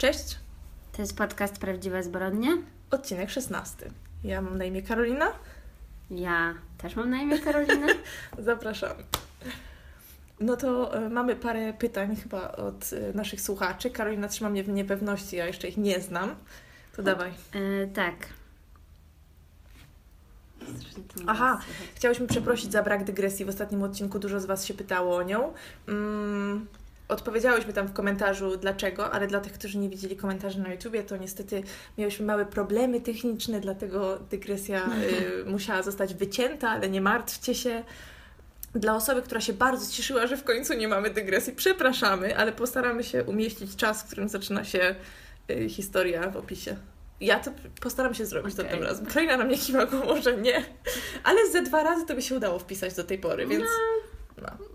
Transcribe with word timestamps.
Cześć, 0.00 0.38
To 0.92 1.02
jest 1.02 1.16
podcast 1.16 1.58
Prawdziwe 1.58 2.02
Zbrodnie. 2.02 2.62
odcinek 2.90 3.30
16. 3.30 3.90
Ja 4.24 4.42
mam 4.42 4.58
na 4.58 4.64
imię 4.64 4.82
Karolina. 4.82 5.32
Ja 6.10 6.54
też 6.78 6.96
mam 6.96 7.10
na 7.10 7.16
imię 7.16 7.38
Karolina. 7.38 7.86
Zapraszam. 8.38 8.90
No 10.40 10.56
to 10.56 10.94
e, 10.94 11.08
mamy 11.08 11.36
parę 11.36 11.72
pytań 11.72 12.16
chyba 12.16 12.52
od 12.52 12.90
e, 12.92 13.12
naszych 13.16 13.40
słuchaczy. 13.40 13.90
Karolina 13.90 14.28
trzyma 14.28 14.50
mnie 14.50 14.64
w 14.64 14.68
niepewności, 14.68 15.36
ja 15.36 15.46
jeszcze 15.46 15.68
ich 15.68 15.76
nie 15.76 16.00
znam. 16.00 16.34
To 16.96 17.02
dawaj. 17.02 17.30
E, 17.52 17.86
tak. 17.86 18.14
Aha. 21.26 21.60
Chciałyśmy 21.94 22.26
przeprosić 22.26 22.72
za 22.72 22.82
brak 22.82 23.04
dygresji. 23.04 23.44
W 23.44 23.48
ostatnim 23.48 23.82
odcinku 23.82 24.18
dużo 24.18 24.40
z 24.40 24.46
Was 24.46 24.66
się 24.66 24.74
pytało 24.74 25.16
o 25.16 25.22
nią. 25.22 25.52
Mm, 25.88 26.66
odpowiedziałyśmy 27.10 27.72
tam 27.72 27.86
w 27.86 27.92
komentarzu 27.92 28.56
dlaczego, 28.56 29.10
ale 29.10 29.26
dla 29.26 29.40
tych, 29.40 29.52
którzy 29.52 29.78
nie 29.78 29.88
widzieli 29.88 30.16
komentarzy 30.16 30.60
na 30.60 30.72
YouTubie, 30.72 31.02
to 31.02 31.16
niestety 31.16 31.62
miałyśmy 31.98 32.26
małe 32.26 32.46
problemy 32.46 33.00
techniczne, 33.00 33.60
dlatego 33.60 34.18
dygresja 34.30 34.86
y, 35.46 35.50
musiała 35.50 35.82
zostać 35.82 36.14
wycięta, 36.14 36.70
ale 36.70 36.88
nie 36.88 37.00
martwcie 37.00 37.54
się. 37.54 37.84
Dla 38.74 38.96
osoby, 38.96 39.22
która 39.22 39.40
się 39.40 39.52
bardzo 39.52 39.92
cieszyła, 39.92 40.26
że 40.26 40.36
w 40.36 40.44
końcu 40.44 40.74
nie 40.74 40.88
mamy 40.88 41.10
dygresji, 41.10 41.52
przepraszamy, 41.52 42.36
ale 42.36 42.52
postaramy 42.52 43.04
się 43.04 43.24
umieścić 43.24 43.76
czas, 43.76 44.02
w 44.02 44.06
którym 44.06 44.28
zaczyna 44.28 44.64
się 44.64 44.94
y, 45.50 45.68
historia 45.68 46.30
w 46.30 46.36
opisie. 46.36 46.76
Ja 47.20 47.40
to 47.40 47.50
postaram 47.80 48.14
się 48.14 48.26
zrobić 48.26 48.54
to 48.54 48.62
Okej. 48.62 48.74
tym 48.74 48.84
razem. 48.84 49.06
Kraina 49.06 49.36
na 49.36 49.44
mnie 49.44 49.58
kiwa, 49.58 49.86
może 50.06 50.36
nie. 50.36 50.64
Ale 51.24 51.50
ze 51.50 51.62
dwa 51.62 51.82
razy 51.82 52.06
to 52.06 52.14
by 52.14 52.22
się 52.22 52.34
udało 52.34 52.58
wpisać 52.58 52.94
do 52.94 53.04
tej 53.04 53.18
pory, 53.18 53.46
więc. 53.46 53.64
No. 53.64 54.19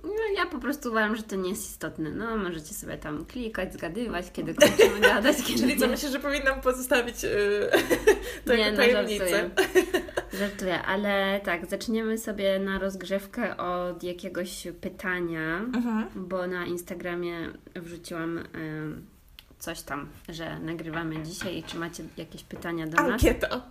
No, 0.04 0.12
ja 0.36 0.46
po 0.46 0.60
prostu 0.60 0.90
uważam, 0.90 1.16
że 1.16 1.24
to 1.24 1.36
nie 1.36 1.50
jest 1.50 1.70
istotne. 1.70 2.10
No, 2.12 2.38
możecie 2.38 2.74
sobie 2.74 2.98
tam 2.98 3.26
klikać, 3.26 3.74
zgadywać, 3.74 4.26
kiedy 4.34 4.54
kończymy 4.55 5.00
gadać, 5.00 5.38
kiedy 5.44 5.60
Czyli 5.60 5.78
co, 5.78 5.88
myślisz, 5.88 6.12
że 6.12 6.20
powinnam 6.20 6.62
pozostawić 6.62 7.24
yy, 7.24 7.30
to 8.46 8.54
Nie, 8.55 8.60
jako 8.60 8.72
no, 8.72 8.77
tajemnicę? 8.77 9.30
żartuję. 9.30 9.49
Żartuję, 10.40 10.82
ale 10.82 11.41
tak, 11.44 11.66
zaczniemy 11.66 12.18
sobie 12.18 12.60
na 12.60 12.80
rozgrzewkę 12.80 13.57
od 13.57 14.04
jakiegoś 14.04 14.68
pytania, 14.82 15.57
Mhm. 15.57 16.05
bo 16.16 16.48
na 16.48 16.66
Instagramie 16.66 17.38
wrzuciłam 17.76 18.38
em, 18.38 19.05
coś 19.60 19.82
tam, 19.82 20.07
że 20.29 20.60
nagrywamy 20.60 21.24
dzisiaj 21.24 21.57
i 21.57 21.63
czy 21.63 21.77
macie 21.77 22.04
jakieś 22.18 22.44
pytania 22.44 22.88
do 22.88 22.98
nas. 22.98 23.12
Ankieta. 23.12 23.62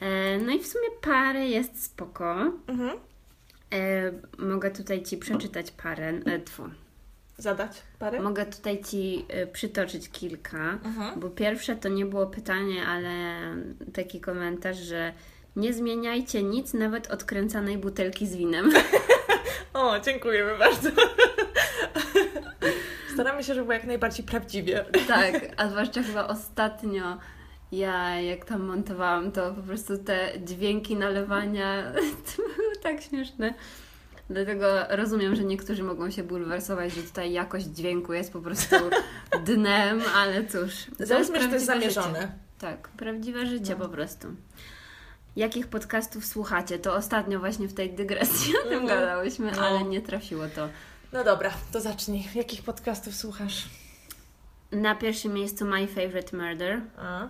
E, 0.00 0.38
no 0.38 0.52
i 0.52 0.58
w 0.58 0.66
sumie 0.66 0.88
parę 1.00 1.46
jest 1.48 1.84
spoko. 1.84 2.52
Mhm. 2.66 2.90
E, 3.74 4.12
mogę 4.38 4.70
tutaj 4.70 5.02
Ci 5.02 5.16
przeczytać 5.16 5.70
parę. 5.70 6.08
E, 6.26 6.38
tfu. 6.38 6.62
Zadać 7.38 7.82
parę? 7.98 8.20
Mogę 8.20 8.46
tutaj 8.46 8.82
Ci 8.84 9.26
e, 9.28 9.46
przytoczyć 9.46 10.08
kilka, 10.10 10.78
Mhm. 10.84 11.20
bo 11.20 11.30
pierwsze 11.30 11.76
to 11.76 11.88
nie 11.88 12.06
było 12.06 12.26
pytanie, 12.26 12.86
ale 12.86 13.10
taki 13.94 14.20
komentarz, 14.20 14.76
że 14.78 15.12
nie 15.56 15.72
zmieniajcie 15.72 16.42
nic, 16.42 16.74
nawet 16.74 17.06
odkręcanej 17.10 17.78
butelki 17.78 18.26
z 18.26 18.36
winem. 18.36 18.70
O, 19.74 20.00
dziękujemy 20.00 20.58
bardzo. 20.58 20.88
Staramy 23.14 23.44
się, 23.44 23.54
żeby 23.54 23.60
było 23.64 23.72
jak 23.72 23.84
najbardziej 23.84 24.24
prawdziwie. 24.26 24.84
tak, 25.08 25.34
a 25.56 25.68
zwłaszcza 25.68 26.02
chyba 26.02 26.26
ostatnio 26.26 27.18
ja 27.72 28.20
jak 28.20 28.44
tam 28.44 28.60
montowałam, 28.62 29.32
to 29.32 29.52
po 29.54 29.62
prostu 29.62 29.98
te 29.98 30.32
dźwięki 30.44 30.96
nalewania 30.96 31.92
to 32.36 32.42
były 32.56 32.76
tak 32.82 33.02
śmieszne. 33.02 33.54
Dlatego 34.30 34.66
rozumiem, 34.88 35.36
że 35.36 35.44
niektórzy 35.44 35.82
mogą 35.82 36.10
się 36.10 36.22
bulwersować, 36.22 36.92
że 36.94 37.02
tutaj 37.02 37.32
jakość 37.32 37.66
dźwięku 37.66 38.12
jest 38.12 38.32
po 38.32 38.40
prostu 38.40 38.76
dnem, 39.46 40.00
ale 40.16 40.44
cóż. 40.46 40.72
Załóżmy, 41.00 41.42
że 41.42 41.48
to 41.48 41.54
jest 41.54 41.66
zamierzone. 41.66 42.20
Życie. 42.20 42.32
Tak, 42.58 42.88
prawdziwe 42.88 43.46
życie 43.46 43.76
No. 43.78 43.84
po 43.86 43.88
prostu. 43.92 44.28
Jakich 45.36 45.66
podcastów 45.66 46.26
słuchacie? 46.26 46.78
To 46.78 46.94
ostatnio 46.94 47.38
właśnie 47.40 47.68
w 47.68 47.74
tej 47.74 47.92
dygresji 47.94 48.54
o 48.58 48.68
tym 48.68 48.82
Mhm. 48.82 48.86
gadałyśmy, 49.00 49.52
No. 49.56 49.62
ale 49.66 49.84
nie 49.84 50.00
trafiło 50.00 50.44
to. 50.54 50.68
No 51.12 51.24
dobra, 51.24 51.50
to 51.72 51.80
zacznij. 51.80 52.24
Jakich 52.34 52.62
podcastów 52.62 53.14
słuchasz? 53.14 53.64
Na 54.72 54.94
pierwszym 54.94 55.32
miejscu 55.34 55.64
My 55.64 55.86
Favorite 55.86 56.36
Murder. 56.36 56.80
A? 56.98 57.28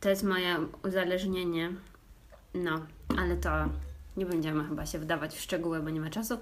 To 0.00 0.08
jest 0.08 0.22
moje 0.22 0.56
uzależnienie. 0.84 1.72
No, 2.54 2.86
ale 3.18 3.36
to 3.36 3.50
nie 4.16 4.26
będziemy 4.26 4.64
chyba 4.64 4.86
się 4.86 4.98
wdawać 4.98 5.34
w 5.34 5.40
szczegóły, 5.40 5.80
bo 5.80 5.90
nie 5.90 6.00
ma 6.00 6.10
czasu. 6.10 6.38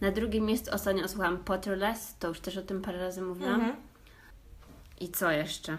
Na 0.00 0.10
drugim 0.10 0.44
miejscu 0.44 0.74
ostatnio 0.74 1.08
słuchałam 1.08 1.38
Potterless, 1.38 2.16
to 2.18 2.28
już 2.28 2.40
też 2.40 2.56
o 2.56 2.62
tym 2.62 2.82
parę 2.82 2.98
razy 2.98 3.22
mówiłam. 3.22 3.54
Mhm. 3.54 3.76
I 5.00 5.08
co 5.08 5.30
jeszcze? 5.30 5.78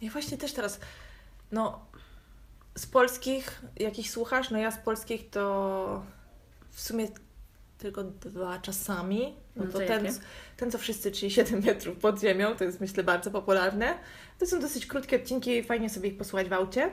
Ja 0.00 0.10
właśnie 0.10 0.38
też 0.38 0.52
teraz, 0.52 0.80
no, 1.52 1.86
z 2.74 2.86
polskich, 2.86 3.62
jakich 3.76 4.10
słuchasz, 4.10 4.50
no 4.50 4.58
ja 4.58 4.70
z 4.70 4.78
polskich 4.78 5.30
to 5.30 6.02
w 6.70 6.80
sumie 6.80 7.08
tylko 7.78 8.04
dwa 8.04 8.58
czasami. 8.58 9.34
No, 9.56 9.64
No 9.64 9.72
to, 9.72 9.78
to 9.78 9.86
ten, 9.86 10.06
ten, 10.56 10.70
co 10.70 10.78
wszyscy, 10.78 11.10
czyli 11.12 11.30
7 11.32 11.62
metrów 11.64 11.96
pod 11.98 12.20
ziemią, 12.20 12.56
to 12.56 12.64
jest 12.64 12.80
myślę 12.80 13.04
bardzo 13.04 13.30
popularne. 13.30 13.94
To 14.38 14.46
są 14.46 14.60
dosyć 14.60 14.86
krótkie 14.86 15.16
odcinki, 15.16 15.62
fajnie 15.62 15.90
sobie 15.90 16.08
ich 16.08 16.16
posłuchać 16.18 16.48
w 16.48 16.52
aucie. 16.52 16.90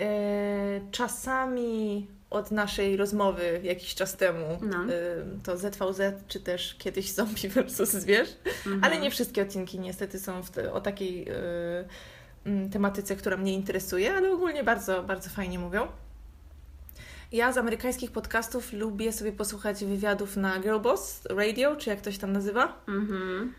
E, 0.00 0.80
czasami 0.90 2.06
od 2.30 2.50
naszej 2.50 2.96
rozmowy 2.96 3.60
jakiś 3.62 3.94
czas 3.94 4.16
temu 4.16 4.58
No. 4.62 4.76
e, 4.76 4.88
to 5.42 5.56
ZVZ, 5.58 6.00
czy 6.28 6.40
też 6.40 6.74
kiedyś 6.78 7.12
Zombie 7.12 7.48
versus 7.48 7.90
Zwierz. 7.90 8.28
Mhm. 8.46 8.84
Ale 8.84 8.98
nie 9.00 9.10
wszystkie 9.10 9.42
odcinki 9.42 9.78
niestety 9.78 10.18
są 10.18 10.42
w 10.42 10.50
te, 10.50 10.72
o 10.72 10.80
takiej 10.80 11.26
mm, 12.46 12.70
tematyce, 12.70 13.16
która 13.16 13.36
mnie 13.36 13.52
interesuje, 13.52 14.14
ale 14.14 14.32
ogólnie 14.32 14.64
bardzo, 14.64 15.02
bardzo 15.02 15.30
fajnie 15.30 15.58
mówią. 15.58 15.86
Ja 17.34 17.52
z 17.52 17.58
amerykańskich 17.58 18.10
podcastów 18.10 18.72
lubię 18.72 19.12
sobie 19.12 19.32
posłuchać 19.32 19.84
wywiadów 19.84 20.36
na 20.36 20.58
Girlboss 20.60 21.22
Radio, 21.30 21.76
czy 21.76 21.90
jak 21.90 22.00
to 22.00 22.12
się 22.12 22.18
tam 22.18 22.32
nazywa. 22.32 22.84
Mhm. 22.88 23.54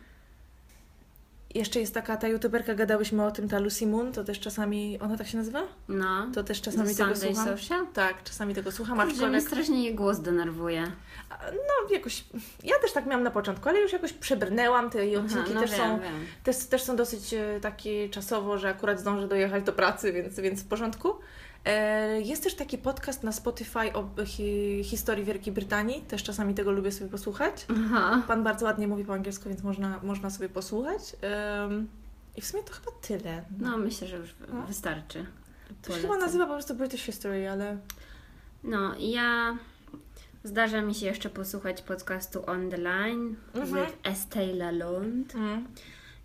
Jeszcze 1.55 1.79
jest 1.79 1.93
taka 1.93 2.17
ta 2.17 2.27
youtuberka, 2.27 2.75
gadałyśmy 2.75 3.25
o 3.25 3.31
tym, 3.31 3.49
ta 3.49 3.59
Lucy 3.59 3.87
Moon, 3.87 4.11
to 4.11 4.23
też 4.23 4.39
czasami, 4.39 4.99
ona 4.99 5.17
tak 5.17 5.27
się 5.27 5.37
nazywa? 5.37 5.63
No. 5.89 6.27
To 6.33 6.43
też 6.43 6.61
czasami 6.61 6.89
The 6.89 6.95
tego 6.95 7.15
Sunday 7.15 7.35
słucham. 7.35 7.57
Social? 7.57 7.87
Tak, 7.93 8.23
czasami 8.23 8.55
tego 8.55 8.71
słucham, 8.71 8.97
mnie 8.97 9.13
aczkolwiek 9.13 9.41
strasznie 9.41 9.83
jej 9.83 9.95
głos 9.95 10.19
denerwuje. 10.19 10.91
no 11.53 11.93
jakoś, 11.93 12.23
ja 12.63 12.79
też 12.81 12.93
tak 12.93 13.05
miałam 13.05 13.23
na 13.23 13.31
początku, 13.31 13.69
ale 13.69 13.79
już 13.79 13.93
jakoś 13.93 14.13
przebrnęłam, 14.13 14.89
te 14.89 15.05
jej 15.05 15.17
odcinki 15.17 15.53
no 15.53 15.61
też 15.61 15.71
wiem, 15.71 15.79
są 15.79 15.99
wiem. 15.99 16.25
Też, 16.43 16.57
też 16.57 16.83
są 16.83 16.95
dosyć 16.95 17.33
e, 17.33 17.59
takie 17.61 18.09
czasowo, 18.09 18.57
że 18.57 18.69
akurat 18.69 18.99
zdążę 18.99 19.27
dojechać 19.27 19.63
do 19.63 19.73
pracy, 19.73 20.13
więc, 20.13 20.39
więc 20.39 20.63
w 20.63 20.67
porządku. 20.67 21.15
E, 21.65 22.21
Jest 22.21 22.43
też 22.43 22.55
taki 22.55 22.77
podcast 22.77 23.23
na 23.23 23.31
Spotify 23.31 23.93
o 23.93 24.25
hi, 24.25 24.81
historii 24.83 25.25
Wielkiej 25.25 25.53
Brytanii. 25.53 26.01
Też 26.01 26.23
czasami 26.23 26.53
tego 26.53 26.71
lubię 26.71 26.91
sobie 26.91 27.09
posłuchać. 27.11 27.65
Aha. 27.85 28.23
Pan 28.27 28.43
bardzo 28.43 28.65
ładnie 28.65 28.87
mówi 28.87 29.05
po 29.05 29.13
angielsku, 29.13 29.49
więc 29.49 29.63
można, 29.63 29.99
można 30.03 30.29
sobie 30.29 30.49
posłuchać. 30.49 31.01
I 32.35 32.41
w 32.41 32.45
sumie 32.45 32.63
to 32.63 32.73
chyba 32.73 32.91
tyle. 33.01 33.43
No, 33.59 33.77
myślę, 33.77 34.07
że 34.07 34.17
już 34.17 34.35
No. 34.53 34.61
wystarczy. 34.67 35.25
to 35.81 35.93
się 35.93 36.01
chyba 36.01 36.17
nazywa 36.17 36.45
po 36.45 36.53
prostu 36.53 36.75
British 36.75 37.01
History, 37.01 37.49
ale... 37.49 37.77
No, 38.63 38.95
ja 38.99 39.57
zdarza 40.43 40.81
mi 40.81 40.95
się 40.95 41.05
jeszcze 41.05 41.29
posłuchać 41.29 41.81
podcastu 41.81 42.43
On 42.49 42.69
the 42.69 42.77
Line 42.77 43.35
Mhm. 43.53 43.85
Estee 44.03 44.53
Lalonde. 44.53 45.35
Mm. 45.35 45.67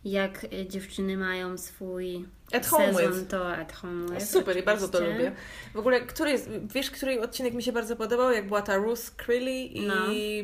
Jak 0.05 0.45
y, 0.45 0.67
dziewczyny 0.67 1.17
mają 1.17 1.59
swój 1.59 2.27
At 2.53 2.67
home 2.67 2.95
sezon, 2.95 3.13
with. 3.21 3.29
to 3.31 3.53
at 3.57 3.73
home 3.73 4.15
with. 4.15 4.27
Super, 4.31 4.57
i 4.59 4.63
bardzo 4.63 4.89
to 4.89 4.99
oczywiście. 4.99 5.19
lubię. 5.25 5.37
W 5.75 5.77
ogóle, 5.79 6.01
który 6.01 6.31
jest, 6.31 6.51
wiesz, 6.75 6.91
który 6.91 7.21
odcinek 7.21 7.55
mi 7.55 7.63
się 7.63 7.73
bardzo 7.73 7.97
podobał? 7.97 8.33
Jak 8.33 8.47
była 8.49 8.63
ta 8.63 8.77
Ruth 8.77 9.01
Crilly 9.25 9.61
i... 9.65 9.87
No. 9.87 9.95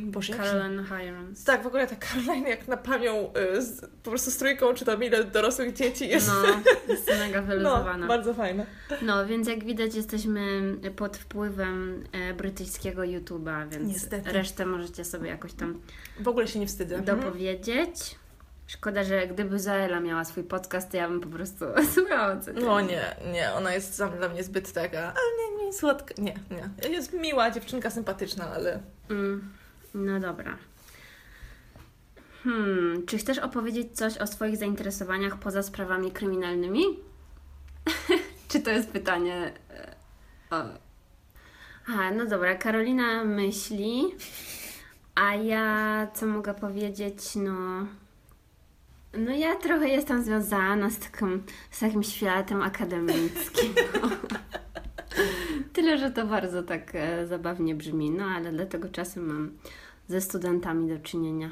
Boże, 0.00 0.33
się 0.33 0.39
Caroline 0.39 0.84
Hirons. 0.84 1.45
Tak, 1.45 1.62
w 1.62 1.66
ogóle 1.66 1.87
ta 1.87 1.97
Caroline 1.97 2.49
jak 2.49 2.69
na 2.69 2.77
panią 2.77 3.33
y, 3.56 3.62
z, 3.62 3.81
po 4.03 4.11
prostu 4.11 4.31
z 4.31 4.37
trójką, 4.37 4.75
czy 4.75 4.84
tam 4.84 5.05
ile 5.05 5.25
dorosłych 5.25 5.72
dzieci 5.75 6.09
jest. 6.09 6.28
No, 6.28 6.63
jest 6.89 7.09
mega 7.27 7.41
No, 7.41 7.47
wyluzowana. 7.47 8.07
bardzo 8.07 8.34
fajne. 8.34 8.66
No, 9.03 9.27
więc 9.27 9.48
jak 9.48 9.65
widać 9.65 9.95
jesteśmy 9.95 10.75
pod 10.97 11.16
wpływem 11.16 12.04
brytyjskiego 12.36 13.03
YouTube'a, 13.03 13.69
więc 13.69 13.89
Niestety. 13.89 14.33
resztę 14.33 14.66
możecie 14.66 15.04
sobie 15.04 15.28
jakoś 15.28 15.53
tam 15.53 15.81
W 16.21 16.28
ogóle 16.28 16.48
się 16.48 16.59
nie 16.59 16.66
wstydzę. 16.66 16.97
Mhm. 16.97 17.21
dopowiedzieć. 17.21 18.16
Szkoda, 18.66 19.04
że 19.04 19.27
gdyby 19.27 19.59
Zaela 19.60 20.01
miała 20.01 20.24
swój 20.24 20.45
podcast, 20.45 20.91
to 20.91 20.97
ja 20.97 21.09
bym 21.09 21.21
po 21.21 21.28
prostu 21.28 21.65
słuchała 21.95 22.36
co. 22.41 22.53
No 22.53 22.80
nie, 22.80 23.16
nie, 23.33 23.53
ona 23.53 23.74
jest 23.74 23.97
dla 23.97 24.09
dla 24.09 24.28
mnie 24.28 24.45
zbyt 24.45 24.72
taka, 24.72 24.98
ale 24.98 25.51
nie, 25.59 25.65
nie, 25.66 25.72
słodka, 25.72 26.15
nie, 26.18 26.34
nie. 26.51 26.91
Jest 26.91 27.13
miła, 27.13 27.51
dziewczynka 27.51 27.91
sympatyczna, 27.91 28.51
ale... 28.54 28.80
Mm, 29.10 29.53
no 29.95 30.21
dobra. 30.21 30.57
Hmm, 32.45 33.07
czy 33.07 33.18
chcesz 33.18 33.39
opowiedzieć 33.39 33.97
coś 33.97 34.18
o 34.18 34.27
swoich 34.27 34.57
zainteresowaniach 34.57 35.36
poza 35.39 35.62
sprawami 35.62 36.10
kryminalnymi? 36.12 36.84
czy 38.48 38.60
to 38.60 38.71
jest 38.71 38.91
pytanie? 38.91 39.53
e, 39.71 39.95
O. 40.51 40.65
A, 41.98 42.10
no 42.10 42.27
dobra, 42.27 42.54
Karolina 42.54 43.24
myśli, 43.24 44.04
a 45.15 45.34
ja 45.34 46.07
co 46.15 46.27
mogę 46.27 46.54
powiedzieć? 46.54 47.16
No. 47.36 47.86
No 49.18 49.30
ja 49.34 49.57
trochę 49.57 49.89
jestem 49.89 50.24
związana 50.24 50.91
z 50.91 50.98
takim, 50.98 51.42
z 51.71 51.78
takim 51.80 52.03
światem 52.03 52.63
akademickim. 52.63 53.74
Tyle, 55.72 55.98
że 55.98 56.10
to 56.10 56.27
bardzo 56.27 56.63
tak 56.63 56.95
e, 56.95 57.27
zabawnie 57.27 57.74
brzmi, 57.74 58.10
no 58.10 58.24
ale 58.24 58.53
dlatego 58.53 58.89
czasem 58.89 59.27
mam 59.27 59.51
ze 60.09 60.21
studentami 60.21 60.89
do 60.89 60.98
czynienia 60.98 61.51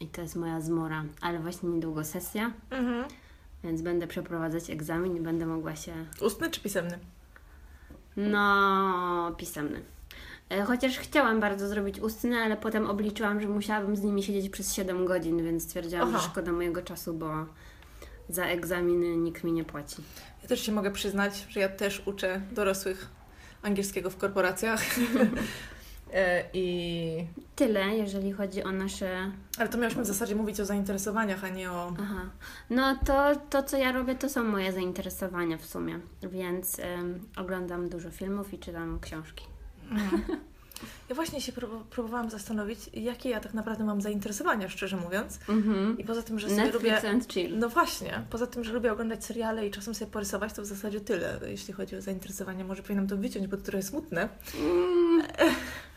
i 0.00 0.06
to 0.06 0.20
jest 0.22 0.36
moja 0.36 0.60
zmora. 0.60 1.04
Ale 1.20 1.38
właśnie 1.38 1.68
niedługo 1.68 2.04
sesja, 2.04 2.52
Mhm. 2.70 3.04
więc 3.64 3.82
będę 3.82 4.06
przeprowadzać 4.06 4.70
egzamin 4.70 5.16
i 5.16 5.20
będę 5.20 5.46
mogła 5.46 5.76
się, 5.76 5.92
Ustny 6.20 6.50
czy 6.50 6.60
pisemny? 6.60 6.98
no, 8.16 9.34
pisemny. 9.38 9.80
E, 10.50 10.62
Chociaż 10.62 10.98
chciałam 10.98 11.40
bardzo 11.40 11.68
zrobić 11.68 12.00
ustny, 12.00 12.36
ale 12.36 12.56
potem 12.56 12.90
obliczyłam, 12.90 13.40
że 13.40 13.48
musiałabym 13.48 13.96
z 13.96 14.02
nimi 14.02 14.22
siedzieć 14.22 14.48
przez 14.48 14.74
7 14.74 15.06
godzin, 15.06 15.44
więc 15.44 15.62
stwierdziłam, 15.62 16.08
Aha. 16.08 16.18
że 16.18 16.24
szkoda 16.24 16.52
mojego 16.52 16.82
czasu, 16.82 17.14
bo 17.14 17.30
za 18.28 18.44
egzaminy 18.44 19.16
nikt 19.16 19.44
mi 19.44 19.52
nie 19.52 19.64
płaci. 19.64 19.96
Ja 20.42 20.48
też 20.48 20.60
się 20.60 20.72
mogę 20.72 20.90
przyznać, 20.90 21.46
że 21.48 21.60
ja 21.60 21.68
też 21.68 22.02
uczę 22.06 22.40
dorosłych 22.52 23.08
angielskiego 23.62 24.10
w 24.10 24.16
korporacjach. 24.16 24.82
E, 26.12 26.44
I... 26.52 27.26
Tyle, 27.56 27.96
jeżeli 27.96 28.32
chodzi 28.32 28.62
o 28.62 28.72
nasze. 28.72 29.30
Ale 29.58 29.68
to 29.68 29.78
miałyśmy 29.78 30.02
w 30.02 30.06
zasadzie 30.06 30.34
mówić 30.34 30.60
o 30.60 30.64
zainteresowaniach, 30.64 31.44
a 31.44 31.48
nie 31.48 31.70
o... 31.70 31.92
Aha. 32.00 32.30
No 32.70 32.98
to, 33.06 33.36
to, 33.50 33.62
co 33.62 33.76
ja 33.76 33.92
robię, 33.92 34.14
to 34.14 34.28
są 34.28 34.44
moje 34.44 34.72
zainteresowania 34.72 35.58
w 35.58 35.66
sumie. 35.66 36.00
Więc 36.22 36.78
em, 36.78 37.20
oglądam 37.36 37.88
dużo 37.88 38.10
filmów 38.10 38.54
i 38.54 38.58
czytam 38.58 39.00
książki. 39.00 39.44
Ja 41.08 41.14
właśnie 41.14 41.40
się 41.40 41.52
prób- 41.52 41.84
próbowałam 41.84 42.30
zastanowić, 42.30 42.78
jakie 42.92 43.30
ja 43.30 43.40
tak 43.40 43.54
naprawdę 43.54 43.84
mam 43.84 44.00
zainteresowania, 44.00 44.68
szczerze 44.68 44.96
mówiąc. 44.96 45.38
Mhm. 45.48 45.98
I 45.98 46.04
poza 46.04 46.22
tym, 46.22 46.38
że 46.38 46.48
sobie 46.48 46.62
Netflix 46.62 46.84
lubię... 46.84 47.10
and 47.10 47.32
chill. 47.32 47.58
No 47.58 47.68
właśnie, 47.68 48.22
poza 48.30 48.46
tym, 48.46 48.64
że 48.64 48.72
lubię 48.72 48.92
oglądać 48.92 49.24
seriale 49.24 49.66
i 49.66 49.70
czasem 49.70 49.94
sobie 49.94 50.10
porysować, 50.10 50.52
to 50.52 50.62
w 50.62 50.66
zasadzie 50.66 51.00
tyle, 51.00 51.40
jeśli 51.46 51.74
chodzi 51.74 51.96
o 51.96 52.02
zainteresowania. 52.02 52.64
Może 52.64 52.82
powinnam 52.82 53.06
to 53.06 53.16
wyciąć, 53.16 53.46
bo 53.46 53.56
to 53.56 53.62
trochę 53.62 53.82
smutne. 53.82 54.28
Mm, 54.60 55.22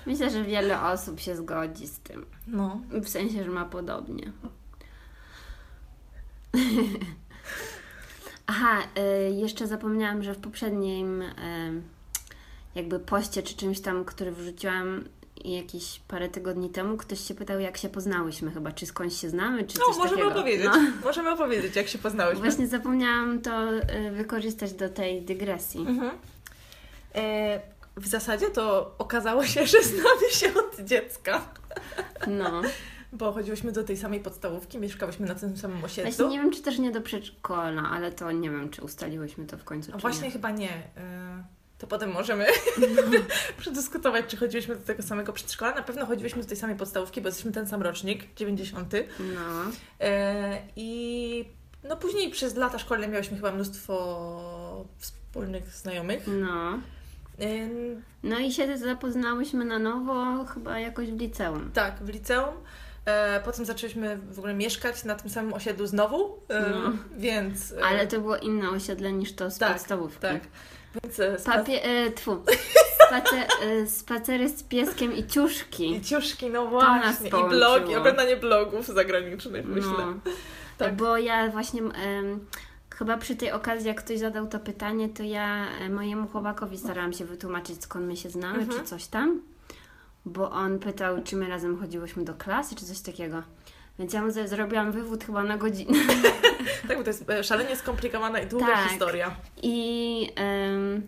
myślę, 0.05 0.29
że 0.29 0.43
wiele 0.43 0.81
osób 0.81 1.19
się 1.19 1.35
zgodzi 1.35 1.87
z 1.87 1.99
tym. 1.99 2.25
No. 2.47 2.81
W 2.91 3.09
sensie, 3.09 3.43
że 3.43 3.49
ma 3.49 3.65
podobnie. 3.65 4.31
Aha, 8.47 8.77
y, 9.27 9.31
jeszcze 9.31 9.67
zapomniałam, 9.67 10.23
że 10.23 10.33
w 10.33 10.37
poprzednim 10.37 11.21
y, 11.21 11.81
jakby 12.75 12.99
poście 12.99 13.43
czy 13.43 13.55
czymś 13.55 13.79
tam, 13.81 14.05
który 14.05 14.31
wrzuciłam 14.31 15.03
jakieś 15.45 15.99
parę 16.07 16.29
tygodni 16.29 16.69
temu, 16.69 16.97
ktoś 16.97 17.19
się 17.27 17.33
pytał, 17.35 17.59
jak 17.59 17.77
się 17.77 17.89
poznałyśmy 17.89 18.51
chyba, 18.51 18.71
czy 18.71 18.85
skądś 18.85 19.15
się 19.21 19.29
znamy, 19.29 19.63
czy 19.63 19.79
No, 19.79 19.85
coś 19.85 19.97
możemy 19.97 20.21
takiego. 20.21 20.39
opowiedzieć. 20.39 20.65
No. 20.65 20.77
Możemy 21.03 21.31
opowiedzieć, 21.31 21.75
jak 21.75 21.87
się 21.87 21.97
poznałyśmy. 21.97 22.43
Właśnie 22.43 22.67
zapomniałam 22.67 23.41
to 23.41 23.73
y, 23.73 24.11
wykorzystać 24.11 24.73
do 24.73 24.89
tej 24.89 25.21
dygresji. 25.21 25.81
Mhm. 25.81 26.11
E, 27.15 27.61
w 27.97 28.07
zasadzie 28.07 28.49
to 28.49 28.95
okazało 28.97 29.45
się, 29.45 29.67
że 29.67 29.83
znamy 29.83 30.29
się 30.31 30.47
od 30.53 30.79
dziecka, 30.87 31.41
No. 32.27 32.61
bo 33.13 33.31
chodziłyśmy 33.31 33.71
do 33.71 33.83
tej 33.83 33.97
samej 33.97 34.19
podstawówki, 34.19 34.77
mieszkałyśmy 34.77 35.27
na 35.27 35.35
tym 35.35 35.57
samym 35.57 35.79
Właśnie 35.79 36.03
osiedlu. 36.03 36.29
nie 36.29 36.39
wiem, 36.39 36.51
czy 36.51 36.61
też 36.61 36.79
nie 36.79 36.91
do 36.91 37.01
przedszkola, 37.01 37.83
ale 37.91 38.11
to 38.11 38.31
nie 38.31 38.49
wiem, 38.49 38.69
czy 38.69 38.81
ustaliłyśmy 38.83 39.45
to 39.45 39.57
w 39.57 39.63
końcu, 39.63 39.91
czy 39.91 39.97
właśnie 39.97 40.27
nie. 40.27 40.31
chyba 40.31 40.51
nie. 40.51 40.69
E, 40.97 41.43
to 41.79 41.87
potem 41.87 42.11
możemy 42.11 42.45
przedyskutować, 43.59 44.25
czy 44.27 44.37
chodziłyśmy 44.37 44.75
do 44.75 44.81
tego 44.85 45.03
samego 45.03 45.33
przedszkola. 45.33 45.75
Na 45.75 45.81
pewno 45.83 46.05
chodziłyśmy 46.05 46.41
do 46.41 46.47
tej 46.47 46.57
samej 46.57 46.75
podstawówki, 46.75 47.21
bo 47.21 47.27
jesteśmy 47.27 47.51
ten 47.51 47.67
sam 47.67 47.81
rocznik, 47.81 48.33
90. 48.35 48.93
No. 49.19 49.71
E, 50.01 50.61
I 50.75 51.45
no 51.83 51.97
później 51.97 52.29
przez 52.31 52.55
lata 52.55 52.79
szkolne 52.79 53.07
miałyśmy 53.07 53.37
chyba 53.37 53.51
mnóstwo 53.51 54.85
wspólnych 54.97 55.69
znajomych. 55.71 56.23
No. 56.27 56.79
E, 57.41 57.69
No 58.23 58.39
i 58.39 58.51
się 58.51 58.77
zapoznałyśmy 58.77 59.65
na 59.65 59.79
nowo 59.79 60.45
chyba 60.45 60.79
jakoś 60.79 61.07
w 61.11 61.19
liceum. 61.19 61.71
Tak, 61.73 62.03
w 62.03 62.09
liceum. 62.09 62.55
E, 63.05 63.39
potem 63.45 63.65
zaczęliśmy 63.65 64.17
w 64.31 64.39
ogóle 64.39 64.53
mieszkać 64.53 65.03
na 65.03 65.15
tym 65.15 65.29
samym 65.29 65.53
osiedlu 65.53 65.87
znowu, 65.87 66.39
e, 66.49 66.69
No. 66.69 66.91
więc... 67.17 67.71
E, 67.71 67.83
Ale 67.85 68.07
to 68.07 68.19
było 68.19 68.37
inne 68.37 68.69
osiedle 68.69 69.11
niż 69.13 69.33
to 69.35 69.51
z 69.51 69.57
Tak, 69.57 69.73
podstawówki. 69.73 70.21
Tak. 70.21 70.41
Papie- 71.45 71.83
e, 71.83 72.11
tfu. 72.11 72.37
Spacer, 73.09 73.47
e, 73.63 73.87
spacery 73.87 74.49
z 74.49 74.63
pieskiem 74.63 75.13
i 75.13 75.19
i 75.19 75.27
ciuszki. 75.27 76.01
ciuszki, 76.01 76.49
no 76.49 76.65
właśnie, 76.67 77.27
i 77.29 77.49
blogi, 77.49 77.95
oglądanie 77.95 78.37
blogów 78.37 78.85
zagranicznych, 78.87 79.65
myślę. 79.65 79.89
No. 79.97 80.13
Tak. 80.77 80.95
Bo 80.95 81.17
ja 81.17 81.47
właśnie 81.49 81.81
em, 81.81 82.45
chyba 82.95 83.17
przy 83.17 83.35
tej 83.35 83.51
okazji, 83.51 83.87
jak 83.87 84.03
ktoś 84.03 84.19
zadał 84.19 84.47
to 84.47 84.59
pytanie, 84.59 85.09
to 85.09 85.23
ja 85.23 85.65
e, 85.81 85.89
mojemu 85.89 86.27
chłopakowi 86.27 86.77
starałam 86.77 87.13
się 87.13 87.25
wytłumaczyć, 87.25 87.83
skąd 87.83 88.05
my 88.05 88.17
się 88.17 88.29
znamy, 88.29 88.59
Mhm. 88.59 88.79
czy 88.79 88.85
coś 88.85 89.07
tam. 89.07 89.41
Bo 90.25 90.51
on 90.51 90.79
pytał, 90.79 91.23
czy 91.23 91.35
my 91.35 91.49
razem 91.49 91.79
chodziłyśmy 91.79 92.23
do 92.25 92.33
klasy, 92.33 92.75
czy 92.75 92.85
coś 92.85 92.99
takiego. 92.99 93.43
Więc 93.99 94.13
ja 94.13 94.21
mu 94.21 94.31
zrobiłam 94.45 94.91
wywód 94.91 95.23
chyba 95.23 95.43
na 95.43 95.57
godzinę. 95.57 95.99
Tak, 96.87 96.97
bo 96.97 97.03
to 97.03 97.09
jest 97.09 97.29
e, 97.29 97.43
szalenie 97.43 97.75
skomplikowana 97.75 98.39
i 98.39 98.47
długa 98.47 98.65
Tak. 98.67 98.89
historia. 98.89 99.35
I 99.63 100.31
em, 100.35 101.07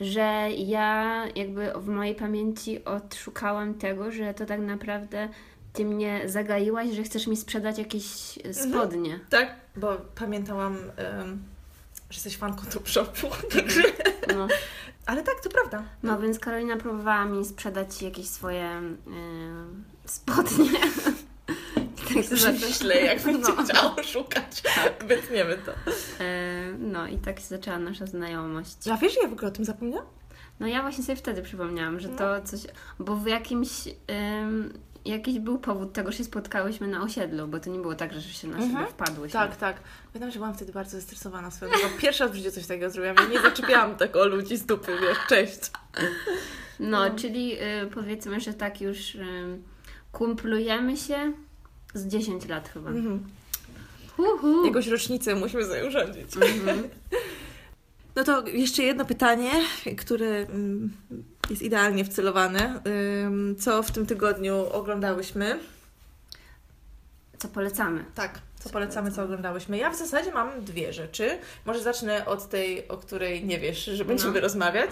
że 0.00 0.48
ja 0.56 1.22
jakby 1.34 1.72
w 1.76 1.88
mojej 1.88 2.14
pamięci 2.14 2.84
odszukałam 2.84 3.74
tego, 3.74 4.12
że 4.12 4.34
to 4.34 4.46
tak 4.46 4.60
naprawdę 4.60 5.28
ty 5.72 5.84
mnie 5.84 6.20
zagaiłaś, 6.26 6.90
że 6.90 7.02
chcesz 7.02 7.26
mi 7.26 7.36
sprzedać 7.36 7.78
jakieś 7.78 8.38
e, 8.44 8.54
spodnie. 8.54 9.20
Tak, 9.30 9.54
bo 9.76 9.96
pamiętałam, 10.14 10.76
em, 10.96 11.42
że 12.10 12.16
jesteś 12.16 12.36
fanką 12.36 12.62
Top 12.72 12.88
Shopu. 12.88 13.26
No. 14.36 14.48
Ale 15.06 15.22
tak, 15.22 15.34
to 15.42 15.50
prawda. 15.50 15.82
no 16.02 16.18
więc 16.20 16.38
Karolina 16.38 16.76
próbowała 16.76 17.24
mi 17.24 17.44
sprzedać 17.44 18.02
jakieś 18.02 18.28
swoje 18.28 18.80
spodnie. 20.06 20.70
I 22.10 22.14
tak 22.14 22.54
Myślę, 22.60 23.00
jak 23.00 23.22
będzie 23.22 23.52
no. 23.56 23.64
chciało 23.64 24.02
szukać. 24.02 24.62
Wytniemy 25.06 25.58
to. 25.66 25.72
E, 26.24 26.72
no 26.78 27.06
i 27.06 27.18
tak 27.18 27.40
się 27.40 27.46
zaczęła 27.46 27.78
nasza 27.78 28.06
znajomość. 28.06 28.88
A 28.92 28.96
wiesz, 28.96 29.14
że 29.14 29.20
ja 29.22 29.28
w 29.28 29.32
ogóle 29.32 29.48
o 29.48 29.50
tym 29.50 29.64
zapomniałam? 29.64 30.06
No 30.60 30.66
ja 30.66 30.82
właśnie 30.82 31.04
sobie 31.04 31.16
wtedy 31.16 31.42
przypomniałam, 31.42 32.00
że 32.00 32.08
No. 32.08 32.18
to 32.18 32.40
coś. 32.42 32.60
Bo 32.98 33.16
w 33.16 33.26
jakimś. 33.26 33.70
Ym, 34.42 34.72
jakiś 35.04 35.38
był 35.38 35.58
powód 35.58 35.92
tego, 35.92 36.12
że 36.12 36.18
się 36.18 36.24
spotkałyśmy 36.24 36.88
na 36.88 37.02
osiedlu, 37.02 37.48
bo 37.48 37.60
to 37.60 37.70
nie 37.70 37.78
było 37.78 37.94
tak, 37.94 38.12
że 38.14 38.20
się 38.22 38.48
na 38.48 38.54
siebie 38.58 38.68
Mhm. 38.70 38.88
wpadłyśmy. 38.88 39.32
Tak, 39.40 39.56
tak. 39.56 39.76
Pamiętam, 40.12 40.30
że 40.30 40.38
byłam 40.38 40.54
wtedy 40.54 40.72
bardzo 40.72 40.90
zestresowana. 40.90 41.50
Pierwszy 41.98 42.24
raz 42.24 42.32
w 42.32 42.34
życiu 42.34 42.50
coś 42.50 42.66
takiego 42.66 42.90
zrobiłam. 42.90 43.16
Ja 43.16 43.24
nie 43.26 43.40
zaczepiałam 43.42 43.96
tak 44.04 44.16
o 44.16 44.26
ludzi 44.26 44.56
z 44.56 44.66
dupy, 44.66 44.92
wiesz, 45.00 45.18
cześć. 45.28 45.60
No, 46.80 47.08
No. 47.08 47.14
czyli 47.18 47.52
y, 47.62 47.86
powiedzmy, 47.94 48.40
że 48.40 48.54
tak 48.54 48.80
już 48.80 49.14
y, 49.14 49.58
kumplujemy 50.12 50.96
się 50.96 51.32
z 51.94 52.06
10 52.06 52.48
lat 52.48 52.68
chyba. 52.68 52.90
Mhm. 52.90 53.24
Uhu. 54.18 54.66
Jakąś 54.66 54.86
rocznicę 54.86 55.34
musimy 55.34 55.64
sobie 55.64 55.86
urządzić. 55.86 56.36
Mhm. 56.36 56.88
No 58.16 58.24
to 58.24 58.46
jeszcze 58.46 58.82
jedno 58.82 59.04
pytanie, 59.04 59.50
które 59.98 60.26
mm, 60.26 60.92
jest 61.50 61.62
idealnie 61.62 62.04
wcelowane. 62.04 62.82
Co 63.58 63.82
w 63.82 63.90
tym 63.90 64.06
tygodniu 64.06 64.66
oglądałyśmy? 64.72 65.58
Co 67.38 67.48
polecamy? 67.48 68.04
Tak, 68.14 68.40
co 68.60 68.70
polecamy, 68.70 69.10
co 69.10 69.22
oglądałyśmy. 69.22 69.78
Ja 69.78 69.90
w 69.90 69.96
zasadzie 69.96 70.32
mam 70.32 70.64
dwie 70.64 70.92
rzeczy. 70.92 71.38
Może 71.64 71.80
zacznę 71.82 72.26
od 72.26 72.48
tej, 72.48 72.88
o 72.88 72.96
której 72.96 73.44
nie 73.44 73.58
wiesz, 73.60 73.84
że 73.84 74.04
będziemy 74.04 74.34
No. 74.34 74.40
rozmawiać. 74.40 74.90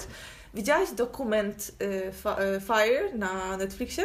Widziałaś 0.54 0.90
dokument 0.90 1.70
y, 1.82 1.84
y, 2.56 2.60
Fire 2.60 3.14
na 3.18 3.56
Netflixie? 3.56 4.04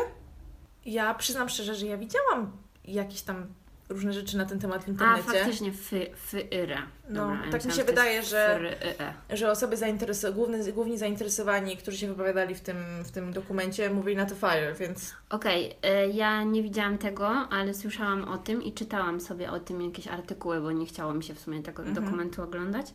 Ja 0.86 1.14
przyznam 1.14 1.50
szczerze, 1.50 1.76
że 1.76 1.86
ja 1.86 1.98
widziałam 1.98 2.52
jakieś 2.88 3.22
tam 3.22 3.46
różne 3.90 4.14
rzeczy 4.14 4.38
na 4.38 4.46
ten 4.46 4.60
temat 4.60 4.84
w 4.84 4.88
A, 4.88 4.92
internecie. 4.92 5.24
faktycznie 5.24 5.72
fy, 5.72 6.08
fyra. 6.16 6.82
No, 7.10 7.34
ja 7.46 7.52
tak 7.52 7.66
mi 7.66 7.72
się 7.72 7.84
wydaje, 7.84 8.24
że- 8.24 8.58
fyry. 8.58 9.38
że 9.38 9.52
osoby 9.52 9.78
zainteresowane, 9.78 10.36
główni, 10.36 10.74
główni 10.74 10.98
zainteresowani, 10.98 11.78
którzy 11.78 11.98
się 11.98 12.08
wypowiadali 12.08 12.56
w 12.56 12.62
tym, 12.62 12.78
w 13.06 13.12
tym 13.12 13.34
dokumencie, 13.34 13.90
mówili 13.90 14.16
na 14.18 14.26
to 14.26 14.36
Fire, 14.36 14.74
więc 14.80 15.14
Okej, 15.30 15.72
y, 15.72 16.12
ja 16.14 16.44
nie 16.44 16.64
widziałam 16.64 16.98
tego, 16.98 17.28
ale 17.30 17.74
słyszałam 17.74 18.24
o 18.24 18.38
tym 18.38 18.64
i 18.64 18.74
czytałam 18.74 19.22
sobie 19.22 19.52
o 19.52 19.60
tym 19.60 19.82
jakieś 19.82 20.08
artykuły, 20.08 20.62
bo 20.62 20.72
nie 20.72 20.86
chciało 20.86 21.14
mi 21.14 21.24
się 21.24 21.34
w 21.34 21.40
sumie 21.40 21.64
tego 21.64 21.84
Mhm. 21.84 22.06
dokumentu 22.06 22.44
oglądać. 22.44 22.94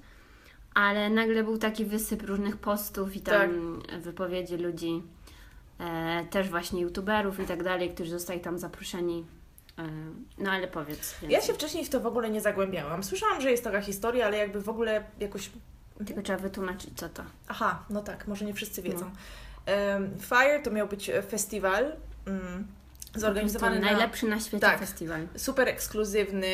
Ale 0.75 1.11
nagle 1.11 1.45
był 1.45 1.59
taki 1.59 1.85
wysyp 1.85 2.23
różnych 2.23 2.57
postów 2.57 3.17
i 3.17 3.21
tam 3.21 3.83
wypowiedzi 4.01 4.57
ludzi, 4.57 5.03
e, 5.81 6.25
też 6.31 6.49
właśnie 6.49 6.81
youtuberów 6.81 7.41
i 7.41 7.45
tak 7.45 7.63
dalej, 7.63 7.91
którzy 7.95 8.11
zostali 8.11 8.41
tam 8.41 8.59
zaproszeni. 8.59 9.25
E, 9.79 9.83
no 10.39 10.51
ale 10.51 10.69
powiedz. 10.69 11.15
ja 11.29 11.41
się 11.41 11.53
wcześniej 11.53 11.85
w 11.85 11.89
to 11.89 12.01
w 12.01 12.07
ogóle 12.07 12.31
nie 12.31 12.41
zagłębiałam. 12.41 13.05
Słyszałam, 13.05 13.41
że 13.41 13.51
jest 13.51 13.65
taka 13.65 13.81
historia, 13.81 14.27
ale 14.27 14.37
jakby 14.37 14.61
w 14.61 14.69
ogóle 14.69 15.05
jakoś 15.21 15.51
Tylko 16.07 16.23
trzeba 16.23 16.39
wytłumaczyć, 16.39 16.91
co 16.97 17.09
to. 17.09 17.23
Aha, 17.49 17.85
no 17.91 18.03
tak, 18.03 18.27
może 18.27 18.45
nie 18.45 18.55
wszyscy 18.55 18.83
wiedzą. 18.83 19.05
No. 19.05 19.13
Fire 20.21 20.61
to 20.63 20.71
miał 20.71 20.89
być 20.89 21.11
e, 21.11 21.23
festiwal, 21.23 21.93
mm, 22.27 22.67
zorganizowany 23.15 23.81
na 23.81 23.87
najlepszy 23.87 24.27
na 24.27 24.41
świecie 24.41 24.61
tak. 24.61 24.79
festiwal. 24.79 25.27
super 25.37 25.69
ekskluzywny. 25.69 26.47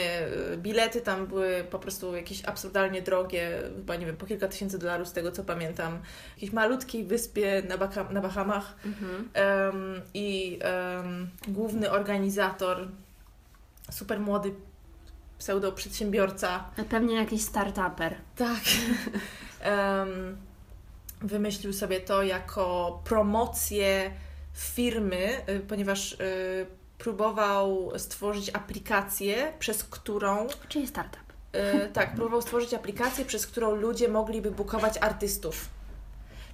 y, 0.52 0.56
Bilety 0.56 1.00
tam 1.00 1.26
były 1.26 1.64
po 1.70 1.78
prostu 1.78 2.16
jakieś 2.16 2.44
absurdalnie 2.44 3.02
drogie, 3.02 3.62
chyba 3.76 3.96
nie 3.96 4.06
wiem, 4.06 4.16
po 4.16 4.26
kilka 4.26 4.48
tysięcy 4.48 4.78
dolarów 4.78 5.08
z 5.08 5.12
tego 5.12 5.32
co 5.32 5.44
pamiętam. 5.44 5.98
W 5.98 6.34
jakiejś 6.34 6.52
malutkiej 6.52 7.04
wyspie 7.04 7.62
na, 7.68 7.78
Baka- 7.78 8.12
na 8.12 8.20
Bahamach. 8.20 8.76
Mhm. 8.84 9.28
Em, 9.34 10.02
I 10.14 10.58
em, 10.62 11.30
główny 11.48 11.90
organizator, 11.90 12.88
super 13.90 14.20
młody 14.20 14.54
pseudo 15.38 15.72
przedsiębiorca, 15.72 16.64
pewnie 16.88 17.16
jakiś 17.16 17.42
startuper. 17.42 18.16
tak, 18.36 18.62
em, 19.60 20.36
wymyślił 21.20 21.72
sobie 21.72 22.00
to 22.00 22.22
jako 22.22 23.00
promocję 23.04 24.10
firmy, 24.54 25.48
y, 25.48 25.60
ponieważ 25.60 26.12
y, 26.12 26.66
próbował 26.98 27.92
stworzyć 27.98 28.50
aplikację, 28.50 29.52
przez 29.58 29.84
którą 29.84 30.46
Czyli 30.68 30.86
startup. 30.86 31.28
Y, 31.54 31.88
tak, 31.92 32.14
próbował 32.14 32.42
stworzyć 32.42 32.74
aplikację, 32.74 33.24
przez 33.24 33.46
którą 33.46 33.74
ludzie 33.74 34.08
mogliby 34.08 34.50
bukować 34.50 34.98
artystów. 34.98 35.68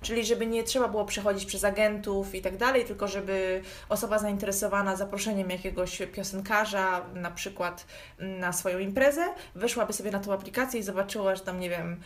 Czyli 0.05 0.25
żeby 0.25 0.47
nie 0.47 0.65
trzeba 0.65 0.89
było 0.89 1.05
przechodzić 1.05 1.47
przez 1.47 1.65
agentów 1.65 2.35
i 2.35 2.43
tak 2.43 2.57
dalej, 2.57 2.85
tylko 2.85 3.09
żeby 3.09 3.63
osoba 3.89 4.19
zainteresowana 4.19 4.97
zaproszeniem 4.97 5.51
jakiegoś 5.51 6.03
piosenkarza, 6.13 7.05
na 7.15 7.31
przykład 7.31 7.87
na 8.19 8.53
swoją 8.53 8.79
imprezę, 8.79 9.27
weszłaby 9.55 9.93
sobie 9.93 10.11
na 10.11 10.21
tą 10.21 10.33
aplikację 10.33 10.81
i 10.81 10.83
zobaczyła, 10.83 11.37
że 11.37 11.43
tam, 11.43 11.61
nie 11.61 11.71
wiem, 11.71 12.01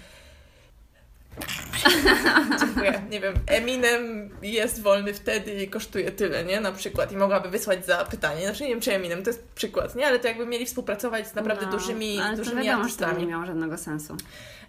dziękuję, 2.60 3.02
nie 3.10 3.20
wiem, 3.20 3.34
Eminem 3.46 4.30
jest 4.42 4.82
wolny 4.82 5.14
wtedy 5.14 5.62
i 5.62 5.68
kosztuje 5.68 6.10
tyle, 6.10 6.44
nie? 6.44 6.60
Na 6.60 6.72
przykład. 6.72 7.12
I 7.12 7.16
mogłaby 7.16 7.48
wysłać 7.48 7.86
za 7.86 8.04
pytanie. 8.04 8.46
Znaczy 8.46 8.62
nie 8.62 8.68
wiem, 8.68 8.80
czy 8.80 8.94
Eminem, 8.94 9.22
to 9.22 9.30
jest 9.30 9.48
przykład, 9.48 9.94
nie? 9.96 10.06
Ale 10.06 10.18
to 10.18 10.28
jakby 10.28 10.46
mieli 10.46 10.66
współpracować 10.66 11.28
z 11.28 11.34
naprawdę 11.34 11.66
no, 11.66 11.72
dużymi, 11.72 12.20
ale 12.20 12.36
dużymi 12.36 12.56
to 12.56 12.64
wiadomo, 12.64 12.88
że 12.88 12.96
to 12.96 13.04
artystami. 13.04 13.26
nie 13.26 13.32
miało 13.32 13.46
żadnego 13.46 13.78
sensu. 13.78 14.16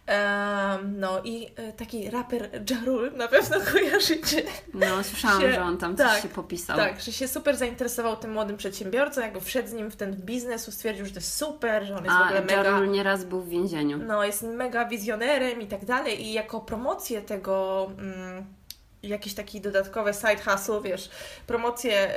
Em, 0.10 1.00
no 1.00 1.22
i 1.24 1.48
e, 1.56 1.74
taki 1.74 2.10
raper 2.10 2.50
Jarul 2.70 3.12
na 3.12 3.28
pewno 3.28 3.58
kojarzycie. 3.72 4.44
No, 4.74 5.04
słyszałam, 5.04 5.42
Się- 5.42 5.54
że 5.54 5.64
on 5.64 5.78
tam 5.78 5.98
coś 5.98 6.08
tak, 6.08 6.22
się 6.22 6.30
popisał. 6.30 6.78
Tak, 6.78 7.02
że 7.02 7.12
się 7.12 7.28
super 7.28 7.58
zainteresował 7.58 8.18
tym 8.18 8.32
młodym 8.32 8.58
przedsiębiorcą, 8.58 9.22
jakby 9.22 9.42
wszedł 9.42 9.70
z 9.70 9.74
nim 9.74 9.92
w 9.92 9.96
ten 9.96 10.16
biznes, 10.16 10.74
stwierdził, 10.74 11.06
że 11.06 11.12
to 11.12 11.18
jest 11.20 11.38
super, 11.38 11.86
że 11.86 11.96
on 11.96 12.04
jest 12.04 12.18
w 12.18 12.20
A 12.20 12.26
ogóle 12.26 12.42
mega... 12.42 12.64
Jarul 12.64 12.90
nieraz 12.92 13.26
był 13.26 13.42
w 13.42 13.50
więzieniu. 13.50 13.98
No, 13.98 14.24
jest 14.26 14.44
mega 14.44 14.86
wizjonerem 14.86 15.62
i 15.62 15.68
tak 15.68 15.86
dalej 15.86 16.26
i 16.26 16.34
jako 16.34 16.62
promocję 16.62 17.22
tego... 17.22 17.88
Mm, 17.98 18.59
jakieś 19.04 19.34
takie 19.34 19.62
dodatkowe 19.62 20.14
side 20.14 20.38
hustle, 20.38 20.82
wiesz, 20.82 21.10
promocję 21.48 22.10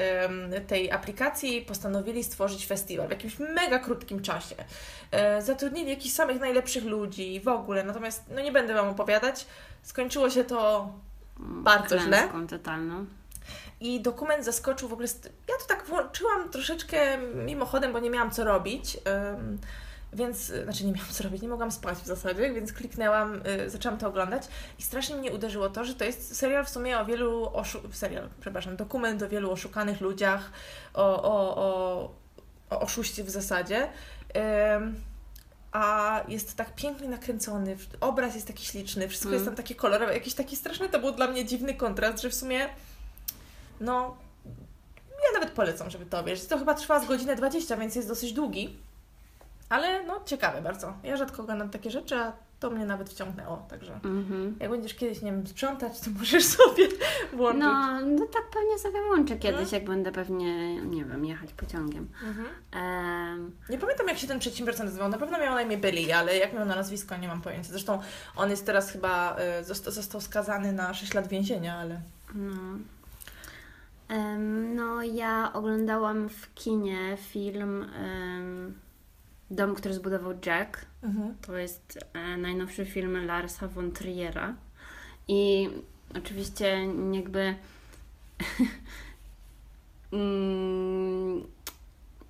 tej 0.66 0.92
aplikacji 0.92 1.62
postanowili 1.62 2.24
stworzyć 2.24 2.66
festiwal 2.66 3.08
w 3.08 3.10
jakimś 3.10 3.38
mega 3.38 3.78
krótkim 3.78 4.22
czasie. 4.22 4.54
E, 5.10 5.42
zatrudnili 5.42 5.90
jakichś 5.90 6.14
samych 6.14 6.40
najlepszych 6.40 6.84
ludzi 6.84 7.40
w 7.40 7.48
ogóle, 7.48 7.84
natomiast 7.84 8.24
no 8.30 8.40
nie 8.40 8.52
będę 8.52 8.74
Wam 8.74 8.88
opowiadać. 8.88 9.46
Skończyło 9.82 10.30
się 10.30 10.44
to 10.44 10.88
bardzo 11.38 11.98
źle. 11.98 12.28
Totalną. 12.50 13.06
I 13.80 14.00
dokument 14.00 14.44
zaskoczył 14.44 14.88
w 14.88 14.92
ogóle. 14.92 15.08
Ja 15.48 15.54
to 15.60 15.64
tak 15.68 15.84
włączyłam 15.86 16.48
troszeczkę 16.50 17.18
mimochodem, 17.18 17.92
bo 17.92 17.98
nie 17.98 18.10
miałam 18.10 18.30
co 18.30 18.44
robić. 18.44 18.96
ym, 18.96 19.58
więc, 20.12 20.50
y, 20.50 20.64
znaczy 20.64 20.86
nie 20.86 20.92
miałam 20.92 21.10
co 21.10 21.24
robić, 21.24 21.42
nie 21.42 21.48
mogłam 21.48 21.70
spać 21.70 21.98
w 21.98 22.06
zasadzie, 22.06 22.52
więc 22.54 22.72
kliknęłam, 22.72 23.42
y, 23.46 23.70
zaczęłam 23.70 23.98
to 23.98 24.08
oglądać 24.08 24.42
i 24.78 24.82
strasznie 24.82 25.16
mnie 25.16 25.32
uderzyło 25.32 25.70
to, 25.70 25.84
że 25.84 25.94
to 25.94 26.04
jest 26.04 26.36
serial 26.36 26.64
w 26.64 26.68
sumie 26.68 26.98
o 26.98 27.04
wielu, 27.04 27.44
oszu- 27.46 27.92
serial, 27.92 28.28
przepraszam, 28.40 28.76
dokument 28.76 29.22
o 29.22 29.28
wielu 29.28 29.50
oszukanych 29.50 30.00
ludziach, 30.00 30.50
o, 30.94 31.22
o, 31.22 31.56
o, 31.56 32.10
o 32.70 32.80
oszuście 32.80 33.24
w 33.24 33.30
zasadzie. 33.30 33.88
Ym, 34.76 35.00
a 35.72 36.20
jest 36.28 36.56
tak 36.56 36.74
pięknie 36.74 37.08
nakręcony, 37.08 37.76
obraz 38.00 38.34
jest 38.34 38.46
taki 38.46 38.64
śliczny, 38.66 39.08
wszystko 39.08 39.28
Mm. 39.28 39.34
jest 39.34 39.44
tam 39.46 39.54
takie 39.56 39.74
kolorowe, 39.74 40.14
jakiś 40.14 40.34
taki 40.34 40.56
straszny, 40.56 40.88
to 40.88 40.98
był 40.98 41.12
dla 41.12 41.26
mnie 41.28 41.44
dziwny 41.44 41.74
kontrast, 41.74 42.22
że 42.22 42.30
w 42.30 42.34
sumie 42.34 42.68
no, 43.80 44.16
ja 45.10 45.40
nawet 45.40 45.50
polecam, 45.54 45.90
żeby 45.90 46.06
to 46.06 46.18
obejrzeć. 46.18 46.46
To 46.48 46.58
chyba 46.58 46.74
trwa 46.74 47.00
z 47.00 47.06
godzinę 47.06 47.36
20, 47.36 47.76
więc 47.76 47.94
jest 47.96 48.08
dosyć 48.08 48.32
długi. 48.32 48.76
Ale 49.72 50.02
no, 50.06 50.20
ciekawe 50.26 50.62
bardzo. 50.62 50.92
Ja 51.02 51.16
rzadko 51.16 51.42
oglądam 51.42 51.70
takie 51.70 51.90
rzeczy, 51.90 52.16
a 52.16 52.32
to 52.60 52.70
mnie 52.70 52.86
nawet 52.86 53.10
wciągnęło, 53.10 53.66
także 53.70 53.94
Mhm. 54.04 54.56
jak 54.60 54.70
będziesz 54.70 54.94
kiedyś, 54.94 55.22
nie 55.22 55.32
wiem, 55.32 55.46
sprzątać, 55.46 56.00
to 56.00 56.10
możesz 56.18 56.44
sobie 56.44 56.88
włączyć. 57.32 57.60
No, 57.62 58.00
no 58.00 58.26
tak 58.26 58.42
pewnie 58.52 58.78
sobie 58.78 59.02
włączę 59.06 59.36
kiedyś, 59.36 59.60
Mhm. 59.62 59.82
jak 59.82 59.84
będę 59.84 60.12
pewnie, 60.12 60.76
nie 60.82 61.04
wiem, 61.04 61.24
jechać 61.24 61.52
pociągiem. 61.52 62.08
Mhm. 62.28 62.46
Em, 62.72 63.52
Nie 63.70 63.78
pamiętam, 63.78 64.08
jak 64.08 64.18
się 64.18 64.26
ten 64.26 64.38
przedsiębiorca 64.38 64.84
nazywał. 64.84 65.08
Na 65.08 65.18
pewno 65.18 65.38
miał 65.38 65.54
na 65.54 65.62
imię 65.62 65.76
Billy, 65.78 66.14
ale 66.14 66.36
jak 66.38 66.52
miał 66.52 66.64
na 66.64 66.74
nazwisko, 66.76 67.16
nie 67.16 67.28
mam 67.28 67.42
pojęcia. 67.42 67.70
Zresztą 67.70 68.00
on 68.36 68.50
jest 68.50 68.66
teraz 68.66 68.90
chyba, 68.90 69.36
y, 69.60 69.64
został, 69.64 69.92
został 69.92 70.20
skazany 70.20 70.72
na 70.72 70.94
6 70.94 71.14
lat 71.14 71.28
więzienia, 71.28 71.76
ale... 71.76 72.00
no. 72.34 72.52
Em, 74.08 74.74
no, 74.74 75.02
ja 75.02 75.50
oglądałam 75.52 76.28
w 76.28 76.54
kinie 76.54 77.16
film 77.16 77.86
em, 77.96 78.74
Dom, 79.52 79.74
który 79.74 79.94
zbudował 79.94 80.32
Jack. 80.46 80.86
Mhm. 81.02 81.34
To 81.40 81.56
jest 81.56 81.98
e, 82.12 82.36
najnowszy 82.36 82.84
film 82.84 83.26
Larsa 83.26 83.68
von 83.68 83.92
Triera. 83.92 84.54
I 85.28 85.68
oczywiście 86.16 86.78
jakby. 87.12 87.54
Mm, 90.12 91.42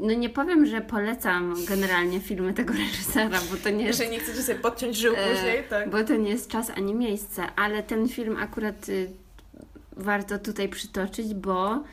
no 0.00 0.14
nie 0.14 0.28
powiem, 0.28 0.66
że 0.66 0.80
polecam 0.80 1.54
generalnie 1.68 2.20
filmy 2.20 2.54
tego 2.54 2.72
reżysera, 2.72 3.38
bo 3.50 3.56
to 3.56 3.70
nie 3.70 3.84
jest, 3.86 4.00
Jeżeli 4.00 4.16
nie 4.16 4.24
chcecie 4.24 4.42
sobie 4.42 4.58
podciąć 4.58 4.96
żył 4.96 5.14
E, 5.16 5.34
później, 5.34 5.64
tak? 5.70 5.90
bo 5.90 6.04
to 6.04 6.16
nie 6.16 6.30
jest 6.30 6.50
czas 6.50 6.70
ani 6.70 6.94
miejsce, 6.94 7.42
ale 7.56 7.82
ten 7.82 8.08
film 8.08 8.36
akurat 8.36 8.88
y, 8.88 9.10
warto 9.96 10.38
tutaj 10.38 10.68
przytoczyć, 10.68 11.34
bo 11.34 11.84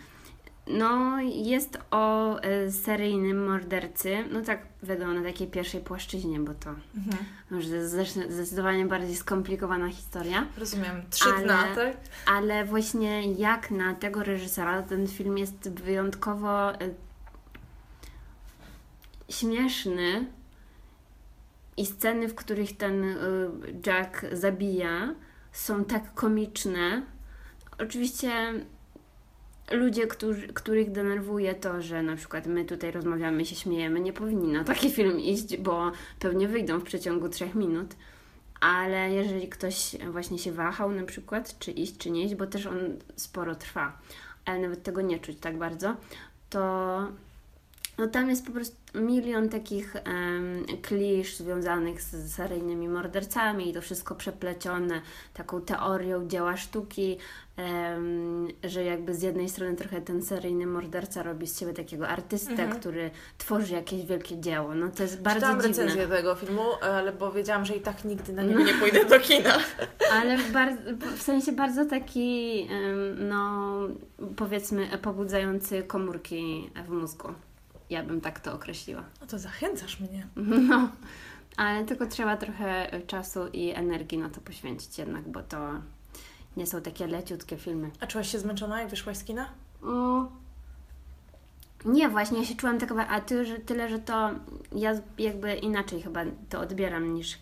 no, 0.69 1.21
jest 1.21 1.77
o 1.91 2.35
y, 2.67 2.71
seryjnym 2.71 3.45
mordercy, 3.47 4.17
no 4.31 4.41
tak 4.41 4.61
wiadomo, 4.83 5.13
na 5.13 5.23
takiej 5.23 5.47
pierwszej 5.47 5.81
płaszczyźnie, 5.81 6.39
bo 6.39 6.53
to 6.53 6.69
Mhm. 6.69 7.17
już 7.51 7.65
zdecydowanie- 7.67 8.31
zdecydowanie 8.31 8.85
bardziej 8.85 9.15
skomplikowana 9.15 9.89
historia, 9.89 10.45
Rozumiem. 10.57 11.01
Trzy 11.09 11.29
Ale- 11.29 11.43
dna, 11.43 11.75
tak? 11.75 11.97
ale 12.25 12.65
właśnie 12.65 13.31
jak 13.33 13.71
na 13.71 13.93
tego 13.93 14.23
reżysera 14.23 14.81
ten 14.83 15.07
film 15.07 15.37
jest 15.37 15.69
wyjątkowo 15.69 16.73
y, 16.81 16.95
śmieszny 19.29 20.25
i 21.77 21.85
sceny, 21.85 22.27
w 22.27 22.35
których 22.35 22.77
ten 22.77 23.03
y, 23.03 23.17
Jack 23.87 24.25
zabija 24.31 25.15
są 25.51 25.85
tak 25.85 26.13
komiczne. 26.13 27.01
Oczywiście 27.79 28.53
ludzie, 29.71 30.07
którzy, 30.07 30.47
których 30.47 30.91
denerwuje 30.91 31.55
to, 31.55 31.81
że 31.81 32.03
na 32.03 32.15
przykład 32.15 32.47
my 32.47 32.65
tutaj 32.65 32.91
rozmawiamy, 32.91 33.45
się 33.45 33.55
śmiejemy, 33.55 33.99
nie 33.99 34.13
powinni 34.13 34.51
na 34.51 34.63
taki 34.63 34.91
film 34.97 35.19
iść, 35.19 35.57
bo 35.57 35.91
pewnie 36.19 36.47
wyjdą 36.47 36.79
w 36.79 36.83
przeciągu 36.83 37.29
trzech 37.29 37.55
minut. 37.55 37.95
Ale 38.59 39.11
jeżeli 39.11 39.49
ktoś 39.49 39.95
właśnie 40.11 40.39
się 40.39 40.51
wahał 40.51 40.91
na 40.91 41.03
przykład, 41.03 41.59
czy 41.59 41.71
iść, 41.71 41.97
czy 41.97 42.11
nie 42.11 42.23
iść, 42.23 42.35
bo 42.35 42.47
też 42.47 42.65
on 42.65 42.77
sporo 43.15 43.55
trwa, 43.55 43.97
ale 44.45 44.59
nawet 44.59 44.83
tego 44.83 45.01
nie 45.01 45.19
czuć 45.19 45.37
tak 45.39 45.57
bardzo, 45.57 45.95
to 46.49 47.07
no 47.99 48.07
tam 48.07 48.29
jest 48.29 48.45
po 48.45 48.51
prostu 48.51 48.75
milion 48.95 49.49
takich 49.49 49.95
em, 49.95 50.65
klisz 50.81 51.35
związanych 51.35 52.01
z 52.01 52.33
seryjnymi 52.33 52.87
mordercami 52.89 53.69
i 53.69 53.73
to 53.73 53.81
wszystko 53.81 54.15
przeplecione 54.15 55.01
taką 55.33 55.61
teorią 55.61 56.27
dzieła 56.27 56.57
sztuki, 56.57 57.17
że 58.63 58.83
jakby 58.83 59.15
z 59.15 59.21
jednej 59.21 59.49
strony 59.49 59.75
trochę 59.75 60.01
ten 60.01 60.21
seryjny 60.23 60.65
morderca 60.67 61.23
robi 61.23 61.47
z 61.47 61.59
siebie 61.59 61.73
takiego 61.73 62.07
artystę, 62.07 62.51
Mhm. 62.51 62.79
który 62.79 63.11
tworzy 63.37 63.73
jakieś 63.73 64.05
wielkie 64.05 64.39
dzieło. 64.41 64.75
No 64.75 64.89
to 64.89 65.03
jest 65.03 65.21
bardzo 65.21 65.39
Czytałam 65.39 65.61
dziwne. 65.61 65.69
recenzję 65.83 66.07
tego 66.07 66.35
filmu, 66.35 66.61
ale 66.81 67.13
bo 67.13 67.31
wiedziałam, 67.31 67.65
że 67.65 67.75
i 67.75 67.81
tak 67.81 68.05
nigdy 68.05 68.33
na 68.33 68.43
niego 68.43 68.59
nie 68.69 68.73
pójdę 68.73 69.05
do 69.05 69.19
kina. 69.19 69.57
Ale 70.13 70.37
bardzo, 70.53 70.81
w 71.17 71.21
sensie 71.21 71.51
bardzo 71.51 71.85
taki, 71.85 72.67
no 73.17 73.73
powiedzmy, 74.35 74.87
pobudzający 75.01 75.83
komórki 75.83 76.69
w 76.85 76.89
mózgu. 76.89 77.27
Ja 77.89 78.03
bym 78.03 78.21
tak 78.21 78.39
to 78.39 78.53
określiła. 78.53 79.03
No 79.21 79.27
to 79.27 79.39
zachęcasz 79.39 79.99
mnie. 79.99 80.27
No, 80.69 80.89
ale 81.57 81.85
tylko 81.85 82.05
trzeba 82.05 82.37
trochę 82.37 82.89
czasu 83.07 83.39
i 83.53 83.69
energii 83.69 84.17
na 84.17 84.29
to 84.29 84.41
poświęcić 84.41 84.97
jednak, 84.97 85.27
bo 85.29 85.41
to 85.43 85.57
nie 86.57 86.67
są 86.67 86.81
takie 86.81 87.07
leciutkie 87.07 87.57
filmy. 87.57 87.91
A 87.99 88.07
czułaś 88.07 88.31
się 88.31 88.39
zmęczona, 88.39 88.81
jak 88.81 88.89
wyszłaś 88.89 89.17
z 89.17 89.23
kina? 89.23 89.49
Mm. 89.83 90.27
Nie, 91.85 92.09
właśnie 92.09 92.39
ja 92.39 92.45
się 92.45 92.55
czułam 92.55 92.79
taka, 92.79 93.07
a 93.07 93.21
ty, 93.21 93.45
że, 93.45 93.59
tyle, 93.59 93.89
że 93.89 93.99
to 93.99 94.29
ja 94.75 94.93
jakby 95.17 95.53
inaczej 95.53 96.01
chyba 96.01 96.21
to 96.49 96.59
odbieram 96.59 97.13
niż 97.13 97.37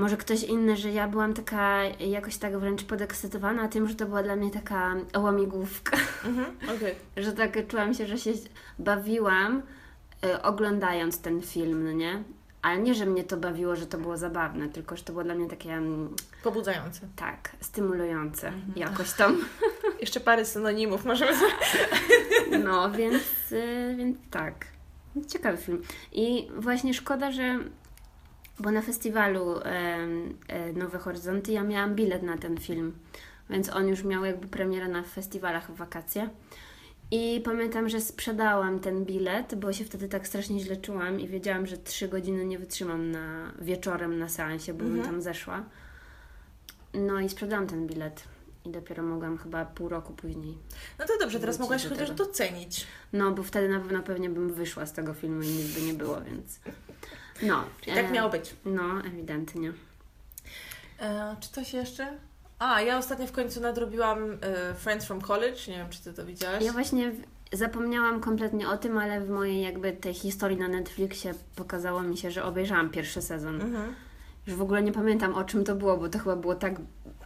może 0.00 0.16
ktoś 0.16 0.42
inny, 0.42 0.76
że 0.76 0.90
ja 0.90 1.08
byłam 1.08 1.34
taka 1.34 1.84
jakoś 1.84 2.36
tak 2.36 2.58
wręcz 2.58 2.84
podekscytowana 2.84 3.68
tym, 3.68 3.88
że 3.88 3.94
to 3.94 4.06
była 4.06 4.22
dla 4.22 4.36
mnie 4.36 4.50
taka 4.50 4.94
łamigłówka. 5.16 5.96
Mhm, 6.24 6.56
okej. 6.76 6.94
że 7.24 7.32
tak 7.32 7.66
czułam 7.66 7.94
się, 7.94 8.06
że 8.06 8.18
się 8.18 8.32
bawiłam 8.78 9.62
y, 10.24 10.42
oglądając 10.42 11.20
ten 11.20 11.42
film, 11.42 11.84
no 11.84 11.92
nie? 11.92 12.22
Ale 12.62 12.78
nie, 12.78 12.94
że 12.94 13.06
mnie 13.06 13.24
to 13.24 13.36
bawiło, 13.36 13.76
że 13.76 13.86
to 13.86 13.98
było 13.98 14.16
zabawne, 14.16 14.68
tylko 14.68 14.96
że 14.96 15.02
to 15.02 15.12
było 15.12 15.24
dla 15.24 15.34
mnie 15.34 15.48
takie, 15.48 15.72
mm, 15.72 16.16
Pobudzające. 16.42 17.00
tak, 17.16 17.50
stymulujące 17.60 18.52
jakoś 18.76 19.12
tam. 19.12 19.44
Jeszcze 20.00 20.20
parę 20.20 20.44
synonimów 20.44 21.04
możemy 21.04 21.32
No, 22.64 22.90
więc, 22.90 23.22
y, 23.52 23.94
więc 23.98 24.18
tak. 24.30 24.66
Ciekawy 25.28 25.58
film. 25.58 25.82
I 26.12 26.48
właśnie 26.56 26.94
szkoda, 26.94 27.32
że. 27.32 27.58
Bo 28.58 28.70
na 28.70 28.82
festiwalu 28.82 29.60
e, 29.64 30.72
Nowe 30.74 30.98
Horyzonty 30.98 31.52
ja 31.52 31.62
miałam 31.62 31.94
bilet 31.94 32.22
na 32.22 32.38
ten 32.38 32.58
film, 32.58 32.92
więc 33.50 33.70
on 33.70 33.88
już 33.88 34.04
miał 34.04 34.24
jakby 34.24 34.46
premierę 34.48 34.88
na 34.88 35.02
festiwalach 35.02 35.70
w 35.70 35.76
wakacje. 35.76 36.28
I 37.10 37.40
pamiętam, 37.44 37.88
że 37.88 38.00
sprzedałam 38.00 38.80
ten 38.80 39.04
bilet, 39.04 39.54
bo 39.54 39.72
się 39.72 39.84
wtedy 39.84 40.08
tak 40.08 40.26
strasznie 40.28 40.60
źle 40.60 40.76
czułam 40.76 41.20
i 41.20 41.28
wiedziałam, 41.28 41.66
że 41.66 41.78
trzy 41.78 42.08
godziny 42.08 42.44
nie 42.44 42.58
wytrzymam 42.58 43.10
na 43.10 43.52
wieczorem 43.60 44.18
na 44.18 44.28
seansie, 44.28 44.72
bo 44.74 44.78
bym 44.84 44.88
Mhm. 44.94 45.06
tam 45.06 45.22
zeszła. 45.22 45.64
No 46.94 47.20
i 47.20 47.28
sprzedałam 47.28 47.66
ten 47.66 47.86
bilet. 47.86 48.22
I 48.64 48.70
dopiero 48.70 49.02
mogłam 49.02 49.38
chyba 49.38 49.64
pół 49.64 49.88
roku 49.88 50.12
później 50.12 50.58
No 50.98 51.06
to 51.06 51.18
dobrze, 51.20 51.40
teraz 51.40 51.58
mogłaś 51.58 51.82
do 51.84 51.88
chociaż 51.90 52.10
docenić. 52.10 52.86
no, 53.12 53.30
bo 53.32 53.42
wtedy 53.42 53.68
na 53.68 53.80
pewno 53.80 54.02
pewnie 54.02 54.30
bym 54.30 54.52
wyszła 54.54 54.86
z 54.86 54.92
tego 54.92 55.14
filmu 55.14 55.42
i 55.42 55.46
nic 55.46 55.74
by 55.74 55.82
nie 55.82 55.94
było, 55.94 56.20
więc. 56.20 56.60
No. 57.42 57.64
Czyli 57.80 57.96
tak 57.96 58.06
e, 58.06 58.10
miało 58.10 58.30
być. 58.30 58.54
No, 58.64 59.00
ewidentnie. 59.04 59.72
E, 61.00 61.36
czy 61.40 61.48
coś 61.50 61.72
jeszcze? 61.74 62.18
A, 62.60 62.80
ja 62.80 62.98
ostatnio 62.98 63.26
w 63.26 63.32
końcu 63.32 63.60
nadrobiłam 63.60 64.38
e, 64.40 64.74
Friends 64.74 65.06
from 65.06 65.20
College. 65.20 65.58
Nie 65.68 65.76
wiem, 65.76 65.90
czy 65.90 66.02
ty 66.02 66.12
to 66.12 66.26
widziałaś. 66.26 66.64
Ja 66.64 66.72
właśnie 66.72 67.12
zapomniałam 67.52 68.20
kompletnie 68.20 68.68
o 68.68 68.76
tym, 68.76 68.98
ale 68.98 69.20
w 69.20 69.30
mojej 69.30 69.62
jakby 69.62 69.92
tej 69.92 70.14
historii 70.14 70.58
na 70.58 70.68
Netflixie 70.68 71.34
pokazało 71.56 72.02
mi 72.02 72.16
się, 72.16 72.30
że 72.30 72.44
obejrzałam 72.44 72.90
pierwszy 72.90 73.22
sezon. 73.22 73.60
Mhm. 73.60 73.94
Już 74.46 74.56
w 74.56 74.62
ogóle 74.62 74.82
nie 74.82 74.92
pamiętam 74.92 75.34
o 75.34 75.44
czym 75.44 75.64
to 75.64 75.74
było, 75.74 75.96
bo 75.96 76.08
to 76.08 76.18
chyba 76.18 76.36
było 76.36 76.54
tak 76.54 76.74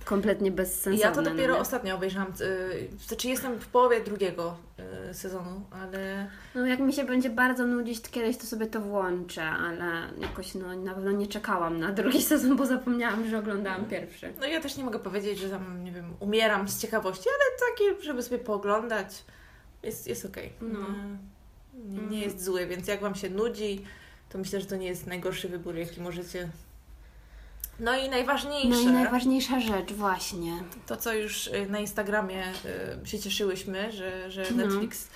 kompletnie 0.04 0.50
bezsensowne. 0.50 0.98
Ja 0.98 1.12
to 1.12 1.22
dopiero 1.22 1.54
no, 1.54 1.60
ostatnio 1.60 1.94
obejrzałam. 1.94 2.28
E, 2.28 3.06
znaczy, 3.06 3.28
jestem 3.28 3.60
w 3.60 3.66
połowie 3.66 4.00
drugiego 4.00 4.56
e, 4.78 5.14
sezonu, 5.14 5.62
ale. 5.70 6.28
no 6.54 6.66
jak 6.66 6.80
mi 6.80 6.92
się 6.92 7.04
będzie 7.04 7.30
bardzo 7.30 7.66
nudzić, 7.66 8.00
to 8.00 8.10
kiedyś 8.10 8.36
to 8.36 8.46
sobie 8.46 8.66
to 8.66 8.80
włączę, 8.80 9.42
ale 9.42 10.08
jakoś 10.18 10.54
no 10.54 10.76
na 10.76 10.94
pewno 10.94 11.12
nie 11.12 11.26
czekałam 11.26 11.78
na 11.78 11.92
drugi 11.92 12.22
sezon, 12.32 12.56
bo 12.56 12.66
zapomniałam, 12.66 13.28
że 13.28 13.38
oglądałam 13.38 13.84
pierwszy. 13.84 14.32
No 14.40 14.46
ja 14.46 14.60
też 14.60 14.76
nie 14.76 14.84
mogę 14.84 14.98
powiedzieć, 14.98 15.38
że 15.38 15.50
tam, 15.50 15.84
nie 15.84 15.92
wiem, 15.92 16.14
umieram 16.20 16.68
z 16.68 16.80
ciekawości, 16.80 17.28
ale 17.28 17.70
takie, 17.70 18.02
żeby 18.02 18.22
sobie 18.22 18.38
pooglądać, 18.38 19.24
jest, 19.82 20.06
jest 20.06 20.24
okej. 20.24 20.52
No. 20.60 20.78
Nie, 21.74 22.00
nie 22.00 22.20
jest 22.20 22.44
zły, 22.44 22.66
więc 22.66 22.88
jak 22.88 23.00
Wam 23.00 23.14
się 23.14 23.30
nudzi, 23.30 23.84
to 24.28 24.38
myślę, 24.38 24.60
że 24.60 24.66
to 24.66 24.76
nie 24.76 24.86
jest 24.86 25.06
najgorszy 25.06 25.48
wybór, 25.48 25.76
jaki 25.76 26.00
możecie. 26.00 26.48
No 27.80 27.96
i 27.98 28.08
najważniejsze, 28.08 28.68
No 28.68 28.80
i 28.80 28.86
najważniejsza 28.86 29.60
rzecz 29.60 29.92
właśnie. 29.92 30.52
to 30.86 30.96
co 30.96 31.12
już 31.14 31.46
y, 31.46 31.66
na 31.68 31.78
Instagramie 31.78 32.44
y, 33.04 33.06
się 33.08 33.18
cieszyłyśmy, 33.18 33.92
że, 33.92 34.30
że 34.30 34.42
No. 34.50 34.56
Netflix 34.56 35.08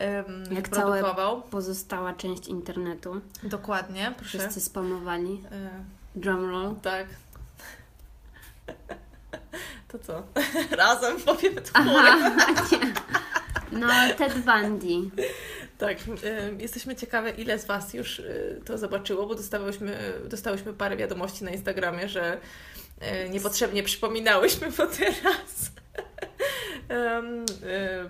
ym, 0.00 0.54
Jak 0.56 0.68
produkował. 0.68 1.42
Pozostała 1.42 2.12
część 2.14 2.48
internetu. 2.48 3.20
Dokładnie, 3.42 4.12
proszę. 4.16 4.38
Wszyscy 4.38 4.60
spamowali. 4.60 5.32
Y, 5.32 6.18
Drumroll. 6.20 6.74
tak. 6.82 7.06
To 9.88 9.98
co? 9.98 10.22
Razem 10.76 11.20
powiemy 11.20 11.60
to 11.60 11.70
Aha, 11.74 12.18
nie. 12.72 12.92
No, 13.78 13.86
Ted 14.18 14.34
Bundy. 14.38 15.10
Tak, 15.80 15.98
y, 15.98 16.56
jesteśmy 16.58 16.96
ciekawe, 16.96 17.30
ile 17.30 17.58
z 17.58 17.64
Was 17.64 17.94
już 17.94 18.18
y, 18.18 18.60
to 18.64 18.78
zobaczyło, 18.78 19.26
bo 19.26 19.34
dostałyśmy, 19.34 19.98
dostałyśmy 20.28 20.72
parę 20.72 20.96
wiadomości 20.96 21.44
na 21.44 21.50
Instagramie, 21.50 22.08
że 22.08 22.38
y, 23.26 23.28
niepotrzebnie 23.28 23.82
przypominałyśmy, 23.82 24.70
bo 24.70 24.86
teraz 24.86 25.70
y, 26.90 28.08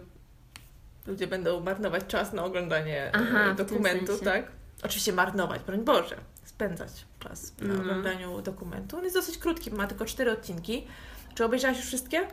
ludzie 1.06 1.26
będą 1.26 1.61
marnować 1.61 2.06
czas 2.06 2.33
na 2.33 2.44
oglądanie 2.44 3.11
Aha, 3.12 3.50
y, 3.52 3.54
dokumentu, 3.54 4.18
tak? 4.18 4.46
Oczywiście 4.83 5.12
marnować, 5.12 5.62
broń 5.62 5.80
Boże, 5.85 6.16
spędzać 6.44 6.90
czas 7.20 7.52
na 7.59 7.64
Mhm. 7.64 7.80
oglądaniu 7.80 8.42
dokumentu. 8.42 8.96
On 8.96 9.04
jest 9.04 9.16
dosyć 9.16 9.38
krótki, 9.38 9.70
ma 9.70 9.87
tylko 9.87 10.04
cztery 10.04 10.33
odcinki. 10.33 10.87
Czy 11.35 11.44
obejrzałaś 11.44 11.76
już 11.76 11.87
wszystkie? 11.87 12.26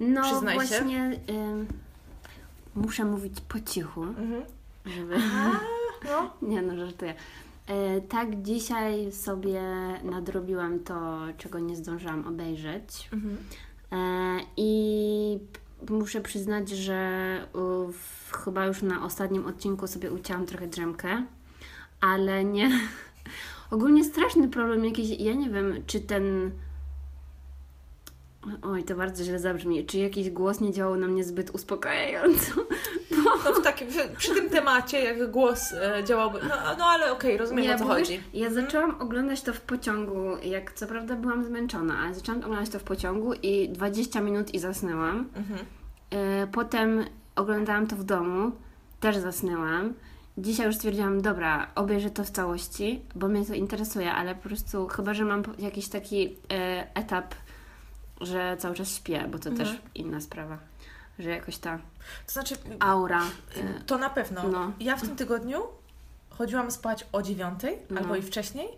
No 0.00 0.22
Przyznaj 0.22 0.54
się. 0.54 0.58
właśnie 0.60 1.10
ym, 1.30 1.68
muszę 2.82 3.04
mówić 3.04 3.40
po 3.40 3.60
cichu, 3.60 4.02
Mhm. 4.02 4.42
żeby... 4.86 5.16
No. 6.04 6.30
Nie 6.50 6.62
no, 6.62 6.76
żartuję. 6.76 7.14
E, 7.66 8.00
tak, 8.00 8.42
dzisiaj 8.42 9.12
sobie 9.12 9.62
nadrobiłam 10.04 10.80
to, 10.80 11.18
czego 11.38 11.58
nie 11.58 11.76
zdążyłam 11.76 12.26
obejrzeć. 12.26 13.08
Mhm. 13.12 13.36
E, 13.92 14.38
I 14.56 15.38
muszę 15.90 16.20
przyznać, 16.20 16.68
że 16.68 17.08
w, 17.92 18.32
chyba 18.32 18.66
już 18.66 18.82
na 18.82 19.04
ostatnim 19.04 19.46
odcinku 19.46 19.86
sobie 19.86 20.12
ucięłam 20.12 20.46
trochę 20.46 20.66
drzemkę, 20.66 21.24
ale 22.00 22.44
nie. 22.44 22.70
Ogólnie 23.70 24.04
straszny 24.04 24.48
problem 24.48 24.84
jakiś. 24.84 25.20
Ja 25.20 25.34
nie 25.34 25.50
wiem, 25.50 25.74
czy 25.86 26.00
ten. 26.00 26.50
Oj, 28.62 28.84
to 28.84 28.94
bardzo 28.94 29.24
źle 29.24 29.38
zabrzmi. 29.38 29.86
Czy 29.86 29.98
jakiś 29.98 30.30
głos 30.30 30.60
nie 30.60 30.72
działał 30.72 30.96
na 30.96 31.06
mnie 31.06 31.24
zbyt 31.24 31.50
uspokajająco? 31.50 32.52
No 33.44 33.52
w 33.54 33.62
takim, 33.62 33.88
przy 34.18 34.34
tym 34.34 34.50
temacie, 34.50 35.04
jak 35.04 35.30
głos 35.30 35.72
e, 35.72 36.04
działałby. 36.04 36.38
No, 36.42 36.54
no 36.78 36.84
ale 36.84 37.12
okej, 37.12 37.36
rozumiem 37.36 37.74
o 37.74 37.78
co 37.78 37.84
bo 37.84 37.94
wiesz, 37.94 38.08
chodzi. 38.08 38.20
Ja 38.34 38.50
zaczęłam 38.50 39.00
oglądać 39.00 39.42
to 39.42 39.52
w 39.52 39.60
pociągu, 39.60 40.36
jak 40.42 40.72
co 40.72 40.86
prawda 40.86 41.16
byłam 41.16 41.44
zmęczona, 41.44 41.98
ale 41.98 42.14
zaczęłam 42.14 42.40
oglądać 42.44 42.68
to 42.70 42.78
w 42.78 42.82
pociągu 42.82 43.34
i 43.34 43.68
20 43.68 44.20
minut 44.20 44.54
i 44.54 44.58
zasnęłam. 44.58 45.28
Mhm. 45.36 45.60
E, 46.10 46.46
Potem 46.46 47.04
oglądałam 47.36 47.86
to 47.86 47.96
w 47.96 48.04
domu, 48.04 48.52
też 49.00 49.16
zasnęłam. 49.16 49.94
Dzisiaj 50.38 50.66
już 50.66 50.74
stwierdziłam, 50.76 51.20
dobra, 51.20 51.70
obejrzę 51.74 52.10
to 52.10 52.24
w 52.24 52.30
całości, 52.30 53.02
bo 53.14 53.28
mnie 53.28 53.46
to 53.46 53.54
interesuje, 53.54 54.12
ale 54.12 54.34
po 54.34 54.42
prostu 54.42 54.86
chyba, 54.86 55.14
że 55.14 55.24
mam 55.24 55.42
jakiś 55.58 55.88
taki 55.88 56.36
e, 56.52 56.86
etap, 56.94 57.34
że 58.20 58.56
cały 58.58 58.74
czas 58.74 58.94
śpię, 58.94 59.24
bo 59.30 59.38
to 59.38 59.50
Mhm. 59.50 59.68
też 59.68 59.78
inna 59.94 60.20
sprawa, 60.20 60.58
że 61.18 61.30
jakoś 61.30 61.58
ta 61.58 61.78
To 62.26 62.32
znaczy, 62.32 62.54
aura. 62.80 63.22
E, 63.56 63.80
to 63.86 63.98
na 63.98 64.10
pewno. 64.10 64.48
No. 64.48 64.72
Ja 64.80 64.96
w 64.96 65.02
tym 65.02 65.16
tygodniu 65.16 65.62
chodziłam 66.30 66.70
spać 66.70 67.06
o 67.12 67.22
9 67.22 67.60
No. 67.90 68.00
albo 68.00 68.16
i 68.16 68.22
wcześniej 68.22 68.68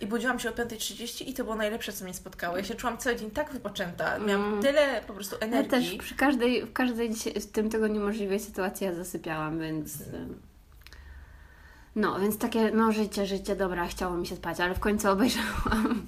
i 0.00 0.06
budziłam 0.06 0.38
się 0.38 0.48
o 0.50 0.52
5.30 0.52 1.28
i 1.28 1.34
to 1.34 1.44
było 1.44 1.56
najlepsze, 1.56 1.92
co 1.92 2.04
mnie 2.04 2.14
spotkało. 2.14 2.56
Ja 2.56 2.64
się 2.64 2.74
czułam 2.74 2.98
cały 2.98 3.16
dzień 3.16 3.30
tak 3.30 3.52
wypoczęta. 3.52 4.18
Miałam 4.18 4.46
Mm. 4.48 4.62
tyle 4.62 5.00
po 5.06 5.12
prostu 5.12 5.36
ja 5.40 5.46
energii. 5.46 5.70
też 5.70 5.94
przy 6.06 6.14
każdej, 6.14 6.66
w 6.66 6.72
każdej 6.72 7.14
w 7.14 7.46
tym 7.52 7.70
tygodniu 7.70 8.00
możliwej 8.00 8.40
sytuacji 8.40 8.86
ja 8.86 8.94
zasypiałam, 8.94 9.58
więc... 9.58 10.00
e, 10.00 10.04
No, 11.96 12.20
więc 12.20 12.38
takie, 12.38 12.70
no 12.70 12.92
życie, 12.92 13.26
życie, 13.26 13.56
dobra, 13.56 13.86
chciało 13.86 14.16
mi 14.16 14.26
się 14.26 14.36
spać, 14.36 14.60
ale 14.60 14.74
w 14.74 14.80
końcu 14.80 15.10
obejrzałam. 15.10 16.06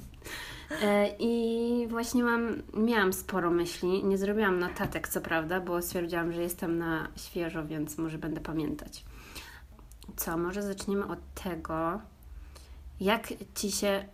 E, 0.83 1.09
I 1.19 1.87
właśnie 1.89 2.25
mam, 2.25 2.63
miałam 2.75 3.13
sporo 3.13 3.51
myśli. 3.51 4.05
Nie 4.05 4.19
zrobiłam 4.19 4.59
notatek, 4.59 5.09
co 5.09 5.21
prawda, 5.21 5.61
bo 5.61 5.83
stwierdziłam, 5.83 6.33
że 6.33 6.43
jestem 6.43 6.79
na 6.79 7.09
świeżo, 7.17 7.67
więc 7.67 7.99
może 7.99 8.19
będę 8.19 8.41
pamiętać. 8.41 9.05
Co, 10.17 10.39
może 10.39 10.63
zaczniemy 10.63 11.07
od 11.07 11.19
tego, 11.45 12.01
jak 13.01 13.29
ci 13.55 13.73
się, 13.73 14.05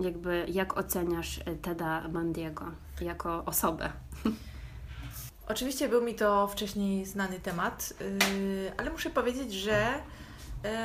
jakby, 0.00 0.46
jak 0.48 0.78
oceniasz 0.78 1.38
y, 1.38 1.42
Teda 1.62 2.08
Bundy'ego 2.08 2.70
jako 3.00 3.44
osobę? 3.44 3.92
Oczywiście 5.48 5.88
był 5.88 6.02
mi 6.02 6.14
to 6.14 6.48
wcześniej 6.48 7.06
znany 7.06 7.40
temat, 7.40 7.94
yy, 8.00 8.72
ale 8.76 8.90
muszę 8.90 9.10
powiedzieć, 9.10 9.52
że 9.52 9.94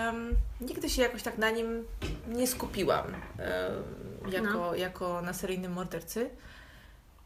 ym, 0.10 0.36
nigdy 0.62 0.90
się 0.90 1.02
jakoś 1.02 1.24
tak 1.24 1.38
na 1.38 1.50
nim 1.52 1.86
nie 2.28 2.48
skupiłam 2.48 3.06
ym, 3.08 4.32
jako, 4.32 4.48
No. 4.54 4.76
jako 4.76 5.22
na 5.22 5.34
seryjnym 5.34 5.72
mordercy. 5.72 6.30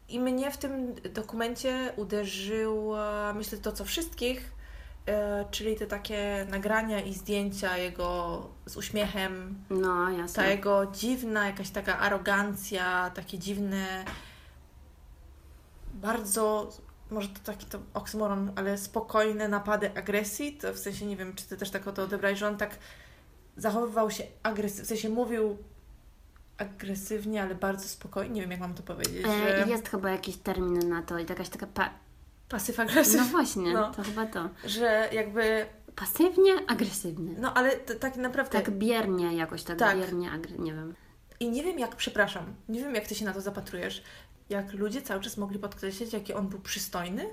I 0.08 0.20
mnie 0.20 0.50
w 0.50 0.56
tym 0.56 0.94
dokumencie 0.94 1.92
uderzyło, 1.96 2.98
myślę, 3.34 3.58
to 3.58 3.72
co 3.72 3.84
wszystkich, 3.84 4.52
yy, 5.06 5.12
czyli 5.50 5.76
te 5.76 5.86
takie 5.86 6.46
nagrania 6.50 7.00
i 7.00 7.14
zdjęcia 7.14 7.76
jego 7.78 8.42
z 8.66 8.76
uśmiechem, 8.76 9.64
No, 9.70 10.10
jasne. 10.10 10.42
ta 10.42 10.48
jego 10.50 10.86
dziwna, 10.86 11.46
jakaś 11.46 11.70
taka 11.70 11.98
arogancja, 11.98 13.10
takie 13.14 13.38
dziwne, 13.38 14.04
bardzo, 15.94 16.70
może 17.10 17.28
to 17.28 17.40
taki 17.44 17.66
to 17.66 17.78
oksymoron, 17.94 18.52
ale 18.56 18.78
spokojne 18.78 19.48
napady 19.48 19.90
agresji, 19.96 20.52
to 20.56 20.72
w 20.72 20.78
sensie 20.78 21.06
nie 21.06 21.16
wiem, 21.16 21.34
czy 21.34 21.46
ty 21.46 21.56
też 21.56 21.70
tak 21.70 21.92
to 21.94 22.02
odebrałeś, 22.02 22.38
że 22.38 22.48
on 22.48 22.56
tak 22.56 22.78
zachowywał 23.56 24.10
się 24.10 24.24
agresywnie, 24.42 24.84
w 24.84 24.88
sensie 24.88 25.08
mówił 25.08 25.56
agresywnie, 26.58 27.42
ale 27.42 27.54
bardzo 27.54 27.88
spokojnie. 27.88 28.34
Nie 28.34 28.40
wiem, 28.40 28.50
jak 28.50 28.60
mam 28.60 28.74
to 28.74 28.82
powiedzieć. 28.82 29.26
E, 29.26 29.64
że... 29.64 29.70
Jest 29.70 29.88
chyba 29.88 30.10
jakiś 30.10 30.36
termin 30.36 30.88
na 30.88 31.02
to 31.02 31.18
i 31.18 31.26
jakaś 31.28 31.48
taka. 31.48 31.66
Pa... 31.66 31.90
Pasyw 32.48 32.80
agresywny. 32.80 33.18
No 33.20 33.24
właśnie, 33.30 33.72
No. 33.72 33.90
to 33.92 34.02
chyba 34.02 34.26
to. 34.26 34.48
Że 34.64 35.08
jakby. 35.12 35.66
Pasywnie 35.96 36.52
agresywny. 36.66 37.34
No 37.38 37.54
ale 37.54 37.70
t- 37.76 37.94
tak 37.94 38.16
naprawdę. 38.16 38.52
Tak 38.52 38.70
biernie 38.70 39.36
jakoś, 39.36 39.62
tak, 39.62 39.78
Tak. 39.78 39.98
biernie, 39.98 40.30
agre... 40.30 40.58
nie 40.58 40.74
wiem. 40.74 40.94
I 41.40 41.50
nie 41.50 41.62
wiem, 41.62 41.78
jak, 41.78 41.96
przepraszam, 41.96 42.54
nie 42.68 42.80
wiem, 42.80 42.94
jak 42.94 43.06
ty 43.06 43.14
się 43.14 43.24
na 43.24 43.32
to 43.32 43.40
zapatrujesz. 43.40 44.02
Jak 44.48 44.72
ludzie 44.72 45.02
cały 45.02 45.20
czas 45.20 45.36
mogli 45.36 45.58
podkreślić, 45.58 46.12
jaki 46.12 46.34
on 46.34 46.48
był 46.48 46.58
przystojny. 46.58 47.26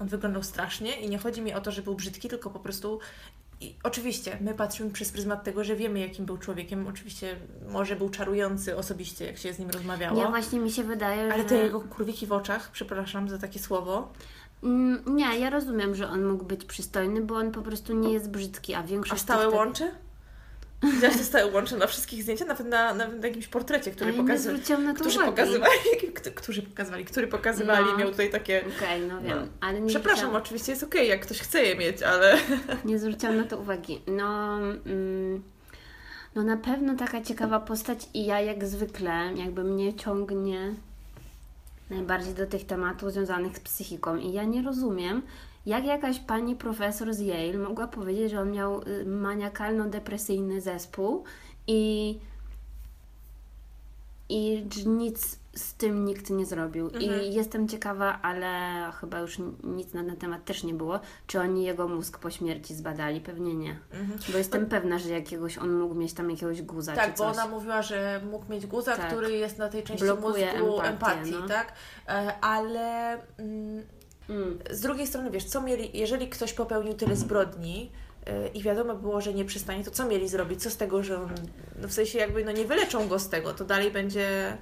On 0.00 0.08
wyglądał 0.08 0.42
strasznie 0.42 1.00
i 1.00 1.08
nie 1.08 1.18
chodzi 1.18 1.42
mi 1.42 1.54
o 1.54 1.60
to, 1.60 1.70
że 1.70 1.82
był 1.82 1.94
brzydki, 1.94 2.28
tylko 2.28 2.50
po 2.50 2.60
prostu. 2.60 2.98
I 3.60 3.74
oczywiście, 3.82 4.38
my 4.40 4.54
patrzymy 4.54 4.90
przez 4.90 5.12
pryzmat 5.12 5.44
tego, 5.44 5.64
że 5.64 5.76
wiemy, 5.76 5.98
jakim 6.00 6.24
był 6.26 6.38
człowiekiem. 6.38 6.86
Oczywiście, 6.86 7.36
może 7.68 7.96
był 7.96 8.10
czarujący 8.10 8.76
osobiście, 8.76 9.26
jak 9.26 9.38
się 9.38 9.52
z 9.52 9.58
nim 9.58 9.70
rozmawiało. 9.70 10.16
Nie, 10.16 10.26
właśnie 10.26 10.60
mi 10.60 10.70
się 10.70 10.84
wydaje, 10.84 11.32
Ale 11.32 11.42
że... 11.42 11.48
te 11.48 11.56
jego 11.56 11.80
kurwiki 11.80 12.26
w 12.26 12.32
oczach, 12.32 12.70
przepraszam 12.70 13.28
za 13.28 13.38
takie 13.38 13.58
słowo, 13.58 14.12
Mm, 14.62 15.02
Nie, 15.06 15.38
ja 15.38 15.50
rozumiem, 15.50 15.94
że 15.94 16.08
on 16.08 16.26
mógł 16.26 16.44
być 16.44 16.64
przystojny, 16.64 17.20
bo 17.20 17.34
on 17.36 17.52
po 17.52 17.62
prostu 17.62 17.94
nie 17.94 18.12
jest 18.12 18.30
brzydki, 18.30 18.74
a 18.74 18.78
a 18.78 18.82
większość... 18.82 19.22
stałe 19.22 19.46
tych 19.46 19.54
łącze? 19.54 19.90
Widziałaś 20.82 21.16
te 21.16 21.24
stałe 21.24 21.52
łącze 21.52 21.76
na 21.76 21.86
wszystkich 21.86 22.22
zdjęciach, 22.22 22.48
nawet 22.48 22.66
na, 22.66 22.94
nawet 22.94 23.20
na 23.20 23.26
jakimś 23.28 23.46
portrecie, 23.46 23.90
który 23.90 24.12
pokazywali. 24.12 24.84
na 24.84 24.94
Którzy 24.94 25.18
pokazywali, 25.18 25.72
którzy 26.34 26.62
pokazywali, 26.62 27.04
który 27.04 27.26
pokazywali, 27.26 27.86
No. 27.86 27.98
miał 27.98 28.10
tutaj 28.10 28.30
takie. 28.30 28.64
Okej, 28.76 29.00
no 29.00 29.20
wiem, 29.20 29.38
No. 29.38 29.46
ale 29.60 29.80
nie 29.80 29.88
Przepraszam, 29.88 30.18
zwróciłam, 30.18 30.42
oczywiście 30.42 30.72
jest 30.72 30.84
okej, 30.84 31.08
jak 31.08 31.20
ktoś 31.20 31.40
chce 31.40 31.62
je 31.62 31.76
mieć, 31.76 32.02
ale. 32.02 32.38
nie 32.84 32.98
zwróciłam 32.98 33.36
na 33.36 33.44
to 33.44 33.58
uwagi. 33.58 34.00
No, 34.06 34.58
mm, 34.86 35.42
no 36.34 36.42
na 36.42 36.56
pewno 36.56 36.94
taka 36.96 37.22
ciekawa 37.22 37.60
postać 37.60 38.08
i 38.14 38.26
ja 38.26 38.40
jak 38.40 38.64
zwykle 38.64 39.32
jakby 39.36 39.64
mnie 39.64 39.94
ciągnie 39.94 40.74
najbardziej 41.90 42.34
do 42.34 42.46
tych 42.46 42.66
tematów 42.66 43.12
związanych 43.12 43.56
z 43.56 43.60
psychiką 43.60 44.16
i 44.16 44.32
ja 44.32 44.44
nie 44.44 44.62
rozumiem, 44.62 45.22
jak 45.66 45.84
jakaś 45.84 46.18
pani 46.18 46.56
profesor 46.56 47.14
z 47.14 47.20
Yale 47.20 47.58
mogła 47.58 47.86
powiedzieć, 47.86 48.30
że 48.30 48.40
on 48.40 48.50
miał 48.50 48.82
y, 48.82 49.04
maniakalno-depresyjny 49.06 50.60
zespół 50.60 51.24
i 51.66 52.18
i 54.28 54.66
nic 54.86 55.38
z 55.54 55.74
tym 55.74 56.04
nikt 56.04 56.30
nie 56.30 56.46
zrobił. 56.46 56.86
Mhm. 56.86 57.22
I 57.22 57.34
jestem 57.34 57.68
ciekawa, 57.68 58.18
ale 58.22 58.48
chyba 59.00 59.18
już 59.18 59.38
nic 59.64 59.94
na 59.94 60.04
ten 60.04 60.16
temat 60.16 60.44
też 60.44 60.64
nie 60.64 60.74
było, 60.74 61.00
czy 61.26 61.40
oni 61.40 61.64
jego 61.64 61.88
mózg 61.88 62.18
po 62.18 62.30
śmierci 62.30 62.74
zbadali. 62.74 63.20
Pewnie 63.20 63.54
nie. 63.54 63.78
Bo 64.32 64.38
jestem 64.38 64.66
pewna, 64.66 64.98
że 64.98 65.08
jakiegoś 65.08 65.58
on 65.58 65.72
mógł 65.72 65.94
mieć 65.94 66.12
tam 66.12 66.30
jakiegoś 66.30 66.62
guza 66.62 66.92
czy 66.92 66.98
Tak, 66.98 67.16
bo 67.18 67.24
ona 67.26 67.48
mówiła, 67.48 67.82
że 67.82 68.20
mógł 68.30 68.52
mieć 68.52 68.66
guza, 68.66 68.96
Tak. 68.96 69.06
który 69.06 69.32
jest 69.32 69.58
na 69.58 69.68
tej 69.68 69.82
części 69.82 70.04
Blokuje 70.04 70.52
mózgu 70.52 70.80
empatię, 70.80 71.12
empatii, 71.12 71.34
no. 71.40 71.48
tak? 71.48 71.72
E, 72.08 72.38
Ale 72.40 73.12
mm, 73.38 73.82
Mm. 74.28 74.58
z 74.70 74.80
drugiej 74.80 75.06
strony, 75.06 75.30
wiesz, 75.30 75.44
co 75.44 75.60
mieli, 75.60 75.98
jeżeli 75.98 76.28
ktoś 76.28 76.52
popełnił 76.52 76.94
tyle 76.94 77.16
zbrodni 77.16 77.90
e, 78.26 78.48
i 78.48 78.62
wiadomo 78.62 78.94
było, 78.94 79.20
że 79.20 79.34
nie 79.34 79.44
przystanie, 79.44 79.84
to 79.84 79.90
co 79.90 80.06
mieli 80.06 80.28
zrobić? 80.28 80.62
Co 80.62 80.70
z 80.70 80.76
tego, 80.76 81.02
że 81.02 81.22
on, 81.22 81.30
no 81.82 81.88
w 81.88 81.92
sensie 81.92 82.18
jakby, 82.18 82.44
no 82.44 82.52
nie 82.52 82.64
wyleczą 82.64 83.08
go 83.08 83.18
z 83.18 83.28
tego, 83.28 83.52
to 83.52 83.64
dalej 83.64 83.90
będzie... 83.90 84.56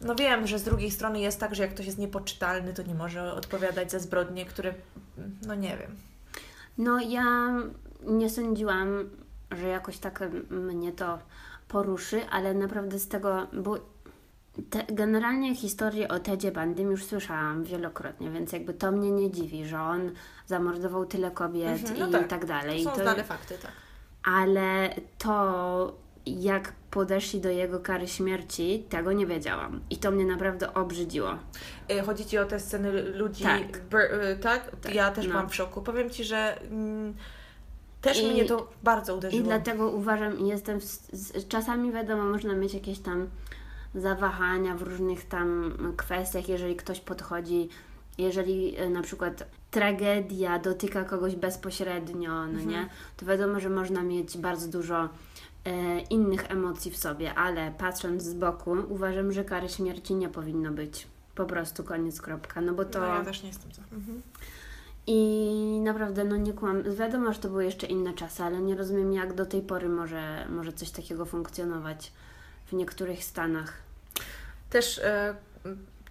No 0.00 0.14
wiem, 0.14 0.46
że 0.46 0.58
z 0.58 0.62
drugiej 0.62 0.90
strony 0.90 1.20
jest 1.20 1.40
tak, 1.40 1.54
że 1.54 1.62
jak 1.62 1.74
ktoś 1.74 1.86
jest 1.86 1.98
niepoczytalny, 1.98 2.74
to 2.74 2.82
nie 2.82 2.94
może 2.94 3.32
odpowiadać 3.32 3.90
za 3.90 3.98
zbrodnie, 3.98 4.46
które, 4.46 4.74
no 5.46 5.54
nie 5.54 5.76
wiem. 5.76 5.96
No 6.78 7.00
ja 7.00 7.56
nie 8.06 8.30
sądziłam, 8.30 9.10
że 9.50 9.68
jakoś 9.68 9.98
tak 9.98 10.22
mnie 10.50 10.92
to 10.92 11.18
poruszy, 11.68 12.20
ale 12.30 12.54
naprawdę 12.54 12.98
z 12.98 13.08
tego, 13.08 13.46
bo 13.52 13.78
te, 14.70 14.84
generalnie 14.94 15.54
historię 15.54 16.08
o 16.08 16.18
Tedzie 16.18 16.52
Bandym 16.52 16.90
już 16.90 17.04
słyszałam 17.04 17.64
wielokrotnie, 17.64 18.30
więc 18.30 18.52
jakby 18.52 18.74
to 18.74 18.92
mnie 18.92 19.10
nie 19.10 19.30
dziwi, 19.30 19.64
że 19.66 19.80
on 19.80 20.10
zamordował 20.46 21.06
tyle 21.06 21.30
kobiet 21.30 21.80
Mhm, 21.80 21.98
no 21.98 22.08
i 22.08 22.12
tak. 22.12 22.28
tak, 22.28 22.46
dalej. 22.46 22.84
Są 22.84 22.90
to, 22.90 22.96
znane 23.02 23.24
fakty, 23.24 23.54
tak. 23.62 23.70
ale 24.22 24.94
to, 25.18 25.96
jak 26.26 26.72
podeszli 26.90 27.40
do 27.40 27.48
jego 27.48 27.80
kary 27.80 28.08
śmierci, 28.08 28.84
tego 28.88 29.12
nie 29.12 29.26
wiedziałam. 29.26 29.80
I 29.90 29.96
to 29.96 30.10
mnie 30.10 30.24
naprawdę 30.24 30.74
obrzydziło. 30.74 31.30
Y, 31.90 32.00
Chodzi 32.02 32.24
Ci 32.26 32.38
o 32.38 32.44
te 32.44 32.60
sceny 32.60 33.02
ludzi, 33.02 33.42
Tak. 33.44 33.80
ber- 33.90 34.14
y, 34.24 34.36
tak? 34.36 34.70
Tak, 34.82 34.94
Ja 34.94 35.10
też 35.10 35.24
no. 35.26 35.30
byłam 35.30 35.48
w 35.48 35.54
szoku. 35.54 35.82
Powiem 35.82 36.10
Ci, 36.10 36.24
że 36.24 36.60
mm, 36.62 37.14
też 38.00 38.22
I- 38.22 38.30
mnie 38.30 38.44
to 38.44 38.68
bardzo 38.82 39.16
uderzyło. 39.16 39.42
I 39.42 39.44
dlatego 39.44 39.90
uważam, 39.90 40.38
i 40.38 40.48
jestem. 40.48 40.80
W, 40.80 41.48
czasami 41.48 41.92
wiadomo, 41.92 42.24
można 42.24 42.54
mieć 42.54 42.74
jakieś 42.74 42.98
tam 42.98 43.28
zawahania 43.94 44.74
w 44.74 44.82
różnych 44.82 45.24
tam 45.24 45.72
kwestiach, 45.96 46.48
jeżeli 46.48 46.76
ktoś 46.76 47.00
podchodzi, 47.00 47.68
jeżeli 48.18 48.76
e, 48.76 48.90
na 48.90 49.02
przykład 49.02 49.48
tragedia 49.70 50.58
dotyka 50.58 51.04
kogoś 51.04 51.36
bezpośrednio, 51.36 52.30
no 52.30 52.44
Mhm. 52.44 52.68
nie? 52.68 52.88
To 53.16 53.26
wiadomo, 53.26 53.60
że 53.60 53.70
można 53.70 54.02
mieć 54.02 54.38
bardzo 54.38 54.68
dużo 54.68 55.08
e, 55.64 56.00
innych 56.00 56.50
emocji 56.50 56.90
w 56.90 56.96
sobie, 56.96 57.34
ale 57.34 57.72
patrząc 57.78 58.22
z 58.22 58.34
boku, 58.34 58.76
uważam, 58.88 59.32
że 59.32 59.44
kary 59.44 59.68
śmierci 59.68 60.14
nie 60.14 60.28
powinno 60.28 60.70
być. 60.70 61.06
Po 61.34 61.44
prostu 61.46 61.84
koniec, 61.84 62.20
kropka. 62.20 62.60
No 62.60 62.72
bo 62.72 62.84
to. 62.84 63.00
No 63.00 63.06
ja 63.06 63.24
też 63.24 63.42
nie 63.42 63.48
jestem 63.48 63.72
za. 63.72 63.82
Mhm. 63.92 64.22
I 65.06 65.80
naprawdę, 65.84 66.24
no 66.24 66.36
nie 66.36 66.52
kłam. 66.52 66.82
Wiadomo, 66.82 67.32
że 67.32 67.38
to 67.38 67.48
były 67.48 67.64
jeszcze 67.64 67.86
inne 67.86 68.12
czasy, 68.14 68.42
ale 68.42 68.60
nie 68.60 68.74
rozumiem, 68.74 69.12
jak 69.12 69.34
do 69.34 69.46
tej 69.46 69.62
pory 69.62 69.88
może, 69.88 70.46
może 70.50 70.72
coś 70.72 70.90
takiego 70.90 71.24
funkcjonować 71.24 72.12
w 72.70 72.72
niektórych 72.72 73.24
stanach. 73.24 73.72
Też 74.70 74.98
e, 74.98 75.34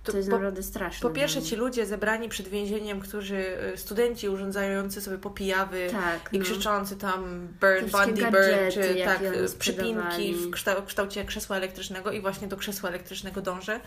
to 0.04 0.12
To 0.12 0.18
jest 0.18 0.30
po, 0.30 0.36
naprawdę 0.36 0.64
straszne. 0.64 1.10
po 1.10 1.16
pierwsze 1.16 1.42
ci 1.42 1.56
ludzie 1.56 1.86
zebrani 1.86 2.30
przed 2.30 2.48
więzieniem, 2.48 3.00
którzy, 3.00 3.58
e, 3.74 3.78
studenci 3.78 4.30
urządzający 4.30 5.02
sobie 5.02 5.18
popijawy. 5.18 5.88
Tak, 5.92 6.30
i 6.34 6.38
no. 6.40 6.46
krzyczący 6.46 6.96
tam 6.96 7.48
wszystkie 7.88 8.14
burn, 8.14 8.32
gadżety, 8.32 8.72
czy 8.96 9.04
tak, 9.06 9.22
e, 9.22 9.58
przypinki 9.60 10.34
w 10.34 10.50
kształ- 10.52 10.86
kształcie 10.86 11.26
krzesła 11.26 11.58
elektrycznego 11.58 12.12
i 12.12 12.22
właśnie 12.22 12.48
do 12.48 12.58
krzesła 12.58 12.90
elektrycznego 12.90 13.42
dążę. 13.42 13.80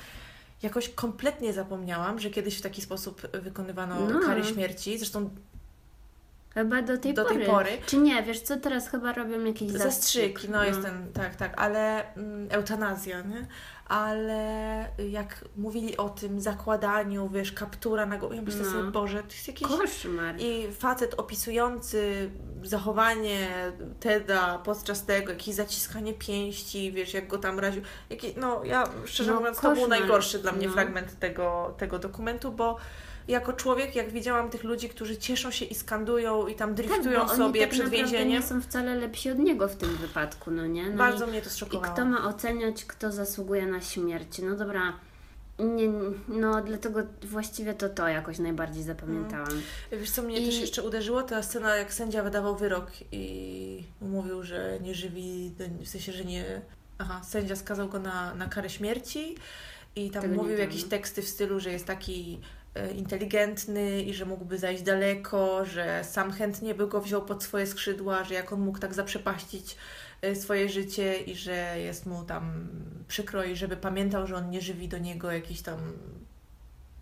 Jakoś 0.62 0.88
kompletnie 0.88 1.52
zapomniałam, 1.52 2.18
że 2.20 2.30
kiedyś 2.30 2.58
w 2.58 2.62
taki 2.62 2.82
sposób 2.82 3.22
wykonywano 3.32 4.00
No. 4.11 4.20
kary 4.20 4.44
śmierci. 4.44 4.98
Zresztą 4.98 5.30
Chyba 6.54 6.82
do 6.82 6.98
tej 6.98 7.14
do 7.14 7.24
pory. 7.24 7.36
tej 7.36 7.46
pory. 7.46 7.70
Czy 7.86 7.96
nie, 7.96 8.22
wiesz 8.22 8.40
co, 8.40 8.56
teraz 8.56 8.88
chyba 8.88 9.12
robią 9.12 9.44
jakieś 9.44 9.70
Zastrzyki, 9.72 10.48
no, 10.50 10.64
jest 10.64 10.82
ten, 10.82 11.12
tak, 11.12 11.36
tak, 11.36 11.60
ale 11.60 12.14
mm, 12.14 12.48
eutanazja, 12.50 13.20
nie? 13.20 13.46
Ale 13.88 14.88
jak 15.10 15.44
mówili 15.56 15.96
o 15.96 16.08
tym 16.08 16.40
zakładaniu, 16.40 17.28
wiesz, 17.28 17.52
kaptura 17.52 18.06
na 18.06 18.18
głowę, 18.18 18.36
ja 18.36 18.42
myślę 18.42 18.62
No. 18.64 18.70
sobie, 18.70 18.90
Boże, 18.90 19.22
to 19.22 19.28
jest 19.32 19.48
jakiś... 19.48 19.68
Koszmar. 19.68 20.34
I 20.38 20.66
facet 20.72 21.14
opisujący 21.14 22.30
zachowanie 22.62 23.48
Teda 24.00 24.58
podczas 24.58 25.04
tego, 25.04 25.32
jakieś 25.32 25.54
zaciskanie 25.54 26.14
pięści, 26.14 26.92
wiesz, 26.92 27.14
jak 27.14 27.28
go 27.28 27.38
tam 27.38 27.58
raził. 27.58 27.82
Jakie, 28.10 28.28
no, 28.36 28.64
ja 28.64 28.84
szczerze 29.04 29.32
No, 29.32 29.38
mówiąc, 29.40 29.56
to 29.56 29.62
był 29.62 29.70
koszmar. 29.70 29.88
najgorszy 30.00 30.38
dla 30.38 30.52
mnie 30.52 30.66
No. 30.66 30.72
fragment 30.72 31.18
tego, 31.18 31.74
tego 31.78 31.98
dokumentu, 31.98 32.52
bo 32.52 32.76
jako 33.28 33.52
człowiek, 33.52 33.96
jak 33.96 34.11
widziałam 34.11 34.50
tych 34.50 34.64
ludzi, 34.64 34.88
którzy 34.88 35.16
cieszą 35.16 35.50
się 35.50 35.64
i 35.64 35.74
skandują 35.74 36.46
i 36.46 36.54
tam 36.54 36.74
driftują 36.74 37.26
tak, 37.26 37.37
sobie 37.37 37.61
tak 37.61 37.70
przed 37.70 37.88
więzieniem, 37.88 38.28
nie 38.28 38.42
są 38.42 38.61
wcale 38.61 38.94
lepsi 38.94 39.30
od 39.30 39.38
niego 39.38 39.68
w 39.68 39.76
tym 39.76 39.96
wypadku, 39.96 40.50
no 40.50 40.66
nie? 40.66 40.90
No 40.90 40.96
bardzo 40.96 41.26
i, 41.26 41.30
mnie 41.30 41.42
to 41.42 41.48
I 41.48 41.50
zszokowało. 41.52 41.92
kto 41.94 42.04
ma 42.04 42.28
oceniać, 42.28 42.85
kto 42.85 43.12
zasługuje 43.12 43.66
na 43.66 43.80
śmierć? 43.80 44.38
No 44.38 44.56
dobra, 44.56 44.92
nie, 45.58 45.88
no 46.28 46.62
dlatego 46.62 47.00
właściwie 47.22 47.74
to 47.74 47.88
to 47.88 48.08
jakoś 48.08 48.38
najbardziej 48.38 48.82
zapamiętałam. 48.82 49.62
Wiesz, 49.92 50.11
co 50.11 50.22
mnie 50.22 50.40
I- 50.40 50.46
też 50.46 50.61
jeszcze 50.61 50.82
uderzyło? 50.82 51.22
Ta 51.22 51.42
scena, 51.42 51.76
jak 51.76 51.92
sędzia 51.92 52.22
wydawał 52.22 52.56
wyrok 52.56 52.90
i 53.12 53.85
mówił, 54.00 54.42
że 54.42 54.78
nie 54.80 54.94
żywi, 54.94 55.52
w 55.85 55.88
sensie, 55.88 56.12
że 56.12 56.24
nie... 56.24 56.62
Aha, 56.98 57.20
sędzia 57.24 57.56
skazał 57.56 57.88
go 57.88 57.98
na, 57.98 58.35
na 58.35 58.46
karę 58.46 58.70
śmierci 58.70 59.37
i 59.96 60.11
tam 60.11 60.22
Tego 60.22 60.35
mówił 60.35 60.58
jakieś 60.58 60.85
teksty 60.85 61.22
w 61.22 61.28
stylu, 61.28 61.61
że 61.61 61.72
jest 61.72 61.85
taki 61.87 62.40
inteligentny 62.96 64.02
i 64.02 64.14
że 64.14 64.24
mógłby 64.24 64.58
zajść 64.58 64.82
daleko, 64.82 65.64
że 65.64 66.04
sam 66.04 66.32
chętnie 66.32 66.74
by 66.74 66.87
go 66.87 67.00
wziął 67.00 67.22
pod 67.22 67.42
swoje 67.42 67.66
skrzydła, 67.66 68.24
że 68.24 68.35
jak 68.35 68.52
on 68.52 68.61
mógł 68.61 68.78
tak 68.78 68.94
zaprzepaścić 68.94 69.76
e, 70.22 70.37
swoje 70.37 70.68
życie 70.68 71.20
i 71.20 71.35
że 71.35 71.74
jest 71.78 72.06
mu 72.06 72.24
tam 72.24 72.68
przykro 73.08 73.44
i 73.44 73.56
żeby 73.56 73.76
pamiętał, 73.76 74.26
że 74.26 74.37
on 74.37 74.50
nie 74.50 74.61
żywi 74.61 74.88
do 74.88 74.98
niego 74.98 75.32
jakiś 75.32 75.62
tam 75.62 75.78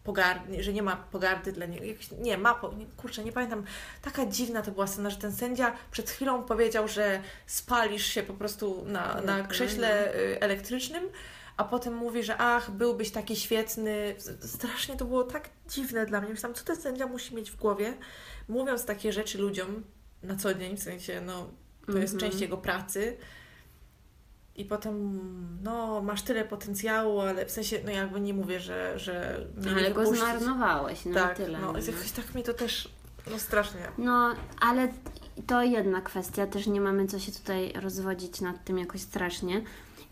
pogardy, 0.05 0.63
że 0.63 0.73
nie 0.73 0.83
ma 0.83 0.97
pogardy 0.97 1.53
dla 1.53 1.67
niego. 1.67 1.85
Jakiś, 1.85 2.11
nie, 2.11 2.39
ma, 2.39 2.55
po, 2.55 2.75
kurczę, 2.97 3.25
nie 3.25 3.33
pamiętam. 3.33 3.65
Taka 4.03 4.27
dziwna 4.27 4.63
to 4.63 4.71
była 4.71 4.87
scena, 4.87 5.11
że 5.11 5.17
ten 5.17 5.33
sędzia 5.33 5.73
przed 5.91 6.11
chwilą 6.11 6.43
powiedział, 6.43 6.89
że 6.89 7.21
spalisz 7.47 8.07
się 8.07 8.23
po 8.23 8.35
prostu 8.35 8.85
na, 8.87 9.21
na 9.21 9.43
krześle 9.43 10.15
y, 10.15 10.41
elektrycznym, 10.41 11.05
a 11.61 11.65
potem 11.65 11.95
mówi, 11.97 12.23
że 12.23 12.37
ach, 12.39 12.71
byłbyś 12.71 13.11
taki 13.11 13.37
świetny. 13.37 14.15
Strasznie 14.41 14.97
to 14.97 15.05
było 15.05 15.25
tak 15.25 15.49
dziwne 15.69 16.07
dla 16.07 16.21
mnie. 16.21 16.31
Myślałam, 16.31 16.55
co 16.55 16.65
ten 16.65 16.77
sędzia 16.77 17.07
musi 17.07 17.35
mieć 17.35 17.51
w 17.51 17.57
głowie, 17.57 17.95
mówiąc 18.49 18.85
takie 18.85 19.13
rzeczy 19.13 19.39
ludziom 19.39 19.83
na 20.23 20.37
co 20.37 20.55
dzień, 20.55 20.77
w 20.77 20.83
sensie, 20.83 21.21
no, 21.21 21.47
to 21.87 21.99
jest 21.99 22.15
Mhm. 22.15 22.31
część 22.31 22.43
jego 22.43 22.57
pracy. 22.57 23.17
i 24.57 24.65
potem, 24.65 25.21
no, 25.63 26.01
masz 26.03 26.23
tyle 26.23 26.45
potencjału, 26.45 27.21
ale 27.21 27.47
w 27.47 27.51
sensie, 27.51 27.81
no 27.85 27.91
jakby 27.91 28.21
nie 28.21 28.35
mówię, 28.35 28.61
że, 28.61 28.99
że 28.99 29.47
mnie 29.57 29.73
Ale 29.73 29.91
go 29.93 30.15
zmarnowałeś, 30.15 31.05
no 31.05 31.15
Tak, 31.15 31.37
tyle. 31.37 31.59
no, 31.61 31.73
no. 31.73 31.79
jakoś 31.79 32.11
tak 32.13 32.35
mi 32.35 32.43
to 32.43 32.55
też, 32.55 32.89
no 33.31 33.39
strasznie. 33.39 33.81
No, 33.99 34.35
ale 34.61 34.89
to 35.47 35.63
jedna 35.63 36.01
kwestia, 36.01 36.47
też 36.47 36.67
nie 36.67 36.81
mamy 36.81 37.07
co 37.07 37.19
się 37.19 37.33
tutaj 37.33 37.73
rozwodzić 37.73 38.41
nad 38.41 38.65
tym 38.65 38.79
jakoś 38.79 39.01
strasznie. 39.01 39.63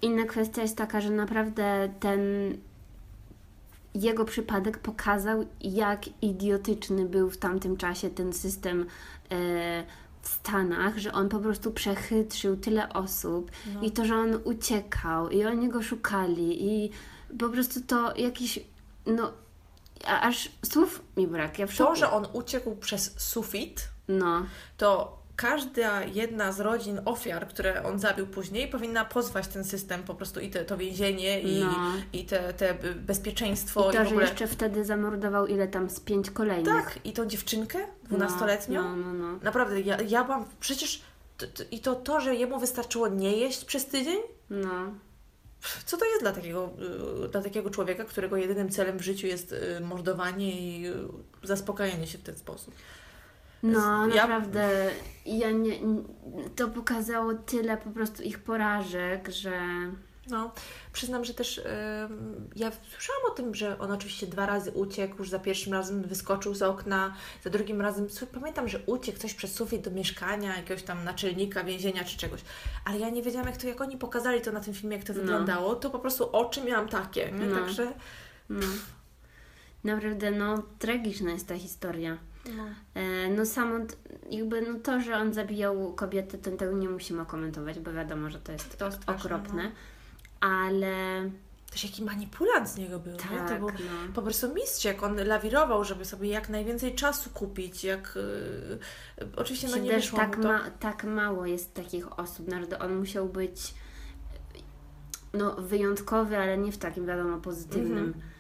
Inna 0.03 0.25
kwestia 0.25 0.63
jest 0.63 0.77
taka, 0.77 1.01
że 1.01 1.11
naprawdę 1.11 1.89
ten 2.01 2.21
jego 3.95 4.25
przypadek 4.25 4.79
pokazał, 4.79 5.47
jak 5.61 6.23
idiotyczny 6.23 7.07
był 7.07 7.31
w 7.31 7.37
tamtym 7.39 7.77
czasie 7.77 8.11
ten 8.11 8.33
system 8.33 8.87
e, 9.31 9.85
w 10.23 10.29
Stanach, 10.29 10.99
że 10.99 11.13
on 11.13 11.29
po 11.29 11.39
prostu 11.39 11.71
przechytrzył 11.73 12.57
tyle 12.57 12.89
osób 12.89 13.51
No. 13.75 13.81
i 13.83 13.91
to, 13.91 14.05
że 14.05 14.17
on 14.17 14.41
uciekał 14.45 15.29
i 15.31 15.45
oni 15.45 15.69
go 15.69 15.83
szukali 15.83 16.67
i 16.67 16.91
po 17.39 17.49
prostu 17.49 17.81
to 17.81 18.17
jakiś, 18.17 18.61
no, 19.07 19.33
aż 20.07 20.51
słów 20.73 21.03
mi 21.17 21.27
brak. 21.27 21.59
Ja 21.59 21.67
w 21.67 21.73
szoku. 21.73 21.91
To, 21.91 21.97
że 21.97 22.11
on 22.11 22.27
uciekł 22.33 22.77
przez 22.77 23.21
sufit, 23.21 23.89
No, 24.09 24.47
to 24.77 25.18
każda 25.39 26.05
jedna 26.05 26.53
z 26.53 26.61
rodzin 26.61 27.01
ofiar, 27.05 27.49
które 27.49 27.83
on 27.85 27.99
zabił 27.99 28.27
później, 28.27 28.69
powinna 28.69 29.05
pozwać 29.05 29.49
ten 29.49 29.65
system 29.65 30.03
po 30.03 30.15
prostu 30.15 30.41
i 30.41 30.51
te, 30.51 30.65
to 30.65 30.77
więzienie 30.77 31.41
i, 31.41 31.61
No. 31.61 31.93
i 32.13 32.25
te, 32.25 32.55
te 32.55 32.75
bezpieczeństwo 32.97 33.91
I 33.91 33.93
to, 33.93 34.01
w 34.01 34.05
że 34.05 34.11
ogóle... 34.11 34.27
jeszcze 34.27 34.47
wtedy 34.47 34.85
zamordował 34.85 35.47
ile 35.47 35.69
tam 35.69 35.91
z 35.91 36.01
pięć 36.01 36.31
kolejnych. 36.31 36.85
Tak, 36.85 36.99
i 37.05 37.13
tą 37.13 37.27
dziewczynkę 37.27 37.79
dwunastoletnią. 38.05 38.83
No, 38.83 38.97
no, 38.97 39.13
no. 39.13 39.39
Naprawdę, 39.43 39.81
ja, 39.81 40.01
ja 40.01 40.25
byłam 40.25 40.45
przecież... 40.61 41.03
I 41.71 41.81
to 41.81 41.95
to, 41.95 42.21
że 42.21 42.35
jemu 42.35 42.59
wystarczyło 42.59 43.09
nie 43.09 43.37
jeść 43.37 43.65
przez 43.65 43.87
tydzień? 43.87 44.19
no. 44.51 44.93
Co 45.87 45.97
to 45.97 46.05
jest 46.05 46.21
dla 46.23 46.33
takiego, 46.33 46.71
y, 47.25 47.29
dla 47.29 47.43
takiego 47.43 47.71
człowieka, 47.71 48.05
którego 48.05 48.37
jedynym 48.37 48.71
celem 48.71 48.99
w 48.99 49.03
życiu 49.03 49.27
jest 49.27 49.53
y, 49.53 49.81
mordowanie 49.81 50.61
i 50.61 50.87
y, 50.87 50.95
zaspokajanie 51.43 52.07
się 52.07 52.19
w 52.19 52.23
ten 52.23 52.37
sposób? 52.37 52.75
No, 53.63 54.07
Ja- 54.07 54.15
naprawdę. 54.27 54.91
Ja 55.27 55.51
nie, 55.51 55.73
to 56.57 56.69
pokazało 56.69 57.35
tyle 57.35 57.77
po 57.77 57.91
prostu 57.91 58.23
ich 58.23 58.39
porażek, 58.39 59.29
że. 59.29 59.61
No, 60.31 60.53
przyznam, 60.93 61.25
że 61.25 61.35
też 61.35 61.59
ym, 61.59 62.49
ja 62.57 62.71
słyszałam 62.93 63.23
o 63.33 63.35
tym, 63.35 63.55
że 63.55 63.79
on 63.79 63.93
oczywiście 63.93 64.27
dwa 64.27 64.47
razy 64.47 64.71
uciekł, 64.71 65.19
już 65.19 65.31
za 65.31 65.39
pierwszym 65.39 65.73
razem 65.73 66.03
wyskoczył 66.03 66.55
z 66.55 66.63
okna, 66.63 67.15
za 67.45 67.51
drugim 67.51 67.81
razem, 67.81 68.07
pamiętam, 68.33 68.69
że 68.69 68.79
uciekł 68.87 69.19
coś 69.19 69.35
przez 69.35 69.55
sufit 69.55 69.83
do 69.83 69.91
mieszkania, 69.91 70.57
jakiegoś 70.57 70.83
tam 70.83 71.05
naczelnika 71.05 71.65
więzienia 71.65 72.05
czy 72.05 72.17
czegoś, 72.19 72.41
ale 72.85 72.99
ja 72.99 73.11
nie 73.11 73.23
wiedziałam, 73.23 73.47
jak 73.47 73.57
to, 73.57 73.69
jak 73.69 73.81
oni 73.81 73.97
pokazali 73.97 74.41
to 74.41 74.53
na 74.53 74.61
tym 74.61 74.75
filmie, 74.75 74.97
jak 74.97 75.07
to 75.07 75.13
No. 75.13 75.21
wyglądało, 75.21 75.75
to 75.75 75.91
po 75.91 75.99
prostu 75.99 76.29
oczy 76.37 76.65
miałam 76.65 76.89
takie? 76.89 77.33
No. 77.33 77.57
Także... 77.57 77.93
No. 78.49 78.67
Naprawdę, 79.85 80.31
no, 80.31 80.63
tragiczna 80.79 81.31
jest 81.31 81.47
ta 81.49 81.55
historia. 81.59 82.19
No. 82.57 82.65
E, 82.95 83.29
no 83.31 83.47
samo 83.47 83.75
jakby 84.31 84.63
no 84.63 84.79
to, 84.79 85.01
że 85.01 85.17
on 85.17 85.35
zabijał 85.35 85.93
kobiety, 85.95 86.39
to 86.39 86.51
tego 86.51 86.73
nie 86.73 86.89
musimy 86.89 87.27
komentować, 87.27 87.79
bo 87.79 87.93
wiadomo, 87.93 88.31
że 88.31 88.39
to 88.41 88.53
jest 88.53 88.79
To 88.79 88.93
straszne, 88.93 89.15
okropne. 89.15 89.63
no. 89.65 89.71
Ale 90.41 91.31
Też 91.73 91.85
jaki 91.85 92.03
manipulant 92.05 92.69
z 92.69 92.77
niego 92.77 92.99
był, 92.99 93.13
nie? 93.13 93.19
tak, 93.19 93.49
To 93.49 93.59
był 93.59 93.69
no. 93.69 94.13
po 94.15 94.23
prostu 94.23 94.55
mistrz, 94.55 94.85
jak 94.85 95.03
on 95.03 95.17
lawirował, 95.27 95.85
żeby 95.85 96.05
sobie 96.05 96.29
jak 96.29 96.49
najwięcej 96.49 96.95
czasu 96.95 97.31
kupić, 97.31 97.85
jak... 97.85 98.19
Yy, 99.21 99.29
oczywiście 99.37 99.69
no 99.69 99.77
nie 99.77 99.93
wyszło 99.93 100.19
tak, 100.19 100.37
to. 100.37 100.49
ma, 100.49 100.71
tak 100.81 101.05
mało 101.05 101.47
jest 101.47 101.75
takich 101.75 102.19
osób. 102.19 102.49
Naprawdę 102.49 102.79
on 102.79 102.97
musiał 102.97 103.29
być 103.29 103.75
no, 105.35 105.55
wyjątkowy, 105.55 106.39
ale 106.39 106.59
nie 106.59 106.73
w 106.73 106.79
takim 106.79 107.07
wiadomo 107.07 107.39
pozytywnym 107.39 107.99
Mhm. 107.99 108.15
e, 108.15 108.38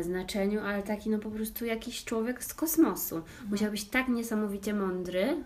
znaczeniu, 0.00 0.60
ale 0.60 0.82
taki 0.82 1.10
no 1.10 1.18
po 1.18 1.30
prostu 1.30 1.64
jakiś 1.64 2.04
człowiek 2.04 2.44
z 2.44 2.54
kosmosu. 2.54 3.16
Mhm. 3.16 3.50
Musiał 3.50 3.70
być 3.70 3.84
tak 3.84 4.08
niesamowicie 4.08 4.74
mądry, 4.74 5.44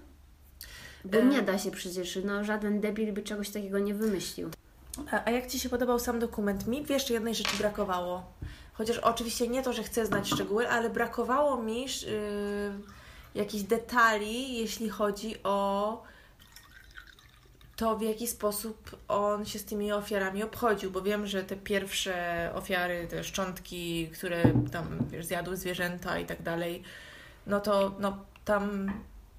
bo 1.04 1.18
E. 1.18 1.24
nie 1.24 1.42
da 1.42 1.58
się 1.58 1.70
przecież, 1.70 2.18
no 2.24 2.44
żaden 2.44 2.80
debil 2.80 3.12
by 3.12 3.22
czegoś 3.22 3.50
takiego 3.50 3.78
nie 3.78 3.94
wymyślił. 3.94 4.50
A, 5.10 5.24
a 5.24 5.30
jak 5.30 5.46
Ci 5.46 5.60
się 5.60 5.68
podobał 5.68 5.98
sam 5.98 6.18
dokument? 6.18 6.66
Mi 6.66 6.86
jeszcze 6.88 7.14
jednej 7.14 7.34
rzeczy 7.34 7.56
brakowało. 7.58 8.32
Chociaż 8.72 8.98
oczywiście 8.98 9.48
nie 9.48 9.62
to, 9.62 9.72
że 9.72 9.82
chcę 9.82 10.06
znać 10.06 10.30
szczegóły, 10.30 10.70
ale 10.70 10.90
brakowało 10.90 11.62
mi 11.62 11.80
yy, 11.82 11.88
jakichś 13.34 13.64
detali, 13.64 14.58
jeśli 14.58 14.88
chodzi 14.88 15.34
o 15.42 16.02
to, 17.76 17.96
w 17.96 18.02
jaki 18.02 18.26
sposób 18.26 18.96
on 19.08 19.44
się 19.44 19.58
z 19.58 19.64
tymi 19.64 19.92
ofiarami 19.92 20.42
obchodził, 20.42 20.90
bo 20.90 21.02
wiem, 21.02 21.26
że 21.26 21.44
te 21.44 21.56
pierwsze 21.56 22.50
ofiary, 22.54 23.06
te 23.10 23.24
szczątki, 23.24 24.08
które 24.08 24.42
tam 24.72 24.98
wiesz, 25.10 25.26
zjadły 25.26 25.56
zwierzęta 25.56 26.18
i 26.18 26.26
tak 26.26 26.42
dalej, 26.42 26.82
no 27.46 27.60
to 27.60 27.94
no, 27.98 28.16
tam 28.44 28.90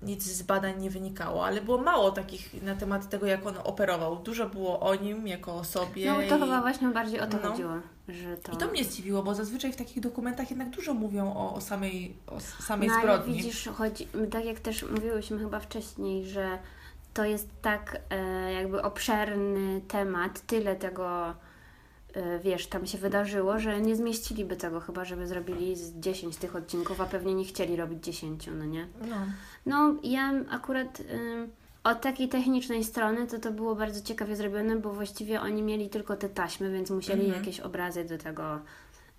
nic 0.01 0.23
z 0.23 0.41
badań 0.41 0.81
nie 0.81 0.89
wynikało, 0.89 1.45
ale 1.45 1.61
było 1.61 1.77
mało 1.77 2.11
takich 2.11 2.63
na 2.63 2.75
temat 2.75 3.09
tego, 3.09 3.25
jak 3.25 3.45
on 3.45 3.55
operował. 3.63 4.15
Dużo 4.15 4.49
było 4.49 4.79
o 4.79 4.95
nim 4.95 5.27
jako 5.27 5.55
osobie. 5.55 6.05
No 6.11 6.15
to 6.15 6.37
i... 6.37 6.39
chyba 6.39 6.61
właśnie 6.61 6.87
bardziej 6.87 7.19
o 7.19 7.27
to 7.27 7.37
no. 7.43 7.49
chodziło, 7.49 7.73
że 8.07 8.37
to... 8.37 8.51
I 8.51 8.57
to 8.57 8.67
mnie 8.67 8.83
zdziwiło, 8.83 9.23
bo 9.23 9.35
zazwyczaj 9.35 9.73
w 9.73 9.75
takich 9.75 9.99
dokumentach 9.99 10.49
jednak 10.49 10.69
dużo 10.69 10.93
mówią 10.93 11.33
o, 11.33 11.55
o 11.55 11.61
samej, 11.61 12.15
o 12.27 12.39
samej 12.39 12.87
no, 12.87 12.93
ale 12.93 13.03
zbrodni. 13.03 13.37
widzisz, 13.37 13.69
chodzi, 13.73 14.07
tak 14.31 14.45
jak 14.45 14.59
też 14.59 14.83
mówiłyśmy 14.83 15.39
chyba 15.39 15.59
wcześniej, 15.59 16.25
że 16.25 16.59
to 17.15 17.25
jest 17.25 17.49
tak 17.61 18.01
e, 18.09 18.53
jakby 18.53 18.81
obszerny 18.81 19.81
temat, 19.87 20.41
tyle 20.41 20.75
tego, 20.75 21.35
e, 22.13 22.39
wiesz, 22.39 22.67
tam 22.67 22.85
się 22.87 22.97
wydarzyło, 22.97 23.59
że 23.59 23.81
nie 23.81 23.95
zmieściliby 23.95 24.55
tego 24.55 24.79
chyba, 24.79 25.05
żeby 25.05 25.27
zrobili 25.27 25.75
z 25.75 25.93
10 25.99 26.35
tych 26.37 26.55
odcinków, 26.55 27.01
a 27.01 27.05
pewnie 27.05 27.33
nie 27.33 27.45
chcieli 27.45 27.75
robić 27.75 28.03
10, 28.03 28.47
no 28.57 28.65
nie? 28.65 28.87
No. 29.09 29.15
No, 29.65 29.95
ja 30.03 30.33
akurat 30.49 30.99
ym, 30.99 31.51
od 31.83 32.01
takiej 32.01 32.29
technicznej 32.29 32.83
strony 32.83 33.27
to 33.27 33.39
to 33.39 33.51
było 33.51 33.75
bardzo 33.75 34.01
ciekawie 34.01 34.35
zrobione, 34.35 34.75
bo 34.75 34.91
właściwie 34.93 35.41
oni 35.41 35.61
mieli 35.61 35.89
tylko 35.89 36.15
te 36.15 36.29
taśmy, 36.29 36.71
więc 36.71 36.89
musieli 36.89 37.25
Mhm. 37.25 37.39
jakieś 37.41 37.59
obrazy 37.59 38.03
do 38.05 38.17
tego 38.17 38.59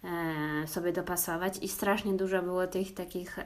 e, 0.04 0.66
sobie 0.66 0.92
dopasować 0.92 1.58
i 1.62 1.68
strasznie 1.68 2.14
dużo 2.14 2.42
było 2.42 2.66
tych 2.66 2.94
takich 2.94 3.38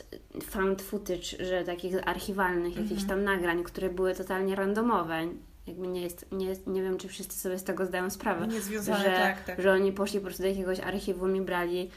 em, 0.00 0.40
t- 0.40 0.46
found 0.46 0.82
footage, 0.82 1.22
że 1.46 1.64
takich 1.64 2.08
archiwalnych 2.08 2.76
jakichś 2.76 3.02
Mhm. 3.02 3.08
tam 3.08 3.24
nagrań, 3.24 3.62
które 3.64 3.90
były 3.90 4.14
totalnie 4.14 4.54
randomowe. 4.54 5.20
Jakby 5.66 5.86
nie, 5.88 6.02
jest, 6.02 6.26
nie, 6.32 6.46
jest, 6.46 6.66
nie 6.66 6.82
wiem, 6.82 6.98
czy 6.98 7.08
wszyscy 7.08 7.38
sobie 7.40 7.58
z 7.58 7.64
tego 7.64 7.86
zdają 7.86 8.10
sprawę 8.10 8.46
Nie 8.46 8.60
związane, 8.60 8.98
że, 9.04 9.10
tak, 9.10 9.44
tak. 9.44 9.62
że 9.62 9.72
oni 9.72 9.92
poszli 9.92 10.20
po 10.20 10.26
prostu 10.26 10.42
do 10.42 10.48
jakiegoś 10.48 10.80
archiwum 10.80 11.36
i 11.36 11.40
brali 11.40 11.90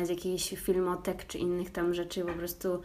e, 0.00 0.06
z 0.06 0.08
jakichś 0.08 0.48
filmotek 0.54 1.26
czy 1.26 1.38
innych 1.38 1.70
tam 1.70 1.94
rzeczy 1.94 2.24
po 2.24 2.32
prostu 2.32 2.82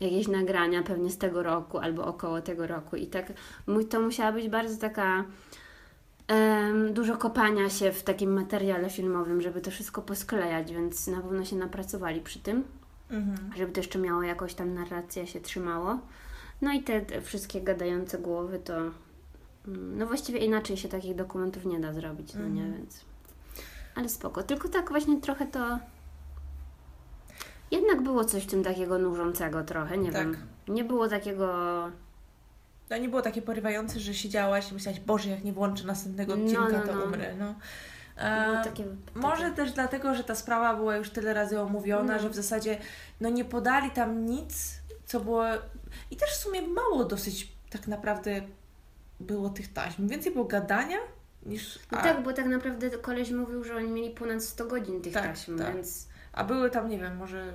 jakieś 0.00 0.28
nagrania 0.28 0.82
pewnie 0.82 1.10
z 1.10 1.18
tego 1.18 1.42
roku 1.42 1.78
albo 1.78 2.04
około 2.04 2.40
tego 2.40 2.66
roku 2.66 2.96
i 2.96 3.06
tak 3.06 3.32
mu- 3.66 3.84
to 3.84 4.00
musiała 4.00 4.32
być 4.32 4.48
bardzo 4.48 4.76
taka 4.80 5.24
dużo 6.92 7.16
kopania 7.16 7.70
się 7.70 7.92
w 7.92 8.02
takim 8.02 8.32
materiale 8.32 8.90
filmowym, 8.90 9.40
żeby 9.40 9.60
to 9.60 9.70
wszystko 9.70 10.02
posklejać, 10.02 10.72
więc 10.72 11.06
na 11.06 11.20
pewno 11.20 11.44
się 11.44 11.56
napracowali 11.56 12.20
przy 12.20 12.38
tym, 12.38 12.64
Mhm. 13.12 13.50
żeby 13.56 13.72
to 13.72 13.80
jeszcze 13.80 13.98
miało 13.98 14.22
jakąś 14.22 14.54
tam 14.54 14.74
narrację 14.74 15.26
się 15.26 15.40
trzymało. 15.40 15.98
No 16.62 16.72
i 16.72 16.82
te, 16.82 17.20
wszystkie 17.20 17.60
gadające 17.60 18.18
głowy 18.18 18.58
to 18.58 18.76
mm, 18.76 18.92
no 19.98 20.06
właściwie 20.06 20.38
inaczej 20.38 20.76
się 20.76 20.88
takich 20.88 21.14
dokumentów 21.14 21.64
nie 21.64 21.80
da 21.80 21.92
zrobić, 21.92 22.34
no 22.34 22.40
nie, 22.48 22.62
Mhm. 22.62 22.76
więc 22.76 23.04
ale 23.94 24.08
spoko. 24.08 24.42
Tylko 24.42 24.68
tak 24.68 24.88
właśnie 24.90 25.20
trochę 25.20 25.46
to 25.46 25.78
jednak 27.70 28.02
było 28.02 28.24
coś 28.24 28.44
w 28.44 28.50
tym 28.50 28.64
takiego 28.64 28.98
nużącego 28.98 29.62
trochę, 29.64 29.98
nie 29.98 30.12
Tak. 30.12 30.22
wiem. 30.22 30.36
Nie 30.68 30.84
było 30.84 31.08
takiego 31.08 31.46
To 32.88 32.96
nie 32.98 33.08
było 33.08 33.22
takie 33.22 33.42
porywające, 33.42 34.00
że 34.00 34.14
siedziałaś 34.14 34.70
i 34.70 34.74
myślałaś, 34.74 35.00
Boże, 35.00 35.28
jak 35.30 35.44
nie 35.44 35.52
włączę 35.52 35.84
następnego 35.86 36.36
No, 36.36 36.42
odcinka, 36.44 36.68
no, 36.86 36.86
to 36.86 36.94
no. 36.94 37.04
umrę. 37.04 37.34
No. 37.38 37.54
E, 38.16 38.60
takie, 38.64 38.84
Może 39.14 39.42
takie... 39.42 39.56
też 39.56 39.72
dlatego, 39.72 40.14
że 40.14 40.24
ta 40.24 40.34
sprawa 40.34 40.76
była 40.76 40.96
już 40.96 41.10
tyle 41.10 41.34
razy 41.34 41.60
omówiona, 41.60 42.12
No. 42.16 42.18
że 42.22 42.30
w 42.30 42.34
zasadzie 42.34 42.78
no 43.20 43.28
nie 43.28 43.44
podali 43.44 43.90
tam 43.90 44.26
nic, 44.26 44.74
co 45.06 45.20
było... 45.20 45.44
I 46.10 46.16
też 46.16 46.30
w 46.30 46.36
sumie 46.36 46.62
mało 46.62 47.04
dosyć 47.04 47.52
tak 47.70 47.86
naprawdę 47.88 48.40
było 49.20 49.50
tych 49.50 49.72
taśm. 49.72 50.08
Więcej 50.08 50.32
było 50.32 50.44
gadania 50.44 50.98
niż... 51.46 51.78
No 51.92 51.98
A, 51.98 52.02
tak, 52.02 52.22
bo 52.22 52.32
tak 52.32 52.46
naprawdę 52.46 52.90
koleś 52.90 53.30
mówił, 53.30 53.64
że 53.64 53.76
oni 53.76 53.88
mieli 53.88 54.10
ponad 54.10 54.42
100 54.42 54.64
godzin 54.66 55.00
tych 55.02 55.12
Tak, 55.14 55.24
taśm, 55.26 55.58
tak. 55.58 55.74
więc 55.74 56.08
a 56.32 56.44
były 56.44 56.70
tam, 56.70 56.88
nie 56.88 56.98
wiem, 56.98 57.16
może 57.16 57.52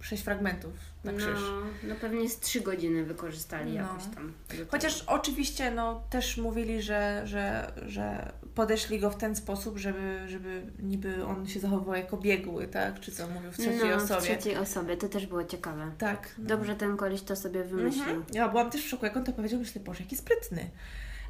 sześć 0.00 0.22
fragmentów 0.22 0.72
na 1.04 1.12
no, 1.12 1.18
krzyż. 1.18 1.38
no 1.82 1.94
pewnie 2.00 2.28
z 2.28 2.40
3 2.40 2.60
godziny 2.60 3.04
wykorzystali 3.04 3.72
No. 3.72 3.82
jakoś 3.82 4.02
tam. 4.14 4.32
Chociaż 4.70 5.04
oczywiście 5.06 5.70
no, 5.70 6.02
też 6.10 6.36
mówili, 6.36 6.82
że, 6.82 7.22
że, 7.24 7.72
że 7.86 8.32
podeszli 8.54 9.00
go 9.00 9.10
w 9.10 9.16
ten 9.16 9.36
sposób, 9.36 9.78
żeby, 9.78 10.18
żeby 10.26 10.62
niby 10.82 11.24
on 11.24 11.46
się 11.46 11.60
zachowywał 11.60 11.94
jako 11.94 12.16
biegły, 12.16 12.68
tak? 12.68 13.00
Czy 13.00 13.12
co 13.12 13.28
mówił 13.28 13.52
w 13.52 13.56
trzeciej 13.56 13.90
no, 13.90 13.96
osobie. 13.96 14.20
w 14.20 14.24
trzeciej 14.24 14.56
osobie, 14.56 14.96
to 14.96 15.08
też 15.08 15.26
było 15.26 15.44
ciekawe. 15.44 15.90
Tak. 15.98 16.34
No. 16.38 16.44
Dobrze 16.44 16.74
ten 16.76 16.96
koleś 16.96 17.22
to 17.22 17.36
sobie 17.36 17.64
wymyślił. 17.64 18.04
Mhm. 18.04 18.24
Ja 18.32 18.48
byłam 18.48 18.70
też 18.70 18.84
w 18.84 18.88
szoku, 18.88 19.04
jak 19.04 19.16
on 19.16 19.24
to 19.24 19.32
powiedział, 19.32 19.58
myślę, 19.60 19.80
Boże, 19.80 20.02
jaki 20.04 20.16
sprytny. 20.16 20.70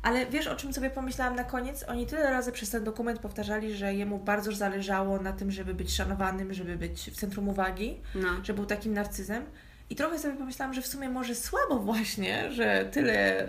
Ale 0.03 0.27
wiesz, 0.27 0.47
o 0.47 0.57
czym 0.57 0.73
sobie 0.73 0.91
pomyślałam 0.91 1.37
na 1.37 1.45
koniec? 1.45 1.85
Oni 1.89 2.07
tyle 2.07 2.31
razy 2.31 2.53
przez 2.53 2.71
ten 2.71 2.85
dokument 2.85 3.19
powtarzali, 3.19 3.75
że 3.75 3.95
jemu 3.95 4.19
bardzo 4.19 4.53
zależało 4.53 5.19
na 5.19 5.33
tym, 5.33 5.51
żeby 5.51 5.75
być 5.75 5.95
szanowanym, 5.95 6.55
żeby 6.55 6.77
być 6.77 7.11
w 7.11 7.17
centrum 7.17 7.49
uwagi, 7.49 8.01
No. 8.15 8.29
że 8.43 8.55
był 8.55 8.67
takim 8.67 8.95
narcyzem. 8.95 9.45
I 9.91 9.97
trochę 9.97 10.19
sobie 10.19 10.35
pomyślałam, 10.37 10.75
że 10.75 10.83
w 10.83 10.87
sumie 10.87 11.09
może 11.09 11.35
słabo 11.35 11.79
właśnie, 11.79 12.53
że 12.53 12.89
tyle 12.93 13.49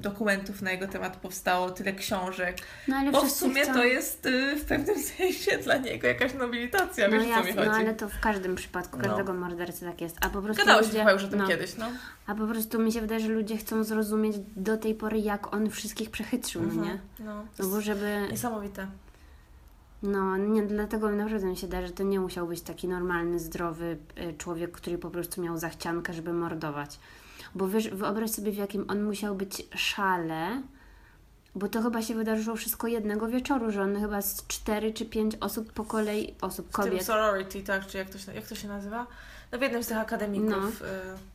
dokumentów 0.00 0.62
na 0.62 0.70
jego 0.72 0.88
temat 0.88 1.16
powstało, 1.16 1.70
tyle 1.70 1.92
książek. 1.92 2.56
no 2.88 2.96
ale 2.96 3.12
Bo 3.12 3.22
w 3.24 3.30
sumie 3.30 3.62
chcą... 3.62 3.72
to 3.74 3.84
jest 3.84 4.26
y, 4.26 4.56
w 4.56 4.64
pewnym 4.64 4.98
sensie 5.16 5.58
dla 5.58 5.76
niego 5.76 6.06
jakaś 6.06 6.34
nobilitacja, 6.34 7.08
No 7.08 7.12
wiesz 7.12 7.22
o 7.22 7.24
co 7.24 7.28
mi 7.28 7.46
jasne, 7.46 7.52
chodzi. 7.52 7.68
no 7.68 7.74
ale 7.76 7.94
to 7.94 8.08
w 8.08 8.20
każdym 8.20 8.54
przypadku, 8.54 8.98
No. 8.98 9.04
każdego 9.04 9.34
mordercy 9.34 9.84
tak 9.84 10.00
jest. 10.00 10.16
A 10.20 10.28
po 10.30 10.42
prostu 10.42 10.64
Gadało 10.64 10.82
się 10.82 10.86
ludzie, 10.88 10.98
chyba 10.98 11.12
już 11.12 11.24
o 11.24 11.28
tym 11.28 11.38
no, 11.38 11.46
kiedyś, 11.48 11.76
no. 11.76 11.86
A 12.26 12.34
po 12.34 12.46
prostu 12.46 12.78
mi 12.78 12.92
się 12.92 13.00
wydaje, 13.00 13.20
że 13.20 13.28
ludzie 13.28 13.56
chcą 13.56 13.84
zrozumieć 13.84 14.36
do 14.56 14.76
tej 14.76 14.94
pory, 14.94 15.18
jak 15.18 15.54
on 15.54 15.70
wszystkich 15.70 16.10
przechytrzył, 16.10 16.62
no 16.62 16.74
nie? 16.74 16.90
Mhm. 16.92 16.98
No, 17.20 17.44
No 17.58 17.68
bo 17.68 17.80
żeby... 17.80 18.26
Niesamowite. 18.30 18.86
No, 20.02 20.36
nie, 20.36 20.62
dlatego 20.62 21.10
naprawdę 21.10 21.46
mi 21.46 21.56
się 21.56 21.66
wydaje, 21.66 21.86
że 21.86 21.92
to 21.92 22.02
nie 22.02 22.20
musiał 22.20 22.46
być 22.46 22.60
taki 22.60 22.88
normalny, 22.88 23.38
zdrowy 23.38 23.96
y, 24.30 24.34
człowiek, 24.38 24.70
który 24.72 24.98
po 24.98 25.10
prostu 25.10 25.42
miał 25.42 25.58
zachciankę, 25.58 26.12
żeby 26.12 26.32
mordować. 26.32 26.98
Bo 27.54 27.68
wiesz, 27.68 27.88
wyobraź 27.88 28.30
sobie, 28.30 28.52
w 28.52 28.56
jakim 28.56 28.84
on 28.88 29.02
musiał 29.02 29.34
być 29.34 29.66
szale, 29.74 30.62
bo 31.54 31.68
to 31.68 31.82
chyba 31.82 32.02
się 32.02 32.14
wydarzyło 32.14 32.56
wszystko 32.56 32.86
jednego 32.86 33.28
wieczoru, 33.28 33.70
że 33.70 33.82
on 33.82 34.00
chyba 34.00 34.22
z 34.22 34.46
cztery 34.46 34.92
czy 34.92 35.06
pięć 35.06 35.36
osób 35.40 35.72
po 35.72 35.84
kolei, 35.84 36.34
osób, 36.40 36.66
W 36.68 36.76
tym 36.76 36.84
kobiet, 36.84 37.04
sorority, 37.04 37.62
tak, 37.62 37.86
czy 37.86 37.98
jak 37.98 38.10
to 38.10 38.18
się, 38.18 38.34
jak 38.34 38.46
to 38.46 38.54
się 38.54 38.68
nazywa? 38.68 39.06
No 39.52 39.58
w 39.58 39.62
jednym 39.62 39.82
z 39.82 39.86
tych 39.86 39.96
akademików. 39.96 40.82
Y, 40.82 40.84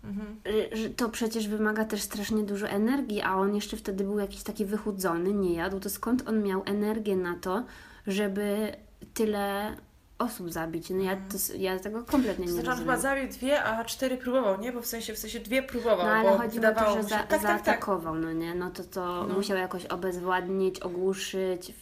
mhm. 0.08 0.38
y, 0.48 0.78
że 0.78 0.90
to 0.90 1.10
przecież 1.10 1.48
wymaga 1.48 1.86
też 1.86 2.02
strasznie 2.02 2.44
dużo 2.44 2.68
energii, 2.68 3.22
a 3.22 3.36
on 3.36 3.56
jeszcze 3.56 3.78
wtedy 3.78 4.04
był 4.04 4.20
jakiś 4.20 4.44
taki 4.44 4.66
wychudzony, 4.66 5.34
nie 5.34 5.54
jadł, 5.54 5.80
to 5.80 5.90
skąd 5.90 6.28
on 6.28 6.44
miał 6.44 6.64
energię 6.66 7.16
na 7.16 7.36
to, 7.36 7.64
żeby 8.08 8.76
tyle 9.14 9.76
osób 10.24 10.52
zabić? 10.52 10.90
No 10.90 11.04
ja, 11.04 11.16
to, 11.16 11.54
ja 11.58 11.80
tego 11.80 12.04
kompletnie 12.04 12.46
To 12.46 12.52
nie 12.52 12.56
znaczy 12.56 12.72
on 12.72 12.78
chyba 12.78 12.94
rozumiem. 12.96 13.16
zabił 13.22 13.34
dwie, 13.38 13.64
a 13.64 13.86
cztery 13.86 14.18
próbował, 14.18 14.60
nie? 14.62 14.72
Bo 14.72 14.82
w 14.82 14.86
sensie, 14.86 15.14
w 15.14 15.18
sensie 15.18 15.40
dwie 15.40 15.64
próbował, 15.64 16.06
No 16.06 16.12
ale 16.12 16.38
chodzi 16.38 16.60
o 16.66 16.74
to, 16.74 16.94
że 16.96 17.04
za, 17.04 17.10
się... 17.10 17.16
Tak, 17.16 17.28
tak, 17.28 17.42
tak. 17.42 17.42
zaatakował, 17.42 18.16
no 18.16 18.34
nie? 18.34 18.56
No 18.56 18.72
to 18.72 18.84
to 18.84 19.26
No. 19.28 19.34
musiał 19.36 19.58
jakoś 19.58 19.86
obezwładnić, 19.86 20.80
ogłuszyć. 20.80 21.74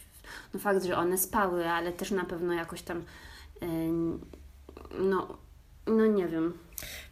No 0.54 0.60
fakt, 0.60 0.84
że 0.84 0.96
one 0.96 1.18
spały, 1.18 1.68
ale 1.68 1.92
też 1.92 2.10
na 2.10 2.24
pewno 2.24 2.52
jakoś 2.52 2.82
tam 2.82 3.04
ym, 3.62 4.20
no, 4.98 5.38
no 5.86 6.06
nie 6.06 6.28
wiem. 6.28 6.58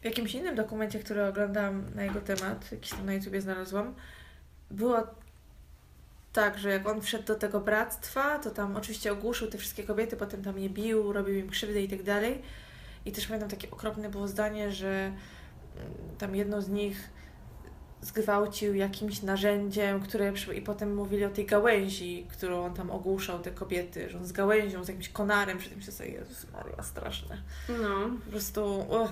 W 0.01 0.05
jakimś 0.05 0.35
innym 0.35 0.55
dokumencie, 0.55 0.99
który 0.99 1.25
oglądałam 1.25 1.83
na 1.95 2.03
jego 2.03 2.21
temat, 2.21 2.71
jakiś 2.71 2.91
tam 2.91 3.05
na 3.05 3.13
YouTubie 3.13 3.41
znalazłam, 3.41 3.93
było 4.71 4.97
tak, 6.33 6.59
że 6.59 6.69
jak 6.69 6.87
on 6.87 7.01
wszedł 7.01 7.25
do 7.25 7.35
tego 7.35 7.59
bractwa, 7.59 8.39
to 8.39 8.51
tam 8.51 8.75
oczywiście 8.75 9.11
ogłuszył 9.11 9.47
te 9.47 9.57
wszystkie 9.57 9.83
kobiety, 9.83 10.17
potem 10.17 10.43
tam 10.43 10.59
je 10.59 10.69
bił, 10.69 11.13
robił 11.13 11.35
im 11.35 11.49
krzywdę 11.49 11.81
i 11.81 11.89
tak 11.89 12.03
dalej. 12.03 12.41
I 13.05 13.11
też 13.11 13.27
pamiętam 13.27 13.49
takie 13.49 13.71
okropne 13.71 14.09
było 14.09 14.27
zdanie, 14.27 14.71
że 14.71 14.87
mm, 14.87 15.17
tam 16.17 16.35
jedno 16.35 16.61
z 16.61 16.69
nich 16.69 17.09
zgwałcił 18.01 18.75
jakimś 18.75 19.21
narzędziem, 19.21 19.99
które 19.99 20.33
i 20.55 20.61
potem 20.61 20.95
mówili 20.95 21.25
o 21.25 21.29
tej 21.29 21.45
gałęzi, 21.45 22.27
którą 22.31 22.65
on 22.65 22.73
tam 22.73 22.91
ogłuszał 22.91 23.39
te 23.39 23.51
kobiety, 23.51 24.09
że 24.09 24.17
on 24.17 24.25
z 24.25 24.31
gałęzią, 24.31 24.83
z 24.83 24.87
jakimś 24.87 25.09
konarem, 25.09 25.57
przy 25.57 25.69
tym 25.69 25.81
się 25.81 25.91
sobie, 25.91 26.09
Jezus 26.09 26.51
Maria, 26.53 26.83
straszne. 26.83 27.37
No. 27.69 28.09
Po 28.25 28.31
prostu, 28.31 28.79
uch. 28.79 29.11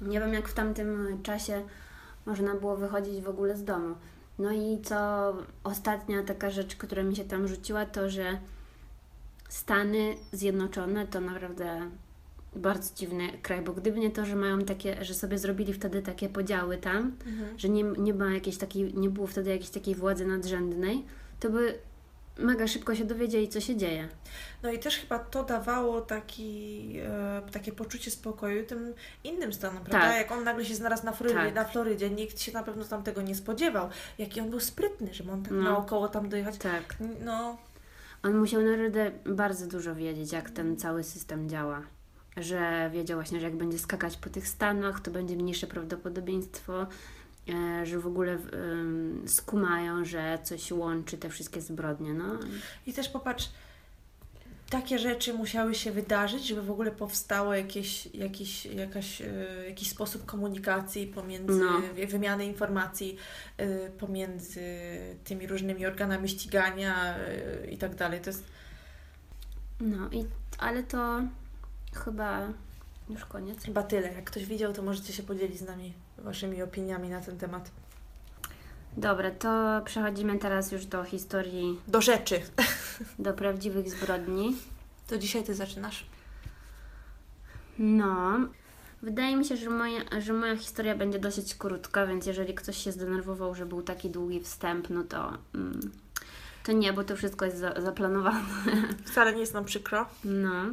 Nie 0.00 0.20
wiem, 0.20 0.34
jak 0.34 0.48
w 0.48 0.54
tamtym 0.54 1.22
czasie 1.22 1.62
można 2.26 2.54
było 2.54 2.76
wychodzić 2.76 3.20
w 3.20 3.28
ogóle 3.28 3.56
z 3.56 3.64
domu. 3.64 3.94
No 4.38 4.52
i 4.52 4.78
co 4.82 5.32
ostatnia 5.64 6.22
taka 6.22 6.50
rzecz, 6.50 6.76
która 6.76 7.02
mi 7.02 7.16
się 7.16 7.24
tam 7.24 7.48
rzuciła, 7.48 7.86
to 7.86 8.10
że 8.10 8.38
Stany 9.48 10.14
Zjednoczone 10.32 11.06
to 11.06 11.20
naprawdę 11.20 11.90
bardzo 12.56 12.94
dziwny 12.94 13.28
kraj, 13.42 13.62
bo 13.62 13.72
gdyby 13.72 14.00
nie 14.00 14.10
to, 14.10 14.24
że 14.24 14.36
mają 14.36 14.60
takie, 14.60 15.04
że 15.04 15.14
sobie 15.14 15.38
zrobili 15.38 15.72
wtedy 15.72 16.02
takie 16.02 16.28
podziały 16.28 16.76
tam, 16.76 17.12
że 17.56 17.68
nie, 17.68 17.82
nie 17.82 18.14
ma 18.14 18.30
jakiejś 18.30 18.56
takiej, 18.56 18.94
nie 18.94 19.10
było 19.10 19.26
wtedy 19.26 19.50
jakiejś 19.50 19.70
takiej 19.70 19.94
władzy 19.94 20.26
nadrzędnej, 20.26 21.04
to 21.40 21.50
by 21.50 21.78
mega 22.38 22.66
szybko 22.66 22.94
się 22.94 23.04
dowiedzieli, 23.04 23.48
co 23.48 23.60
się 23.60 23.76
dzieje. 23.76 24.08
No 24.62 24.72
i 24.72 24.78
też 24.78 24.96
chyba 24.96 25.18
to 25.18 25.44
dawało 25.44 26.00
taki, 26.00 26.92
e, 27.02 27.42
takie 27.52 27.72
poczucie 27.72 28.10
spokoju 28.10 28.66
tym 28.66 28.94
innym 29.24 29.52
stanom, 29.52 29.84
prawda? 29.84 30.00
Tak. 30.08 30.16
Jak 30.16 30.32
on 30.32 30.44
nagle 30.44 30.64
się 30.64 30.74
znalazł 30.74 31.04
na 31.04 31.12
Florydzie, 31.12 31.38
Tak. 31.44 31.54
na 31.54 31.64
Florydzie, 31.64 32.10
nikt 32.10 32.40
się 32.40 32.52
na 32.52 32.62
pewno 32.62 32.84
tam 32.84 33.02
tego 33.02 33.22
nie 33.22 33.34
spodziewał. 33.34 33.88
Jaki 34.18 34.40
on 34.40 34.50
był 34.50 34.60
sprytny, 34.60 35.14
żeby 35.14 35.32
on 35.32 35.42
tak 35.42 35.52
No. 35.52 35.62
naokoło 35.62 36.08
tam 36.08 36.28
dojechać. 36.28 36.58
Tak. 36.58 36.96
No, 37.24 37.56
On 38.22 38.36
musiał 38.38 38.62
naprawdę 38.62 39.10
bardzo 39.26 39.66
dużo 39.66 39.94
wiedzieć, 39.94 40.32
jak 40.32 40.50
ten 40.50 40.76
cały 40.76 41.04
system 41.04 41.48
działa. 41.48 41.82
Że 42.36 42.90
wiedział 42.92 43.18
właśnie, 43.18 43.40
że 43.40 43.46
jak 43.46 43.56
będzie 43.56 43.78
skakać 43.78 44.16
po 44.16 44.30
tych 44.30 44.48
stanach, 44.48 45.00
to 45.00 45.10
będzie 45.10 45.36
mniejsze 45.36 45.66
prawdopodobieństwo, 45.66 46.86
że 47.84 47.98
w 47.98 48.06
ogóle 48.06 48.38
skumają, 49.26 50.04
że 50.04 50.38
coś 50.42 50.70
łączy 50.72 51.18
te 51.18 51.28
wszystkie 51.30 51.60
zbrodnie. 51.60 52.14
No. 52.14 52.38
i 52.86 52.92
też 52.92 53.08
popatrz, 53.08 53.48
takie 54.70 54.98
rzeczy 54.98 55.34
musiały 55.34 55.74
się 55.74 55.92
wydarzyć, 55.92 56.46
żeby 56.46 56.62
w 56.62 56.70
ogóle 56.70 56.90
powstało 56.90 57.54
jakieś, 57.54 58.06
jakiś, 58.06 58.66
jakaś, 58.66 59.20
e, 59.22 59.26
jakiś 59.68 59.90
sposób 59.90 60.24
komunikacji 60.26 61.06
pomiędzy, 61.06 61.64
No. 61.64 61.80
wy- 61.94 62.06
wymiany 62.06 62.46
informacji 62.46 63.16
e, 63.56 63.90
pomiędzy 63.90 64.60
tymi 65.24 65.46
różnymi 65.46 65.86
organami 65.86 66.28
ścigania 66.28 67.16
e, 67.18 67.66
i 67.70 67.78
tak 67.78 67.94
dalej. 67.94 68.20
To 68.20 68.30
jest 68.30 68.44
no 69.80 70.08
i, 70.12 70.24
ale 70.58 70.82
to 70.82 71.20
chyba 72.04 72.48
już 73.10 73.24
koniec. 73.24 73.64
Chyba 73.64 73.82
tyle. 73.82 74.12
Jak 74.12 74.24
ktoś 74.24 74.46
widział, 74.46 74.72
to 74.72 74.82
możecie 74.82 75.12
się 75.12 75.22
podzielić 75.22 75.58
z 75.58 75.62
nami 75.62 75.92
Waszymi 76.24 76.62
opiniami 76.62 77.08
na 77.08 77.20
ten 77.20 77.38
temat. 77.38 77.70
Dobra, 78.96 79.30
to 79.30 79.82
przechodzimy 79.84 80.38
teraz 80.38 80.72
już 80.72 80.86
do 80.86 81.04
historii, 81.04 81.80
Do 81.88 82.00
rzeczy. 82.00 82.40
do 83.18 83.32
prawdziwych 83.32 83.90
zbrodni. 83.90 84.56
To 85.06 85.18
dzisiaj 85.18 85.44
Ty 85.44 85.54
zaczynasz. 85.54 86.06
No, 87.78 88.38
wydaje 89.02 89.36
mi 89.36 89.44
się, 89.44 89.56
że 89.56 89.70
moja, 89.70 90.00
że 90.18 90.32
moja 90.32 90.56
historia 90.56 90.94
będzie 90.94 91.18
dosyć 91.18 91.54
krótka, 91.54 92.06
więc 92.06 92.26
jeżeli 92.26 92.54
ktoś 92.54 92.76
się 92.76 92.92
zdenerwował, 92.92 93.54
że 93.54 93.66
był 93.66 93.82
taki 93.82 94.10
długi 94.10 94.40
wstęp, 94.40 94.90
no 94.90 95.02
to, 95.04 95.38
mm, 95.54 95.80
to 96.64 96.72
nie, 96.72 96.92
bo 96.92 97.04
to 97.04 97.16
wszystko 97.16 97.44
jest 97.44 97.58
za, 97.58 97.80
zaplanowane. 97.80 98.40
Wcale 99.06 99.32
nie 99.34 99.40
jest 99.40 99.54
nam 99.54 99.64
przykro. 99.64 100.06
No. 100.24 100.64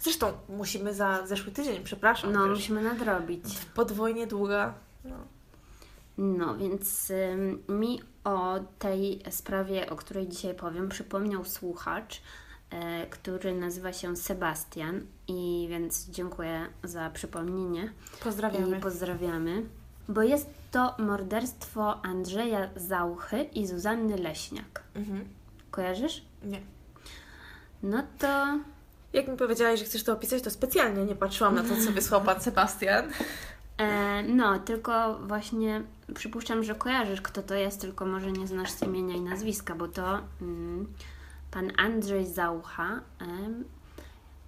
Zresztą 0.00 0.32
musimy 0.48 0.94
za 0.94 1.26
zeszły 1.26 1.52
tydzień, 1.52 1.84
przepraszam. 1.84 2.32
no, 2.32 2.48
wiesz, 2.48 2.58
musimy 2.58 2.82
nadrobić. 2.82 3.44
podwójnie 3.74 4.26
długa. 4.26 4.74
No. 5.04 5.16
No, 6.18 6.56
więc 6.56 7.10
ym, 7.10 7.62
mi 7.68 8.00
o 8.24 8.60
tej 8.78 9.22
sprawie, 9.30 9.90
o 9.90 9.96
której 9.96 10.28
dzisiaj 10.28 10.54
powiem, 10.54 10.88
przypomniał 10.88 11.44
słuchacz, 11.44 12.22
e, 12.70 13.06
który 13.06 13.54
nazywa 13.54 13.92
się 13.92 14.16
Sebastian 14.16 15.06
i 15.28 15.66
więc 15.70 16.08
dziękuję 16.08 16.66
za 16.84 17.10
przypomnienie. 17.10 17.92
Pozdrawiamy. 18.24 18.78
I 18.78 18.80
pozdrawiamy. 18.80 19.62
Bo 20.08 20.22
jest 20.22 20.50
to 20.70 20.94
morderstwo 20.98 22.04
Andrzeja 22.04 22.70
Zauchy 22.76 23.42
i 23.42 23.66
Zuzanny 23.66 24.16
Leśniak. 24.16 24.82
Mhm. 24.94 25.24
Kojarzysz? 25.70 26.24
Nie. 26.42 26.60
No 27.82 28.02
to 28.18 28.58
Jak 29.12 29.28
mi 29.28 29.36
powiedziałaś, 29.36 29.78
że 29.78 29.84
chcesz 29.84 30.04
to 30.04 30.12
opisać, 30.12 30.42
to 30.42 30.50
specjalnie 30.50 31.04
nie 31.04 31.14
patrzyłam 31.16 31.54
na 31.54 31.62
to, 31.62 31.68
co 31.86 31.92
wysłał 31.92 32.20
Pan 32.22 32.40
Sebastian. 32.46 33.04
e, 33.78 34.22
no, 34.22 34.58
tylko 34.58 35.18
właśnie 35.18 35.82
przypuszczam, 36.14 36.64
że 36.64 36.74
kojarzysz, 36.74 37.20
kto 37.20 37.42
to 37.42 37.54
jest, 37.54 37.80
tylko 37.80 38.06
może 38.06 38.32
nie 38.32 38.46
znasz 38.46 38.70
z 38.70 38.82
imienia 38.82 39.16
i 39.16 39.20
nazwiska, 39.20 39.74
bo 39.74 39.88
to 39.88 40.18
mm, 40.42 40.86
pan 41.50 41.72
Andrzej 41.78 42.26
Zaucha 42.26 43.00
em, 43.20 43.64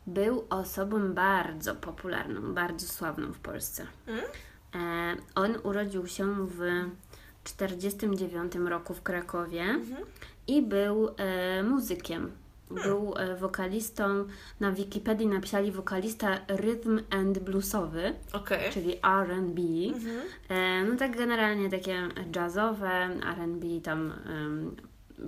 był 0.07 0.45
osobą 0.51 1.13
bardzo 1.13 1.75
popularną, 1.75 2.55
bardzo 2.55 2.87
sławną 2.87 3.33
w 3.33 3.39
Polsce. 3.39 3.87
Mm? 4.07 4.25
E, 4.75 5.17
on 5.35 5.55
urodził 5.63 6.07
się 6.07 6.47
w 6.47 6.59
1949 7.45 8.53
roku 8.71 8.95
w 8.95 9.03
Krakowie 9.03 9.63
Mhm. 9.63 10.05
i 10.47 10.63
był 10.63 11.09
e, 11.17 11.63
muzykiem. 11.63 12.33
Był 12.75 13.15
e, 13.17 13.37
wokalistą, 13.37 14.25
na 14.61 14.73
Wikipedii 14.73 15.27
napisali 15.27 15.73
wokalista 15.73 16.39
rhythm 16.49 17.01
and 17.11 17.39
bluesowy, 17.39 18.15
Okej. 18.33 18.73
czyli 18.73 18.93
R&B. 18.93 19.63
Mhm. 19.95 20.21
E, 20.49 20.85
no 20.85 20.97
tak 20.97 21.17
generalnie 21.17 21.71
takie 21.71 22.09
jazzowe 22.37 22.91
R&B 23.37 23.67
tam 23.83 24.13
em, 24.27 24.77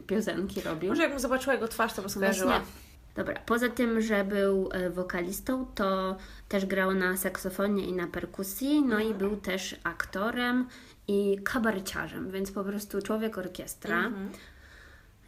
piosenki 0.07 0.61
robił. 0.61 0.89
Może 0.89 1.03
jakbym 1.03 1.21
zobaczyła 1.21 1.55
jego 1.55 1.69
twarz, 1.69 1.93
to 1.93 2.03
bym 2.03 2.11
skojarzyła. 2.11 2.51
Właśnie 2.51 2.85
Dobra, 3.15 3.41
poza 3.47 3.69
tym, 3.69 4.01
że 4.01 4.25
był 4.25 4.69
e, 4.73 4.91
wokalistą, 4.91 5.67
to 5.75 6.17
też 6.49 6.67
grał 6.67 6.95
na 6.95 7.17
saksofonie 7.17 7.87
i 7.87 7.93
na 7.93 8.07
perkusji, 8.07 8.83
no 8.83 9.01
i 9.01 9.15
był 9.15 9.37
też 9.37 9.77
aktorem 9.85 10.69
i 11.09 11.39
kabareciarzem, 11.45 12.31
więc 12.31 12.53
po 12.53 12.65
prostu 12.65 13.03
człowiek 13.03 13.39
orkiestra. 13.39 13.99
Mhm. 13.99 14.31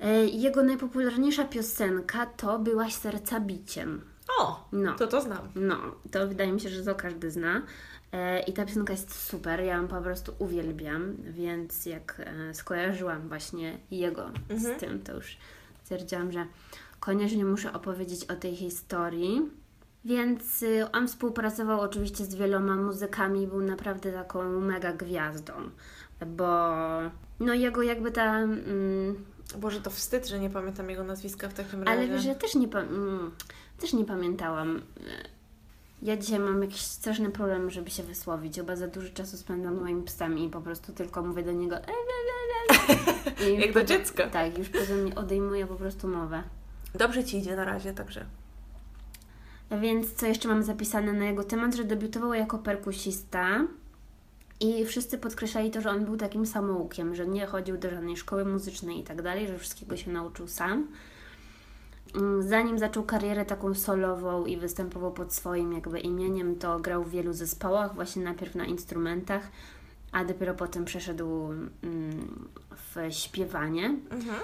E, 0.01 0.25
Jego 0.27 0.63
najpopularniejsza 0.63 1.45
piosenka 1.45 2.27
to 2.27 2.59
Byłaś 2.59 2.95
serca 2.95 3.41
biciem. 3.41 4.01
O, 4.39 4.69
No. 4.73 4.95
to 4.95 5.07
to 5.07 5.21
znam. 5.21 5.49
No, 5.55 5.77
to 6.11 6.29
wydaje 6.29 6.53
mi 6.53 6.61
się, 6.61 6.69
że 6.69 6.83
to 6.85 6.95
każdy 6.95 7.31
zna. 7.31 7.63
E, 8.13 8.41
I 8.41 8.53
ta 8.53 8.67
piosenka 8.67 8.93
jest 8.93 9.15
super, 9.29 9.61
ja 9.61 9.77
ją 9.77 9.89
po 9.89 10.01
prostu 10.01 10.33
uwielbiam, 10.39 11.17
więc 11.23 11.87
jak 11.87 12.23
e, 12.25 12.55
skojarzyłam 12.55 13.29
właśnie 13.29 13.79
jego 13.91 14.31
z 14.51 14.81
tym, 14.81 15.03
to 15.03 15.15
już 15.15 15.37
stwierdziłam, 15.83 16.33
że 16.33 16.47
koniecznie 17.01 17.45
muszę 17.45 17.73
opowiedzieć 17.73 18.25
o 18.25 18.37
tej 18.37 18.57
historii. 18.57 19.51
Więc 20.05 20.63
y, 20.63 20.91
on 20.93 21.09
współpracował 21.09 21.81
oczywiście 21.81 22.25
z 22.25 22.35
wieloma 22.35 22.77
muzykami, 22.77 23.47
był 23.47 23.61
naprawdę 23.61 24.13
taką 24.13 24.61
mega 24.61 24.93
gwiazdą, 24.93 25.53
bo 26.27 26.69
no 27.41 27.55
jego 27.55 27.83
jakby 27.83 28.11
ta... 28.13 28.39
Mm, 28.39 29.25
Boże, 29.59 29.81
to 29.81 29.91
wstyd, 29.91 30.27
że 30.29 30.41
nie 30.41 30.51
pamiętam 30.51 30.91
jego 30.91 31.05
nazwiska 31.05 31.49
w 31.49 31.55
takim 31.55 31.83
razie. 31.83 31.99
ale 31.99 32.09
wiesz, 32.09 32.25
ja 32.25 32.35
też 32.35 32.55
nie, 32.55 32.67
mm, 32.69 33.31
też 33.81 33.93
nie 33.93 34.05
pamiętałam. 34.05 34.83
Ja 36.03 36.17
dzisiaj 36.17 36.39
mam 36.39 36.63
jakiś 36.63 36.81
straszny 36.81 37.31
problem, 37.31 37.71
żeby 37.71 37.91
się 37.91 38.03
wysłowić. 38.03 38.57
Chyba 38.57 38.77
za 38.77 38.87
dużo 38.89 39.09
czasu 39.15 39.37
spędzam 39.37 39.77
z 39.77 39.81
moimi 39.81 40.03
psami 40.03 40.45
i 40.45 40.49
po 40.51 40.61
prostu 40.61 40.93
tylko 40.93 41.23
mówię 41.23 41.43
do 41.43 41.53
niego. 41.53 41.77
"E, 41.77 41.81
le, 41.87 41.87
le, 42.29 42.77
le". 43.47 43.51
I 43.51 43.61
Jak 43.61 43.73
do 43.73 43.85
dziecka. 43.85 44.27
Tak, 44.31 44.59
już 44.59 44.69
potem 44.69 45.03
mnie 45.03 45.15
odejmuje 45.15 45.67
po 45.67 45.75
prostu 45.75 46.09
mowę. 46.09 46.43
Dobrze 46.95 47.25
Ci 47.25 47.39
idzie 47.39 47.57
na 47.57 47.65
razie, 47.65 47.93
także. 47.93 48.25
Więc 49.81 50.13
co 50.15 50.27
jeszcze 50.27 50.49
mam 50.49 50.63
zapisane 50.63 51.13
na 51.13 51.25
jego 51.25 51.45
temat, 51.45 51.75
że 51.75 51.85
debiutował 51.85 52.35
jako 52.35 52.59
perkusista 52.59 53.61
i 54.61 54.85
wszyscy 54.85 55.19
podkreślali 55.19 55.71
to, 55.71 55.81
że 55.81 55.91
on 55.91 56.05
był 56.05 56.17
takim 56.17 56.47
samoukiem, 56.47 57.15
że 57.15 57.27
nie 57.27 57.47
chodził 57.47 57.79
do 57.79 57.91
żadnej 57.91 58.17
szkoły 58.17 58.45
muzycznej 58.45 59.01
i 59.01 59.05
tak 59.05 59.23
dalej, 59.23 59.47
że 59.47 59.59
wszystkiego 59.59 59.97
się 59.97 60.13
nauczył 60.13 60.49
sam. 60.49 60.89
Mm, 62.15 62.49
Zanim 62.49 62.79
zaczął 62.79 63.03
karierę 63.03 63.45
taką 63.45 63.75
solową 63.75 64.47
i 64.47 64.57
występował 64.57 65.13
pod 65.13 65.35
swoim 65.35 65.73
jakby 65.73 66.01
imieniem, 66.01 66.57
to 66.57 66.81
grał 66.81 67.05
w 67.05 67.11
wielu 67.11 67.33
zespołach, 67.33 67.95
właśnie 67.95 68.25
najpierw 68.25 68.55
na 68.55 68.65
instrumentach, 68.65 69.51
a 70.13 70.25
dopiero 70.25 70.55
potem 70.55 70.85
przeszedł 70.85 71.53
mm, 71.83 72.49
w 72.71 72.97
śpiewanie. 73.11 73.97
Mhm. 74.11 74.37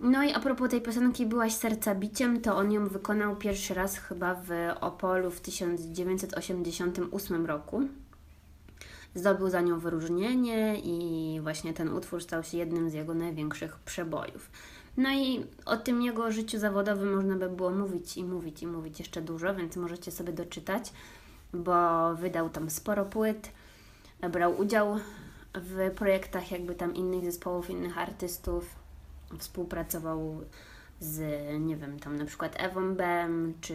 No 0.00 0.22
i 0.22 0.32
a 0.32 0.40
propos 0.40 0.70
tej 0.70 0.80
piosenki 0.80 1.26
Byłaś 1.26 1.54
serca 1.54 1.94
biciem, 1.94 2.40
to 2.40 2.56
on 2.56 2.72
ją 2.72 2.88
wykonał 2.88 3.36
pierwszy 3.36 3.74
raz 3.74 3.98
chyba 3.98 4.34
w 4.34 4.48
Opolu 4.80 5.30
w 5.30 5.40
1988 5.40 7.46
roku. 7.46 7.82
Zdobył 9.14 9.50
za 9.50 9.60
nią 9.60 9.78
wyróżnienie 9.78 10.80
i 10.84 11.40
właśnie 11.42 11.72
ten 11.72 11.92
utwór 11.92 12.22
stał 12.22 12.44
się 12.44 12.58
jednym 12.58 12.90
z 12.90 12.92
jego 12.92 13.14
największych 13.14 13.78
przebojów. 13.78 14.50
No 14.96 15.10
i 15.12 15.46
o 15.66 15.76
tym 15.76 16.02
jego 16.02 16.32
życiu 16.32 16.58
zawodowym 16.58 17.14
można 17.14 17.36
by 17.36 17.48
było 17.48 17.70
mówić 17.70 18.16
i 18.16 18.24
mówić 18.24 18.62
i 18.62 18.66
mówić 18.66 18.98
jeszcze 18.98 19.22
dużo, 19.22 19.54
więc 19.54 19.76
możecie 19.76 20.10
sobie 20.10 20.32
doczytać, 20.32 20.92
bo 21.52 21.74
wydał 22.14 22.50
tam 22.50 22.70
sporo 22.70 23.04
płyt, 23.04 23.52
brał 24.32 24.60
udział 24.60 24.98
w 25.54 25.90
projektach 25.94 26.50
jakby 26.50 26.74
tam 26.74 26.94
innych 26.94 27.24
zespołów, 27.24 27.70
innych 27.70 27.98
artystów, 27.98 28.76
współpracował 29.38 30.40
z, 31.00 31.20
nie 31.60 31.76
wiem, 31.76 31.98
tam 31.98 32.16
na 32.16 32.24
przykład 32.24 32.54
Ewą 32.58 32.94
Bem, 32.94 33.54
czy 33.60 33.74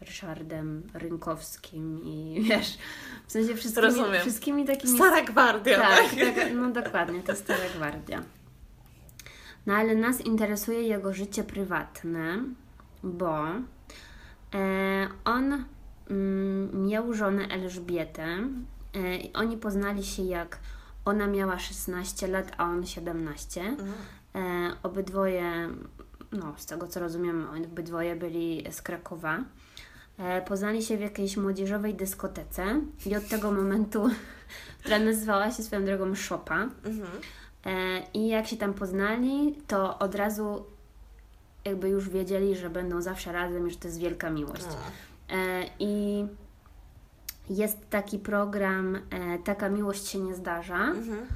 Ryszardem 0.00 0.82
Rynkowskim 0.94 2.00
i 2.04 2.36
wiesz, 2.48 2.78
w 3.26 3.32
sensie 3.32 3.54
wszystkimi, 3.54 3.86
Rozumiem. 3.86 4.20
wszystkimi 4.20 4.64
takimi... 4.64 4.96
Stara 4.98 5.22
gwardia, 5.22 5.80
tak, 5.80 6.10
tak? 6.34 6.54
no 6.54 6.70
dokładnie, 6.70 7.22
to 7.22 7.36
Stara 7.36 7.68
Gwardia. 7.76 8.22
No 9.66 9.74
ale 9.74 9.94
nas 9.94 10.20
interesuje 10.20 10.82
jego 10.82 11.14
życie 11.14 11.44
prywatne, 11.44 12.44
bo 13.02 13.46
e, 14.54 15.08
on 15.24 15.64
mm, 16.10 16.86
miał 16.86 17.14
żonę 17.14 17.48
Elżbietę 17.48 18.26
e, 18.94 19.16
i 19.16 19.32
oni 19.32 19.56
poznali 19.56 20.04
się 20.04 20.22
jak 20.22 20.58
ona 21.04 21.26
miała 21.26 21.58
16 21.58 22.26
lat, 22.26 22.52
a 22.58 22.64
on 22.64 22.86
17. 22.86 23.60
Mhm. 23.60 23.92
E, 24.34 24.76
obydwoje, 24.82 25.68
no 26.32 26.54
z 26.56 26.66
tego 26.66 26.88
co 26.88 27.00
rozumiem, 27.00 27.46
obydwoje 27.66 28.16
byli 28.16 28.64
z 28.70 28.82
Krakowa. 28.82 29.44
E, 30.20 30.42
poznali 30.42 30.82
się 30.82 30.96
w 30.96 31.00
jakiejś 31.00 31.36
młodzieżowej 31.36 31.94
dyskotece 31.94 32.80
i 33.06 33.16
od 33.16 33.28
tego 33.28 33.52
momentu, 33.52 34.10
która 34.80 34.98
nazywała 34.98 35.50
się 35.50 35.62
swoją 35.62 35.84
drogą 35.84 36.14
Szopa. 36.14 36.68
Mhm. 36.84 37.10
E, 37.66 38.02
I 38.14 38.28
jak 38.28 38.46
się 38.46 38.56
tam 38.56 38.74
poznali, 38.74 39.58
to 39.66 39.98
od 39.98 40.14
razu 40.14 40.64
jakby 41.64 41.88
już 41.88 42.08
wiedzieli, 42.08 42.56
że 42.56 42.70
będą 42.70 43.02
zawsze 43.02 43.32
razem 43.32 43.68
i 43.68 43.70
że 43.70 43.76
to 43.76 43.88
jest 43.88 44.00
wielka 44.00 44.30
miłość. 44.30 44.66
E, 45.30 45.64
I 45.78 46.24
jest 47.50 47.90
taki 47.90 48.18
program 48.18 48.98
Taka 49.44 49.68
miłość 49.68 50.08
się 50.08 50.18
nie 50.18 50.34
zdarza. 50.34 50.84
Mhm. 50.84 51.26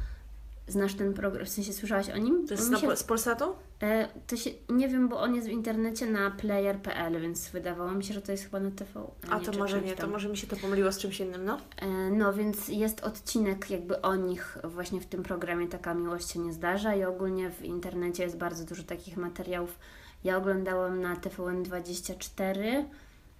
Znasz 0.67 0.95
ten 0.95 1.15
program? 1.15 1.47
W 1.47 1.49
sensie 1.49 1.73
słyszałaś 1.73 2.11
o 2.11 2.17
nim? 2.19 2.47
To 2.47 2.55
jest 2.55 2.71
na, 2.71 2.79
się, 2.79 2.97
z 2.97 3.05
Polsatu? 3.05 3.45
e, 3.83 4.09
to 4.27 4.37
się, 4.37 4.51
nie 4.69 4.89
wiem, 4.89 5.09
bo 5.09 5.21
on 5.21 5.35
jest 5.35 5.47
w 5.49 5.51
internecie 5.51 6.07
na 6.07 6.31
player.pl, 6.31 7.21
więc 7.21 7.49
wydawało 7.49 7.93
mi 7.93 8.05
się, 8.05 8.15
że 8.15 8.23
to 8.23 8.33
jest 8.33 8.45
chyba 8.45 8.61
na 8.61 8.71
TV. 8.71 9.01
A 9.31 9.39
nie, 9.39 9.45
to 9.47 9.59
może 9.59 9.81
nie, 9.83 9.93
to 9.95 10.01
tam. 10.03 10.11
może 10.11 10.29
mi 10.29 10.37
się 10.37 10.47
to 10.47 10.57
pomyliło 10.57 10.93
z 10.93 10.99
czymś 10.99 11.21
innym, 11.21 11.45
no? 11.45 11.59
E, 11.77 11.87
No, 12.11 12.33
więc 12.33 12.69
jest 12.69 13.01
odcinek 13.01 13.71
jakby 13.71 14.03
o 14.03 14.17
nich 14.17 14.59
właśnie 14.65 15.01
w 15.01 15.07
tym 15.07 15.23
programie 15.23 15.69
Taka 15.69 15.95
miłość 15.95 16.31
się 16.31 16.39
nie 16.39 16.53
zdarza 16.53 16.95
i 16.95 17.05
ogólnie 17.05 17.51
w 17.51 17.62
internecie 17.62 18.23
jest 18.23 18.37
bardzo 18.37 18.65
dużo 18.65 18.83
takich 18.83 19.17
materiałów. 19.17 19.79
Ja 20.25 20.37
oglądałam 20.37 21.01
na 21.01 21.17
TVN24, 21.17 22.85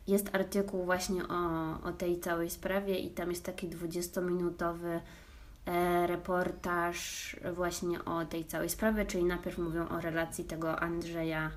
jest 0.07 0.35
artykuł 0.35 0.85
właśnie 0.85 1.29
o, 1.29 1.81
o 1.85 1.93
tej 1.93 2.21
całej 2.21 2.51
sprawie 2.51 2.99
i 2.99 3.11
tam 3.11 3.31
jest 3.31 3.45
taki 3.45 3.69
20-minutowy 3.69 4.87
e, 4.87 5.01
reportaż 6.07 7.37
właśnie 7.55 8.05
o 8.05 8.25
tej 8.25 8.45
całej 8.45 8.69
sprawie, 8.69 9.05
czyli 9.07 9.25
najpierw 9.25 9.59
mówią 9.59 9.89
o 9.89 10.01
relacji 10.01 10.45
tego 10.45 10.81
Andrzeja 10.81 11.51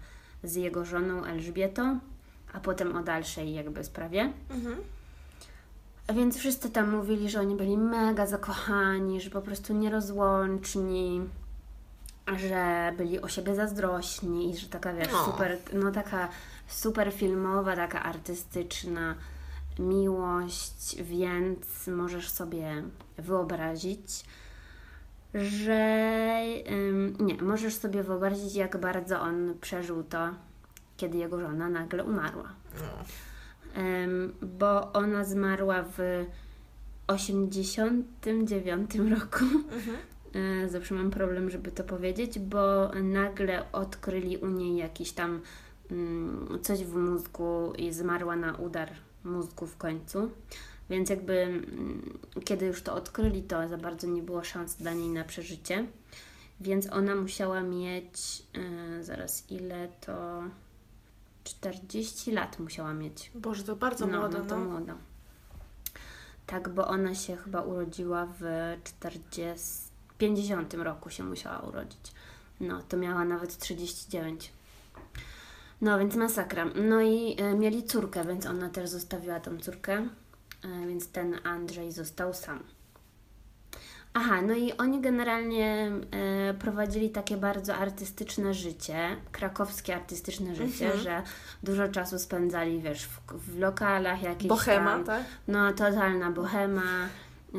z 0.43 0.55
jego 0.55 0.85
żoną 0.85 1.25
Elżbietą, 1.25 1.99
a 2.53 2.59
potem 2.59 2.95
o 2.95 3.03
dalszej 3.03 3.53
jakby 3.53 3.83
sprawie. 3.83 4.31
Mhm. 4.49 4.77
Więc 6.13 6.37
wszyscy 6.37 6.69
tam 6.69 6.89
mówili, 6.89 7.29
że 7.29 7.39
oni 7.39 7.55
byli 7.55 7.77
mega 7.77 8.25
zakochani, 8.27 9.21
że 9.21 9.29
po 9.29 9.41
prostu 9.41 9.73
nierozłączni, 9.73 11.21
że 12.37 12.93
byli 12.97 13.21
o 13.21 13.27
siebie 13.27 13.55
zazdrośni 13.55 14.51
i 14.51 14.57
że 14.57 14.67
taka, 14.67 14.93
wiesz, 14.93 15.11
No. 15.11 15.25
super, 15.25 15.57
no 15.73 15.91
taka 15.91 16.29
super 16.67 17.11
filmowa, 17.13 17.75
taka 17.75 18.03
artystyczna 18.03 19.15
miłość, 19.79 21.03
więc 21.03 21.87
możesz 21.87 22.29
sobie 22.29 22.83
wyobrazić, 23.17 24.25
że 25.33 25.97
nie, 27.19 27.41
możesz 27.41 27.75
sobie 27.75 28.03
wyobrazić, 28.03 28.55
jak 28.55 28.77
bardzo 28.77 29.21
on 29.21 29.53
przeżył 29.61 30.03
to, 30.03 30.29
kiedy 30.97 31.17
jego 31.17 31.39
żona 31.39 31.69
nagle 31.69 32.03
umarła. 32.03 32.49
Em, 33.73 34.33
bo 34.41 34.93
ona 34.93 35.23
zmarła 35.23 35.83
w 35.97 36.25
89 37.07 38.95
roku. 38.95 39.45
Mhm. 39.45 39.97
E, 40.63 40.69
Zawsze 40.69 40.95
mam 40.95 41.11
problem, 41.11 41.49
żeby 41.49 41.71
to 41.71 41.83
powiedzieć, 41.83 42.39
bo 42.39 42.91
nagle 43.03 43.71
odkryli 43.71 44.37
u 44.37 44.47
niej 44.47 44.77
jakiś 44.77 45.11
tam 45.11 45.41
coś 46.61 46.83
w 46.83 46.95
mózgu 46.95 47.73
i 47.77 47.93
zmarła 47.93 48.35
na 48.35 48.55
udar 48.55 48.89
mózgu 49.27 49.67
w 49.67 49.77
końcu. 49.77 50.31
Więc 50.89 51.09
jakby 51.09 51.33
mm, 51.41 52.19
kiedy 52.45 52.65
już 52.65 52.81
to 52.81 52.93
odkryli, 52.93 53.43
to 53.43 53.67
za 53.67 53.77
bardzo 53.77 54.07
nie 54.07 54.21
było 54.21 54.43
szans 54.43 54.75
dla 54.75 54.93
niej 54.93 55.09
na 55.09 55.23
przeżycie. 55.23 55.85
Więc 56.61 56.93
ona 56.93 57.15
musiała 57.15 57.61
mieć, 57.61 58.43
e, 58.53 59.03
zaraz 59.03 59.51
ile 59.51 59.87
to 60.01 60.43
40 61.43 62.31
lat 62.31 62.59
musiała 62.59 62.93
mieć. 62.93 63.31
Boże, 63.35 63.63
to 63.63 63.75
bardzo 63.75 64.07
no, 64.07 64.19
młoda, 64.19 64.39
no 64.39 64.45
to 64.45 64.59
no. 64.59 64.65
młoda. 64.65 64.95
Tak, 66.45 66.69
bo 66.69 66.87
ona 66.87 67.15
się 67.15 67.35
chyba 67.35 67.61
urodziła 67.61 68.27
w 68.39 68.43
40, 68.83 69.65
50 70.17 70.73
roku 70.73 71.09
się 71.09 71.23
musiała 71.23 71.59
urodzić. 71.59 72.11
No, 72.59 72.81
to 72.89 72.97
miała 72.97 73.25
nawet 73.25 73.57
39. 73.57 74.51
No, 75.81 75.99
więc 75.99 76.15
masakra. 76.15 76.65
No 76.75 77.01
i 77.01 77.35
e, 77.41 77.53
mieli 77.55 77.83
córkę, 77.83 78.25
więc 78.25 78.45
ona 78.45 78.69
też 78.69 78.89
zostawiła 78.89 79.39
tą 79.39 79.57
córkę, 79.57 79.93
e, 80.65 80.87
więc 80.87 81.07
ten 81.07 81.35
Andrzej 81.43 81.91
został 81.91 82.33
sam. 82.33 82.59
Aha, 84.13 84.41
no 84.41 84.53
i 84.53 84.71
oni 84.73 85.01
generalnie 85.01 85.91
e, 86.11 86.53
prowadzili 86.53 87.09
takie 87.09 87.37
bardzo 87.37 87.75
artystyczne 87.75 88.53
życie, 88.53 89.17
krakowskie 89.31 89.95
artystyczne 89.95 90.55
życie, 90.55 90.85
Mhm. 90.85 91.03
że 91.03 91.23
dużo 91.63 91.87
czasu 91.87 92.19
spędzali, 92.19 92.81
wiesz, 92.81 93.05
w, 93.05 93.19
w 93.33 93.59
lokalach 93.59 94.21
jakichś 94.23 94.49
Bohema, 94.49 94.91
tam. 94.91 95.03
tak? 95.03 95.23
No, 95.47 95.73
totalna 95.73 96.31
bohema. 96.31 96.81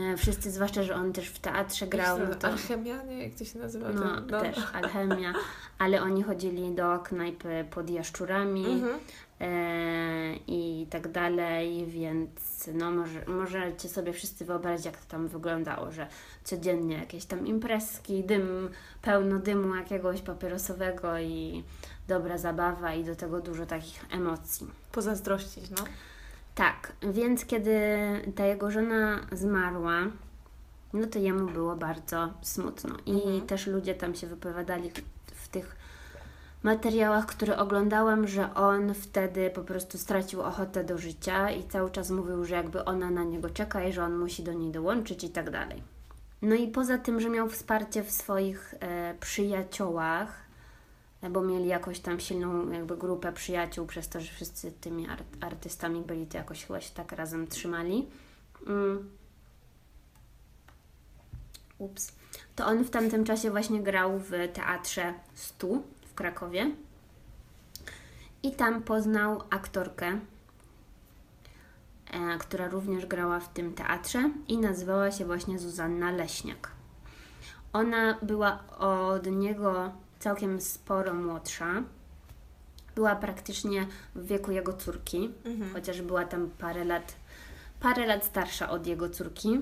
E, 0.03 0.17
wszyscy, 0.17 0.51
zwłaszcza, 0.51 0.83
że 0.83 0.95
on 0.95 1.13
też 1.13 1.29
w 1.29 1.39
teatrze 1.39 1.87
grał. 1.87 2.19
No, 2.19 2.27
to, 2.27 2.31
nazywa? 2.31 2.49
Alchemia, 2.49 3.03
nie? 3.03 3.23
Jak 3.23 3.35
to 3.35 3.45
się 3.45 3.59
nazywa? 3.59 3.89
no, 3.89 4.15
ten- 4.15 4.27
no. 4.27 4.41
też 4.41 4.57
alchemia. 4.73 5.33
Ale 5.79 6.03
oni 6.03 6.23
chodzili 6.23 6.75
do 6.75 6.99
knajpy 6.99 7.65
pod 7.71 7.91
jaszczurami. 7.91 8.67
Mhm. 8.67 8.99
e, 9.41 10.37
i 10.47 10.87
tak 10.91 11.13
dalej, 11.13 11.87
więc 11.87 12.31
no 12.75 12.91
może, 12.91 13.25
możecie 13.27 13.89
sobie 13.89 14.13
wszyscy 14.13 14.45
wyobrazić, 14.45 14.87
jak 14.87 14.97
to 14.97 15.05
tam 15.09 15.29
wyglądało, 15.29 15.93
że 15.93 16.07
codziennie 16.45 16.97
jakieś 16.97 17.25
tam 17.25 17.47
imprezki, 17.47 18.25
dym, 18.25 18.71
pełno 19.03 19.39
dymu 19.39 19.75
jakiegoś 19.75 20.21
papierosowego 20.21 21.19
i 21.19 21.65
dobra 22.09 22.39
zabawa 22.39 22.95
i 22.95 23.05
do 23.05 23.17
tego 23.17 23.41
dużo 23.41 23.67
takich 23.67 24.05
emocji. 24.11 24.67
Pozazdrościć, 24.93 25.71
no. 25.71 25.85
Tak, 26.59 26.93
więc 27.13 27.45
kiedy 27.45 27.81
ta 28.35 28.47
jego 28.47 28.71
żona 28.71 29.21
zmarła, 29.33 29.99
no 30.93 31.07
to 31.07 31.19
jemu 31.19 31.51
było 31.51 31.77
bardzo 31.77 32.33
smutno. 32.43 32.95
I 33.07 33.13
Mhm. 33.13 33.41
też 33.41 33.67
ludzie 33.67 33.95
tam 33.95 34.15
się 34.15 34.27
wypowiadali 34.27 34.91
w 35.27 35.49
tych 35.49 35.77
materiałach, 36.63 37.27
które 37.27 37.59
oglądałam, 37.59 38.29
że 38.29 38.55
on 38.55 38.95
wtedy 38.95 39.51
po 39.51 39.63
prostu 39.63 39.99
stracił 39.99 40.43
ochotę 40.43 40.85
do 40.85 40.99
życia 40.99 41.51
i 41.51 41.69
cały 41.69 41.91
czas 41.91 42.11
mówił, 42.11 42.45
że 42.45 42.55
jakby 42.55 42.85
ona 42.85 43.11
na 43.11 43.25
niego 43.25 43.51
czeka 43.51 43.85
i 43.85 43.93
że 43.93 44.05
on 44.05 44.19
musi 44.19 44.43
do 44.43 44.53
niej 44.53 44.73
dołączyć 44.73 45.25
i 45.25 45.31
tak 45.31 45.51
dalej. 45.51 45.83
No 46.43 46.55
i 46.55 46.69
poza 46.69 46.99
tym, 46.99 47.21
że 47.21 47.29
miał 47.31 47.49
wsparcie 47.49 48.03
w 48.03 48.11
swoich 48.11 48.75
e, 48.81 49.15
przyjaciołach, 49.21 50.48
bo 51.31 51.43
mieli 51.43 51.67
jakoś 51.67 52.01
tam 52.01 52.21
silną 52.21 52.71
jakby 52.71 52.97
grupę 52.97 53.33
przyjaciół, 53.33 53.87
przez 53.87 54.09
to, 54.09 54.21
że 54.21 54.33
wszyscy 54.33 54.73
tymi 54.73 55.09
art- 55.09 55.45
artystami 55.45 56.03
byli, 56.03 56.27
to 56.27 56.39
jakoś 56.39 56.65
chyba 56.65 56.81
się 56.81 56.95
tak 56.95 57.13
razem 57.13 57.47
trzymali. 57.47 58.09
Mm. 58.67 59.11
Ups. 61.79 62.13
To 62.57 62.67
on 62.67 62.85
w 62.85 62.91
tamtym 62.91 63.25
czasie 63.25 63.51
właśnie 63.51 63.83
grał 63.83 64.19
w 64.19 64.31
teatrze 64.53 65.15
Stu 65.35 65.83
w 66.07 66.15
Krakowie. 66.15 66.71
I 68.43 68.53
tam 68.53 68.83
poznał 68.83 69.43
aktorkę, 69.51 70.19
e, 72.11 72.39
która 72.39 72.69
również 72.69 73.07
grała 73.07 73.41
w 73.41 73.53
tym 73.53 73.75
teatrze 73.75 74.31
i 74.49 74.59
nazywała 74.59 75.11
się 75.11 75.25
właśnie 75.25 75.59
Zuzanna 75.59 76.11
Leśniak. 76.11 76.71
Ona 77.73 78.19
była 78.23 78.65
od 78.79 79.27
niego 79.27 79.93
całkiem 80.19 80.61
sporo 80.61 81.15
młodsza. 81.15 81.83
Była 82.95 83.17
praktycznie 83.17 83.87
w 84.15 84.27
wieku 84.27 84.53
jego 84.53 84.73
córki, 84.73 85.31
Mhm. 85.45 85.73
chociaż 85.73 86.03
była 86.03 86.25
tam 86.25 86.51
parę 86.59 86.85
lat, 86.85 87.15
parę 87.81 88.07
lat 88.07 88.25
starsza 88.25 88.71
od 88.71 88.87
jego 88.87 89.09
córki. 89.11 89.61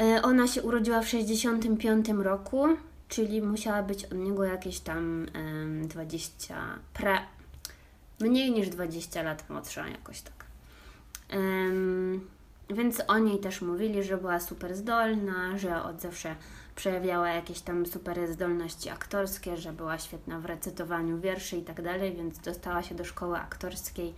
E, 0.00 0.22
Ona 0.22 0.46
się 0.48 0.62
urodziła 0.62 1.02
w 1.02 1.08
65 1.08 2.08
roku, 2.22 2.66
czyli 3.08 3.42
musiała 3.42 3.82
być 3.82 4.04
od 4.04 4.14
niego 4.14 4.44
jakieś 4.44 4.80
tam 4.80 5.26
em, 5.32 5.88
20, 5.88 6.78
pra, 6.94 7.22
mniej 8.20 8.50
niż 8.52 8.68
20 8.68 9.22
lat 9.22 9.50
młodsza, 9.50 9.88
jakoś 9.88 10.20
tak. 10.20 10.44
Więc 12.74 13.02
o 13.08 13.18
niej 13.18 13.38
też 13.38 13.62
mówili, 13.62 14.02
że 14.02 14.16
była 14.16 14.40
super 14.40 14.76
zdolna, 14.76 15.58
że 15.58 15.82
od 15.82 16.00
zawsze 16.00 16.36
przejawiała 16.76 17.28
jakieś 17.28 17.60
tam 17.60 17.86
super 17.86 18.32
zdolności 18.32 18.90
aktorskie, 18.90 19.56
że 19.56 19.72
była 19.72 19.98
świetna 19.98 20.40
w 20.40 20.44
recytowaniu 20.44 21.20
wierszy 21.20 21.56
i 21.56 21.62
tak 21.62 21.82
dalej, 21.82 22.16
więc 22.16 22.38
dostała 22.38 22.82
się 22.82 22.94
do 22.94 23.04
szkoły 23.04 23.36
aktorskiej 23.36 24.14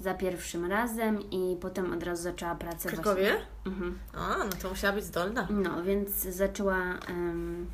za 0.00 0.14
pierwszym 0.14 0.70
razem 0.70 1.30
i 1.30 1.56
potem 1.60 1.92
od 1.92 2.02
razu 2.02 2.22
zaczęła 2.22 2.54
pracę 2.54 2.88
W 2.88 2.92
Krakowie? 2.92 3.36
Mhm. 3.66 3.98
A, 4.14 4.38
no 4.38 4.50
to 4.62 4.68
musiała 4.68 4.92
być 4.92 5.04
zdolna. 5.04 5.48
No, 5.50 5.82
więc 5.82 6.10
zaczęła, 6.10 6.78
em, 7.08 7.66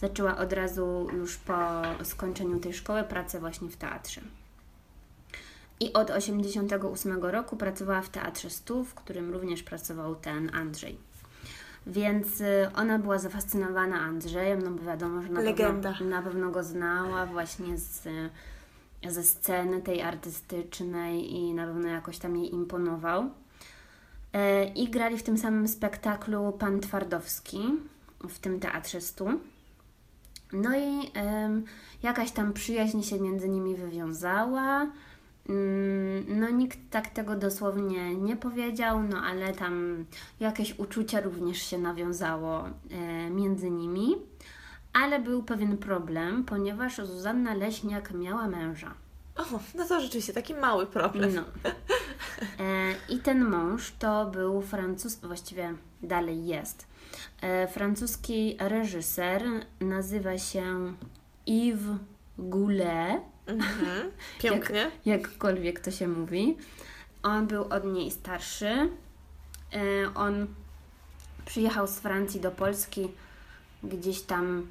zaczęła 0.00 0.36
od 0.36 0.52
razu 0.52 1.08
już 1.12 1.36
po 1.36 1.82
skończeniu 2.04 2.60
tej 2.60 2.74
szkoły 2.74 3.04
pracę 3.04 3.40
właśnie 3.40 3.68
w 3.68 3.76
teatrze. 3.76 4.20
I 5.80 5.92
od 5.92 6.10
88 6.10 7.24
roku 7.24 7.56
pracowała 7.56 8.02
w 8.02 8.08
Teatrze 8.08 8.50
Stu, 8.50 8.84
w 8.84 8.94
którym 8.94 9.32
również 9.32 9.62
pracował 9.62 10.14
ten 10.14 10.54
Andrzej. 10.54 10.98
Więc 11.86 12.40
y, 12.40 12.70
ona 12.74 12.98
była 12.98 13.18
zafascynowana 13.18 14.00
Andrzejem, 14.00 14.62
no 14.62 14.70
bo 14.70 14.82
wiadomo, 14.84 15.22
że 15.22 15.28
na, 15.28 15.40
Legenda. 15.40 15.92
pewno, 15.92 16.06
na 16.06 16.22
pewno 16.22 16.50
go 16.50 16.62
znała 16.62 17.26
właśnie 17.26 17.78
z, 17.78 18.08
ze 19.08 19.22
sceny 19.22 19.82
tej 19.82 20.02
artystycznej 20.02 21.34
i 21.34 21.54
na 21.54 21.66
pewno 21.66 21.88
jakoś 21.88 22.18
tam 22.18 22.36
jej 22.36 22.54
imponował. 22.54 23.30
E, 24.32 24.64
I 24.64 24.88
grali 24.88 25.18
w 25.18 25.22
tym 25.22 25.38
samym 25.38 25.68
spektaklu 25.68 26.52
Pan 26.52 26.80
Twardowski 26.80 27.60
w 28.28 28.38
tym 28.38 28.60
teatrze 28.60 29.00
Stu. 29.00 29.28
No 30.52 30.78
i 30.78 31.10
jakaś 32.02 32.30
tam 32.30 32.52
przyjaźń 32.52 33.02
się 33.02 33.20
między 33.20 33.48
nimi 33.48 33.74
wywiązała. 33.74 34.86
Mm, 35.48 36.40
No 36.40 36.50
nikt 36.50 36.78
tak 36.90 37.08
tego 37.08 37.36
dosłownie 37.36 38.14
nie 38.14 38.36
powiedział, 38.36 39.02
no 39.02 39.18
ale 39.18 39.52
tam 39.52 40.04
jakieś 40.40 40.78
uczucie 40.78 41.20
również 41.20 41.62
się 41.62 41.78
nawiązało 41.78 42.64
e, 42.90 43.30
między 43.30 43.70
nimi. 43.70 44.16
Ale 44.92 45.20
był 45.20 45.42
pewien 45.42 45.78
problem, 45.78 46.44
ponieważ 46.44 46.96
Zuzanna 46.96 47.54
Leśniak 47.54 48.10
miała 48.14 48.48
męża. 48.48 48.94
O, 49.36 49.42
no 49.74 49.84
to 49.88 50.00
rzeczywiście 50.00 50.32
taki 50.32 50.54
mały 50.54 50.86
problem. 50.86 51.34
No. 51.34 51.42
E, 52.60 52.94
I 53.08 53.18
ten 53.18 53.44
mąż 53.44 53.92
to 53.98 54.26
był 54.26 54.62
francuz, 54.62 55.14
właściwie 55.16 55.74
dalej 56.02 56.46
jest. 56.46 56.86
E, 57.40 57.68
francuski 57.68 58.56
reżyser, 58.60 59.42
nazywa 59.80 60.38
się 60.38 60.94
Yves 61.46 61.96
Goulet, 62.38 63.22
Mhm. 63.46 64.10
Pięknie. 64.38 64.90
jakkolwiek 65.04 65.80
to 65.80 65.90
się 65.90 66.08
mówi. 66.08 66.56
On 67.22 67.46
był 67.46 67.62
od 67.64 67.84
niej 67.84 68.10
starszy. 68.10 68.66
E, 68.68 68.88
on 70.14 70.46
przyjechał 71.46 71.86
z 71.86 71.98
Francji 71.98 72.40
do 72.40 72.50
Polski, 72.50 73.08
gdzieś 73.82 74.20
tam 74.22 74.66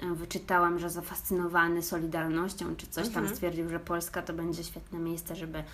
e, 0.00 0.14
wyczytałam, 0.14 0.78
że 0.78 0.90
zafascynowany 0.90 1.82
Solidarnością 1.82 2.76
czy 2.76 2.86
coś 2.86 3.04
tam 3.08 3.16
Mhm. 3.18 3.34
stwierdził, 3.34 3.68
że 3.68 3.80
Polska 3.80 4.22
to 4.22 4.32
będzie 4.32 4.64
świetne 4.64 4.98
miejsce, 4.98 5.36
żeby 5.36 5.64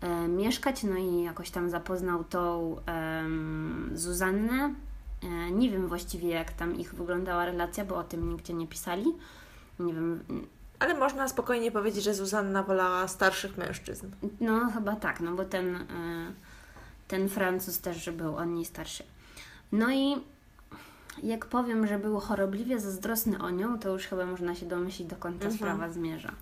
e, 0.00 0.28
mieszkać. 0.28 0.82
No 0.82 0.96
i 0.96 1.22
jakoś 1.22 1.50
tam 1.50 1.70
zapoznał 1.70 2.24
tą 2.24 2.76
em, 2.86 3.90
Zuzannę. 3.94 4.74
E, 5.22 5.50
nie 5.50 5.70
wiem 5.70 5.88
właściwie, 5.88 6.28
jak 6.28 6.52
tam 6.52 6.76
ich 6.76 6.94
wyglądała 6.94 7.44
relacja, 7.44 7.84
bo 7.84 7.96
o 7.96 8.04
tym 8.04 8.28
nigdzie 8.28 8.54
nie 8.54 8.66
pisali. 8.66 9.06
Nie 9.78 9.94
wiem, 9.94 10.24
Ale 10.82 10.94
można 10.94 11.28
spokojnie 11.28 11.72
powiedzieć, 11.72 12.04
że 12.04 12.14
Zuzanna 12.14 12.62
wolała 12.62 13.08
starszych 13.08 13.58
mężczyzn. 13.58 14.06
No, 14.40 14.70
chyba 14.74 14.96
tak, 14.96 15.20
no 15.20 15.32
bo 15.32 15.44
ten, 15.44 15.74
y, 15.76 15.86
ten 17.08 17.28
Francuz 17.28 17.78
też, 17.80 18.04
że 18.04 18.12
był 18.12 18.36
on 18.36 18.54
niej 18.54 18.64
starszy. 18.64 19.04
No 19.72 19.92
i 19.92 20.16
jak 21.22 21.46
powiem, 21.46 21.86
że 21.86 21.98
był 21.98 22.20
chorobliwie 22.20 22.80
zazdrosny 22.80 23.38
o 23.38 23.50
nią, 23.50 23.78
to 23.78 23.88
już 23.88 24.06
chyba 24.06 24.26
można 24.26 24.54
się 24.54 24.66
domyślić, 24.66 25.08
dokąd 25.08 25.38
ta 25.38 25.44
Mhm. 25.44 25.58
sprawa 25.58 25.92
zmierza. 25.92 26.32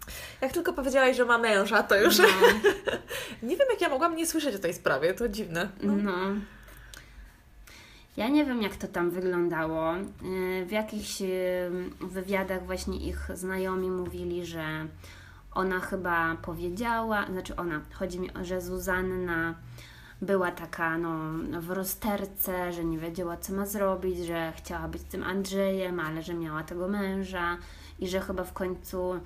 Jak 0.40 0.52
tylko 0.52 0.72
powiedziałaś, 0.72 1.16
że 1.16 1.24
ma 1.24 1.38
męża, 1.38 1.82
to 1.82 1.96
już 2.00 2.18
No, 2.18 2.24
nie 3.48 3.56
wiem, 3.56 3.66
jak 3.70 3.80
ja 3.80 3.88
mogłam 3.88 4.16
nie 4.16 4.26
słyszeć 4.26 4.54
o 4.54 4.58
tej 4.58 4.74
sprawie, 4.74 5.14
to 5.14 5.28
dziwne. 5.28 5.68
No. 5.82 5.92
no. 5.96 6.12
Ja 8.20 8.28
nie 8.28 8.44
wiem, 8.44 8.62
jak 8.62 8.76
to 8.76 8.86
tam 8.88 9.10
wyglądało. 9.10 9.96
Y, 9.96 10.66
W 10.66 10.70
jakichś 10.70 11.22
y, 11.22 11.26
wywiadach 12.00 12.66
właśnie 12.66 12.96
ich 12.96 13.30
znajomi 13.34 13.90
mówili, 13.90 14.46
że 14.46 14.64
ona 15.54 15.80
chyba 15.80 16.36
powiedziała, 16.42 17.26
znaczy 17.26 17.56
ona, 17.56 17.80
chodzi 17.92 18.20
mi 18.20 18.34
o, 18.34 18.44
że 18.44 18.60
Zuzanna 18.60 19.54
była 20.22 20.50
taka 20.50 20.98
no, 20.98 21.10
w 21.60 21.70
rozterce, 21.70 22.72
że 22.72 22.84
nie 22.84 22.98
wiedziała, 22.98 23.36
co 23.36 23.52
ma 23.52 23.66
zrobić, 23.66 24.18
że 24.18 24.52
chciała 24.56 24.88
być 24.88 25.02
tym 25.02 25.22
Andrzejem, 25.22 26.00
ale 26.00 26.22
że 26.22 26.34
miała 26.34 26.62
tego 26.62 26.88
męża 26.88 27.56
i 27.98 28.08
że 28.08 28.20
chyba 28.20 28.44
w 28.44 28.52
końcu 28.52 29.12
e, 29.12 29.20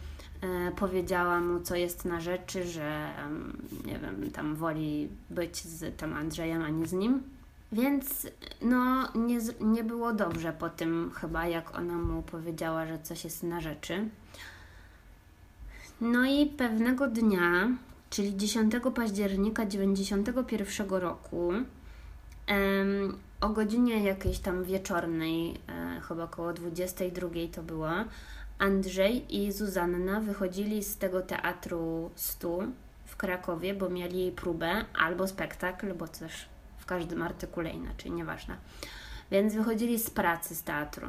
powiedziała 0.77 1.41
mu, 1.41 1.61
co 1.61 1.77
jest 1.77 2.05
na 2.05 2.21
rzeczy, 2.21 2.65
że 2.65 3.17
em, 3.19 3.63
nie 3.85 3.99
wiem, 3.99 4.31
tam 4.31 4.55
woli 4.57 5.09
być 5.31 5.65
z 5.65 5.97
tym 5.97 6.13
Andrzejem, 6.13 6.63
a 6.63 6.69
nie 6.69 6.87
z 6.87 6.93
nim. 6.93 7.34
Więc 7.75 8.27
no, 8.63 9.09
nie, 9.15 9.39
nie 9.61 9.85
było 9.85 10.13
dobrze 10.13 10.53
po 10.53 10.71
tym 10.71 11.11
chyba, 11.15 11.47
jak 11.47 11.79
ona 11.79 11.95
mu 11.95 12.23
powiedziała, 12.23 12.87
że 12.87 12.99
coś 12.99 13.25
jest 13.25 13.43
na 13.43 13.61
rzeczy. 13.61 14.09
No 16.01 16.25
i 16.25 16.47
pewnego 16.47 17.07
dnia, 17.07 17.69
czyli 18.11 18.37
10 18.37 18.73
października 18.95 19.67
91 19.67 20.89
roku, 20.89 21.53
em, 22.47 23.19
o 23.41 23.49
godzinie 23.49 24.05
jakiejś 24.05 24.39
tam 24.39 24.65
wieczornej, 24.65 25.55
e, 25.69 26.01
chyba 26.09 26.25
około 26.25 26.53
22 26.53 27.29
to 27.55 27.63
było, 27.63 27.91
Andrzej 28.59 29.37
i 29.37 29.53
Zuzanna 29.53 30.21
wychodzili 30.21 30.85
z 30.85 30.97
tego 30.97 31.23
teatru 31.23 32.11
Stu 32.15 32.63
w 33.05 33.17
Krakowie, 33.17 33.75
bo 33.75 33.89
mieli 33.89 34.33
próbę 34.33 34.85
albo 34.99 35.29
spektakl, 35.29 35.95
bo 35.95 36.09
też 36.09 36.54
w 36.85 36.87
każdym 36.87 37.23
artykule 37.23 37.71
inaczej, 37.71 38.11
nieważne. 38.11 38.57
Więc 39.31 39.55
wychodzili 39.55 39.99
z 39.99 40.11
pracy 40.11 40.55
z 40.55 40.63
teatru. 40.63 41.09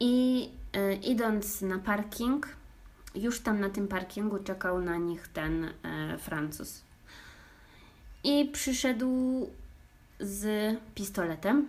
I 0.00 0.48
e, 0.72 0.94
idąc 0.94 1.62
na 1.62 1.78
parking, 1.78 2.48
już 3.14 3.40
tam 3.40 3.60
na 3.60 3.70
tym 3.70 3.88
parkingu 3.88 4.38
czekał 4.38 4.80
na 4.80 4.96
nich 4.96 5.28
ten 5.28 5.64
e, 5.64 6.18
Francuz. 6.18 6.82
I 8.24 8.50
przyszedł 8.52 9.50
z 10.20 10.76
pistoletem 10.94 11.68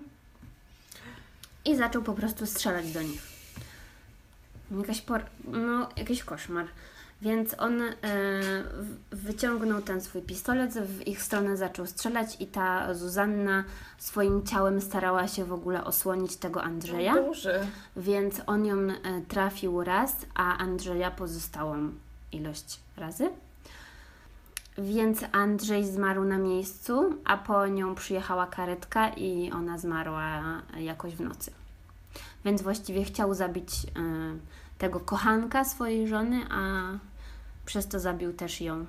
i 1.65 1.75
zaczął 1.75 2.03
po 2.03 2.13
prostu 2.13 2.45
strzelać 2.45 2.91
do 2.91 3.01
nich. 3.01 3.21
Jakaś 4.71 5.01
por... 5.01 5.25
no, 5.43 5.89
jakiś 5.95 6.23
koszmar. 6.23 6.65
Więc 7.21 7.55
on 7.57 7.81
e, 7.81 7.93
wyciągnął 9.11 9.81
ten 9.81 10.01
swój 10.01 10.21
pistolet, 10.21 10.73
w 10.73 11.07
ich 11.07 11.21
stronę 11.21 11.57
zaczął 11.57 11.87
strzelać 11.87 12.41
i 12.41 12.47
ta 12.47 12.93
Zuzanna 12.93 13.63
swoim 13.97 14.45
ciałem 14.45 14.81
starała 14.81 15.27
się 15.27 15.45
w 15.45 15.53
ogóle 15.53 15.83
osłonić 15.83 16.35
tego 16.35 16.63
Andrzeja. 16.63 17.13
Boże. 17.13 17.67
Więc 17.95 18.41
on 18.45 18.65
ją 18.65 18.77
e, 18.77 18.95
trafił 19.27 19.83
raz, 19.83 20.15
a 20.35 20.57
Andrzeja 20.57 21.11
pozostałą 21.11 21.91
ilość 22.31 22.79
razy. 22.97 23.29
Więc 24.77 25.19
Andrzej 25.31 25.85
zmarł 25.85 26.23
na 26.23 26.37
miejscu, 26.37 27.15
a 27.25 27.37
po 27.37 27.67
nią 27.67 27.95
przyjechała 27.95 28.47
karetka 28.47 29.09
i 29.09 29.51
ona 29.51 29.77
zmarła 29.77 30.41
jakoś 30.79 31.15
w 31.15 31.21
nocy. 31.21 31.51
Więc 32.45 32.61
właściwie 32.61 33.03
chciał 33.03 33.33
zabić 33.33 33.69
y, 33.83 33.87
tego 34.77 34.99
kochanka 34.99 35.65
swojej 35.65 36.07
żony, 36.07 36.41
a 36.49 36.83
przez 37.65 37.87
to 37.87 37.99
zabił 37.99 38.33
też 38.33 38.61
ją. 38.61 38.85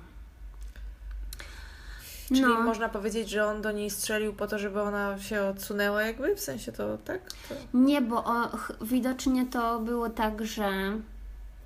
Czyli 2.27 2.41
no. 2.41 2.61
można 2.61 2.89
powiedzieć, 2.89 3.29
że 3.29 3.45
on 3.45 3.61
do 3.61 3.71
niej 3.71 3.89
strzelił 3.89 4.33
po 4.33 4.47
to, 4.47 4.59
żeby 4.59 4.81
ona 4.81 5.19
się 5.19 5.41
odsunęła, 5.41 6.03
jakby 6.03 6.35
w 6.35 6.39
sensie 6.39 6.71
to 6.71 6.97
tak? 6.97 7.21
To... 7.49 7.55
Nie, 7.73 8.01
bo 8.01 8.23
o, 8.25 8.49
widocznie 8.81 9.45
to 9.45 9.79
było 9.79 10.09
tak, 10.09 10.45
że 10.45 10.71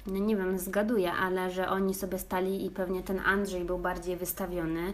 no 0.07 0.19
nie 0.19 0.35
wiem, 0.35 0.59
zgaduję, 0.59 1.11
ale 1.11 1.51
że 1.51 1.69
oni 1.69 1.93
sobie 1.93 2.19
stali 2.19 2.65
i 2.65 2.69
pewnie 2.69 3.03
ten 3.03 3.19
Andrzej 3.19 3.65
był 3.65 3.77
bardziej 3.77 4.17
wystawiony. 4.17 4.93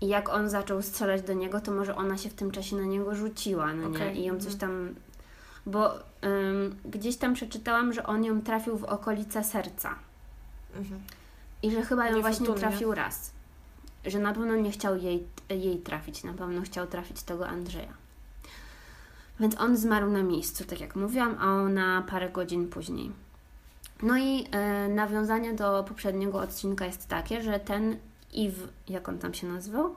I 0.00 0.08
jak 0.08 0.28
on 0.28 0.50
zaczął 0.50 0.82
strzelać 0.82 1.22
do 1.22 1.32
niego, 1.32 1.60
to 1.60 1.72
może 1.72 1.96
ona 1.96 2.18
się 2.18 2.28
w 2.28 2.34
tym 2.34 2.50
czasie 2.50 2.76
na 2.76 2.82
niego 2.82 3.14
rzuciła, 3.14 3.72
no 3.72 3.88
okay. 3.88 4.14
nie? 4.14 4.20
I 4.20 4.24
ją 4.24 4.40
coś 4.40 4.52
mhm. 4.52 4.58
tam. 4.58 4.94
Bo 5.66 5.94
ym, 5.94 6.76
gdzieś 6.84 7.16
tam 7.16 7.34
przeczytałam, 7.34 7.92
że 7.92 8.06
on 8.06 8.24
ją 8.24 8.42
trafił 8.42 8.78
w 8.78 8.84
okolice 8.84 9.44
serca. 9.44 9.94
Mhm. 10.76 11.00
I 11.62 11.70
że 11.70 11.82
chyba 11.82 12.08
ją 12.08 12.20
właśnie 12.20 12.46
trafił 12.46 12.94
raz. 12.94 13.30
Że 14.06 14.18
na 14.18 14.32
pewno 14.32 14.56
nie 14.56 14.70
chciał 14.70 14.96
jej, 14.96 15.26
jej 15.50 15.78
trafić, 15.78 16.24
na 16.24 16.32
pewno 16.32 16.62
chciał 16.62 16.86
trafić 16.86 17.22
tego 17.22 17.48
Andrzeja. 17.48 17.92
Więc 19.40 19.60
on 19.60 19.76
zmarł 19.76 20.10
na 20.10 20.22
miejscu, 20.22 20.64
tak 20.64 20.80
jak 20.80 20.96
mówiłam, 20.96 21.36
a 21.40 21.46
ona 21.46 22.02
parę 22.10 22.30
godzin 22.30 22.68
później. 22.68 23.12
No 24.02 24.18
i 24.18 24.46
e, 24.50 24.88
nawiązanie 24.88 25.54
do 25.54 25.84
poprzedniego 25.88 26.38
odcinka 26.38 26.86
jest 26.86 27.08
takie, 27.08 27.42
że 27.42 27.60
ten 27.60 27.96
Iw, 28.32 28.54
jak 28.88 29.08
on 29.08 29.18
tam 29.18 29.34
się 29.34 29.46
nazywał? 29.46 29.96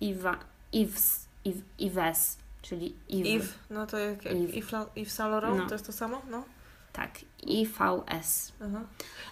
Iwa, 0.00 0.36
Iws, 0.72 1.26
Iw, 1.44 1.56
Iwes, 1.78 2.38
czyli 2.64 2.94
Iw. 3.08 3.26
Iw, 3.26 3.58
no 3.70 3.86
to 3.86 3.98
jak, 3.98 4.24
jak 4.24 4.34
Iw, 4.34 4.72
Iw 4.96 5.12
Saint 5.12 5.32
Laurent, 5.32 5.56
no. 5.56 5.66
to 5.66 5.74
jest 5.74 5.86
to 5.86 5.92
samo? 5.92 6.22
No. 6.30 6.44
Tak, 6.92 7.10
IVS. 7.42 8.52
Aha. 8.64 8.80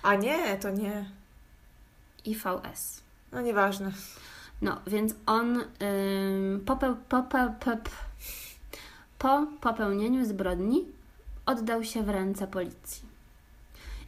A 0.02 0.14
nie, 0.14 0.56
to 0.56 0.70
nie. 0.70 1.10
IVS. 2.24 3.02
No 3.32 3.40
nieważne. 3.40 3.92
No, 4.62 4.80
więc 4.86 5.14
on 5.26 5.56
ym, 5.60 6.60
popeł, 6.66 6.96
popeł, 7.08 7.54
pop, 7.60 7.88
po 9.18 9.46
popełnieniu 9.60 10.24
zbrodni 10.26 10.84
oddał 11.46 11.84
się 11.84 12.02
w 12.02 12.08
ręce 12.08 12.46
policji. 12.46 13.02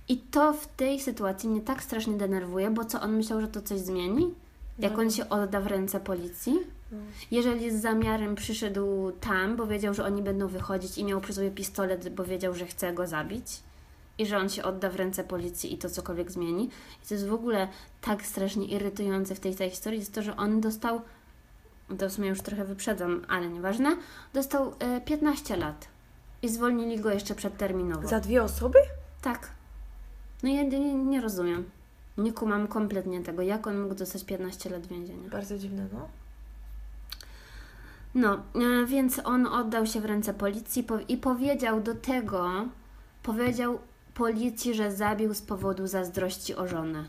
I 0.08 0.16
to 0.16 0.52
w 0.52 0.66
tej 0.66 1.00
sytuacji 1.00 1.48
mnie 1.48 1.60
tak 1.60 1.82
strasznie 1.82 2.16
denerwuje, 2.16 2.70
bo 2.70 2.84
co 2.84 3.00
on 3.00 3.16
myślał, 3.16 3.40
że 3.40 3.48
to 3.48 3.62
coś 3.62 3.80
zmieni? 3.80 4.34
Jak 4.78 4.92
no. 4.92 4.98
on 4.98 5.10
się 5.10 5.28
odda 5.28 5.60
w 5.60 5.66
ręce 5.66 6.00
policji? 6.00 6.58
Jeżeli 7.30 7.70
z 7.70 7.82
zamiarem 7.82 8.34
przyszedł 8.34 9.12
tam, 9.20 9.57
bo 9.57 9.66
wiedział, 9.66 9.95
że 9.95 10.05
oni 10.05 10.22
będą 10.22 10.49
wychodzić 10.49 10.99
i 10.99 11.05
miał 11.05 11.20
przy 11.20 11.32
sobie 11.32 11.51
pistolet, 11.51 12.09
bo 12.09 12.24
wiedział, 12.24 12.55
że 12.55 12.66
chce 12.66 12.92
go 12.92 13.07
zabić 13.07 13.47
i 14.18 14.26
że 14.26 14.38
on 14.38 14.49
się 14.49 14.62
odda 14.62 14.90
w 14.90 14.97
ręce 14.97 15.24
policji 15.24 15.74
i 15.74 15.78
to 15.78 15.90
cokolwiek 15.90 16.30
zmieni. 16.30 16.64
I 17.05 17.09
to 17.09 17.14
jest 17.14 17.26
w 17.26 17.34
ogóle 17.34 17.68
tak 18.01 18.26
strasznie 18.26 18.66
irytujące 18.66 19.34
w 19.34 19.40
tej 19.40 19.55
całej 19.55 19.70
historii, 19.70 20.01
jest 20.01 20.14
to, 20.14 20.22
że 20.22 20.36
on 20.36 20.61
dostał, 20.61 21.01
to 21.99 22.09
w 22.09 22.12
sumie 22.12 22.28
już 22.28 22.40
trochę 22.40 22.64
wyprzedzam, 22.64 23.24
ale 23.28 23.49
nieważne, 23.49 23.97
dostał 24.32 24.68
y, 24.70 25.01
15 25.05 25.57
lat 25.57 25.88
i 26.42 26.49
zwolnili 26.49 27.01
go 27.01 27.11
jeszcze 27.11 27.34
przedterminowo. 27.34 28.09
Za 28.09 28.20
dwie 28.20 28.42
osoby? 28.42 28.78
Tak. 29.22 29.51
No 30.42 30.49
ja 30.49 30.62
nie, 30.62 30.95
nie 30.95 31.20
rozumiem. 31.20 31.64
Nie 32.18 32.32
kumam 32.32 32.66
kompletnie 32.66 33.20
tego, 33.20 33.42
jak 33.42 33.66
on 33.66 33.80
mógł 33.80 33.95
dostać 33.95 34.24
15 34.24 34.70
lat 34.70 34.86
więzienia. 34.86 35.28
Bardzo 35.30 35.59
dziwne, 35.59 35.86
no. 35.92 36.09
No, 38.14 38.34
e, 38.34 38.86
więc 38.86 39.20
on 39.24 39.46
oddał 39.46 39.86
się 39.86 40.00
w 40.00 40.04
ręce 40.04 40.34
policji 40.34 40.82
po, 40.82 40.98
i 41.08 41.16
powiedział 41.16 41.80
do 41.80 41.94
tego, 41.94 42.68
powiedział 43.22 43.78
policji, 44.14 44.74
że 44.74 44.92
zabił 44.92 45.34
z 45.34 45.42
powodu 45.42 45.86
zazdrości 45.86 46.54
o 46.54 46.68
żonę. 46.68 47.04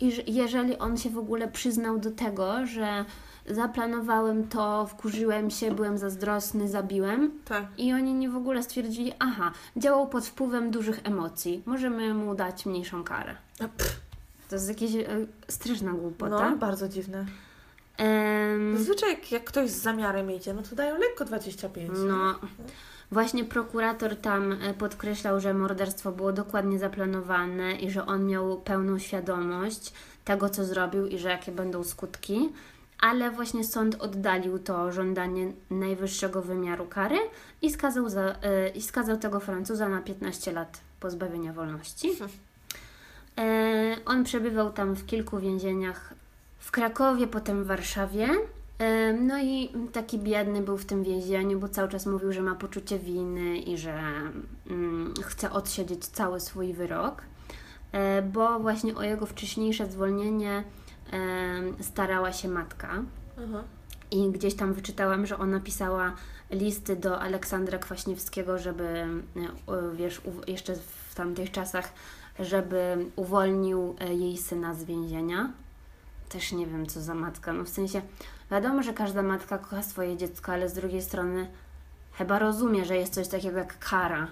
I 0.00 0.12
że 0.12 0.22
jeżeli 0.26 0.78
on 0.78 0.96
się 0.96 1.10
w 1.10 1.18
ogóle 1.18 1.48
przyznał 1.48 1.98
do 1.98 2.10
tego, 2.10 2.66
że 2.66 3.04
zaplanowałem 3.46 4.48
to, 4.48 4.86
wkurzyłem 4.86 5.50
się, 5.50 5.74
byłem 5.74 5.98
zazdrosny, 5.98 6.68
zabiłem. 6.68 7.30
Tak. 7.44 7.66
I 7.78 7.92
oni 7.92 8.14
nie 8.14 8.30
w 8.30 8.36
ogóle 8.36 8.62
stwierdzili, 8.62 9.12
aha, 9.18 9.52
działał 9.76 10.08
pod 10.08 10.26
wpływem 10.26 10.70
dużych 10.70 11.00
emocji, 11.04 11.62
możemy 11.66 12.14
mu 12.14 12.34
dać 12.34 12.66
mniejszą 12.66 13.04
karę. 13.04 13.36
To 14.48 14.56
jest 14.56 14.68
jakieś 14.68 14.94
e, 14.94 15.06
straszna 15.48 15.92
głupota. 15.92 16.50
No, 16.50 16.56
bardzo 16.56 16.88
dziwne. 16.88 17.26
Um, 18.00 18.78
Zazwyczaj 18.78 19.10
jak, 19.10 19.32
jak 19.32 19.44
ktoś 19.44 19.70
z 19.70 19.82
zamiarem 19.82 20.30
idzie, 20.30 20.54
no 20.54 20.62
to 20.62 20.76
dają 20.76 20.98
lekko 20.98 21.24
25. 21.24 21.90
No. 22.06 22.38
Właśnie 23.12 23.44
prokurator 23.44 24.16
tam 24.16 24.52
e, 24.52 24.74
podkreślał, 24.74 25.40
że 25.40 25.54
morderstwo 25.54 26.12
było 26.12 26.32
dokładnie 26.32 26.78
zaplanowane 26.78 27.72
i 27.72 27.90
że 27.90 28.06
on 28.06 28.26
miał 28.26 28.60
pełną 28.60 28.98
świadomość 28.98 29.92
tego, 30.24 30.48
co 30.48 30.64
zrobił 30.64 31.06
i 31.06 31.18
że 31.18 31.28
jakie 31.28 31.52
będą 31.52 31.84
skutki 31.84 32.48
ale 33.00 33.30
właśnie 33.30 33.64
sąd 33.64 33.94
oddalił 33.94 34.58
to 34.58 34.92
żądanie 34.92 35.52
najwyższego 35.70 36.42
wymiaru 36.42 36.86
kary 36.86 37.18
i 37.62 37.70
skazał, 37.70 38.08
za, 38.08 38.26
yy, 38.26 38.68
i 38.74 38.82
skazał 38.82 39.18
tego 39.18 39.40
Francuza 39.40 39.88
na 39.88 40.02
15 40.02 40.52
lat 40.52 40.80
pozbawienia 41.00 41.52
wolności. 41.52 42.08
Yy, 42.08 44.04
on 44.12 44.24
przebywał 44.24 44.72
tam 44.72 44.94
w 44.94 45.06
kilku 45.06 45.38
więzieniach 45.38 46.14
w 46.60 46.70
Krakowie, 46.70 47.26
potem 47.26 47.64
w 47.64 47.66
Warszawie. 47.66 48.28
E, 48.78 49.12
no 49.12 49.42
i 49.42 49.72
taki 49.92 50.18
biedny 50.18 50.62
był 50.62 50.76
w 50.76 50.84
tym 50.84 51.04
więzieniu, 51.04 51.60
bo 51.60 51.68
cały 51.68 51.88
czas 51.88 52.06
mówił, 52.06 52.32
że 52.32 52.42
ma 52.42 52.54
poczucie 52.54 52.98
winy 52.98 53.58
i 53.58 53.78
że 53.78 54.00
mm, 54.70 55.14
chce 55.22 55.50
odsiedzieć 55.50 56.06
cały 56.06 56.40
swój 56.40 56.72
wyrok, 56.72 57.22
bo 58.32 58.60
właśnie 58.60 58.94
o 58.94 59.02
jego 59.02 59.26
wcześniejsze 59.26 59.86
zwolnienie 59.86 60.64
starała 61.80 62.32
się 62.32 62.48
matka. 62.48 63.02
Aha. 63.44 63.62
I 64.10 64.30
gdzieś 64.30 64.54
tam 64.54 64.74
wyczytałam, 64.74 65.26
że 65.26 65.38
ona 65.38 65.60
pisała 65.60 66.12
listy 66.50 66.96
do 66.96 67.20
Aleksandra 67.20 67.78
Kwaśniewskiego, 67.78 68.58
żeby, 68.58 68.84
e, 68.84 69.08
wiesz, 69.94 70.20
jeszcze 70.46 70.74
w 71.08 71.14
tamtych 71.14 71.50
czasach, 71.50 71.92
żeby 72.40 73.06
uwolnił 73.16 73.96
e, 74.00 74.14
jej 74.14 74.38
syna 74.38 74.74
z 74.74 74.84
więzienia. 74.84 75.52
Też 76.30 76.52
nie 76.52 76.66
wiem, 76.66 76.86
co 76.86 77.00
za 77.00 77.14
matka. 77.14 77.52
No 77.52 77.64
w 77.64 77.68
sensie, 77.68 78.02
wiadomo, 78.50 78.82
że 78.82 78.92
każda 78.92 79.22
matka 79.22 79.58
kocha 79.58 79.82
swoje 79.82 80.16
dziecko, 80.16 80.52
ale 80.52 80.68
z 80.68 80.72
drugiej 80.72 81.02
strony 81.02 81.50
chyba 82.12 82.38
rozumie, 82.38 82.84
że 82.84 82.96
jest 82.96 83.14
coś 83.14 83.28
takiego 83.28 83.58
jak 83.58 83.78
kara 83.78 84.28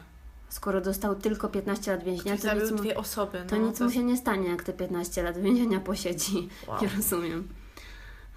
skoro 0.49 0.81
dostał 0.81 1.15
tylko 1.15 1.49
15 1.49 1.91
lat 1.93 2.05
więzienia, 2.05 2.37
to 2.37 2.55
nic, 2.55 2.71
mu, 2.71 2.77
dwie 2.77 2.97
osoby, 2.97 3.39
no, 3.39 3.47
to 3.51 3.57
nic 3.57 3.79
to... 3.79 3.85
mu 3.85 3.91
się 3.91 4.03
nie 4.03 4.17
stanie, 4.17 4.49
jak 4.49 4.63
te 4.63 4.73
15 4.73 5.23
lat 5.23 5.39
więzienia 5.39 5.81
posiedzi. 5.81 6.49
Wow. 6.67 6.77
Nie 6.83 6.89
rozumiem. 6.89 7.49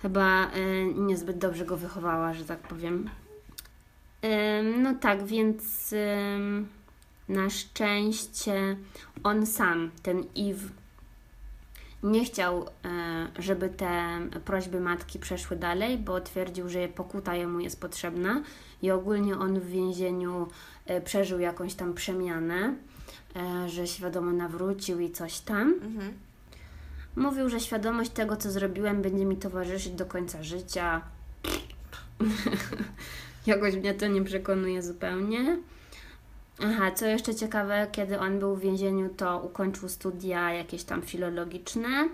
Chyba 0.01 0.51
y, 0.55 0.93
niezbyt 0.95 1.37
dobrze 1.37 1.65
go 1.65 1.77
wychowała, 1.77 2.33
że 2.33 2.45
tak 2.45 2.59
powiem. 2.59 3.09
Y, 4.23 4.27
no 4.77 4.95
tak, 4.95 5.25
więc 5.25 5.93
y, 5.93 5.97
na 7.29 7.49
szczęście 7.49 8.77
on 9.23 9.45
sam, 9.45 9.91
ten 10.03 10.17
Eve, 10.19 10.69
nie 12.03 12.25
chciał, 12.25 12.65
e, 12.85 13.27
żeby 13.39 13.69
te 13.69 14.19
prośby 14.45 14.79
matki 14.79 15.19
przeszły 15.19 15.57
dalej, 15.57 15.97
bo 15.97 16.21
twierdził, 16.21 16.69
że 16.69 16.87
pokuta 16.87 17.35
jemu 17.35 17.59
jest 17.59 17.81
potrzebna 17.81 18.43
i 18.81 18.91
ogólnie 18.91 19.37
on 19.37 19.59
w 19.59 19.67
więzieniu 19.67 20.47
e, 20.85 21.01
przeżył 21.01 21.39
jakąś 21.39 21.73
tam 21.73 21.93
przemianę, 21.93 22.75
e, 23.35 23.69
że 23.69 23.87
świadomo 23.87 24.31
nawrócił 24.31 24.99
i 24.99 25.11
coś 25.11 25.39
tam. 25.39 25.73
Mhm. 25.73 26.13
Mówił, 27.15 27.49
że 27.49 27.59
świadomość 27.59 28.11
tego, 28.11 28.37
co 28.37 28.51
zrobiłem, 28.51 29.01
będzie 29.01 29.25
mi 29.25 29.37
towarzyszyć 29.37 29.93
do 29.93 30.05
końca 30.05 30.43
życia. 30.43 31.01
Jakoś 33.47 33.75
mnie 33.75 33.93
to 33.93 34.07
nie 34.07 34.23
przekonuje 34.23 34.83
zupełnie. 34.83 35.57
Aha, 36.63 36.91
co 36.91 37.05
jeszcze 37.05 37.35
ciekawe, 37.35 37.87
kiedy 37.91 38.19
on 38.19 38.39
był 38.39 38.55
w 38.55 38.59
więzieniu, 38.59 39.09
to 39.09 39.39
ukończył 39.39 39.89
studia 39.89 40.53
jakieś 40.53 40.83
tam 40.83 41.01
filologiczne. 41.01 42.09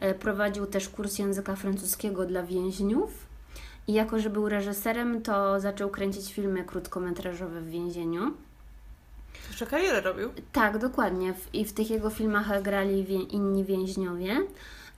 E, 0.00 0.14
Prowadził 0.14 0.66
też 0.66 0.88
kurs 0.88 1.18
języka 1.18 1.56
francuskiego 1.56 2.26
dla 2.26 2.42
więźniów. 2.42 3.10
I 3.88 3.92
jako, 3.92 4.18
że 4.18 4.30
był 4.30 4.48
reżyserem, 4.48 5.22
to 5.22 5.60
zaczął 5.60 5.90
kręcić 5.90 6.32
filmy 6.34 6.64
krótkometrażowe 6.64 7.60
w 7.60 7.70
więzieniu. 7.70 8.32
Jeszcze 9.48 9.66
karierę 9.66 10.00
robił. 10.00 10.30
Tak, 10.52 10.78
dokładnie. 10.78 11.34
I 11.52 11.64
w 11.64 11.72
tych 11.72 11.90
jego 11.90 12.10
filmach 12.10 12.62
grali 12.62 13.04
wie, 13.04 13.22
inni 13.22 13.64
więźniowie. 13.64 14.36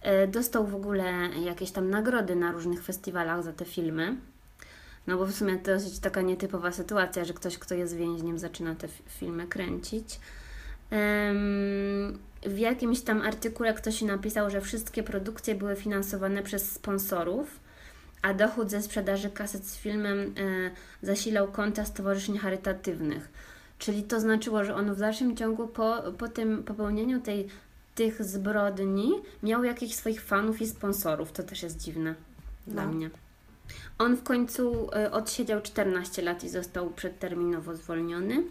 E, 0.02 0.26
Dostał 0.26 0.66
w 0.66 0.74
ogóle 0.74 1.04
jakieś 1.44 1.70
tam 1.70 1.90
nagrody 1.90 2.36
na 2.36 2.52
różnych 2.52 2.84
festiwalach 2.84 3.42
za 3.42 3.52
te 3.52 3.64
filmy. 3.64 4.16
No 5.06 5.16
bo 5.16 5.26
w 5.26 5.32
sumie 5.34 5.58
to 5.58 5.74
dosyć 5.74 5.98
taka 5.98 6.22
nietypowa 6.22 6.72
sytuacja, 6.72 7.24
że 7.24 7.34
ktoś, 7.34 7.58
kto 7.58 7.74
jest 7.74 7.96
więźniem, 7.96 8.38
zaczyna 8.38 8.74
te 8.74 8.88
fi- 8.88 9.02
filmy 9.08 9.46
kręcić. 9.46 10.20
W 12.46 12.58
jakimś 12.58 13.00
tam 13.00 13.22
artykule 13.22 13.74
ktoś 13.74 14.02
napisał, 14.02 14.50
że 14.50 14.60
wszystkie 14.60 15.02
produkcje 15.02 15.54
były 15.54 15.76
finansowane 15.76 16.42
przez 16.42 16.72
sponsorów, 16.72 17.60
a 18.22 18.34
dochód 18.34 18.70
ze 18.70 18.82
sprzedaży 18.82 19.30
kaset 19.30 19.66
z 19.66 19.76
filmem 19.76 20.18
e, 20.20 20.26
zasilał 21.06 21.48
konta 21.52 21.84
stowarzyszeń 21.84 22.38
charytatywnych. 22.38 23.28
Czyli 23.78 24.02
to 24.02 24.20
znaczyło, 24.20 24.64
że 24.64 24.74
on 24.74 24.94
w 24.94 24.98
dalszym 24.98 25.36
ciągu 25.36 25.68
po, 25.68 26.02
po 26.18 26.28
tym 26.28 26.62
popełnieniu 26.62 27.20
tej, 27.20 27.48
tych 27.94 28.24
zbrodni 28.24 29.12
miał 29.42 29.64
jakichś 29.64 29.94
swoich 29.94 30.22
fanów 30.22 30.60
i 30.62 30.66
sponsorów. 30.66 31.32
To 31.32 31.42
też 31.42 31.62
jest 31.62 31.76
dziwne 31.78 32.14
dla 32.66 32.86
No. 32.86 32.92
mnie. 32.92 33.10
On 34.00 34.16
w 34.16 34.22
końcu 34.22 34.90
e, 34.96 35.12
odsiedział 35.12 35.60
14 35.60 36.22
lat 36.22 36.44
i 36.44 36.48
został 36.48 36.90
przedterminowo 36.90 37.76
zwolniony. 37.76 38.42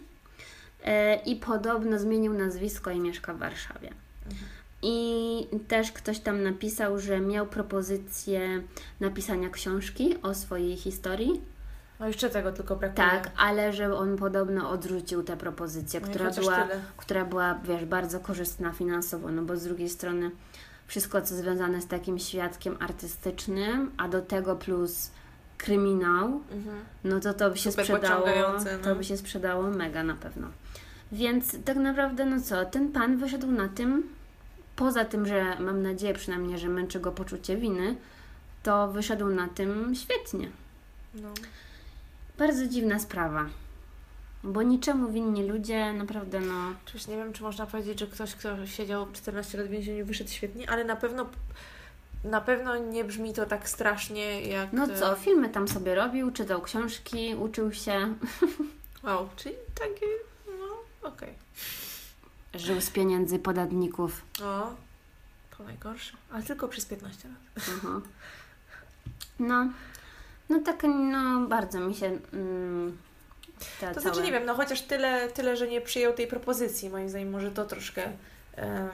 E, 0.84 1.16
I 1.16 1.36
podobno 1.36 1.98
zmienił 1.98 2.32
nazwisko 2.34 2.90
i 2.90 3.00
mieszka 3.00 3.34
w 3.34 3.38
Warszawie. 3.38 3.90
I 4.82 5.46
też 5.68 5.92
ktoś 5.92 6.18
tam 6.18 6.42
napisał, 6.42 6.98
że 7.00 7.20
miał 7.20 7.46
propozycję 7.46 8.62
napisania 9.00 9.50
książki 9.50 10.22
o 10.22 10.34
swojej 10.34 10.76
historii. 10.76 11.40
No 12.00 12.06
jeszcze 12.08 12.30
tego 12.30 12.52
tylko 12.52 12.76
brakuje. 12.76 13.08
Tak, 13.08 13.30
ale 13.36 13.72
że 13.72 13.94
on 13.96 14.16
podobno 14.16 14.70
odrzucił 14.70 15.22
tę 15.22 15.36
propozycję, 15.36 16.00
No 16.00 16.08
która 16.08 16.30
była, 16.30 16.62
tyle. 16.62 16.80
która 16.96 17.24
była, 17.24 17.54
wiesz, 17.64 17.84
bardzo 17.84 18.20
korzystna 18.20 18.72
finansowo, 18.72 19.30
no 19.30 19.42
bo 19.42 19.56
z 19.56 19.64
drugiej 19.64 19.88
strony 19.88 20.30
wszystko, 20.86 21.22
co 21.22 21.34
związane 21.34 21.82
z 21.82 21.86
takim 21.86 22.18
świadkiem 22.18 22.76
artystycznym, 22.80 23.90
a 23.96 24.08
do 24.08 24.22
tego 24.22 24.56
plus 24.56 25.10
kryminał, 25.62 26.40
Mhm. 26.52 26.76
no 27.04 27.20
to 27.20 27.34
to 27.34 27.50
by 27.50 27.58
się 27.58 27.70
Super 27.70 27.84
sprzedało, 27.84 28.20
pociągające, 28.22 28.78
no. 28.78 28.84
to 28.84 28.94
by 28.96 29.04
się 29.04 29.16
sprzedało 29.16 29.62
mega 29.70 30.02
na 30.02 30.14
pewno. 30.14 30.48
Więc 31.12 31.64
tak 31.64 31.76
naprawdę, 31.76 32.24
no 32.24 32.40
co, 32.40 32.64
ten 32.64 32.92
pan 32.92 33.16
wyszedł 33.16 33.46
na 33.52 33.68
tym, 33.68 34.02
poza 34.76 35.04
tym, 35.04 35.26
że 35.26 35.56
mam 35.60 35.82
nadzieję 35.82 36.14
przynajmniej, 36.14 36.58
że 36.58 36.68
męczy 36.68 37.00
go 37.00 37.12
poczucie 37.12 37.56
winy, 37.56 37.96
to 38.62 38.88
wyszedł 38.92 39.26
na 39.26 39.48
tym 39.48 39.94
świetnie. 39.94 40.50
No. 41.14 41.28
Bardzo 42.38 42.66
dziwna 42.66 42.98
sprawa. 42.98 43.46
Bo 44.44 44.62
niczemu 44.62 45.08
winni 45.12 45.48
ludzie, 45.48 45.92
naprawdę 45.92 46.40
no. 46.40 46.54
Oczywiście 46.86 47.12
nie 47.12 47.18
wiem, 47.18 47.32
czy 47.32 47.42
można 47.42 47.66
powiedzieć, 47.66 48.00
że 48.00 48.06
ktoś, 48.06 48.34
kto 48.34 48.66
siedział 48.66 49.06
14 49.12 49.58
lat 49.58 49.66
w 49.66 49.70
więzieniu, 49.70 50.06
wyszedł 50.06 50.30
świetnie, 50.30 50.70
ale 50.70 50.84
na 50.84 50.96
pewno 50.96 51.26
na 52.24 52.40
pewno 52.40 52.76
nie 52.76 53.04
brzmi 53.04 53.32
to 53.34 53.46
tak 53.46 53.68
strasznie 53.68 54.40
jak. 54.42 54.72
No 54.72 54.84
e, 54.84 54.98
co, 54.98 55.14
filmy 55.16 55.48
tam 55.48 55.68
sobie 55.68 55.94
robił, 55.94 56.30
czytał 56.30 56.62
książki, 56.62 57.34
uczył 57.34 57.72
się, 57.72 58.14
Wow, 59.04 59.28
czyli 59.36 59.54
takie. 59.74 60.06
No, 60.58 61.08
okej. 61.10 61.34
żył 62.54 62.80
z 62.80 62.90
pieniędzy 62.90 63.38
podatników. 63.38 64.22
O, 64.42 64.74
to 65.58 65.64
najgorsze. 65.64 66.12
Ale 66.32 66.42
tylko 66.42 66.68
przez 66.68 66.86
15 66.86 67.28
lat. 67.28 67.64
No, 69.38 69.68
no 70.48 70.60
tak, 70.60 70.82
no 71.12 71.46
bardzo 71.46 71.80
mi 71.80 71.94
się. 71.94 72.06
Mm, 72.32 72.98
To 73.58 73.86
całe... 73.86 74.00
znaczy 74.00 74.22
nie 74.22 74.32
wiem, 74.32 74.44
no 74.46 74.54
chociaż 74.54 74.82
tyle, 74.82 75.28
tyle, 75.28 75.56
że 75.56 75.68
nie 75.68 75.80
przyjął 75.80 76.12
tej 76.12 76.26
propozycji, 76.26 76.90
moim 76.90 77.08
zdaniem 77.08 77.30
może 77.30 77.50
to 77.50 77.64
troszkę. 77.64 78.12
em, 78.56 78.88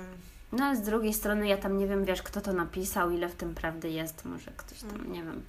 No 0.52 0.64
ale 0.64 0.76
z 0.76 0.80
drugiej 0.82 1.14
strony 1.14 1.48
ja 1.48 1.56
tam 1.56 1.78
nie 1.78 1.86
wiem, 1.86 2.04
wiesz, 2.04 2.22
kto 2.22 2.40
to 2.40 2.52
napisał, 2.52 3.10
ile 3.10 3.28
w 3.28 3.34
tym 3.34 3.54
prawdy 3.54 3.90
jest, 3.90 4.24
może 4.24 4.50
ktoś 4.56 4.80
tam, 4.80 4.90
Mm. 4.90 5.12
nie 5.12 5.22
wiem. 5.22 5.42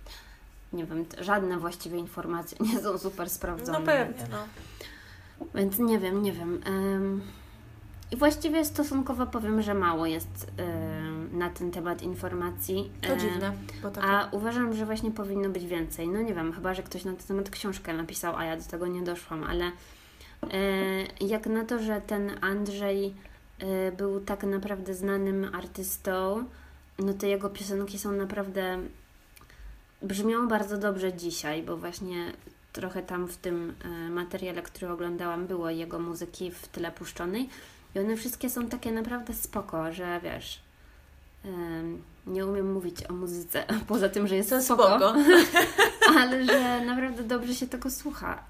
Nie 0.73 0.85
wiem, 0.85 1.05
żadne 1.21 1.57
właściwie 1.57 1.97
informacje 1.97 2.57
nie 2.73 2.79
są 2.79 2.97
super 2.97 3.29
sprawdzone. 3.29 3.79
no 3.79 3.85
pewnie, 3.85 4.23
no. 4.31 4.37
Więc 5.55 5.79
nie 5.79 5.99
wiem, 5.99 6.23
nie 6.23 6.31
wiem. 6.31 6.61
I 8.11 8.15
właściwie 8.17 8.65
stosunkowo 8.65 9.25
powiem, 9.25 9.61
że 9.61 9.73
mało 9.73 10.05
jest 10.05 10.51
na 11.31 11.49
ten 11.49 11.71
temat 11.71 12.01
informacji. 12.01 12.91
To 13.01 13.17
dziwne, 13.17 13.51
bo 13.83 13.91
tak. 13.91 14.03
A 14.07 14.27
uważam, 14.31 14.73
że 14.75 14.85
właśnie 14.85 15.11
powinno 15.11 15.49
być 15.49 15.65
więcej. 15.65 16.07
No 16.09 16.21
nie 16.21 16.33
wiem, 16.33 16.53
chyba, 16.53 16.73
że 16.73 16.83
ktoś 16.83 17.05
na 17.05 17.11
ten 17.13 17.27
temat 17.27 17.49
książkę 17.49 17.93
napisał, 17.93 18.35
a 18.35 18.43
ja 18.45 18.57
do 18.57 18.63
tego 18.63 18.87
nie 18.87 19.01
doszłam, 19.01 19.43
ale 19.43 19.65
y, 19.67 21.25
jak 21.25 21.47
na 21.47 21.65
to, 21.65 21.79
że 21.79 22.01
ten 22.01 22.31
Andrzej 22.41 23.15
był 23.97 24.21
tak 24.21 24.43
naprawdę 24.43 24.93
znanym 24.93 25.55
artystą, 25.55 26.45
no 26.99 27.13
to 27.13 27.25
jego 27.25 27.49
piosenki 27.49 27.99
są 27.99 28.11
naprawdę 28.11 28.79
brzmią 30.01 30.47
bardzo 30.47 30.77
dobrze 30.77 31.13
dzisiaj, 31.13 31.63
bo 31.63 31.77
właśnie 31.77 32.33
trochę 32.73 33.03
tam 33.03 33.27
w 33.27 33.37
tym 33.37 33.75
y, 33.85 34.09
materiale, 34.09 34.61
który 34.61 34.91
oglądałam, 34.91 35.47
było 35.47 35.69
jego 35.69 35.99
muzyki 35.99 36.51
w 36.51 36.67
tyle 36.67 36.91
puszczonej 36.91 37.49
i 37.95 37.99
one 37.99 38.15
wszystkie 38.15 38.49
są 38.49 38.69
takie 38.69 38.91
naprawdę 38.91 39.33
spoko, 39.33 39.93
że 39.93 40.19
wiesz, 40.23 40.59
ym, 41.45 42.03
nie 42.27 42.45
umiem 42.45 42.73
mówić 42.73 43.09
o 43.09 43.13
muzyce, 43.13 43.63
poza 43.87 44.09
tym, 44.09 44.27
że 44.27 44.35
jest 44.35 44.49
To 44.49 44.61
spoko, 44.61 44.87
spoko. 44.87 45.15
ale 46.19 46.45
że 46.45 46.81
naprawdę 46.91 47.23
dobrze 47.23 47.55
się 47.55 47.67
tego 47.67 47.91
słucha 47.91 48.43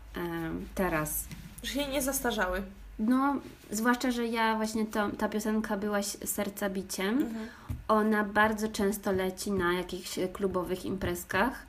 teraz. 0.75 1.25
Że 1.63 1.73
się 1.73 1.87
nie 1.87 2.01
zastarzały. 2.01 2.61
No, 2.99 3.35
zwłaszcza, 3.71 4.11
że 4.11 4.25
ja 4.25 4.55
właśnie 4.55 4.85
to, 4.85 5.09
ta 5.17 5.29
piosenka 5.29 5.77
była 5.77 6.01
serca 6.03 6.69
biciem. 6.69 7.17
Mhm. 7.21 7.47
Ona 7.87 8.23
bardzo 8.23 8.67
często 8.67 9.11
leci 9.11 9.51
na 9.51 9.73
jakichś 9.73 10.19
klubowych 10.33 10.85
imprezkach 10.85 11.67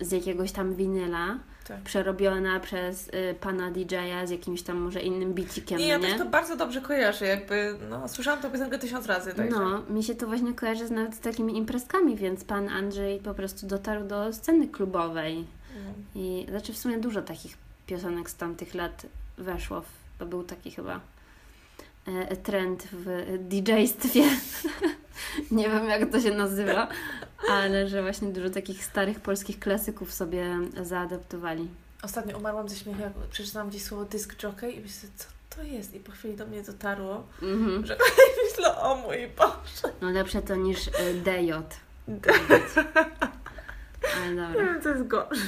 z 0.00 0.12
jakiegoś 0.12 0.52
tam 0.52 0.74
winyla, 0.74 1.38
Tak. 1.68 1.80
przerobiona 1.80 2.60
przez 2.60 3.08
y, 3.08 3.34
pana 3.40 3.70
DJ-a 3.70 4.26
z 4.26 4.30
jakimś 4.30 4.62
tam 4.62 4.76
może 4.76 5.00
innym 5.00 5.34
bicikiem, 5.34 5.78
Nie, 5.78 5.86
ja 5.86 5.96
nie? 5.98 6.08
też 6.08 6.18
to 6.18 6.24
bardzo 6.26 6.56
dobrze 6.56 6.80
kojarzę, 6.80 7.26
jakby, 7.26 7.74
no, 7.90 8.08
słyszałam 8.08 8.40
tę 8.40 8.50
piosenkę 8.50 8.78
tysiąc 8.78 9.06
razy, 9.06 9.34
także. 9.34 9.58
No, 9.58 9.82
mi 9.90 10.04
się 10.04 10.14
to 10.14 10.26
właśnie 10.26 10.54
kojarzy 10.54 10.86
z, 10.86 10.90
nawet 10.90 11.14
z 11.14 11.20
takimi 11.20 11.56
imprezkami, 11.56 12.16
więc 12.16 12.44
pan 12.44 12.68
Andrzej 12.68 13.18
po 13.18 13.34
prostu 13.34 13.66
dotarł 13.66 14.04
do 14.06 14.32
sceny 14.32 14.68
klubowej. 14.68 15.44
No. 15.74 16.20
I 16.22 16.46
znaczy 16.50 16.72
w 16.72 16.78
sumie 16.78 16.98
dużo 16.98 17.22
takich 17.22 17.56
piosenek 17.86 18.30
z 18.30 18.34
tamtych 18.34 18.74
lat 18.74 19.06
weszło. 19.38 19.80
W, 19.80 19.88
to 20.18 20.26
był 20.26 20.44
taki 20.44 20.70
chyba 20.70 21.00
e, 22.06 22.36
trend 22.36 22.88
w 22.92 23.38
DJ-stwie. 23.48 24.24
Nie 25.50 25.70
wiem 25.70 25.88
jak 25.88 26.10
to 26.10 26.20
się 26.20 26.30
nazywa, 26.30 26.88
ale 27.48 27.88
że 27.88 28.02
właśnie 28.02 28.28
dużo 28.28 28.50
takich 28.50 28.84
starych 28.84 29.20
polskich 29.20 29.58
klasyków 29.58 30.12
sobie 30.12 30.58
zaadaptowali. 30.82 31.68
Ostatnio 32.02 32.38
umarłam 32.38 32.68
ze 32.68 32.76
śmiechu, 32.76 33.00
jak 33.00 33.12
przeczytałam 33.12 33.68
gdzieś 33.68 33.82
słowo 33.82 34.04
disc 34.04 34.42
jockey 34.42 34.76
i 34.76 34.80
myślę, 34.80 35.08
co 35.16 35.26
to 35.56 35.62
jest? 35.62 35.94
I 35.94 36.00
po 36.00 36.12
chwili 36.12 36.36
do 36.36 36.46
mnie 36.46 36.62
dotarło. 36.62 37.26
Mhm. 37.42 37.84
Myślę, 38.44 38.76
o 38.76 38.94
mój 38.94 39.28
Boże. 39.38 39.94
No 40.00 40.10
lepsze 40.10 40.42
to 40.42 40.56
niż 40.56 40.88
e, 40.88 41.14
DJ. 41.14 41.52
Ale 44.16 44.30
Nie 44.30 44.36
dobra. 44.36 44.64
wiem, 44.64 44.82
co 44.82 44.88
jest 44.88 45.06
gorsze. 45.06 45.42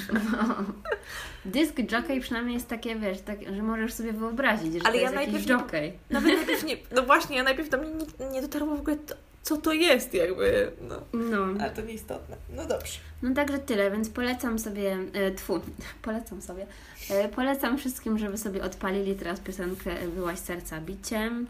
Dysk 1.44 1.78
jockey 1.92 2.20
przynajmniej 2.20 2.54
jest 2.54 2.68
takie, 2.68 2.96
wiesz, 2.96 3.20
tak, 3.20 3.38
że 3.56 3.62
możesz 3.62 3.92
sobie 3.92 4.12
wyobrazić, 4.12 4.72
że 4.72 4.78
Ale 4.84 4.88
to 4.90 4.94
ja 4.96 5.02
jest 5.02 5.14
najpierw 5.14 5.34
jakiś 5.34 5.48
nie- 5.48 5.54
jockey. 5.54 5.92
Nawet 6.10 6.36
najpierw 6.38 6.64
nie, 6.64 6.76
no 6.94 7.02
właśnie, 7.02 7.36
ja 7.36 7.42
najpierw 7.42 7.68
do 7.68 7.78
mnie 7.78 7.90
nie, 8.20 8.26
nie 8.30 8.42
dotarło 8.42 8.76
w 8.76 8.80
ogóle, 8.80 8.96
to, 8.96 9.14
co 9.42 9.56
to 9.56 9.72
jest 9.72 10.14
jakby, 10.14 10.70
no. 10.88 11.00
No. 11.12 11.46
Ale 11.60 11.70
to 11.70 11.82
nieistotne. 11.82 12.36
No 12.56 12.66
dobrze. 12.66 12.98
No 13.22 13.34
także 13.34 13.58
tyle, 13.58 13.90
więc 13.90 14.08
polecam 14.08 14.58
sobie, 14.58 14.96
e, 15.12 15.30
tfu, 15.30 15.60
polecam 16.02 16.42
sobie, 16.42 16.66
e, 17.10 17.28
polecam 17.28 17.78
wszystkim, 17.78 18.18
żeby 18.18 18.38
sobie 18.38 18.62
odpalili 18.62 19.14
teraz 19.14 19.40
piosenkę 19.40 19.90
Byłaś 20.14 20.38
serca 20.38 20.80
biciem 20.80 21.46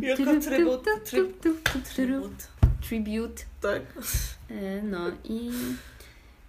Jako 0.00 0.24
trybut. 0.40 0.84
Tribut. 1.84 2.46
Tribute. 2.88 3.42
Tak. 3.60 3.82
E, 4.50 4.82
No 4.82 4.98
i 5.24 5.50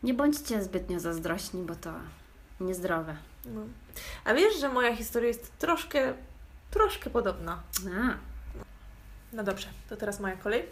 nie 0.04 0.14
bądźcie 0.14 0.64
zbytnio 0.64 1.00
zazdrośni, 1.00 1.62
bo 1.64 1.76
to 1.76 1.94
niezdrowe. 2.60 3.16
No. 3.46 3.62
A 4.26 4.34
wiesz, 4.34 4.60
że 4.60 4.70
moja 4.70 4.96
historia 4.96 5.28
jest 5.28 5.58
troszkę, 5.58 6.14
troszkę 6.72 7.10
podobna. 7.10 7.60
A, 8.02 8.14
No 9.34 9.44
dobrze, 9.44 9.68
to 9.90 9.98
teraz 9.98 10.20
moja 10.20 10.36
kolej. 10.38 10.66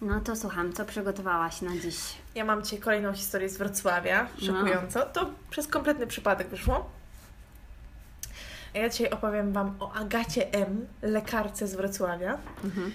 no 0.00 0.20
to 0.20 0.36
słucham, 0.36 0.72
co 0.72 0.84
przygotowałaś 0.84 1.62
na 1.62 1.76
dziś? 1.78 1.96
Ja 2.34 2.44
mam 2.44 2.62
Cię 2.62 2.78
kolejną 2.78 3.12
historię 3.12 3.48
z 3.48 3.58
Wrocławia, 3.58 4.28
szokująco. 4.38 5.02
To 5.06 5.30
przez 5.50 5.68
kompletny 5.68 6.06
przypadek 6.06 6.48
wyszło. 6.48 6.90
A 8.74 8.78
Ja 8.78 8.88
dzisiaj 8.88 9.10
opowiem 9.10 9.52
Wam 9.52 9.76
o 9.80 9.92
Agacie 9.92 10.52
M., 10.52 10.86
lekarce 11.02 11.68
z 11.68 11.74
Wrocławia. 11.74 12.38
Mhm. 12.64 12.92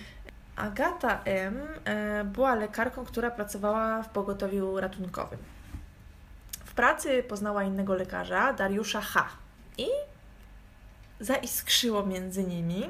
Agata 0.60 1.22
M. 1.26 1.68
e, 1.86 2.24
była 2.24 2.56
lekarką, 2.56 3.06
która 3.06 3.32
pracowała 3.32 4.04
w 4.04 4.10
pogotowiu 4.10 4.80
ratunkowym. 4.80 5.40
W 6.66 6.74
pracy 6.74 7.24
poznała 7.24 7.64
innego 7.64 7.96
lekarza, 7.96 8.54
Dariusza 8.54 9.02
H. 9.02 9.26
I 9.78 9.88
zaiskrzyło 11.20 12.06
między 12.06 12.44
nimi. 12.44 12.90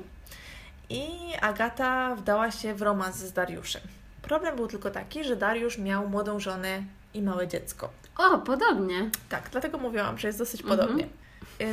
I 0.89 1.09
Agata 1.41 2.15
wdała 2.15 2.51
się 2.51 2.73
w 2.75 2.81
romans 2.81 3.15
z 3.15 3.33
Dariuszem. 3.33 3.81
Problem 4.21 4.55
był 4.55 4.67
tylko 4.67 4.91
taki, 4.91 5.23
że 5.23 5.35
Dariusz 5.35 5.77
miał 5.77 6.09
młodą 6.09 6.39
żonę 6.39 6.83
i 7.13 7.21
małe 7.21 7.47
dziecko. 7.47 7.89
O, 8.17 8.37
podobnie. 8.37 9.09
Tak, 9.29 9.49
dlatego 9.51 9.77
mówiłam, 9.77 10.17
że 10.17 10.27
jest 10.27 10.39
dosyć 10.39 10.61
Mhm. 10.61 10.79
podobnie. 10.79 11.07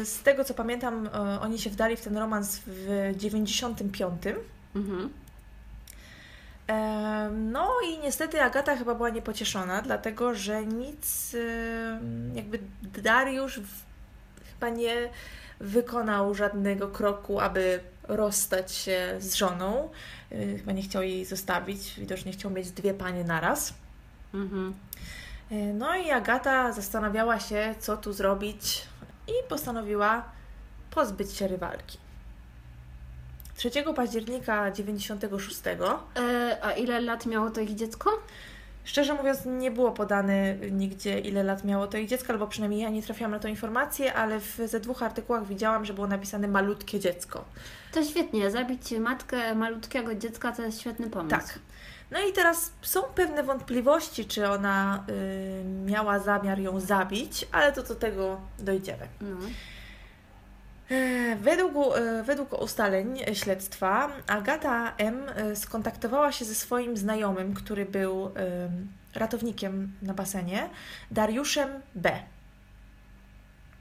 Z 0.04 0.22
tego 0.22 0.44
co 0.44 0.54
pamiętam, 0.54 1.06
e, 1.06 1.40
oni 1.40 1.58
się 1.58 1.70
wdali 1.70 1.96
w 1.96 2.00
ten 2.00 2.16
romans 2.18 2.60
w 2.66 3.12
95. 3.16 4.22
Mhm. 4.76 5.10
No 7.32 7.70
i 7.88 7.98
niestety 7.98 8.42
Agata 8.42 8.76
chyba 8.76 8.94
była 8.94 9.10
niepocieszona, 9.10 9.82
dlatego 9.82 10.34
że 10.34 10.66
nic, 10.66 11.36
jakby 12.34 12.58
Dariusz 12.82 13.60
chyba 14.54 14.68
nie 14.68 15.08
wykonał 15.60 16.34
żadnego 16.34 16.88
kroku, 16.88 17.40
aby 17.40 17.80
rozstać 18.08 18.72
się 18.72 19.16
z 19.18 19.34
żoną. 19.34 19.90
Y, 20.32 20.58
Chyba 20.58 20.72
nie 20.72 20.82
chciał 20.82 21.02
jej 21.02 21.24
zostawić, 21.24 21.94
widocznie 21.98 22.32
chciał 22.32 22.50
mieć 22.50 22.70
dwie 22.70 22.94
panie 22.94 23.24
naraz. 23.24 23.74
Mhm. 24.34 24.74
Y, 25.52 25.54
No 25.74 25.96
i 25.96 26.10
Agata 26.10 26.72
zastanawiała 26.72 27.40
się, 27.40 27.74
co 27.78 27.96
tu 27.96 28.12
zrobić 28.12 28.82
i 29.28 29.48
postanowiła 29.48 30.24
pozbyć 30.90 31.32
się 31.32 31.48
rywalki. 31.48 31.98
3 33.56 33.70
października 33.96 34.70
96 34.70 35.62
E, 36.16 36.56
a 36.62 36.72
ile 36.72 37.00
lat 37.00 37.26
miało 37.26 37.50
to 37.50 37.60
ich 37.60 37.74
dziecko? 37.74 38.10
Szczerze 38.84 39.14
mówiąc, 39.14 39.38
nie 39.46 39.70
było 39.70 39.92
podane 39.92 40.54
nigdzie, 40.56 41.18
ile 41.18 41.42
lat 41.42 41.64
miało 41.64 41.86
to 41.86 41.98
ich 41.98 42.08
dziecko, 42.08 42.32
albo 42.32 42.46
przynajmniej 42.46 42.82
ja 42.82 42.90
nie 42.90 43.02
trafiłam 43.02 43.30
na 43.30 43.38
tą 43.38 43.48
informację, 43.48 44.14
ale 44.14 44.40
w, 44.40 44.60
ze 44.64 44.80
dwóch 44.80 45.02
artykułach 45.02 45.46
widziałam, 45.46 45.84
że 45.84 45.94
było 45.94 46.06
napisane 46.06 46.48
malutkie 46.48 47.00
dziecko. 47.00 47.44
To 47.92 48.04
świetnie, 48.04 48.50
zabić 48.50 48.92
matkę 48.92 49.54
malutkiego 49.54 50.14
dziecka 50.14 50.52
to 50.52 50.62
jest 50.62 50.80
świetny 50.80 51.10
pomysł. 51.10 51.36
Tak. 51.36 51.58
No 52.10 52.18
i 52.28 52.32
teraz 52.32 52.72
są 52.82 53.02
pewne 53.02 53.42
wątpliwości, 53.42 54.24
czy 54.24 54.48
ona 54.48 55.04
y, 55.08 55.64
miała 55.64 56.18
zamiar 56.18 56.58
ją 56.58 56.80
zabić, 56.80 57.46
ale 57.52 57.72
to 57.72 57.82
do 57.82 57.94
tego 57.94 58.40
dojdziemy. 58.58 59.08
No. 59.20 59.36
E, 60.90 61.36
Według, 61.36 61.96
e, 61.96 62.22
według 62.22 62.62
ustaleń 62.62 63.18
śledztwa 63.34 64.10
Agata 64.26 64.92
M. 64.98 65.22
e, 65.36 65.56
skontaktowała 65.56 66.32
się 66.32 66.44
ze 66.44 66.54
swoim 66.54 66.96
znajomym, 66.96 67.54
który 67.54 67.86
był 67.86 68.26
em, 68.26 68.32
ratownikiem 69.14 69.92
na 70.02 70.14
basenie, 70.14 70.68
Dariuszem 71.10 71.68
B. 71.94 72.18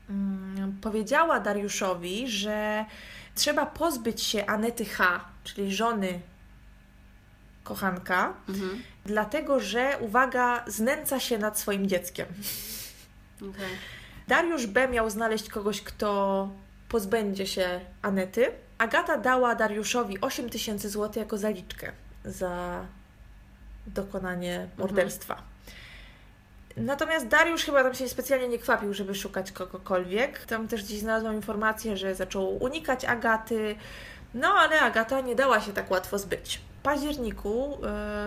Mm, 0.10 0.78
Powiedziała 0.82 1.39
Dariuszowi, 1.39 2.28
że 2.28 2.86
trzeba 3.36 3.66
pozbyć 3.66 4.24
się 4.24 4.45
Anety 4.45 4.86
H., 4.86 5.26
czyli 5.43 5.76
żony 5.76 6.20
kochanka, 7.64 8.34
Mhm. 8.49 8.82
dlatego 9.06 9.60
że, 9.60 9.97
uwaga, 9.99 10.64
znęca 10.68 11.20
się 11.20 11.38
nad 11.38 11.60
swoim 11.60 11.88
dzieckiem. 11.88 12.26
Okej. 13.38 13.70
Dariusz 14.28 14.68
B 14.68 14.88
miał 14.88 15.10
znaleźć 15.10 15.49
kogoś, 15.49 15.82
kto 15.82 16.49
pozbędzie 16.90 17.48
się 17.48 17.80
Anety. 18.02 18.52
Agata 18.78 19.18
dała 19.18 19.56
Dariuszowi 19.56 20.22
8 20.22 20.50
tysięcy 20.50 20.90
złotych 20.90 21.18
jako 21.18 21.38
zaliczkę 21.38 21.92
za 22.26 22.86
dokonanie 23.88 24.68
morderstwa. 24.78 25.42
Natomiast 26.78 27.28
Dariusz 27.28 27.66
chyba 27.66 27.84
tam 27.84 27.94
się 27.94 28.10
specjalnie 28.10 28.48
nie 28.48 28.60
kwapił, 28.60 28.94
żeby 28.94 29.16
szukać 29.16 29.52
kogokolwiek. 29.52 30.46
Tam 30.46 30.68
też 30.68 30.84
gdzieś 30.84 31.00
znalazłam 31.00 31.36
informację, 31.36 31.98
że 31.98 32.16
zaczął 32.16 32.64
unikać 32.64 33.06
Agaty. 33.06 33.76
No, 34.34 34.48
ale 34.48 34.82
Agata 34.82 35.22
nie 35.22 35.36
dała 35.36 35.62
się 35.62 35.74
tak 35.74 35.92
łatwo 35.92 36.20
zbyć. 36.20 36.62
W 36.80 36.84
październiku 36.84 37.78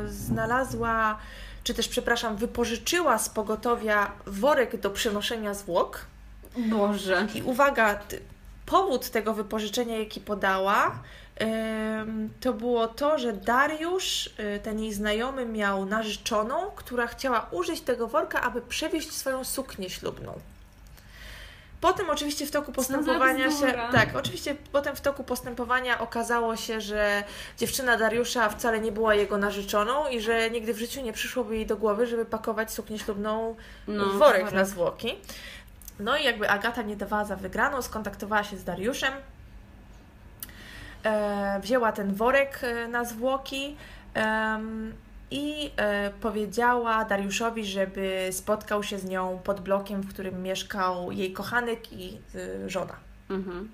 y, 0.04 0.08
znalazła, 0.08 1.18
czy 1.64 1.74
też, 1.74 1.88
przepraszam, 1.88 2.36
wypożyczyła 2.36 3.18
z 3.18 3.28
pogotowia 3.28 4.12
worek 4.26 4.80
do 4.80 4.90
przenoszenia 4.90 5.54
zwłok. 5.54 6.06
Boże. 6.70 7.26
I 7.34 7.42
uwaga, 7.42 8.00
powód 8.70 9.10
tego 9.10 9.34
wypożyczenia, 9.34 9.98
jaki 9.98 10.20
podała, 10.20 10.98
to 12.40 12.52
było 12.52 12.88
to, 12.88 13.18
że 13.18 13.32
Dariusz, 13.32 14.26
y, 14.26 14.60
ten 14.62 14.80
jej 14.80 14.92
znajomy, 14.92 15.46
miał 15.46 15.84
narzeczoną, 15.86 16.70
która 16.76 17.06
chciała 17.06 17.48
użyć 17.50 17.80
tego 17.80 18.08
worka, 18.08 18.40
aby 18.40 18.60
przewieźć 18.62 19.12
swoją 19.12 19.44
suknię 19.44 19.90
ślubną. 19.90 20.32
Potem 21.80 22.10
oczywiście 22.10 22.46
w 22.46 22.50
toku 22.50 22.72
postępowania 22.72 23.50
się. 23.50 23.74
Tak, 23.92 24.16
oczywiście 24.16 24.56
potem 24.72 24.96
w 24.96 25.00
toku 25.00 25.24
postępowania 25.24 25.98
okazało 26.00 26.56
się, 26.56 26.80
że 26.80 27.24
dziewczyna 27.58 27.96
Dariusza 27.96 28.48
wcale 28.48 28.80
nie 28.80 28.92
była 28.92 29.14
jego 29.14 29.38
narzeczoną 29.38 30.08
i 30.08 30.20
że 30.20 30.50
nigdy 30.50 30.74
w 30.74 30.78
życiu 30.78 31.00
nie 31.00 31.12
przyszłoby 31.12 31.56
jej 31.56 31.66
do 31.66 31.76
głowy, 31.76 32.06
żeby 32.06 32.24
pakować 32.24 32.72
suknię 32.72 32.98
ślubną 32.98 33.56
No, 33.88 34.04
w 34.06 34.12
worek 34.18 34.18
worek. 34.42 34.52
na 34.54 34.64
zwłoki. 34.64 35.14
No 36.00 36.16
i 36.16 36.24
jakby 36.24 36.50
Agata 36.50 36.82
nie 36.82 36.96
dawała 36.96 37.24
za 37.24 37.36
wygraną, 37.36 37.82
skontaktowała 37.82 38.44
się 38.44 38.56
z 38.56 38.64
Dariuszem, 38.64 39.12
e, 41.04 41.60
wzięła 41.60 41.92
ten 41.92 42.14
worek 42.14 42.60
e, 42.62 42.88
na 42.88 43.04
zwłoki 43.04 43.76
i 45.30 45.70
e, 45.76 46.10
powiedziała 46.10 47.04
Dariuszowi, 47.04 47.64
żeby 47.64 48.28
spotkał 48.32 48.82
się 48.82 48.98
z 48.98 49.04
nią 49.04 49.40
pod 49.44 49.60
blokiem, 49.60 50.00
w 50.00 50.08
którym 50.08 50.42
mieszkał 50.42 51.12
jej 51.12 51.32
kochanek 51.32 51.92
i 51.92 52.18
żona. 52.66 52.96
Mhm. 53.30 53.68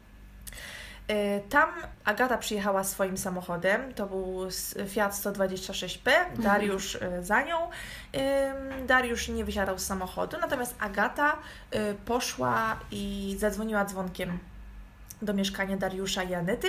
E, 1.09 1.40
Tam 1.40 1.68
Agata 2.05 2.38
przyjechała 2.38 2.84
swoim 2.84 3.18
samochodem, 3.18 3.94
to 3.94 4.07
był 4.07 4.50
Fiat 4.88 5.12
126P, 5.12 6.11
Dariusz 6.38 6.96
e, 6.96 7.22
za 7.22 7.42
nią. 7.42 7.57
Dariusz 8.86 9.28
nie 9.28 9.44
wysiadał 9.44 9.78
z 9.78 9.86
samochodu, 9.86 10.36
natomiast 10.40 10.74
Agata 10.78 11.36
e, 11.70 11.94
poszła 11.94 12.76
i 12.90 13.36
zadzwoniła 13.38 13.84
dzwonkiem 13.84 14.38
do 15.22 15.34
mieszkania 15.34 15.76
Dariusza 15.76 16.22
i 16.22 16.34
Anety 16.34 16.68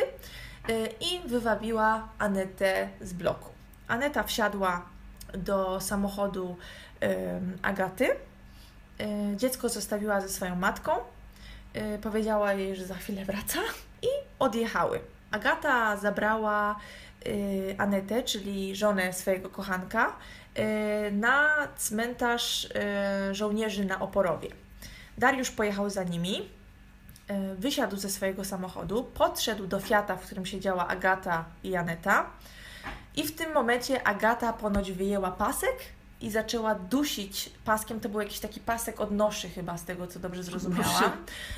i 1.01 1.29
wywabiła 1.29 2.07
Anetę 2.19 2.89
z 3.01 3.13
bloku. 3.13 3.49
Aneta 3.87 4.23
wsiadła 4.23 4.85
do 5.33 5.81
samochodu 5.81 6.57
Agaty. 7.61 8.07
Dziecko 9.35 9.69
zostawiła 9.69 10.21
ze 10.21 10.29
swoją 10.29 10.55
matką. 10.55 10.91
Powiedziała 12.01 12.53
jej, 12.53 12.75
że 12.75 12.85
za 12.85 12.95
chwilę 12.95 13.25
wraca 13.25 13.59
odjechały. 14.45 14.99
Agata 15.31 15.97
zabrała 15.97 16.75
y, 17.27 17.75
Anetę, 17.77 18.23
czyli 18.23 18.75
żonę 18.75 19.13
swojego 19.13 19.49
kochanka, 19.49 20.15
y, 20.57 21.11
na 21.11 21.67
cmentarz 21.77 22.65
y, 22.65 23.35
żołnierzy 23.35 23.85
na 23.85 23.99
Oporowie. 23.99 24.49
Dariusz 25.17 25.51
pojechał 25.51 25.89
za 25.89 26.03
nimi, 26.03 26.37
y, 26.41 27.55
wysiadł 27.55 27.97
ze 27.97 28.09
swojego 28.09 28.45
samochodu, 28.45 29.03
podszedł 29.03 29.67
do 29.67 29.79
Fiata, 29.79 30.15
w 30.15 30.25
którym 30.25 30.45
siedziała 30.45 30.87
Agata 30.87 31.45
i 31.63 31.75
Aneta 31.75 32.29
i 33.15 33.23
w 33.23 33.35
tym 33.35 33.53
momencie 33.53 34.07
Agata 34.07 34.53
ponoć 34.53 34.91
wyjęła 34.91 35.31
pasek 35.31 35.75
i 36.21 36.31
zaczęła 36.31 36.75
dusić 36.75 37.49
paskiem, 37.65 37.99
to 37.99 38.09
był 38.09 38.21
jakiś 38.21 38.39
taki 38.39 38.59
pasek 38.59 39.01
od 39.01 39.11
noszy 39.11 39.49
chyba, 39.49 39.77
z 39.77 39.83
tego 39.85 40.07
co 40.07 40.19
dobrze 40.19 40.43
zrozumiałam, 40.43 41.11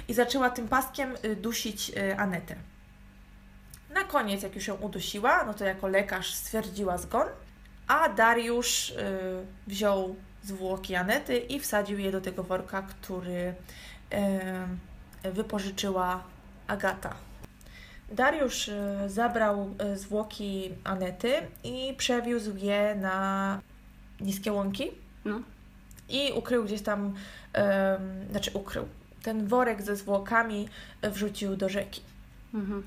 i 0.07 0.13
zaczęła 0.13 0.49
tym 0.49 0.67
paskiem 0.67 1.15
y, 1.25 1.35
dusić 1.35 1.89
y, 1.89 2.17
Anetę. 2.17 2.55
Na 3.97 4.03
koniec, 4.03 4.43
jak 4.43 4.55
już 4.55 4.67
ją 4.67 4.75
udusiła, 4.75 5.43
no 5.43 5.53
to 5.53 5.65
jako 5.65 5.87
lekarz 5.87 6.33
stwierdziła 6.33 6.97
zgon, 6.97 7.27
a 7.87 8.09
Dariusz 8.09 8.89
y, 8.89 8.95
wziął 9.67 10.15
zwłoki 10.43 10.95
Anety 10.95 11.37
i 11.37 11.59
wsadził 11.59 11.99
je 11.99 12.11
do 12.11 12.21
tego 12.21 12.43
worka, 12.43 12.81
który 12.81 13.53
y, 15.25 15.31
wypożyczyła 15.31 16.23
Agata. 16.67 17.15
Dariusz 18.11 18.67
y, 18.67 18.75
zabrał 19.07 19.75
zwłoki 19.95 20.73
Anety 20.83 21.33
i 21.63 21.93
przewiózł 21.97 22.55
je 22.57 22.95
na 22.95 23.59
niskie 24.19 24.51
łąki 24.51 24.91
No. 25.25 25.39
i 26.09 26.31
ukrył 26.35 26.63
gdzieś 26.63 26.81
tam, 26.81 27.13
znaczy 28.31 28.51
ukrył. 28.53 28.87
Ten 29.23 29.47
worek 29.47 29.81
ze 29.81 29.95
zwłokami 29.95 30.69
wrzucił 31.03 31.55
do 31.55 31.69
rzeki. 31.69 32.01
Mhm. 32.53 32.83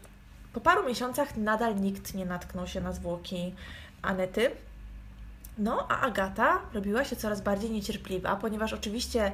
Po 0.52 0.60
paru 0.60 0.86
miesiącach 0.88 1.36
nadal 1.36 1.76
nikt 1.76 2.14
nie 2.14 2.26
natknął 2.26 2.66
się 2.66 2.80
na 2.80 2.92
zwłoki 2.92 3.54
Anety. 4.02 4.50
No, 5.58 5.86
a 5.88 6.00
Agata 6.00 6.58
robiła 6.74 7.04
się 7.04 7.16
coraz 7.16 7.40
bardziej 7.40 7.70
niecierpliwa, 7.70 8.36
ponieważ 8.36 8.72
oczywiście 8.72 9.32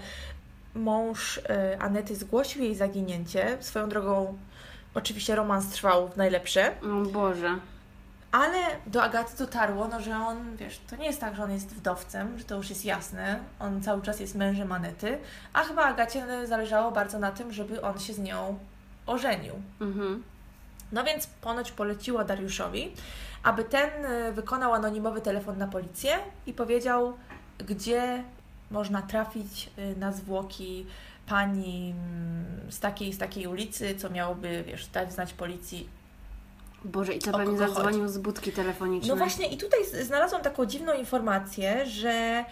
mąż 0.75 1.37
y, 1.37 1.43
Anety 1.79 2.17
zgłosił 2.17 2.63
jej 2.63 2.75
zaginięcie. 2.75 3.57
Swoją 3.61 3.89
drogą, 3.89 4.39
oczywiście 4.95 5.35
romans 5.37 5.69
trwał 5.69 6.09
w 6.09 6.17
najlepsze, 6.17 6.73
O 6.83 7.11
Boże. 7.11 7.59
ale 8.33 8.59
do 8.87 9.03
Agaty 9.03 9.37
dotarło, 9.39 9.89
no, 9.89 10.01
że 10.01 10.17
on, 10.17 10.57
wiesz, 10.57 10.81
to 10.91 10.97
nie 10.97 11.07
jest 11.07 11.21
tak, 11.21 11.37
że 11.37 11.43
on 11.45 11.51
jest 11.53 11.75
wdowcem, 11.75 12.39
że 12.39 12.45
to 12.45 12.57
już 12.57 12.71
jest 12.71 12.85
jasne. 12.85 13.39
On 13.61 13.83
cały 13.83 14.03
czas 14.03 14.21
jest 14.21 14.35
mężem 14.35 14.73
Anety, 14.73 15.19
a 15.53 15.63
chyba 15.63 15.85
Agacie 15.85 16.47
zależało 16.47 16.91
bardzo 16.93 17.19
na 17.19 17.33
tym, 17.33 17.53
żeby 17.53 17.83
on 17.83 17.99
się 17.99 18.13
z 18.13 18.19
nią 18.19 18.59
ożenił. 19.07 19.55
Mhm. 19.81 20.23
No 20.93 21.05
więc 21.05 21.27
ponoć 21.27 21.73
poleciła 21.73 22.25
Dariuszowi, 22.25 22.93
aby 23.43 23.65
ten 23.65 24.05
y, 24.05 24.33
wykonał 24.33 24.75
anonimowy 24.75 25.21
telefon 25.21 25.59
na 25.59 25.67
policję 25.67 26.19
i 26.47 26.53
powiedział, 26.53 27.17
gdzie 27.59 28.25
można 28.71 29.03
trafić 29.03 29.71
y, 29.79 29.97
na 29.97 30.13
zwłoki 30.13 30.87
pani 31.29 31.91
mm, 31.91 32.73
z 32.73 32.81
takiej 32.81 33.13
z 33.13 33.19
takiej 33.19 33.47
ulicy, 33.47 33.95
co 33.95 34.11
miałoby, 34.11 34.65
wiesz, 34.67 34.87
dać 34.87 35.13
znać 35.13 35.33
policji. 35.33 35.89
Boże, 36.85 37.15
i 37.15 37.19
to 37.19 37.33
pewnie 37.33 37.59
zadzwonił 37.59 38.09
z 38.09 38.19
budki 38.19 38.53
telefonicznej. 38.53 39.11
No 39.11 39.17
właśnie 39.17 39.49
i 39.49 39.57
tutaj 39.57 39.81
znalazłam 40.03 40.43
taką 40.43 40.67
dziwną 40.67 40.93
informację, 40.93 41.87
że 41.87 42.45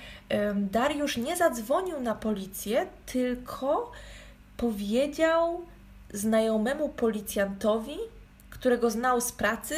Dariusz 0.54 1.16
nie 1.16 1.36
zadzwonił 1.36 2.00
na 2.00 2.14
policję, 2.14 2.86
tylko 3.06 3.92
powiedział 4.56 5.60
znajomemu 6.12 6.88
policjantowi, 6.88 7.96
którego 8.64 8.90
znał 8.90 9.20
z 9.20 9.32
pracy, 9.32 9.74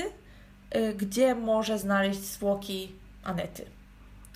y, 0.77 0.95
gdzie 0.95 1.35
może 1.35 1.79
znaleźć 1.79 2.21
zwłoki 2.21 2.93
Anety. 3.25 3.65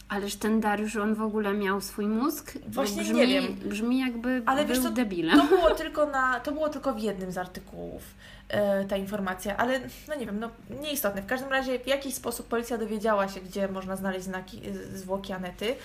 Ależ 0.09 0.35
ten 0.37 0.61
Dariusz, 0.61 0.97
on 0.97 1.15
w 1.15 1.23
ogóle 1.23 1.55
miał 1.55 1.81
swój 1.81 2.07
mózg? 2.07 2.59
Właśnie 2.69 3.03
brzmi, 3.03 3.17
nie 3.17 3.27
wiem. 3.27 3.55
Brzmi 3.55 3.99
jakby 3.99 4.43
Ale 4.47 4.65
był 4.65 4.75
wiesz 4.75 4.85
co, 4.85 4.91
debilem. 4.91 5.41
To 5.41 5.47
było 5.47 5.71
tylko, 5.85 6.07
na, 6.07 6.41
to 6.41 6.53
było 6.53 6.69
tylko 6.69 6.95
w 6.95 6.99
jednym 6.99 7.33
z 7.33 7.39
artykułów 7.39 8.03
e, 8.49 8.85
ta 8.85 8.97
informacja, 8.97 9.57
ale 9.57 9.81
no 10.09 10.15
nie 10.15 10.27
wiem, 10.27 10.41
no 10.41 10.51
nieistotne. 10.81 11.23
W 11.23 11.27
każdym 11.27 11.51
razie 11.51 11.79
w 11.79 11.87
jakiś 11.87 12.15
sposób 12.15 12.49
policja 12.49 12.79
dowiedziała 12.79 13.29
się, 13.29 13.41
gdzie 13.41 13.69
można 13.69 13.97
znaleźć 13.97 14.25
znaki, 14.25 14.63
e, 14.69 14.97
zwłoki 14.99 15.33
Anety. 15.33 15.77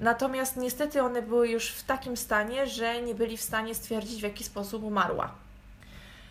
Natomiast 0.00 0.56
niestety 0.56 1.02
one 1.02 1.22
były 1.22 1.48
już 1.48 1.70
w 1.70 1.84
takim 1.84 2.16
stanie, 2.16 2.66
że 2.66 3.02
nie 3.02 3.14
byli 3.14 3.36
w 3.36 3.42
stanie 3.42 3.74
stwierdzić, 3.74 4.20
w 4.20 4.24
jaki 4.24 4.44
sposób 4.44 4.82
umarła. 4.82 5.47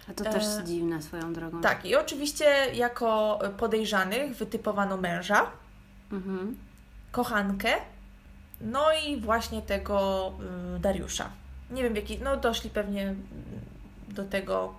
A 0.09 0.13
to 0.13 0.23
też 0.23 0.43
e, 0.45 0.63
dziwne 0.63 1.01
swoją 1.01 1.33
drogą. 1.33 1.61
Tak, 1.61 1.85
i 1.85 1.95
oczywiście 1.95 2.45
jako 2.73 3.39
podejrzanych 3.57 4.35
wytypowano 4.35 4.97
męża, 4.97 5.45
Mhm. 6.11 6.57
kochankę, 7.11 7.73
no 8.61 8.85
i 9.07 9.21
właśnie 9.21 9.61
tego 9.61 10.31
y, 10.75 10.79
Dariusza. 10.79 11.29
Nie 11.71 11.83
wiem, 11.83 11.95
jaki, 11.95 12.19
no 12.19 12.37
doszli 12.37 12.69
pewnie 12.69 13.15
do 14.09 14.23
tego 14.23 14.73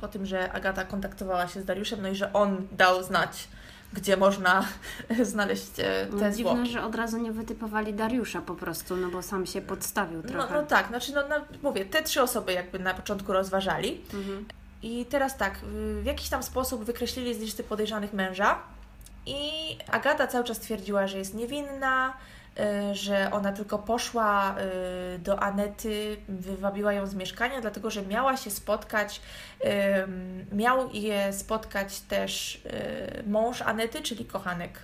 po 0.00 0.08
tym, 0.08 0.26
że 0.26 0.52
Agata 0.52 0.84
kontaktowała 0.84 1.48
się 1.48 1.62
z 1.62 1.64
Dariuszem, 1.64 2.02
no 2.02 2.08
i 2.08 2.16
że 2.16 2.32
on 2.32 2.68
dał 2.72 3.02
znać, 3.02 3.48
gdzie 3.92 4.16
można 4.16 4.64
znaleźć 5.22 5.70
e, 5.78 6.06
te 6.06 6.30
No, 6.30 6.30
dziwne, 6.36 6.66
że 6.66 6.82
od 6.84 6.94
razu 6.94 7.18
nie 7.18 7.32
wytypowali 7.32 7.94
Dariusza 7.94 8.40
po 8.40 8.54
prostu, 8.54 8.96
no 8.96 9.08
bo 9.08 9.22
sam 9.22 9.46
się 9.46 9.60
podstawił 9.60 10.22
No, 10.22 10.28
trochę. 10.28 10.54
no 10.54 10.62
tak, 10.62 10.88
znaczy, 10.88 11.12
no, 11.14 11.22
no, 11.28 11.36
mówię, 11.62 11.84
te 11.84 12.02
trzy 12.02 12.22
osoby 12.22 12.52
jakby 12.52 12.78
na 12.78 12.94
początku 12.94 13.32
rozważali. 13.32 14.00
Mhm. 14.14 14.44
I 14.82 15.06
teraz 15.06 15.36
tak, 15.36 15.58
w 16.02 16.04
jakiś 16.04 16.28
tam 16.28 16.42
sposób 16.42 16.84
wykreślili 16.84 17.34
z 17.34 17.38
listy 17.38 17.64
podejrzanych 17.64 18.12
męża 18.12 18.58
i 19.26 19.50
Agata 19.90 20.26
cały 20.26 20.44
czas 20.44 20.58
twierdziła, 20.58 21.06
że 21.06 21.18
jest 21.18 21.34
niewinna, 21.34 22.12
że 22.92 23.30
ona 23.32 23.52
tylko 23.52 23.78
poszła 23.78 24.54
y, 25.14 25.18
do 25.18 25.40
Anety, 25.40 26.16
wywabiła 26.28 26.92
ją 26.92 27.06
z 27.06 27.14
mieszkania, 27.14 27.60
dlatego 27.60 27.90
że 27.90 28.02
miała 28.02 28.36
się 28.36 28.50
spotkać, 28.50 29.20
miał 30.52 30.90
je 30.92 31.32
spotkać 31.32 32.00
też 32.00 32.54
y, 32.54 33.22
mąż 33.26 33.62
Anety, 33.62 34.02
czyli 34.02 34.24
kochanek 34.24 34.78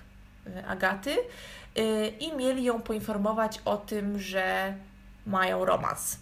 y, 0.47 0.65
Agaty 0.67 1.17
y, 1.77 2.07
i 2.19 2.33
mieli 2.35 2.63
ją 2.63 2.81
poinformować 2.81 3.61
o 3.65 3.77
tym, 3.77 4.19
że 4.19 4.73
mają 5.25 5.65
romans. 5.65 6.19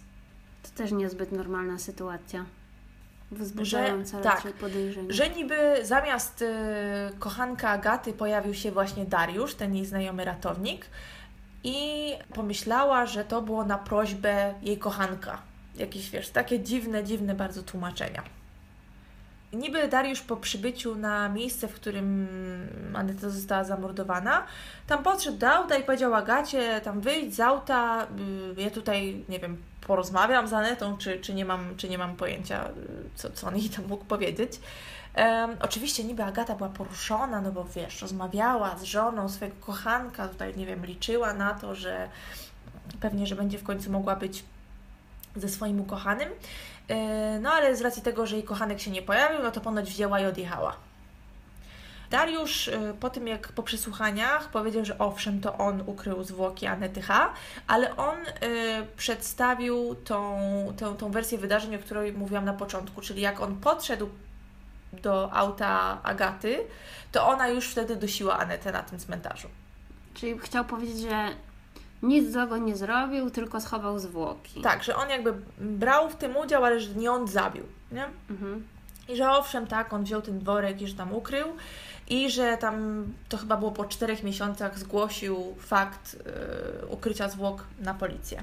To 0.62 0.68
też 0.76 0.92
niezbyt 0.92 1.32
normalna 1.32 1.78
sytuacja. 1.78 2.44
Wzbudzająca 3.30 4.18
Że- 4.18 4.24
tak, 4.24 4.36
raczej 4.36 4.52
podejrzenia. 4.52 5.06
Że 5.10 5.28
niby 5.30 5.56
zamiast 5.82 6.42
y, 6.42 6.46
kochanka 7.18 7.70
Agaty 7.70 8.12
pojawił 8.12 8.54
się 8.54 8.72
właśnie 8.72 9.04
Dariusz, 9.04 9.54
ten 9.54 9.74
jej 9.74 9.86
znajomy 9.86 10.24
ratownik, 10.24 10.86
i 11.64 12.10
pomyślała, 12.34 13.06
że 13.06 13.24
to 13.24 13.42
było 13.42 13.64
na 13.64 13.78
prośbę 13.78 14.54
jej 14.62 14.78
kochanka. 14.78 15.38
Jakieś, 15.76 16.10
wiesz, 16.10 16.28
takie 16.28 16.60
dziwne, 16.60 17.04
dziwne 17.04 17.34
bardzo 17.34 17.62
tłumaczenia. 17.62 18.22
Niby 19.52 19.88
Dariusz 19.88 20.20
po 20.20 20.36
przybyciu 20.36 20.94
na 20.94 21.28
miejsce, 21.28 21.68
w 21.68 21.74
którym 21.74 22.28
Aneta 22.94 23.30
została 23.30 23.64
zamordowana, 23.64 24.44
tam 24.86 25.02
podszedł 25.02 25.38
do 25.38 25.48
auta 25.48 25.76
i 25.76 25.84
powiedział 25.84 26.14
Agacie, 26.14 26.80
tam 26.80 27.00
wyjdź 27.00 27.34
z 27.34 27.40
auta, 27.40 28.06
y, 28.58 28.62
ja 28.62 28.70
tutaj, 28.70 29.24
nie 29.28 29.38
wiem, 29.38 29.56
porozmawiam 29.86 30.48
z 30.48 30.52
Anetą, 30.52 30.98
czy, 30.98 31.20
czy, 31.20 31.34
nie, 31.34 31.44
mam, 31.44 31.76
czy 31.76 31.88
nie 31.88 31.98
mam 31.98 32.16
pojęcia, 32.16 32.68
co, 33.14 33.30
co 33.30 33.46
on 33.46 33.56
jej 33.56 33.68
tam 33.68 33.86
mógł 33.86 34.04
powiedzieć. 34.04 34.60
Em, 35.14 35.56
oczywiście 35.60 36.04
niby 36.04 36.24
Agata 36.24 36.54
była 36.54 36.68
poruszona, 36.68 37.40
no 37.40 37.52
bo 37.52 37.64
wiesz, 37.64 38.02
rozmawiała 38.02 38.78
z 38.78 38.82
żoną 38.82 39.28
swojego 39.28 39.56
kochanka, 39.60 40.28
tutaj, 40.28 40.56
nie 40.56 40.66
wiem, 40.66 40.86
liczyła 40.86 41.34
na 41.34 41.54
to, 41.54 41.74
że 41.74 42.08
pewnie, 43.00 43.26
że 43.26 43.36
będzie 43.36 43.58
w 43.58 43.64
końcu 43.64 43.90
mogła 43.90 44.16
być 44.16 44.44
ze 45.36 45.48
swoim 45.48 45.80
ukochanym. 45.80 46.28
E, 46.88 47.38
No 47.40 47.52
ale 47.52 47.76
z 47.76 47.80
racji 47.80 48.02
tego, 48.02 48.26
że 48.26 48.36
jej 48.36 48.44
kochanek 48.44 48.80
się 48.80 48.90
nie 48.90 49.02
pojawił, 49.02 49.42
no 49.42 49.50
to 49.50 49.60
ponoć 49.60 49.90
wzięła 49.90 50.20
i 50.20 50.26
odjechała. 50.26 50.76
Dariusz 52.10 52.68
e, 52.68 52.94
po 53.00 53.10
tym, 53.10 53.26
jak 53.26 53.48
po 53.52 53.62
przesłuchaniach 53.62 54.48
powiedział, 54.48 54.84
że 54.84 54.98
owszem, 54.98 55.40
to 55.40 55.58
on 55.58 55.82
ukrył 55.86 56.24
zwłoki 56.24 56.66
Anety 56.66 57.02
H., 57.02 57.32
ale 57.66 57.96
on 57.96 58.16
e, 58.16 58.30
przedstawił 58.96 59.94
tą, 59.94 60.38
tą, 60.78 60.96
tą 60.96 61.10
wersję 61.10 61.38
wydarzeń, 61.38 61.76
o 61.76 61.78
której 61.78 62.12
mówiłam 62.12 62.44
na 62.44 62.52
początku, 62.52 63.00
czyli 63.00 63.20
jak 63.20 63.40
on 63.40 63.56
podszedł 63.56 64.08
do 65.00 65.32
auta 65.32 66.02
Agaty, 66.02 66.58
to 67.12 67.26
ona 67.26 67.48
już 67.48 67.70
wtedy 67.70 67.96
dusiła 67.96 68.38
Anetę 68.38 68.72
na 68.72 68.82
tym 68.82 68.98
cmentarzu. 68.98 69.48
Czyli 70.14 70.38
chciał 70.38 70.64
powiedzieć, 70.64 71.00
że 71.00 71.28
nic 72.02 72.32
złego 72.32 72.56
nie 72.56 72.76
zrobił, 72.76 73.30
tylko 73.30 73.60
schował 73.60 73.98
zwłoki. 73.98 74.60
Tak, 74.60 74.84
że 74.84 74.96
on 74.96 75.10
jakby 75.10 75.34
brał 75.58 76.10
w 76.10 76.16
tym 76.16 76.36
udział, 76.36 76.64
ale 76.64 76.80
że 76.80 76.94
nie 76.94 77.12
on 77.12 77.28
zabił, 77.28 77.64
nie? 77.92 78.06
Mhm. 78.30 78.64
I 79.08 79.16
że 79.16 79.30
owszem, 79.30 79.66
tak, 79.66 79.92
on 79.92 80.04
wziął 80.04 80.22
ten 80.22 80.38
worek 80.38 80.82
i 80.82 80.88
że 80.88 80.94
tam 80.94 81.14
ukrył 81.14 81.46
i 82.08 82.30
że 82.30 82.56
tam 82.56 83.04
to 83.28 83.36
chyba 83.36 83.56
było 83.56 83.70
po 83.72 83.84
czterech 83.84 84.22
miesiącach 84.22 84.78
zgłosił 84.78 85.54
fakt 85.58 86.16
y, 86.82 86.86
ukrycia 86.86 87.28
zwłok 87.28 87.64
na 87.80 87.94
policję. 87.94 88.42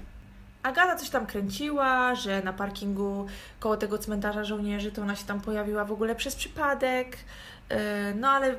Agata 0.63 0.95
coś 0.95 1.09
tam 1.09 1.25
kręciła, 1.25 2.15
że 2.15 2.41
na 2.41 2.53
parkingu 2.53 3.27
koło 3.59 3.77
tego 3.77 3.97
cmentarza 3.97 4.43
żołnierzy 4.43 4.91
to 4.91 5.01
ona 5.01 5.15
się 5.15 5.25
tam 5.25 5.41
pojawiła 5.41 5.85
w 5.85 5.91
ogóle 5.91 6.15
przez 6.15 6.35
przypadek, 6.35 7.17
y, 7.71 7.75
no 8.15 8.29
ale 8.29 8.55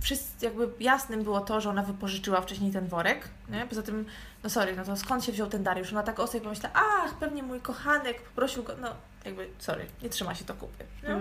wszyscy, 0.00 0.44
jakby 0.44 0.68
jasnym 0.80 1.22
było 1.22 1.40
to, 1.40 1.60
że 1.60 1.70
ona 1.70 1.82
wypożyczyła 1.82 2.40
wcześniej 2.40 2.72
ten 2.72 2.86
worek, 2.86 3.28
nie? 3.48 3.66
Poza 3.66 3.82
tym, 3.82 4.06
no 4.42 4.50
sorry, 4.50 4.76
no 4.76 4.84
to 4.84 4.96
skąd 4.96 5.24
się 5.24 5.32
wziął 5.32 5.48
ten 5.48 5.62
Dariusz? 5.62 5.92
Ona 5.92 6.02
tak 6.02 6.20
o 6.20 6.26
sobie 6.26 6.40
pomyślała, 6.40 6.74
ach, 6.74 7.14
pewnie 7.14 7.42
mój 7.42 7.60
kochanek 7.60 8.22
poprosił 8.22 8.62
go, 8.62 8.72
no 8.80 8.88
jakby, 9.24 9.48
sorry, 9.58 9.86
nie 10.02 10.08
trzyma 10.08 10.34
się 10.34 10.44
to 10.44 10.54
kupy. 10.54 10.84
No. 11.02 11.18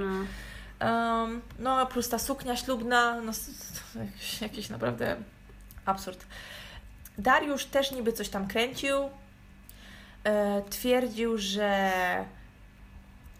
Um, 0.87 1.41
no, 1.59 1.79
a 1.79 1.85
plus 1.85 2.09
ta 2.09 2.19
suknia 2.19 2.55
ślubna, 2.55 3.21
no, 3.21 3.31
jakiś, 3.95 4.41
jakiś 4.41 4.69
naprawdę 4.69 5.15
absurd. 5.85 6.25
Dariusz 7.17 7.65
też 7.65 7.91
niby 7.91 8.13
coś 8.13 8.29
tam 8.29 8.47
kręcił. 8.47 8.95
E, 10.26 10.61
twierdził, 10.69 11.38
że, 11.38 11.91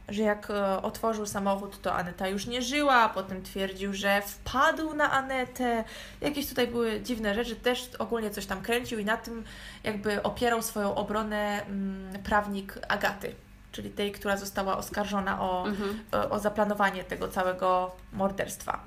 że 0.10 0.22
jak 0.22 0.50
e, 0.50 0.82
otworzył 0.82 1.26
samochód, 1.26 1.82
to 1.82 1.94
Aneta 1.94 2.28
już 2.28 2.48
nie 2.48 2.62
żyła. 2.62 2.96
a 2.96 3.10
Potem 3.10 3.44
twierdził, 3.44 3.94
że 3.94 4.22
wpadł 4.22 4.94
na 4.94 5.12
Anetę. 5.12 5.84
Jakieś 6.22 6.48
tutaj 6.50 6.68
były 6.68 7.02
dziwne 7.02 7.36
rzeczy. 7.36 7.56
Też 7.56 7.90
ogólnie 8.00 8.30
coś 8.30 8.46
tam 8.46 8.62
kręcił 8.62 9.00
i 9.00 9.06
na 9.06 9.18
tym 9.18 9.44
jakby 9.84 10.24
opierał 10.24 10.62
swoją 10.62 10.96
obronę 10.96 11.66
mm, 11.66 12.24
prawnik 12.24 12.80
Agaty 12.88 13.36
czyli 13.72 13.90
tej, 13.90 14.12
która 14.12 14.38
została 14.38 14.78
oskarżona 14.78 15.42
o, 15.42 15.68
Mhm. 15.68 16.00
o, 16.12 16.30
o 16.30 16.40
zaplanowanie 16.40 17.04
tego 17.04 17.28
całego 17.28 17.96
morderstwa. 18.14 18.80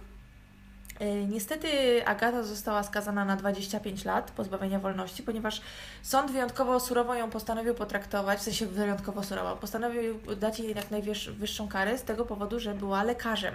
Y, 1.00 1.26
Niestety 1.28 1.68
Agata 2.06 2.42
została 2.42 2.82
skazana 2.82 3.24
na 3.24 3.36
25 3.36 4.04
lat 4.04 4.30
pozbawienia 4.30 4.78
wolności, 4.78 5.22
ponieważ 5.22 5.60
sąd 6.02 6.30
wyjątkowo 6.30 6.80
surowo 6.80 7.14
ją 7.14 7.30
postanowił 7.30 7.74
potraktować, 7.74 8.38
w 8.38 8.42
sensie 8.42 8.66
wyjątkowo 8.66 9.22
surowo, 9.22 9.56
postanowił 9.56 10.18
dać 10.36 10.58
jej 10.60 10.74
jak 10.76 10.90
najwyższą 10.90 11.68
karę 11.68 11.98
z 11.98 12.02
tego 12.02 12.24
powodu, 12.24 12.60
że 12.60 12.74
była 12.74 13.02
lekarzem. 13.02 13.54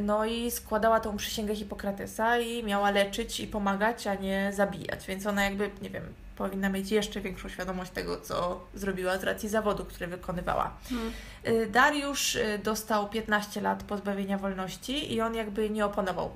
No 0.00 0.24
i 0.24 0.50
składała 0.50 1.00
tą 1.00 1.16
przysięgę 1.16 1.56
Hipokratesa 1.56 2.38
i 2.38 2.64
miała 2.64 2.90
leczyć 2.90 3.40
i 3.40 3.46
pomagać, 3.46 4.06
a 4.06 4.14
nie 4.14 4.52
zabijać. 4.54 5.06
Więc 5.06 5.26
ona 5.26 5.44
jakby, 5.44 5.70
nie 5.82 5.90
wiem, 5.90 6.14
powinna 6.38 6.68
mieć 6.68 6.90
jeszcze 6.90 7.20
większą 7.20 7.48
świadomość 7.48 7.90
tego, 7.90 8.20
co 8.20 8.60
zrobiła 8.74 9.18
z 9.18 9.24
racji 9.24 9.48
zawodu, 9.48 9.84
który 9.84 10.06
wykonywała. 10.06 10.70
Mhm. 10.92 11.12
Y, 11.46 11.66
Dariusz 11.66 12.34
y, 12.34 12.60
dostał 12.64 13.08
15 13.08 13.60
lat 13.60 13.82
pozbawienia 13.82 14.38
wolności 14.38 15.14
i 15.14 15.20
on 15.20 15.34
jakby 15.34 15.70
nie 15.70 15.86
oponował 15.86 16.30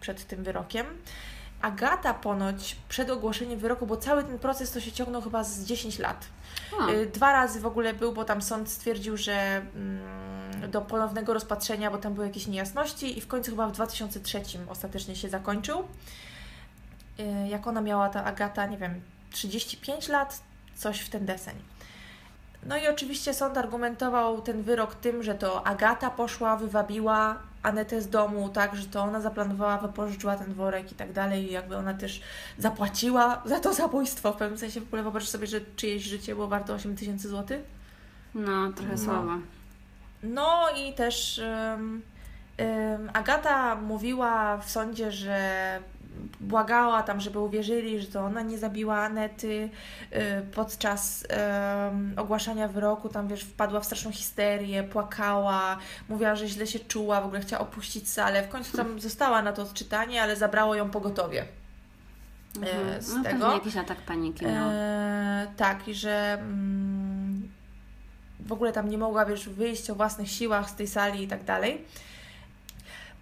przed 0.00 0.26
tym 0.26 0.44
wyrokiem. 0.44 0.86
Agata 1.62 2.14
ponoć 2.14 2.76
przed 2.88 3.10
ogłoszeniem 3.10 3.58
wyroku, 3.58 3.86
bo 3.86 3.96
cały 3.96 4.24
ten 4.24 4.38
proces 4.38 4.70
to 4.70 4.80
się 4.80 4.92
ciągnął 4.92 5.22
chyba 5.22 5.44
z 5.44 5.64
10 5.64 5.98
lat. 5.98 6.26
Y, 6.90 7.06
Dwa 7.06 7.32
razy 7.32 7.60
w 7.60 7.66
ogóle 7.66 7.94
był, 7.94 8.12
bo 8.12 8.24
tam 8.24 8.42
sąd 8.42 8.70
stwierdził, 8.70 9.16
że 9.16 9.62
mm, 9.74 10.70
do 10.70 10.80
ponownego 10.80 11.34
rozpatrzenia, 11.34 11.90
bo 11.90 11.98
tam 11.98 12.14
były 12.14 12.26
jakieś 12.26 12.46
niejasności 12.46 13.18
i 13.18 13.20
w 13.20 13.26
końcu 13.26 13.50
chyba 13.50 13.66
w 13.66 13.72
2003 13.72 14.42
ostatecznie 14.68 15.16
się 15.16 15.28
zakończył. 15.28 15.84
Jak 17.48 17.66
ona 17.66 17.80
miała 17.80 18.08
ta 18.08 18.24
Agata, 18.24 18.66
nie 18.66 18.78
wiem, 18.78 19.00
35 19.30 20.08
lat, 20.08 20.42
coś 20.76 21.00
w 21.00 21.08
ten 21.08 21.26
deseń. 21.26 21.54
No 22.66 22.76
i 22.76 22.88
oczywiście 22.88 23.34
sąd 23.34 23.58
argumentował 23.58 24.42
ten 24.42 24.62
wyrok 24.62 24.94
tym, 24.94 25.22
że 25.22 25.34
to 25.34 25.66
Agata 25.66 26.10
poszła, 26.10 26.56
wywabiła 26.56 27.38
Anetę 27.62 28.02
z 28.02 28.08
domu, 28.08 28.48
tak, 28.48 28.76
że 28.76 28.86
to 28.86 29.00
ona 29.00 29.20
zaplanowała, 29.20 29.78
wypożyczyła 29.78 30.36
ten 30.36 30.54
worek 30.54 30.92
i 30.92 30.94
tak 30.94 31.12
dalej 31.12 31.44
i 31.44 31.52
jakby 31.52 31.76
ona 31.76 31.94
też 31.94 32.20
zapłaciła 32.58 33.42
za 33.44 33.60
to 33.60 33.74
zabójstwo. 33.74 34.32
W 34.32 34.36
pewnym 34.36 34.58
sensie 34.58 34.80
w 34.80 34.84
ogóle 34.84 35.02
wyobraź 35.02 35.28
sobie, 35.28 35.46
że 35.46 35.60
czyjeś 35.76 36.02
życie 36.02 36.34
było 36.34 36.48
warte 36.48 36.74
8 36.74 36.96
tysięcy 36.96 37.28
złotych. 37.28 37.60
no, 38.34 38.72
trochę 38.72 38.92
no. 38.92 38.98
słabo. 38.98 39.32
No 40.22 40.66
i 40.76 40.92
też 40.92 41.38
ym, 41.38 42.02
ym, 42.60 43.10
Agata 43.12 43.74
mówiła 43.74 44.58
w 44.58 44.70
sądzie, 44.70 45.12
że 45.12 45.80
błagała 46.40 47.02
tam, 47.02 47.20
żeby 47.20 47.38
uwierzyli, 47.38 48.00
że 48.00 48.06
to 48.06 48.20
ona 48.20 48.42
nie 48.42 48.58
zabiła 48.58 49.04
Anety. 49.04 49.70
Y, 50.12 50.46
podczas 50.54 51.26
ogłaszania 52.16 52.68
wyroku 52.68 53.08
tam, 53.08 53.28
wiesz, 53.28 53.42
wpadła 53.42 53.80
w 53.80 53.84
straszną 53.84 54.12
histerię, 54.12 54.82
płakała, 54.82 55.78
mówiła, 56.08 56.36
że 56.36 56.48
źle 56.48 56.66
się 56.66 56.78
czuła, 56.78 57.20
w 57.20 57.24
ogóle 57.24 57.40
chciała 57.40 57.62
opuścić 57.62 58.08
salę. 58.08 58.42
W 58.42 58.48
końcu 58.48 58.76
tam 58.76 59.00
została 59.00 59.42
na 59.42 59.52
to 59.52 59.62
odczytanie, 59.62 60.22
ale 60.22 60.36
zabrało 60.36 60.74
ją 60.74 60.90
pogotowie. 60.90 61.44
Mhm. 62.56 63.02
z 63.02 63.14
no, 63.14 63.22
tego. 63.22 63.52
jakiś 63.52 63.76
atak 63.76 63.98
paniki 63.98 64.46
miał. 64.46 64.70
E, 64.72 65.46
tak, 65.56 65.88
i 65.88 65.94
że 65.94 66.38
mm, 66.40 67.48
w 68.40 68.52
ogóle 68.52 68.72
tam 68.72 68.88
nie 68.88 68.98
mogła 68.98 69.24
wiesz, 69.24 69.48
wyjść 69.48 69.90
o 69.90 69.94
własnych 69.94 70.30
siłach 70.30 70.70
z 70.70 70.74
tej 70.74 70.86
sali 70.86 71.22
i 71.22 71.28
tak 71.28 71.44
dalej. 71.44 71.84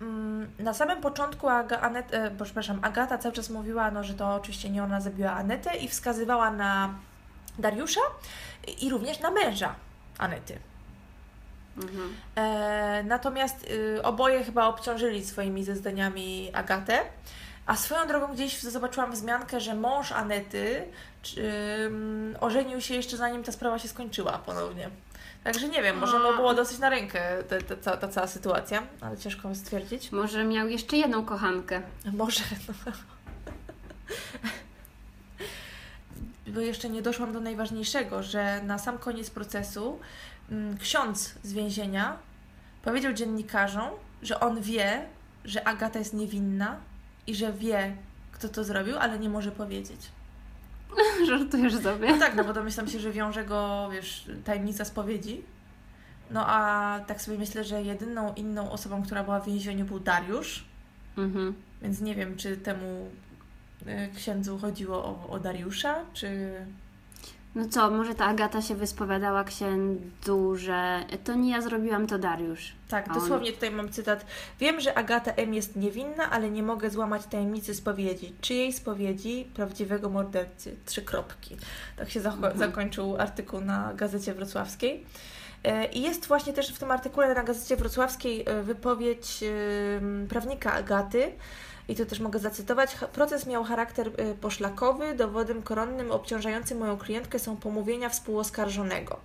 Mm, 0.00 0.50
Na 0.58 0.74
samym 0.74 1.00
początku 1.00 1.48
Aga, 1.48 1.80
Anet, 1.80 2.14
e, 2.14 2.30
bo, 2.30 2.44
przepraszam, 2.44 2.78
Agata 2.82 3.18
cały 3.18 3.34
czas 3.34 3.50
mówiła, 3.50 3.90
no, 3.90 4.04
że 4.04 4.14
to 4.14 4.34
oczywiście 4.34 4.70
nie 4.70 4.82
ona 4.84 5.00
zabiła 5.00 5.30
Anetę 5.32 5.76
i 5.76 5.88
wskazywała 5.88 6.50
na 6.50 6.94
Dariusza 7.58 8.00
i 8.80 8.90
również 8.90 9.20
na 9.20 9.30
męża 9.30 9.74
Anety. 10.18 10.58
Mhm. 11.76 12.14
E, 12.36 13.02
natomiast 13.04 13.70
y, 13.70 14.02
oboje 14.02 14.44
chyba 14.44 14.66
obciążyli 14.66 15.24
swoimi 15.24 15.64
zeznaniami 15.64 16.50
Agatę. 16.52 17.00
A 17.66 17.76
swoją 17.76 18.06
drogą 18.06 18.34
gdzieś 18.34 18.62
zobaczyłam 18.62 19.12
wzmiankę, 19.12 19.60
że 19.60 19.74
mąż 19.74 20.12
Anety 20.12 20.84
czy, 21.22 21.42
ym, 21.86 22.36
ożenił 22.40 22.80
się 22.80 22.94
jeszcze 22.94 23.16
zanim 23.16 23.42
ta 23.44 23.52
sprawa 23.52 23.78
się 23.78 23.88
skończyła 23.88 24.32
ponownie. 24.32 24.90
Także 25.44 25.68
nie 25.68 25.82
wiem, 25.82 25.98
może 25.98 26.18
mu 26.18 26.36
było 26.36 26.54
dosyć 26.54 26.78
na 26.78 26.90
rękę 26.90 27.44
ta, 27.48 27.60
ta, 27.60 27.76
ta, 27.76 27.96
ta 27.96 28.08
cała 28.08 28.26
sytuacja, 28.26 28.82
ale 29.00 29.16
ciężko 29.16 29.54
stwierdzić. 29.54 30.12
Może 30.12 30.44
miał 30.44 30.68
jeszcze 30.68 30.96
jedną 30.96 31.24
kochankę. 31.24 31.82
Może. 32.12 32.40
No. 32.68 32.92
Bo 36.54 36.60
jeszcze 36.60 36.88
nie 36.88 37.02
doszłam 37.02 37.32
do 37.32 37.40
najważniejszego, 37.40 38.22
że 38.22 38.62
na 38.62 38.78
sam 38.78 38.98
koniec 38.98 39.30
procesu 39.30 39.98
mm, 40.50 40.78
ksiądz 40.78 41.34
z 41.42 41.52
więzienia 41.52 42.16
powiedział 42.82 43.12
dziennikarzom, 43.12 43.90
że 44.22 44.40
on 44.40 44.60
wie, 44.60 45.06
że 45.44 45.68
Agata 45.68 45.98
jest 45.98 46.14
niewinna 46.14 46.76
i 47.26 47.34
że 47.34 47.52
wie, 47.52 47.96
kto 48.32 48.48
to 48.48 48.64
zrobił, 48.64 48.98
ale 48.98 49.18
nie 49.18 49.28
może 49.28 49.52
powiedzieć. 49.52 50.00
Żartujesz 51.28 51.74
No 51.74 51.80
sobie? 51.80 52.18
tak, 52.18 52.34
no 52.34 52.44
bo 52.44 52.52
domyślam 52.52 52.88
się, 52.88 53.00
że 53.00 53.12
wiąże 53.12 53.44
go, 53.44 53.88
wiesz, 53.92 54.30
tajemnica 54.44 54.84
spowiedzi. 54.84 55.42
No 56.30 56.44
a 56.46 57.00
tak 57.06 57.22
sobie 57.22 57.38
myślę, 57.38 57.64
że 57.64 57.82
jedyną 57.82 58.34
inną 58.34 58.70
osobą, 58.70 59.02
która 59.02 59.24
była 59.24 59.40
w 59.40 59.46
więzieniu 59.46 59.84
był 59.84 60.00
Dariusz. 60.00 60.64
Mhm. 61.18 61.54
Więc 61.82 62.00
nie 62.00 62.14
wiem, 62.14 62.36
czy 62.36 62.56
temu 62.56 63.10
y, 63.86 64.08
księdzu 64.16 64.58
chodziło 64.58 65.04
o, 65.04 65.28
o 65.30 65.40
Dariusza, 65.40 65.94
czy. 66.12 66.54
No 67.54 67.68
co, 67.68 67.90
może 67.90 68.14
ta 68.14 68.24
Agata 68.26 68.62
się 68.62 68.74
wyspowiadała 68.74 69.44
księdzu, 69.44 70.56
że 70.56 71.04
to 71.24 71.34
nie 71.34 71.50
ja 71.50 71.60
zrobiłam, 71.60 72.06
to 72.06 72.18
Dariusz. 72.18 72.72
Tak, 72.88 73.14
dosłownie 73.14 73.52
tutaj 73.52 73.70
mam 73.70 73.88
cytat. 73.88 74.26
Wiem, 74.60 74.80
że 74.80 74.98
Agata 74.98 75.32
M. 75.32 75.54
jest 75.54 75.76
niewinna, 75.76 76.30
ale 76.30 76.50
nie 76.50 76.62
mogę 76.62 76.90
złamać 76.90 77.26
tajemnicy 77.26 77.74
spowiedzi. 77.74 78.32
Czyjej 78.40 78.72
spowiedzi? 78.72 79.48
Prawdziwego 79.54 80.10
mordercy. 80.10 80.76
Trzy 80.86 81.02
kropki. 81.02 81.56
Tak 81.96 82.10
się 82.10 82.20
Mhm. 82.20 82.58
zakończył 82.58 83.16
artykuł 83.20 83.60
na 83.60 83.94
Gazecie 83.94 84.34
Wrocławskiej. 84.34 85.04
E, 85.64 85.86
I 85.86 86.02
jest 86.02 86.26
właśnie 86.26 86.52
też 86.52 86.68
w 86.74 86.78
tym 86.78 86.90
artykule 86.90 87.34
na 87.34 87.42
Gazecie 87.42 87.76
Wrocławskiej 87.76 88.44
e, 88.46 88.62
wypowiedź 88.62 89.44
prawnika 90.28 90.72
Agaty. 90.72 91.32
I 91.88 91.94
to 91.94 92.06
też 92.06 92.20
mogę 92.20 92.38
zacytować. 92.38 92.94
"Ha- 92.94 93.06
Proces 93.06 93.46
miał 93.46 93.64
charakter 93.64 94.08
e, 94.16 94.34
poszlakowy. 94.34 95.14
Dowodem 95.14 95.62
koronnym 95.62 96.10
obciążającym 96.10 96.78
moją 96.78 96.96
klientkę 96.98 97.38
są 97.38 97.56
pomówienia 97.56 98.08
współoskarżonego. 98.08 99.16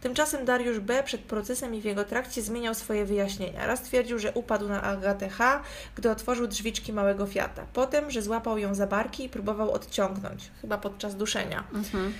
Tymczasem 0.00 0.44
Dariusz 0.44 0.78
B. 0.80 1.02
przed 1.02 1.20
procesem 1.20 1.74
i 1.74 1.80
w 1.80 1.84
jego 1.84 2.04
trakcie 2.04 2.42
zmieniał 2.42 2.74
swoje 2.74 3.04
wyjaśnienia. 3.04 3.66
Raz 3.66 3.82
twierdził, 3.82 4.18
że 4.18 4.32
upadł 4.32 4.68
na 4.68 4.82
Agatę 4.82 5.28
H., 5.28 5.62
gdy 5.96 6.10
otworzył 6.10 6.46
drzwiczki 6.46 6.92
małego 6.92 7.26
Fiata. 7.26 7.62
Potem, 7.72 8.10
że 8.10 8.22
złapał 8.22 8.58
ją 8.58 8.74
za 8.74 8.86
barki 8.86 9.24
i 9.24 9.28
próbował 9.28 9.70
odciągnąć, 9.72 10.50
chyba 10.60 10.78
podczas 10.78 11.16
duszenia. 11.16 11.64
Mhm. 11.74 12.12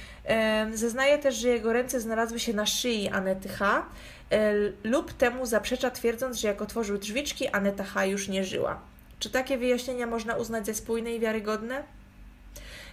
Zeznaje 0.76 1.18
też, 1.18 1.34
że 1.36 1.48
jego 1.48 1.72
ręce 1.72 2.00
znalazły 2.00 2.40
się 2.40 2.52
na 2.52 2.66
szyi 2.66 3.08
Anety 3.08 3.48
H. 3.48 3.82
e, 4.30 4.52
lub 4.84 5.12
temu 5.12 5.46
zaprzecza, 5.46 5.90
twierdząc, 5.90 6.36
że 6.36 6.48
jak 6.48 6.62
otworzył 6.62 6.98
drzwiczki, 6.98 7.48
Aneta 7.48 7.84
H. 7.84 8.04
już 8.06 8.28
nie 8.28 8.44
żyła. 8.44 8.78
Czy 9.20 9.30
takie 9.30 9.58
wyjaśnienia 9.58 10.06
można 10.06 10.36
uznać 10.36 10.66
za 10.66 10.74
spójne 10.74 11.14
i 11.14 11.20
wiarygodne? 11.20 11.82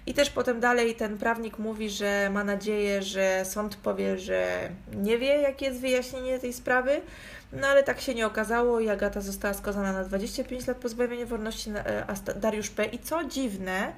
I 0.06 0.14
też 0.14 0.30
potem 0.30 0.60
dalej 0.60 0.96
ten 0.96 1.18
prawnik 1.18 1.60
mówi, 1.60 1.90
że 1.90 2.30
ma 2.34 2.44
nadzieję, 2.44 3.04
że 3.04 3.46
sąd 3.46 3.76
powie, 3.76 4.18
że 4.18 4.70
nie 4.94 5.18
wie, 5.18 5.42
jakie 5.42 5.66
jest 5.66 5.80
wyjaśnienie 5.80 6.40
tej 6.40 6.54
sprawy, 6.54 7.02
no 7.54 7.68
ale 7.68 7.84
tak 7.84 8.02
się 8.02 8.16
nie 8.16 8.28
okazało 8.28 8.80
i 8.80 8.90
Agata 8.90 9.22
została 9.22 9.54
skazana 9.54 9.94
na 9.94 10.04
25 10.04 10.68
lat 10.68 10.78
pozbawienia 10.78 11.26
wolności, 11.26 11.70
e, 11.70 12.06
a 12.08 12.34
Dariusz 12.34 12.70
P. 12.70 12.86
I 12.86 13.00
co 13.00 13.24
dziwne, 13.24 13.94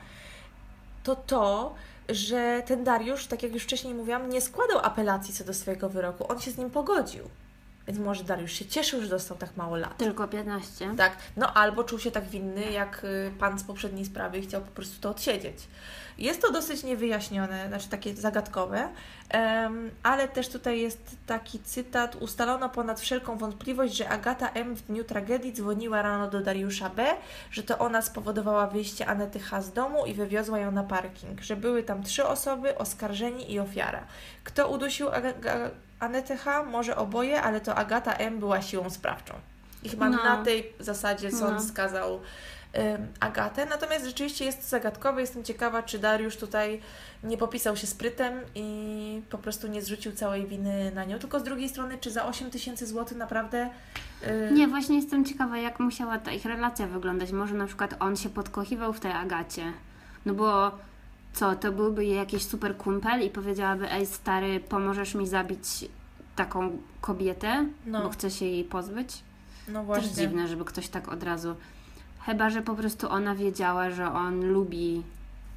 to 1.04 1.16
to, 1.16 1.76
że 2.10 2.64
ten 2.66 2.84
Dariusz, 2.84 3.28
tak 3.28 3.44
jak 3.44 3.54
już 3.54 3.64
wcześniej 3.64 3.94
mówiłam, 3.94 4.30
nie 4.30 4.42
składał 4.42 4.80
apelacji 4.86 5.34
co 5.34 5.44
do 5.44 5.54
swojego 5.54 5.90
wyroku. 5.90 6.32
On 6.32 6.40
się 6.40 6.52
z 6.52 6.58
nim 6.58 6.70
pogodził. 6.70 7.24
Więc 7.90 8.00
może 8.02 8.24
Dariusz 8.24 8.52
się 8.54 8.66
cieszył, 8.66 9.02
że 9.02 9.08
dostał 9.08 9.38
tak 9.38 9.58
mało 9.58 9.78
lat. 9.78 9.98
Tylko 9.98 10.28
15. 10.28 10.96
Tak, 10.98 11.18
no 11.38 11.54
albo 11.54 11.84
czuł 11.84 12.00
się 12.00 12.12
tak 12.12 12.30
winny, 12.30 12.72
jak 12.72 13.04
y, 13.04 13.32
pan 13.40 13.60
z 13.60 13.64
poprzedniej 13.64 14.06
sprawy 14.06 14.38
i 14.38 14.42
chciał 14.42 14.62
po 14.62 14.72
prostu 14.72 15.02
to 15.02 15.10
odsiedzieć. 15.10 15.58
Jest 16.18 16.42
to 16.42 16.52
dosyć 16.52 16.84
niewyjaśnione, 16.84 17.68
znaczy 17.68 17.90
takie 17.90 18.16
zagadkowe, 18.16 18.90
ale 20.04 20.28
też 20.28 20.50
tutaj 20.50 20.80
jest 20.80 21.16
taki 21.28 21.60
cytat. 21.60 22.16
Ustalono 22.16 22.70
ponad 22.70 23.00
wszelką 23.00 23.38
wątpliwość, 23.38 23.96
że 23.96 24.10
Agata 24.10 24.50
M. 24.50 24.76
w 24.76 24.82
dniu 24.82 25.04
tragedii 25.04 25.54
dzwoniła 25.54 26.02
rano 26.02 26.30
do 26.30 26.42
Dariusza 26.42 26.90
B., 26.90 27.06
że 27.52 27.64
to 27.64 27.78
ona 27.78 28.02
spowodowała 28.02 28.68
wyjście 28.68 29.08
Anety 29.08 29.40
H. 29.40 29.62
z 29.62 29.74
domu 29.74 30.06
i 30.06 30.14
wywiozła 30.14 30.60
ją 30.60 30.72
na 30.72 30.84
parking, 30.84 31.42
że 31.42 31.56
były 31.56 31.84
tam 31.84 32.04
trzy 32.04 32.26
osoby, 32.26 32.78
oskarżeni 32.78 33.52
i 33.54 33.60
ofiara. 33.60 34.04
Kto 34.44 34.70
udusił 34.70 35.08
Aga- 35.08 35.40
Ga- 35.42 35.70
Anetę 36.00 36.38
H? 36.38 36.64
Może 36.64 36.96
oboje, 36.96 37.42
ale 37.42 37.62
to 37.62 37.76
Agata 37.76 38.14
M. 38.14 38.40
była 38.40 38.62
siłą 38.62 38.90
sprawczą. 38.90 39.34
I 39.84 39.90
chyba 39.90 40.10
No. 40.10 40.24
na 40.24 40.44
tej 40.46 40.74
zasadzie 40.80 41.32
sąd 41.32 41.54
No. 41.54 41.62
skazał 41.62 42.20
Agatę. 43.20 43.66
Natomiast 43.66 44.06
rzeczywiście 44.06 44.46
jest 44.46 44.62
to 44.62 44.68
zagadkowe. 44.68 45.22
Jestem 45.22 45.44
ciekawa, 45.44 45.84
czy 45.84 46.00
Dariusz 46.00 46.38
tutaj 46.38 46.82
nie 47.24 47.38
popisał 47.38 47.78
się 47.78 47.88
sprytem 47.88 48.34
i 48.56 49.22
po 49.30 49.38
prostu 49.38 49.68
nie 49.68 49.82
zrzucił 49.82 50.12
całej 50.12 50.48
winy 50.48 50.92
na 50.96 51.04
nią. 51.06 51.20
Tylko 51.20 51.40
z 51.40 51.44
drugiej 51.44 51.70
strony, 51.70 51.98
czy 51.98 52.12
za 52.12 52.26
8 52.26 52.52
tysięcy 52.52 52.88
złotych 52.88 53.18
naprawdę... 53.18 53.70
Nie, 54.52 54.68
właśnie 54.68 54.96
jestem 54.96 55.26
ciekawa, 55.26 55.58
jak 55.58 55.80
musiała 55.80 56.18
ta 56.18 56.32
ich 56.32 56.46
relacja 56.46 56.88
wyglądać. 56.88 57.32
Może 57.32 57.54
na 57.56 57.68
przykład 57.68 57.96
on 58.00 58.16
się 58.16 58.30
podkochiwał 58.30 58.94
w 58.94 59.00
tej 59.00 59.12
Agacie. 59.12 59.74
No 60.26 60.34
bo 60.34 60.72
co, 61.34 61.56
to 61.56 61.72
byłby 61.72 62.06
jej 62.06 62.16
jakiś 62.16 62.44
super 62.44 62.78
kumpel 62.78 63.22
i 63.26 63.30
powiedziałaby, 63.30 63.92
ej 63.92 64.06
stary, 64.06 64.60
pomożesz 64.60 65.16
mi 65.16 65.28
zabić 65.28 65.64
taką 66.36 66.78
kobietę, 67.02 67.66
No. 67.86 68.04
bo 68.04 68.10
chcę 68.10 68.30
się 68.32 68.46
jej 68.46 68.64
pozbyć? 68.64 69.24
No 69.68 69.80
Też 69.80 69.86
właśnie. 69.86 70.10
dziwne, 70.16 70.48
żeby 70.48 70.66
ktoś 70.66 70.88
tak 70.88 71.08
od 71.08 71.24
razu. 71.24 71.56
Chyba, 72.26 72.50
że 72.50 72.62
po 72.62 72.76
prostu 72.76 73.10
ona 73.10 73.36
wiedziała, 73.36 73.90
że 73.90 74.12
on 74.14 74.46
lubi 74.46 75.04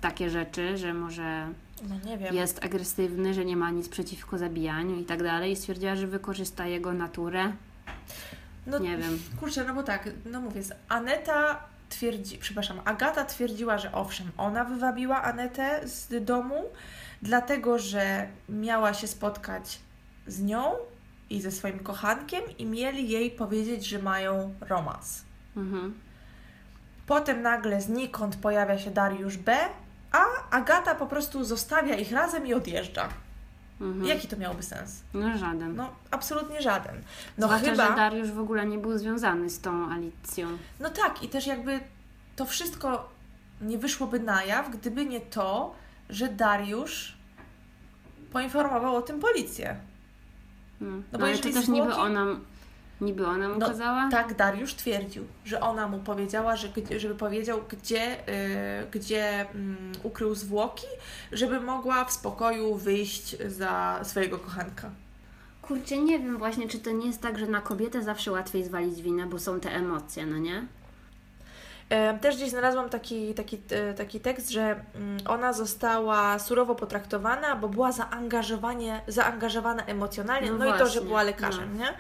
takie 0.01 0.31
rzeczy, 0.31 0.77
że 0.79 0.95
może 0.95 1.49
No 1.89 1.95
jest 2.33 2.65
agresywny, 2.65 3.35
że 3.35 3.45
nie 3.45 3.57
ma 3.57 3.71
nic 3.71 3.89
przeciwko 3.89 4.39
zabijaniu 4.39 5.01
i 5.01 5.05
tak 5.05 5.23
dalej. 5.23 5.53
I 5.53 5.57
stwierdziła, 5.57 5.97
że 5.97 6.07
wykorzysta 6.07 6.67
jego 6.67 6.93
naturę. 6.93 7.53
No, 8.67 8.79
Nie 8.79 8.97
wiem. 8.97 9.19
Kurczę, 9.41 9.65
no 9.65 9.75
bo 9.75 9.83
tak, 9.83 10.09
no 10.27 10.41
mówię, 10.41 10.63
Aneta 10.89 11.61
twierdzi, 11.93 12.39
przepraszam, 12.39 12.81
Agata 12.85 13.25
twierdziła, 13.25 13.79
że 13.79 13.93
owszem, 13.93 14.31
ona 14.37 14.65
wywabiła 14.65 15.23
Anetę 15.23 15.89
z 15.89 16.25
domu, 16.25 16.63
dlatego 17.23 17.79
że 17.79 18.29
miała 18.49 18.95
się 18.95 19.07
spotkać 19.07 19.79
z 20.27 20.43
nią 20.43 20.75
i 21.31 21.41
ze 21.41 21.51
swoim 21.51 21.79
kochankiem 21.79 22.43
i 22.59 22.67
mieli 22.67 23.09
jej 23.09 23.31
powiedzieć, 23.31 23.87
że 23.87 23.99
mają 23.99 24.55
romans. 24.61 25.25
Mhm. 25.57 25.95
Potem 27.07 27.43
nagle 27.43 27.81
znikąd 27.81 28.37
pojawia 28.37 28.79
się 28.79 28.91
Dariusz 28.91 29.37
B, 29.37 29.57
a 30.13 30.25
Agata 30.51 30.95
po 30.95 31.07
prostu 31.07 31.45
zostawia 31.45 31.95
ich 31.95 32.13
razem 32.13 32.47
i 32.47 32.55
odjeżdża. 32.55 33.09
Mhm. 33.83 34.07
Jaki 34.07 34.29
to 34.29 34.37
miałby 34.37 34.63
sens? 34.63 35.03
No 35.15 35.39
żaden. 35.39 35.77
No, 35.77 35.91
absolutnie 36.11 36.63
żaden. 36.63 37.03
No 37.39 37.47
Zwłaszcza, 37.47 37.71
chyba... 37.71 37.89
że 37.89 37.97
Dariusz 37.97 38.31
w 38.31 38.39
ogóle 38.39 38.67
nie 38.67 38.79
był 38.79 38.99
związany 38.99 39.51
z 39.51 39.61
tą 39.61 39.91
Alicją. 39.91 40.49
No 40.81 40.91
tak, 40.91 41.23
i 41.23 41.29
też 41.29 41.47
jakby 41.47 41.81
to 42.37 42.45
wszystko 42.45 43.09
nie 43.61 43.79
wyszłoby 43.79 44.21
na 44.21 44.45
jaw, 44.45 44.71
gdyby 44.71 45.07
nie 45.07 45.21
to, 45.21 45.75
że 46.11 46.29
Dariusz 46.29 47.17
poinformował 48.33 48.97
o 48.97 49.03
tym 49.03 49.21
policję. 49.21 49.77
No, 50.81 50.91
bo 51.13 51.19
no 51.19 51.27
ale 51.27 51.39
to 51.39 51.53
też 51.53 51.69
niby 51.69 51.95
ona, 51.95 52.27
niby 53.03 53.27
ona 53.27 53.49
mu 53.49 53.59
No, 53.59 53.69
kazała? 53.69 54.09
Tak 54.11 54.35
Dariusz 54.35 54.75
twierdził, 54.75 55.27
że 55.45 55.61
ona 55.61 55.89
mu 55.89 55.99
powiedziała, 55.99 56.57
że, 56.57 56.69
żeby 56.97 57.15
powiedział, 57.15 57.61
gdzie, 57.69 58.29
y, 58.83 58.87
gdzie 58.91 59.51
mm, 59.55 59.93
ukrył 60.03 60.35
zwłoki, 60.35 60.87
żeby 61.33 61.61
mogła 61.61 62.05
w 62.05 62.13
spokoju 62.13 62.75
wyjść 62.75 63.37
za 63.47 64.01
swojego 64.03 64.39
kochanka. 64.39 64.91
Kurczę, 65.63 65.99
nie 65.99 66.19
wiem 66.19 66.39
właśnie, 66.39 66.69
czy 66.69 66.79
to 66.79 66.91
nie 66.91 67.07
jest 67.07 67.21
tak, 67.21 67.39
że 67.39 67.47
na 67.47 67.61
kobietę 67.61 68.03
zawsze 68.03 68.33
łatwiej 68.33 68.65
zwalić 68.65 69.03
winę, 69.03 69.27
bo 69.27 69.39
są 69.39 69.61
te 69.61 69.71
emocje, 69.71 70.27
no 70.27 70.39
nie? 70.39 70.67
E, 71.93 72.19
Też 72.19 72.37
gdzieś 72.37 72.51
znalazłam 72.51 72.89
taki, 72.89 73.35
taki, 73.35 73.61
e, 73.71 73.95
taki 73.95 74.21
tekst, 74.21 74.51
że 74.51 74.63
mm, 74.95 75.19
ona 75.29 75.53
została 75.53 76.39
surowo 76.39 76.75
potraktowana, 76.75 77.57
bo 77.57 77.69
była 77.69 77.93
zaangażowanie, 77.93 79.01
zaangażowana 79.09 79.85
emocjonalnie, 79.85 80.51
no, 80.51 80.59
No 80.59 80.77
i 80.77 80.79
to, 80.79 80.87
że 80.87 81.01
była 81.01 81.23
lekarzem, 81.23 81.79
nie? 81.79 81.95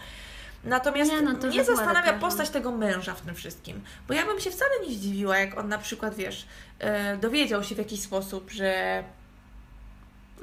Natomiast 0.65 1.11
Nie, 1.11 1.23
no 1.23 1.35
to, 1.35 1.47
mnie 1.47 1.65
zastanawia 1.65 2.13
postać 2.13 2.51
tego 2.51 2.73
męża 2.73 3.15
w 3.15 3.21
tym 3.21 3.35
wszystkim, 3.35 3.81
bo 4.09 4.15
ja 4.15 4.27
bym 4.27 4.41
się 4.41 4.51
wcale 4.51 4.71
nie 4.87 4.95
zdziwiła, 4.95 5.39
jak 5.39 5.59
on 5.59 5.69
na 5.69 5.79
przykład, 5.79 6.15
wiesz, 6.15 6.47
e, 6.79 7.17
dowiedział 7.17 7.65
się 7.65 7.75
w 7.75 7.79
jakiś 7.79 8.03
sposób, 8.03 8.51
że... 8.51 9.05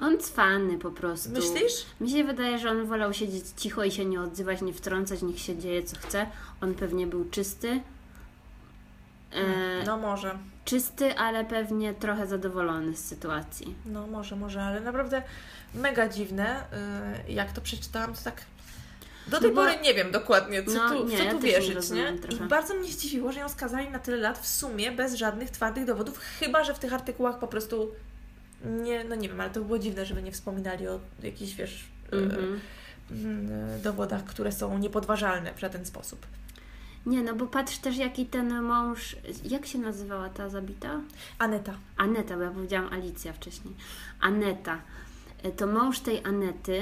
On 0.01 0.17
cwany 0.17 0.77
po 0.77 0.91
prostu. 0.91 1.29
Myślisz? 1.29 1.85
Mi 2.01 2.09
się 2.09 2.23
wydaje, 2.23 2.59
że 2.59 2.69
on 2.71 2.85
wolał 2.85 3.13
siedzieć 3.13 3.45
cicho 3.57 3.83
i 3.83 3.91
się 3.91 4.05
nie 4.05 4.21
odzywać, 4.21 4.61
nie 4.61 4.73
wtrącać, 4.73 5.21
niech 5.21 5.39
się 5.39 5.57
dzieje 5.57 5.83
co 5.83 5.97
chce. 5.97 6.25
On 6.61 6.73
pewnie 6.73 7.07
był 7.07 7.29
czysty. 7.29 7.81
E, 9.31 9.83
No 9.85 9.97
może, 9.97 10.37
Czysty, 10.65 11.17
ale 11.17 11.45
pewnie 11.45 11.93
trochę 11.93 12.27
zadowolony 12.27 12.95
z 12.95 13.05
sytuacji. 13.05 13.75
no 13.85 14.07
może, 14.07 14.35
może, 14.35 14.63
ale 14.63 14.81
naprawdę 14.81 15.21
mega 15.73 16.09
dziwne, 16.09 16.63
e, 16.73 17.31
jak 17.31 17.51
to 17.51 17.61
przeczytałam, 17.61 18.13
to 18.13 18.21
tak... 18.23 18.41
Do 19.27 19.39
tej 19.39 19.49
No 19.49 19.55
bo- 19.55 19.61
pory 19.61 19.77
nie 19.83 19.93
wiem 19.93 20.11
dokładnie, 20.11 20.63
co 20.63 20.73
No 20.73 20.89
tu, 20.89 21.07
nie, 21.07 21.17
co 21.17 21.23
ja 21.23 21.31
tu 21.31 21.37
nie 21.37 21.43
wierzyć, 21.43 21.69
nie? 21.69 21.75
rozumiem 21.75 22.17
I 22.45 22.49
bardzo 22.49 22.73
mnie 22.73 22.91
zdziwiło, 22.91 23.31
że 23.31 23.39
ją 23.39 23.49
skazali 23.49 23.89
na 23.89 23.99
tyle 23.99 24.17
lat 24.17 24.39
w 24.39 24.47
sumie 24.47 24.91
bez 24.91 25.13
żadnych 25.13 25.49
twardych 25.49 25.85
dowodów, 25.85 26.19
chyba 26.39 26.63
że 26.63 26.73
w 26.73 26.79
tych 26.79 26.93
artykułach 26.93 27.39
po 27.39 27.47
prostu 27.47 27.91
nie, 28.65 29.03
no 29.03 29.15
nie 29.15 29.29
wiem, 29.29 29.41
ale 29.41 29.49
to 29.49 29.61
było 29.61 29.79
dziwne, 29.79 30.05
żeby 30.05 30.23
nie 30.23 30.31
wspominali 30.31 30.87
o 30.87 30.99
jakichś, 31.23 31.53
wiesz, 31.53 31.83
e, 32.13 32.15
Mhm. 32.15 32.59
mm, 33.11 33.81
dowodach, 33.81 34.23
które 34.25 34.51
są 34.51 34.77
niepodważalne 34.77 35.53
w 35.53 35.59
żaden 35.59 35.85
sposób. 35.85 36.25
Nie, 37.05 37.23
no 37.23 37.35
bo 37.35 37.45
patrz 37.47 37.77
też 37.77 37.97
jaki 37.97 38.25
ten 38.25 38.61
mąż... 38.61 39.15
Jak 39.43 39.65
się 39.65 39.77
nazywała 39.77 40.29
ta 40.29 40.49
zabita? 40.49 41.01
Aneta. 41.39 41.73
Aneta, 41.97 42.35
bo 42.37 42.43
ja 42.43 42.51
powiedziałam 42.51 42.93
Alicja 42.93 43.33
wcześniej. 43.33 43.73
Aneta. 44.21 44.81
E, 45.43 45.51
To 45.51 45.67
mąż 45.67 45.99
tej 45.99 46.25
Anety, 46.25 46.81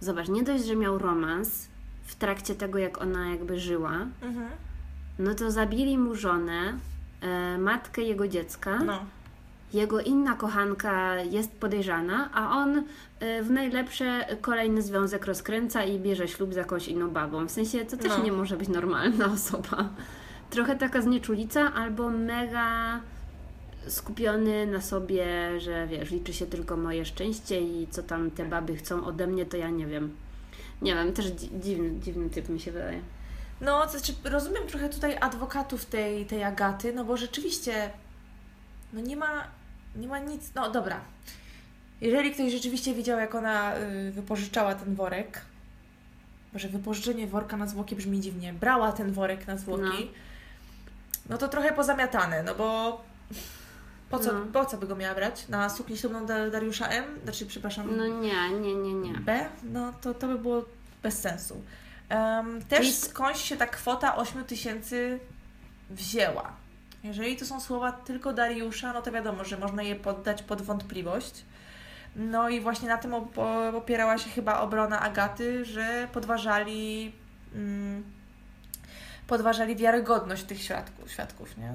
zobacz, 0.00 0.28
nie 0.28 0.42
dość, 0.42 0.64
że 0.64 0.76
miał 0.76 0.98
romans 0.98 1.68
w 2.04 2.14
trakcie 2.14 2.54
tego, 2.54 2.78
jak 2.78 3.02
ona 3.02 3.28
jakby 3.30 3.60
żyła, 3.60 3.92
Mhm. 4.22 4.48
no 5.18 5.34
to 5.34 5.50
zabili 5.50 5.98
mu 5.98 6.14
żonę, 6.14 6.72
e, 7.20 7.58
matkę 7.58 8.02
jego 8.02 8.28
dziecka. 8.28 8.78
No. 8.84 8.98
Jego 9.72 10.00
inna 10.00 10.34
kochanka 10.34 11.14
jest 11.16 11.52
podejrzana, 11.52 12.30
a 12.34 12.56
on 12.56 12.82
e, 13.20 13.42
w 13.42 13.50
najlepsze 13.50 14.26
kolejny 14.40 14.82
związek 14.82 15.26
rozkręca 15.26 15.84
i 15.84 15.98
bierze 15.98 16.28
ślub 16.28 16.52
z 16.52 16.56
jakąś 16.56 16.88
inną 16.88 17.10
babą. 17.10 17.46
W 17.46 17.50
sensie 17.50 17.84
to 17.84 17.96
też 17.96 18.08
No. 18.18 18.24
nie 18.24 18.32
może 18.32 18.56
być 18.56 18.68
normalna 18.68 19.26
osoba. 19.34 19.88
Trochę 20.50 20.76
taka 20.76 21.02
znieczulica 21.02 21.72
albo 21.74 22.10
mega 22.10 23.00
skupiony 23.88 24.66
na 24.66 24.80
sobie, 24.80 25.26
że 25.60 25.86
wiesz, 25.86 26.10
liczy 26.10 26.32
się 26.32 26.46
tylko 26.46 26.76
moje 26.76 27.04
szczęście 27.04 27.60
i 27.60 27.86
co 27.90 28.02
tam 28.02 28.30
te 28.30 28.44
baby 28.44 28.76
chcą 28.76 29.04
ode 29.04 29.26
mnie, 29.26 29.46
to 29.46 29.56
ja 29.56 29.70
nie 29.70 29.86
wiem. 29.86 30.16
Nie 30.82 30.94
wiem, 30.94 31.12
też 31.12 31.26
dzi- 31.26 31.50
dziwny, 31.60 32.00
dziwny 32.00 32.30
typ 32.30 32.48
mi 32.48 32.60
się 32.60 32.72
wydaje. 32.72 33.00
No, 33.60 33.86
to 33.86 33.90
znaczy 33.90 34.14
rozumiem 34.24 34.66
trochę 34.66 34.88
tutaj 34.88 35.16
adwokatów 35.20 35.84
tej, 35.84 36.26
tej 36.26 36.44
Agaty, 36.44 36.92
no 36.92 37.04
bo 37.04 37.16
rzeczywiście 37.16 37.90
no 38.92 39.00
nie 39.00 39.16
ma, 39.16 39.44
nie 39.96 40.08
ma 40.08 40.18
nic, 40.18 40.54
no 40.54 40.70
dobra. 40.70 41.00
Jeżeli 42.00 42.30
ktoś 42.32 42.52
rzeczywiście 42.52 42.94
widział, 42.94 43.18
jak 43.18 43.34
ona 43.34 43.76
y, 43.78 44.12
wypożyczała 44.12 44.74
ten 44.74 44.94
worek, 44.94 45.40
może 46.52 46.68
wypożyczenie 46.68 47.26
worka 47.26 47.56
na 47.56 47.66
zwłoki 47.66 47.96
brzmi 47.96 48.20
dziwnie, 48.20 48.52
brała 48.52 48.92
ten 48.92 49.12
worek 49.12 49.46
na 49.46 49.56
zwłoki, 49.56 50.10
no, 51.28 51.38
to 51.38 51.48
trochę 51.48 51.72
pozamiatane, 51.72 52.42
no 52.42 52.54
bo 52.54 53.00
po 54.10 54.18
co, 54.18 54.32
No. 54.32 54.46
po 54.52 54.64
co 54.64 54.76
by 54.78 54.86
go 54.86 54.96
miała 54.96 55.14
brać? 55.14 55.48
Na 55.48 55.68
suknię 55.68 55.96
ślubną 55.96 56.26
Dar- 56.26 56.50
Dariusza 56.50 56.88
M? 56.88 57.04
Znaczy, 57.24 57.46
przepraszam, 57.46 57.96
No 57.96 58.06
nie, 58.06 58.50
nie, 58.60 58.74
nie, 58.74 58.94
nie. 58.94 59.12
B, 59.12 59.46
no 59.62 59.92
to, 60.00 60.14
to 60.14 60.26
by 60.26 60.38
było 60.38 60.64
bez 61.02 61.18
sensu. 61.20 61.62
Em, 62.08 62.62
też 62.64 62.78
Czyli- 62.80 62.92
skądś 62.92 63.40
się 63.42 63.56
ta 63.56 63.66
kwota 63.66 64.16
8 64.16 64.44
tysięcy 64.44 65.18
wzięła. 65.90 66.52
Jeżeli 67.04 67.36
to 67.36 67.44
są 67.46 67.60
słowa 67.60 67.92
tylko 67.92 68.32
Dariusza, 68.32 68.92
no 68.92 69.02
to 69.02 69.12
wiadomo, 69.12 69.44
że 69.44 69.58
można 69.58 69.82
je 69.82 69.96
poddać 69.96 70.42
pod 70.42 70.62
wątpliwość. 70.62 71.44
No 72.16 72.48
i 72.48 72.60
właśnie 72.60 72.88
na 72.88 72.98
tym 72.98 73.10
op- 73.10 73.76
opierała 73.76 74.18
się 74.18 74.30
chyba 74.30 74.60
obrona 74.60 75.00
Agaty, 75.00 75.64
że 75.64 76.08
podważali, 76.12 77.12
mm, 77.54 78.04
podważali 79.26 79.76
wiarygodność 79.76 80.42
tych 80.44 80.62
świadków, 80.62 81.10
świadków 81.10 81.56
nie? 81.58 81.72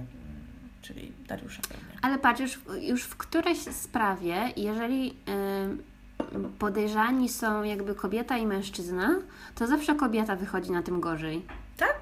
Czyli 0.87 1.11
Dariusza 1.27 1.61
pewnie. 1.69 1.99
Ale 2.01 2.17
patrz, 2.17 2.41
już, 2.41 2.59
już 2.81 3.03
w 3.03 3.15
którejś 3.17 3.59
sprawie, 3.59 4.53
jeżeli 4.57 5.09
y, 5.09 6.49
podejrzani 6.59 7.29
są 7.29 7.63
jakby 7.63 7.95
kobieta 7.95 8.37
i 8.37 8.45
mężczyzna, 8.45 9.15
to 9.55 9.67
zawsze 9.67 9.95
kobieta 9.95 10.35
wychodzi 10.35 10.71
na 10.71 10.83
tym 10.83 10.99
gorzej. 11.01 11.45
Tak? 11.77 11.95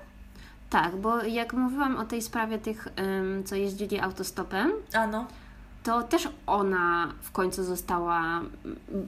Tak, 0.69 0.95
bo 0.95 1.23
jak 1.23 1.53
mówiłam 1.53 1.97
o 1.97 2.05
tej 2.05 2.21
sprawie 2.21 2.59
tych, 2.59 2.87
ym, 2.87 3.43
co 3.43 3.55
jeździli 3.55 3.99
autostopem, 3.99 4.71
A 4.93 5.07
no. 5.07 5.27
to 5.83 6.03
też 6.03 6.29
ona 6.47 7.13
w 7.21 7.31
końcu 7.31 7.63
została 7.63 8.41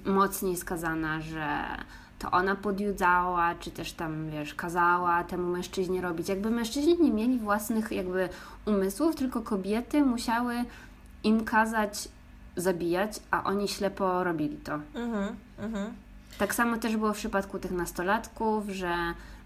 mocniej 0.06 0.58
skazana, 0.58 1.22
że 1.22 1.66
to 2.20 2.32
ona 2.32 2.56
podjudzała, 2.56 3.56
czy 3.56 3.72
też 3.72 3.94
tam, 3.94 4.30
wiesz, 4.30 4.56
kazała 4.56 5.24
temu 5.24 5.52
mężczyźnie 5.52 6.02
robić. 6.02 6.30
Jakby 6.30 6.50
mężczyźni 6.50 7.02
nie 7.02 7.12
mieli 7.12 7.40
własnych 7.40 7.92
jakby 7.92 8.30
umysłów, 8.66 9.16
tylko 9.16 9.42
kobiety 9.42 10.04
musiały 10.04 10.56
im 11.24 11.44
kazać 11.44 12.10
zabijać, 12.56 13.20
a 13.32 13.44
oni 13.44 13.68
ślepo 13.68 14.24
robili 14.24 14.58
to. 14.58 14.80
Mhm, 14.96 15.36
mhm. 15.60 15.94
Tak 16.38 16.56
samo 16.56 16.78
też 16.78 16.98
było 16.98 17.14
w 17.14 17.18
przypadku 17.18 17.60
tych 17.60 17.72
nastolatków, 17.72 18.70
że 18.70 18.96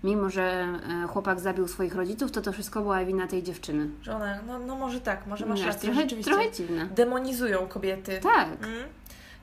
mimo, 0.03 0.29
że 0.29 0.67
e, 1.03 1.07
chłopak 1.07 1.39
zabił 1.39 1.67
swoich 1.67 1.95
rodziców, 1.95 2.31
to 2.31 2.41
to 2.41 2.51
wszystko 2.51 2.81
była 2.81 3.05
wina 3.05 3.27
tej 3.27 3.43
dziewczyny. 3.43 3.89
Że 4.01 4.15
one, 4.15 4.39
no, 4.47 4.59
no 4.59 4.75
może 4.75 5.01
tak, 5.01 5.27
może 5.27 5.45
masz 5.45 5.61
rację, 5.61 5.89
trochę, 5.89 6.01
rzeczywiście 6.01 6.31
trochę 6.31 6.51
dziwne. 6.51 6.85
demonizują 6.85 7.67
kobiety. 7.67 8.19
Tak. 8.23 8.47
Mm. 8.47 8.83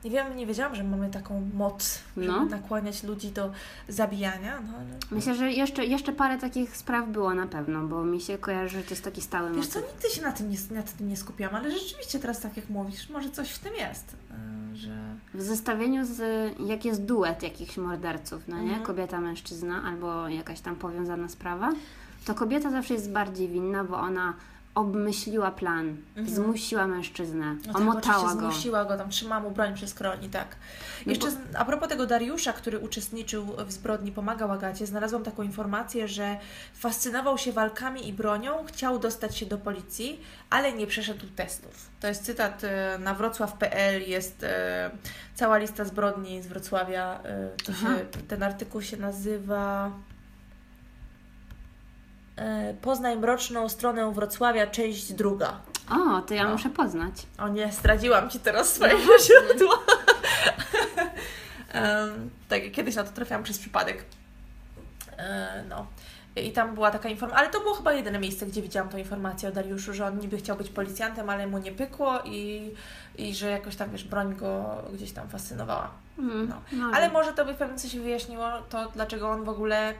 Nie 0.05 0.11
wiem, 0.11 0.35
nie 0.37 0.45
wiedziałam, 0.45 0.75
że 0.75 0.83
mamy 0.83 1.09
taką 1.09 1.49
moc, 1.53 1.99
żeby 2.17 2.27
No. 2.27 2.45
nakłaniać 2.45 3.03
ludzi 3.03 3.31
do 3.31 3.51
zabijania. 3.89 4.61
No, 4.61 4.73
ale... 4.77 4.85
Myślę, 5.11 5.35
że 5.35 5.51
jeszcze, 5.51 5.85
jeszcze 5.85 6.13
parę 6.13 6.37
takich 6.37 6.77
spraw 6.77 7.09
było 7.09 7.33
na 7.33 7.47
pewno, 7.47 7.87
bo 7.87 8.03
mi 8.03 8.21
się 8.21 8.37
kojarzy, 8.37 8.77
że 8.77 8.83
to 8.83 8.89
jest 8.89 9.03
taki 9.03 9.21
stały 9.21 9.53
Wiesz 9.53 9.67
co, 9.67 9.79
motyw. 9.79 9.93
nigdy 9.95 10.09
się 10.09 10.21
na 10.21 10.31
tym, 10.31 10.49
nie, 10.49 10.57
nad 10.71 10.97
tym 10.97 11.09
nie 11.09 11.17
skupiłam, 11.17 11.55
ale 11.55 11.71
rzeczywiście 11.71 12.19
teraz 12.19 12.39
tak 12.41 12.57
jak 12.57 12.69
mówisz, 12.69 13.09
może 13.09 13.29
coś 13.29 13.51
w 13.51 13.59
tym 13.59 13.73
jest, 13.75 14.15
y, 14.73 14.75
że... 14.75 14.97
W 15.33 15.41
zestawieniu 15.41 16.05
z, 16.05 16.19
jak 16.67 16.85
jest 16.85 17.05
duet 17.05 17.43
jakichś 17.43 17.77
morderców, 17.77 18.47
no 18.47 18.55
nie? 18.57 18.63
Mhm. 18.63 18.83
Kobieta, 18.83 19.21
mężczyzna 19.21 19.83
albo 19.83 20.27
jakaś 20.27 20.59
tam 20.61 20.75
powiązana 20.75 21.29
sprawa, 21.29 21.71
to 22.25 22.35
kobieta 22.35 22.71
zawsze 22.71 22.93
jest 22.93 23.11
bardziej 23.11 23.47
winna, 23.47 23.83
bo 23.83 23.97
ona 23.99 24.33
obmyśliła 24.77 25.51
plan, 25.51 25.97
Mhm. 26.15 26.35
zmusiła 26.35 26.87
mężczyznę, 26.87 27.55
No 27.67 27.73
tak, 27.73 27.81
omotała 27.81 28.17
oczywiście 28.17 28.41
go. 28.41 28.51
Zmusiła 28.51 28.85
go, 28.85 28.97
tam 28.97 29.09
trzymała 29.09 29.41
mu 29.41 29.51
broń 29.51 29.73
przez 29.73 29.93
kroni, 29.93 30.29
tak. 30.29 30.55
Jeszcze 31.05 31.31
z, 31.31 31.37
a 31.57 31.65
propos 31.65 31.89
tego 31.89 32.05
Dariusza, 32.05 32.53
który 32.53 32.79
uczestniczył 32.79 33.45
w 33.65 33.71
zbrodni, 33.71 34.11
pomagał 34.11 34.51
Agacie, 34.51 34.85
znalazłam 34.87 35.23
taką 35.23 35.43
informację, 35.43 36.07
że 36.07 36.37
fascynował 36.73 37.37
się 37.37 37.51
walkami 37.51 38.07
i 38.07 38.13
bronią, 38.13 38.65
chciał 38.65 38.99
dostać 38.99 39.37
się 39.37 39.45
do 39.45 39.57
policji, 39.57 40.21
ale 40.49 40.73
nie 40.73 40.87
przeszedł 40.87 41.25
testów. 41.35 41.89
To 41.99 42.07
jest 42.07 42.23
cytat 42.25 42.63
e, 42.63 42.97
na 42.99 43.13
wrocław.pl, 43.13 44.01
jest 44.01 44.43
e, 44.43 44.91
cała 45.35 45.57
lista 45.57 45.85
zbrodni 45.85 46.41
z 46.43 46.47
Wrocławia. 46.47 47.19
To 47.65 47.73
się, 47.73 47.87
ten 48.27 48.43
artykuł 48.43 48.81
się 48.81 48.97
nazywa... 48.97 49.91
e, 52.37 52.73
Poznaj 52.81 53.17
mroczną 53.17 53.69
stronę 53.69 54.11
Wrocławia, 54.13 54.67
część 54.67 55.13
druga. 55.13 55.59
O, 55.89 56.21
to 56.21 56.33
ja 56.33 56.43
No. 56.43 56.49
muszę 56.49 56.69
poznać. 56.69 57.13
O 57.39 57.47
nie, 57.47 57.71
zdradziłam 57.71 58.29
Ci 58.29 58.39
teraz 58.39 58.73
swojego 58.73 58.99
No 58.99 59.13
źródła. 59.25 59.77
Em, 61.73 62.29
tak, 62.49 62.71
kiedyś 62.71 62.95
na 62.95 63.03
to 63.03 63.11
trafiłam 63.11 63.43
przez 63.43 63.59
przypadek. 63.59 64.05
E, 65.17 65.63
no. 65.69 65.85
I 66.35 66.51
tam 66.51 66.73
była 66.73 66.91
taka 66.91 67.09
informacja, 67.09 67.39
ale 67.39 67.49
to 67.49 67.59
było 67.59 67.73
chyba 67.73 67.93
jedyne 67.93 68.19
miejsce, 68.19 68.45
gdzie 68.45 68.61
widziałam 68.61 68.89
tą 68.89 68.97
informację 68.97 69.49
o 69.49 69.51
Dariuszu, 69.51 69.93
że 69.93 70.05
on 70.05 70.19
niby 70.19 70.37
chciał 70.37 70.57
być 70.57 70.69
policjantem, 70.69 71.29
ale 71.29 71.47
mu 71.47 71.57
nie 71.57 71.71
pykło 71.71 72.19
i, 72.25 72.71
i 73.17 73.35
że 73.35 73.49
jakoś 73.49 73.75
tam, 73.75 73.89
wiesz, 73.91 74.03
broń 74.03 74.35
go 74.35 74.77
gdzieś 74.93 75.11
tam 75.11 75.29
fascynowała. 75.29 75.89
Mm, 76.19 76.47
No. 76.49 76.55
no, 76.71 76.91
Ale 76.95 77.09
może 77.09 77.33
to 77.33 77.45
by 77.45 77.53
w 77.53 77.57
pewnym 77.57 77.79
sensie 77.79 77.99
wyjaśniło 77.99 78.49
to, 78.69 78.91
dlaczego 78.95 79.29
on 79.29 79.43
w 79.43 79.49
ogóle 79.49 79.93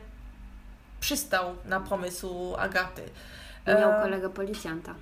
przystał 1.12 1.56
na 1.66 1.80
pomysł 1.80 2.56
Agaty. 2.58 3.02
Miał 3.68 3.92
E, 3.92 4.02
kolegę 4.02 4.30
policjanta. 4.30 4.94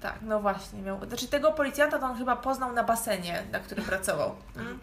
tak, 0.00 0.14
no 0.22 0.40
właśnie. 0.40 0.82
Miał, 0.82 1.06
znaczy 1.08 1.28
tego 1.28 1.52
policjanta 1.52 1.98
to 1.98 2.06
on 2.06 2.18
chyba 2.18 2.36
poznał 2.36 2.72
na 2.72 2.82
basenie, 2.84 3.42
na 3.52 3.58
którym 3.58 3.84
pracował. 3.84 4.34
Mm. 4.56 4.78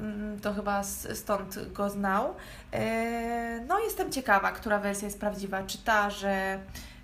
Mm, 0.00 0.40
To 0.40 0.54
chyba 0.54 0.82
stąd 1.14 1.72
go 1.72 1.90
znał. 1.90 2.34
E, 2.72 3.60
No 3.68 3.78
jestem 3.78 4.12
ciekawa, 4.12 4.52
która 4.52 4.78
wersja 4.78 5.06
jest 5.08 5.20
prawdziwa. 5.20 5.62
Czy 5.62 5.78
ta, 5.78 6.10
że 6.10 6.58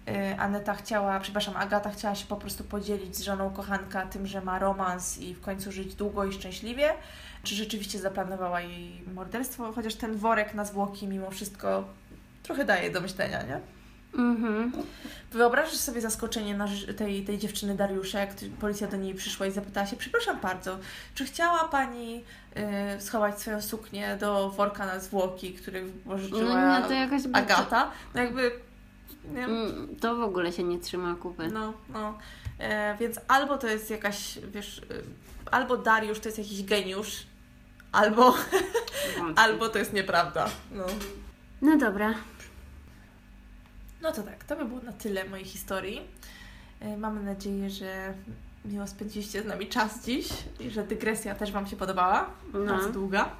e, 0.08 0.36
Aneta 0.38 0.74
chciała, 0.74 1.20
przepraszam, 1.20 1.56
Agata 1.56 1.90
chciała 1.90 2.14
się 2.14 2.26
po 2.26 2.36
prostu 2.36 2.64
podzielić 2.64 3.16
z 3.16 3.22
żoną 3.22 3.50
kochanka 3.50 4.06
tym, 4.06 4.26
że 4.26 4.40
ma 4.40 4.58
romans 4.58 5.18
i 5.18 5.34
w 5.34 5.40
końcu 5.40 5.72
żyć 5.72 5.94
długo 5.94 6.24
i 6.24 6.32
szczęśliwie, 6.32 6.92
czy 7.42 7.54
rzeczywiście 7.54 7.98
zaplanowała 7.98 8.60
jej 8.60 9.02
morderstwo, 9.14 9.72
chociaż 9.72 9.94
ten 9.94 10.16
worek 10.16 10.54
na 10.54 10.64
zwłoki 10.64 11.08
mimo 11.08 11.30
wszystko 11.30 11.84
trochę 12.44 12.64
daje 12.64 12.90
do 12.90 13.00
myślenia, 13.00 13.42
nie? 13.42 13.60
Mhm. 14.14 14.72
Wyobrażasz 15.32 15.76
sobie 15.76 16.00
zaskoczenie 16.00 16.58
tej, 16.96 17.24
tej 17.24 17.38
dziewczyny 17.38 17.74
Dariusza, 17.74 18.20
jak 18.20 18.30
policja 18.60 18.86
do 18.86 18.96
niej 18.96 19.14
przyszła 19.14 19.46
i 19.46 19.50
zapytała 19.50 19.86
się, 19.86 19.96
przepraszam 19.96 20.40
bardzo, 20.40 20.78
czy 21.14 21.24
chciała 21.24 21.68
Pani 21.68 22.24
y, 22.96 23.00
schować 23.00 23.40
swoją 23.40 23.62
suknię 23.62 24.16
do 24.20 24.50
worka 24.50 24.86
na 24.86 25.00
zwłoki, 25.00 25.52
który 25.54 25.84
pożyczyła 26.04 26.40
No 26.40 26.80
nie, 26.80 26.86
to 26.86 26.92
jakaś... 26.92 27.22
Agata? 27.32 27.90
No 28.14 28.20
jakby, 28.20 28.52
nie 29.32 29.44
Mm, 29.44 29.96
To 30.00 30.16
w 30.16 30.20
ogóle 30.22 30.52
się 30.52 30.62
nie 30.64 30.78
trzyma 30.78 31.14
kupy. 31.14 31.48
no, 31.48 31.72
no. 31.88 32.18
E, 32.58 32.96
więc 33.00 33.20
albo 33.28 33.58
to 33.58 33.66
jest 33.66 33.90
jakaś, 33.90 34.38
wiesz, 34.52 34.78
y, 34.78 34.82
albo 35.50 35.76
Dariusz 35.76 36.20
to 36.20 36.28
jest 36.28 36.38
jakiś 36.38 36.64
geniusz, 36.64 37.26
albo, 37.92 38.34
albo 39.36 39.68
to 39.68 39.78
jest 39.78 39.92
nieprawda. 39.92 40.48
No. 40.70 40.84
No 41.62 41.76
dobra. 41.78 42.14
No 44.04 44.12
to 44.12 44.22
tak, 44.22 44.44
to 44.44 44.56
by 44.56 44.64
było 44.64 44.80
na 44.80 44.92
tyle 44.92 45.24
mojej 45.28 45.44
historii. 45.44 46.00
E, 46.80 46.96
Mamy 46.96 47.22
nadzieję, 47.22 47.70
że 47.70 48.14
miło 48.64 48.86
spędziliście 48.86 49.42
z 49.42 49.46
nami 49.46 49.66
czas 49.66 50.04
dziś 50.04 50.28
i 50.60 50.70
że 50.70 50.84
dygresja 50.84 51.34
też 51.34 51.52
Wam 51.52 51.66
się 51.66 51.76
podobała. 51.76 52.30
No. 52.52 52.66
Bardzo 52.66 52.92
długa. 52.92 53.30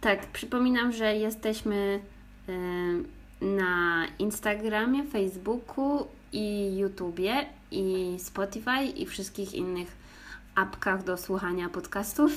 Tak, 0.00 0.26
przypominam, 0.26 0.92
że 0.92 1.16
jesteśmy 1.16 2.00
y, 2.48 3.44
na 3.46 4.06
Instagramie, 4.18 5.04
Facebooku 5.04 6.06
i 6.32 6.76
YouTubie 6.76 7.46
i 7.70 8.16
Spotify 8.18 8.84
i 8.84 9.06
wszystkich 9.06 9.54
innych 9.54 9.88
apkach 10.54 11.04
do 11.04 11.16
słuchania 11.16 11.68
podcastów. 11.68 12.32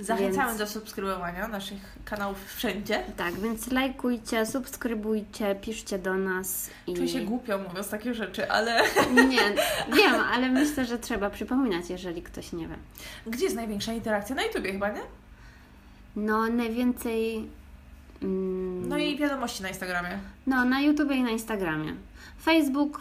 Zachęcamy 0.00 0.46
Więc- 0.48 0.58
do 0.58 0.66
subskrybowania 0.66 1.48
naszych 1.48 1.78
kanałów 2.04 2.36
wszędzie. 2.56 3.02
Tak, 3.16 3.34
więc 3.34 3.70
lajkujcie, 3.70 4.46
subskrybujcie, 4.46 5.54
piszcie 5.54 5.98
do 5.98 6.14
nas 6.14 6.70
i... 6.86 6.94
Czuję 6.94 7.08
się 7.08 7.20
głupio 7.20 7.58
mówiąc 7.58 7.88
takie 7.88 8.14
rzeczy, 8.14 8.50
ale 8.50 8.82
Nie, 9.28 9.38
wiem, 9.96 10.14
ale 10.32 10.48
myślę, 10.48 10.84
że 10.84 10.98
trzeba 10.98 11.30
przypominać, 11.30 11.90
jeżeli 11.90 12.22
ktoś 12.22 12.52
nie 12.52 12.68
wie. 12.68 12.76
gdzie 13.26 13.44
jest 13.44 13.56
największa 13.56 13.92
interakcja? 13.92 14.34
Na 14.36 14.42
YouTubie 14.42 14.72
chyba, 14.72 14.88
nie? 14.88 15.00
No, 16.16 16.46
najwięcej... 16.46 17.48
Mm, 18.22 18.88
No 18.88 18.98
i 18.98 19.18
wiadomości 19.18 19.62
na 19.62 19.68
Instagramie. 19.68 20.18
No, 20.46 20.64
na 20.64 20.80
YouTubie 20.80 21.14
i 21.16 21.22
na 21.22 21.30
Instagramie. 21.30 21.94
Facebook, 22.42 23.00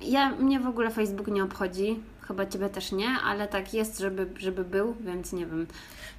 ja, 0.00 0.30
mnie 0.30 0.60
w 0.60 0.66
ogóle 0.66 0.90
Facebook 0.90 1.26
nie 1.28 1.44
obchodzi, 1.44 2.00
chyba 2.28 2.46
Ciebie 2.46 2.68
też 2.68 2.92
nie, 2.92 3.08
ale 3.24 3.48
tak 3.48 3.74
jest, 3.74 3.98
żeby, 3.98 4.26
żeby 4.38 4.64
był, 4.64 4.96
więc 5.00 5.32
nie 5.32 5.46
wiem. 5.46 5.66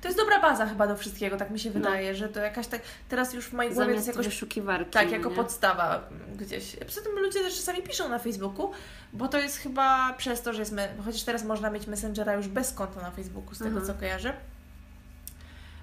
To 0.01 0.07
jest 0.07 0.17
dobra 0.19 0.41
baza 0.41 0.65
chyba 0.65 0.87
do 0.87 0.95
wszystkiego, 0.97 1.37
tak 1.37 1.49
mi 1.49 1.59
się 1.59 1.69
No. 1.69 1.73
wydaje, 1.73 2.15
że 2.15 2.29
to 2.29 2.39
jakaś 2.39 2.67
tak, 2.67 2.81
teraz 3.09 3.33
już 3.33 3.45
w 3.45 3.53
mojej 3.53 3.73
głowie 3.73 3.89
to 3.89 3.95
jest 3.95 4.07
jakoś 4.07 4.25
wyszukiwarki. 4.25 4.91
Tak, 4.91 5.05
no 5.07 5.11
jako 5.13 5.29
nie? 5.29 5.35
podstawa 5.35 6.09
gdzieś. 6.35 6.75
Poza 6.85 7.01
tym 7.01 7.11
ludzie 7.19 7.39
też 7.39 7.55
czasami 7.55 7.81
piszą 7.83 8.09
na 8.09 8.19
Facebooku, 8.19 8.71
bo 9.13 9.27
to 9.27 9.39
jest 9.39 9.57
chyba 9.57 10.13
przez 10.13 10.41
to, 10.41 10.53
że 10.53 10.59
jest. 10.61 10.75
Chociaż 11.05 11.23
teraz 11.23 11.43
można 11.43 11.69
mieć 11.69 11.87
Messengera 11.87 12.33
już 12.33 12.47
bez 12.47 12.73
konta 12.73 13.01
na 13.01 13.11
Facebooku, 13.11 13.55
z 13.55 13.57
tego 13.57 13.69
Mhm. 13.69 13.85
co 13.87 13.93
kojarzę. 13.93 14.33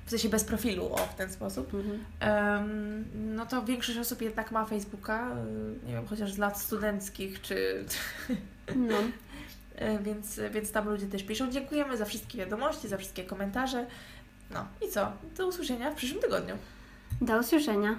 W 0.06 0.10
sensie 0.10 0.28
bez 0.28 0.44
profilu, 0.44 0.92
o 0.94 0.96
w 0.96 1.14
ten 1.14 1.32
sposób. 1.32 1.74
Mhm. 1.74 2.04
Em, 2.20 3.04
no 3.36 3.46
to 3.46 3.62
większość 3.62 3.98
osób 3.98 4.22
jednak 4.22 4.50
ma 4.52 4.64
Facebooka, 4.64 5.28
y, 5.82 5.86
nie 5.86 5.92
wiem, 5.92 6.06
chociaż 6.06 6.32
z 6.32 6.38
lat 6.38 6.60
studenckich, 6.60 7.42
czy. 7.42 7.84
No, 8.76 8.96
więc, 10.00 10.40
więc 10.50 10.72
tam 10.72 10.88
ludzie 10.88 11.06
też 11.06 11.22
piszą. 11.22 11.50
Dziękujemy 11.50 11.96
za 11.96 12.04
wszystkie 12.04 12.38
wiadomości, 12.38 12.88
za 12.88 12.98
wszystkie 12.98 13.24
komentarze. 13.24 13.86
No 14.50 14.66
i 14.88 14.90
co? 14.90 15.12
Do 15.36 15.48
usłyszenia 15.48 15.90
w 15.90 15.94
przyszłym 15.94 16.22
tygodniu. 16.22 16.54
do 17.20 17.38
usłyszenia. 17.38 17.96